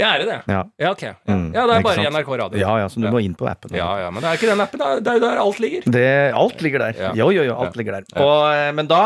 Ja, 0.00 0.14
er 0.14 0.22
det 0.22 0.28
det? 0.30 0.36
Ja, 0.48 0.60
Ja, 0.80 0.90
ok. 0.94 1.02
Ja, 1.02 1.14
Mm, 1.28 1.50
ja 1.52 1.66
det 1.68 1.74
er 1.76 1.82
bare 1.84 1.98
i 2.00 2.04
sant? 2.06 2.14
NRK 2.16 2.28
Radio. 2.40 2.60
ja, 2.62 2.76
ja 2.80 2.86
så 2.88 3.02
du 3.02 3.08
må 3.12 3.20
inn 3.20 3.34
på 3.36 3.48
appen. 3.50 3.74
Ja, 3.76 3.88
ja, 4.00 4.10
men 4.10 4.22
det 4.24 4.30
er 4.30 4.38
ikke 4.38 4.48
den 4.52 4.62
appen. 4.64 4.80
da. 4.80 4.92
Det 5.00 5.10
er 5.12 5.18
jo 5.18 5.24
der 5.26 5.40
alt 5.42 5.58
ligger. 5.60 5.90
Det, 5.92 6.06
alt 6.40 6.62
ligger 6.64 6.78
der. 6.86 7.00
Ja. 7.02 7.10
Jo, 7.18 7.30
jo, 7.34 7.42
jo, 7.44 7.56
alt 7.60 7.76
ligger 7.76 7.98
der. 7.98 8.06
Og, 8.22 8.38
eh, 8.54 8.70
men 8.78 8.88
da 8.88 9.02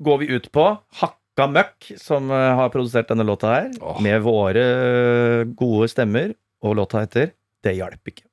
går 0.00 0.18
vi 0.22 0.30
ut 0.32 0.48
på 0.54 0.64
Hakka 1.02 1.46
Møkk, 1.50 1.90
som 2.00 2.30
eh, 2.32 2.54
har 2.56 2.72
produsert 2.72 3.10
denne 3.12 3.26
låta 3.28 3.52
her, 3.52 3.68
med 4.00 4.22
våre 4.24 4.64
eh, 4.64 5.44
gode 5.60 5.90
stemmer, 5.92 6.32
og 6.64 6.76
låta 6.80 7.04
heter 7.04 7.32
Det 7.62 7.76
hjalp 7.76 8.08
ikke. 8.08 8.24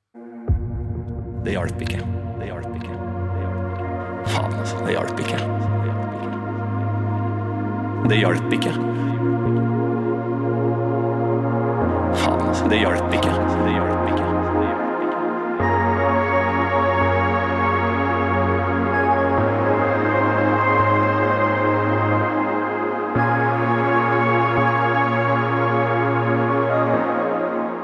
Det 1.44 1.52
hjalp 1.58 1.84
ikke. 1.84 2.00
Det 2.40 2.48
hjalp 2.48 2.72
ikke. 2.80 2.96
Det 2.96 3.44
hjalp 3.44 3.70
ikke. 3.76 4.32
Faen, 4.32 4.58
altså. 4.62 4.84
Det 4.86 4.96
hjalp 4.96 5.26
ikke. 5.26 5.57
Det 8.06 8.16
hjalp 8.18 8.52
ikke. 8.52 8.72
Faen, 12.14 12.42
altså. 12.48 12.68
Det 12.70 12.78
hjalp 12.78 13.14
ikke. 13.18 13.32
Det 13.64 13.72
hjalp 13.74 14.08
ikke. 14.12 14.24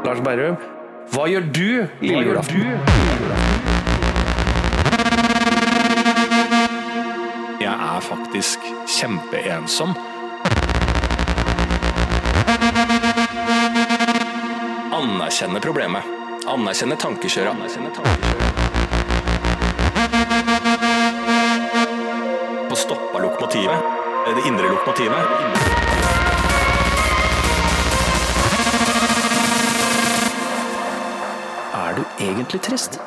Lars 0.05 0.21
Berrum, 0.25 0.57
hva 1.15 1.29
gjør 1.33 1.51
du 1.51 1.67
lille 2.05 2.25
julaften? 2.29 3.54
Er 7.97 8.01
faktisk 8.01 8.61
kjempeensom. 8.87 9.95
Anerkjenne 14.93 15.61
problemet. 15.61 16.03
Anerkjenne 16.47 16.97
tankekjøret. 16.97 17.57
Få 22.69 22.77
stoppa 22.77 23.19
lokomotivet. 23.19 23.79
Det 24.27 24.47
indre 24.49 24.69
lokomotivet. 24.69 25.19
Er 31.75 31.95
du 31.97 32.03
egentlig 32.19 32.61
trist? 32.63 32.99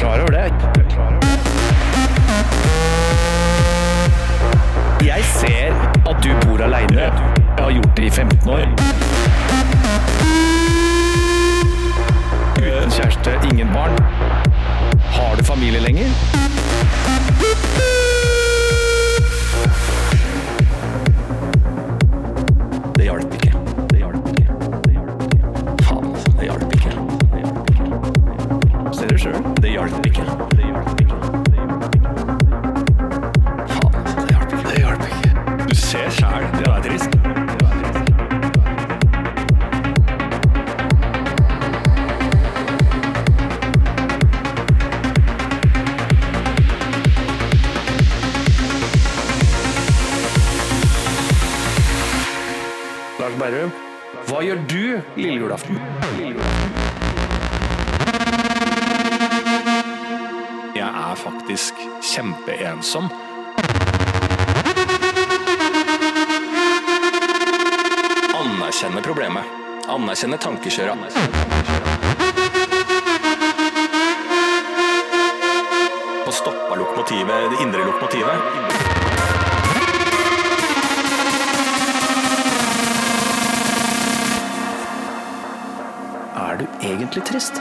Klar 0.00 0.20
over 0.20 0.30
det? 0.30 0.52
Jeg 5.06 5.24
ser 5.24 5.74
at 6.10 6.16
du 6.24 6.28
bor 6.46 6.64
aleine. 6.64 7.00
Jeg 7.00 7.64
har 7.64 7.70
gjort 7.70 7.96
det 7.96 8.04
i 8.04 8.10
15 8.10 8.50
år. 8.50 8.60
Uten 12.56 12.90
kjæreste, 12.90 13.30
ingen 13.52 13.68
barn. 13.74 13.98
Har 15.10 15.36
du 15.36 15.44
familie 15.44 15.80
lenger? 15.80 17.89
Kjempeensom. 62.50 63.08
Anerkjenne 68.34 69.02
problemet. 69.02 69.44
Anerkjenne 69.88 70.38
tankekjøret. 70.38 70.98
Få 76.24 76.32
stoppa 76.32 76.74
lokomotivet, 76.74 77.50
det 77.50 77.62
indre 77.62 77.84
lokomotivet. 77.84 78.34
Er 86.36 86.56
du 86.58 86.66
egentlig 86.82 87.24
trist? 87.24 87.60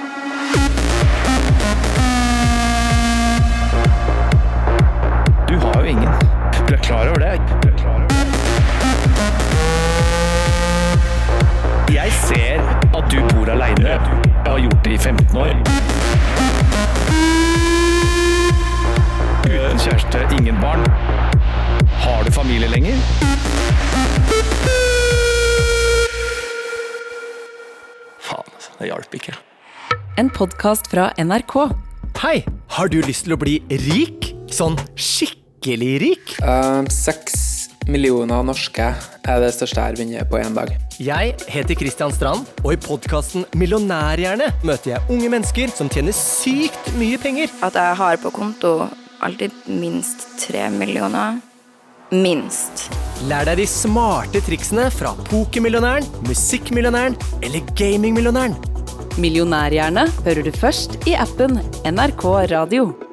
I 14.92 14.98
15 14.98 15.38
år. 15.38 15.54
Uten 19.46 19.82
kjæreste, 19.84 20.22
ingen 20.40 20.58
barn. 20.62 20.82
Har 22.02 22.24
du 22.26 22.32
familie 22.34 22.70
lenger? 22.72 22.98
Faen, 28.20 28.50
altså. 28.56 28.72
Det 28.80 28.90
hjalp 28.90 29.20
ikke. 29.20 29.36
En 30.18 30.32
podkast 30.34 30.90
fra 30.90 31.12
NRK. 31.22 31.56
Hei, 32.24 32.40
har 32.74 32.90
du 32.90 32.98
lyst 33.06 33.28
til 33.28 33.38
å 33.38 33.40
bli 33.40 33.60
rik? 33.70 34.32
Sånn 34.50 34.80
skikkelig 34.98 35.94
rik? 36.02 36.34
Uh, 36.42 36.82
Seks 36.90 37.29
millioner 37.92 38.46
norske 38.46 38.86
er 38.90 39.42
det 39.44 39.50
største 39.56 39.80
jeg 39.80 39.86
har 39.86 39.98
vunnet 40.00 40.30
på 40.30 40.40
én 40.40 40.56
dag. 40.56 40.72
Jeg 41.00 41.36
heter 41.48 41.78
Kristian 41.80 42.14
Strand, 42.14 42.48
og 42.64 42.74
i 42.76 42.80
podkasten 42.82 43.46
Millionærhjerne 43.58 44.50
møter 44.68 44.94
jeg 44.94 45.06
unge 45.14 45.30
mennesker 45.32 45.74
som 45.74 45.92
tjener 45.92 46.16
sykt 46.16 46.92
mye 47.00 47.20
penger. 47.22 47.52
at 47.64 47.76
jeg 47.76 48.00
har 48.02 48.18
på 48.18 48.32
konto 48.36 48.90
alltid 49.22 49.52
minst 49.68 50.28
tre 50.40 50.70
millioner. 50.70 51.42
Minst. 52.12 52.88
Lær 53.30 53.46
deg 53.46 53.60
de 53.60 53.68
smarte 53.70 54.42
triksene 54.42 54.88
fra 54.94 55.14
pokermillionæren, 55.30 56.08
musikkmillionæren 56.26 57.18
eller 57.44 57.76
gamingmillionæren. 57.76 58.58
Millionærhjerne 59.20 60.08
hører 60.24 60.44
du 60.48 60.52
først 60.56 60.98
i 61.08 61.14
appen 61.14 61.60
NRK 61.86 62.26
Radio. 62.56 63.09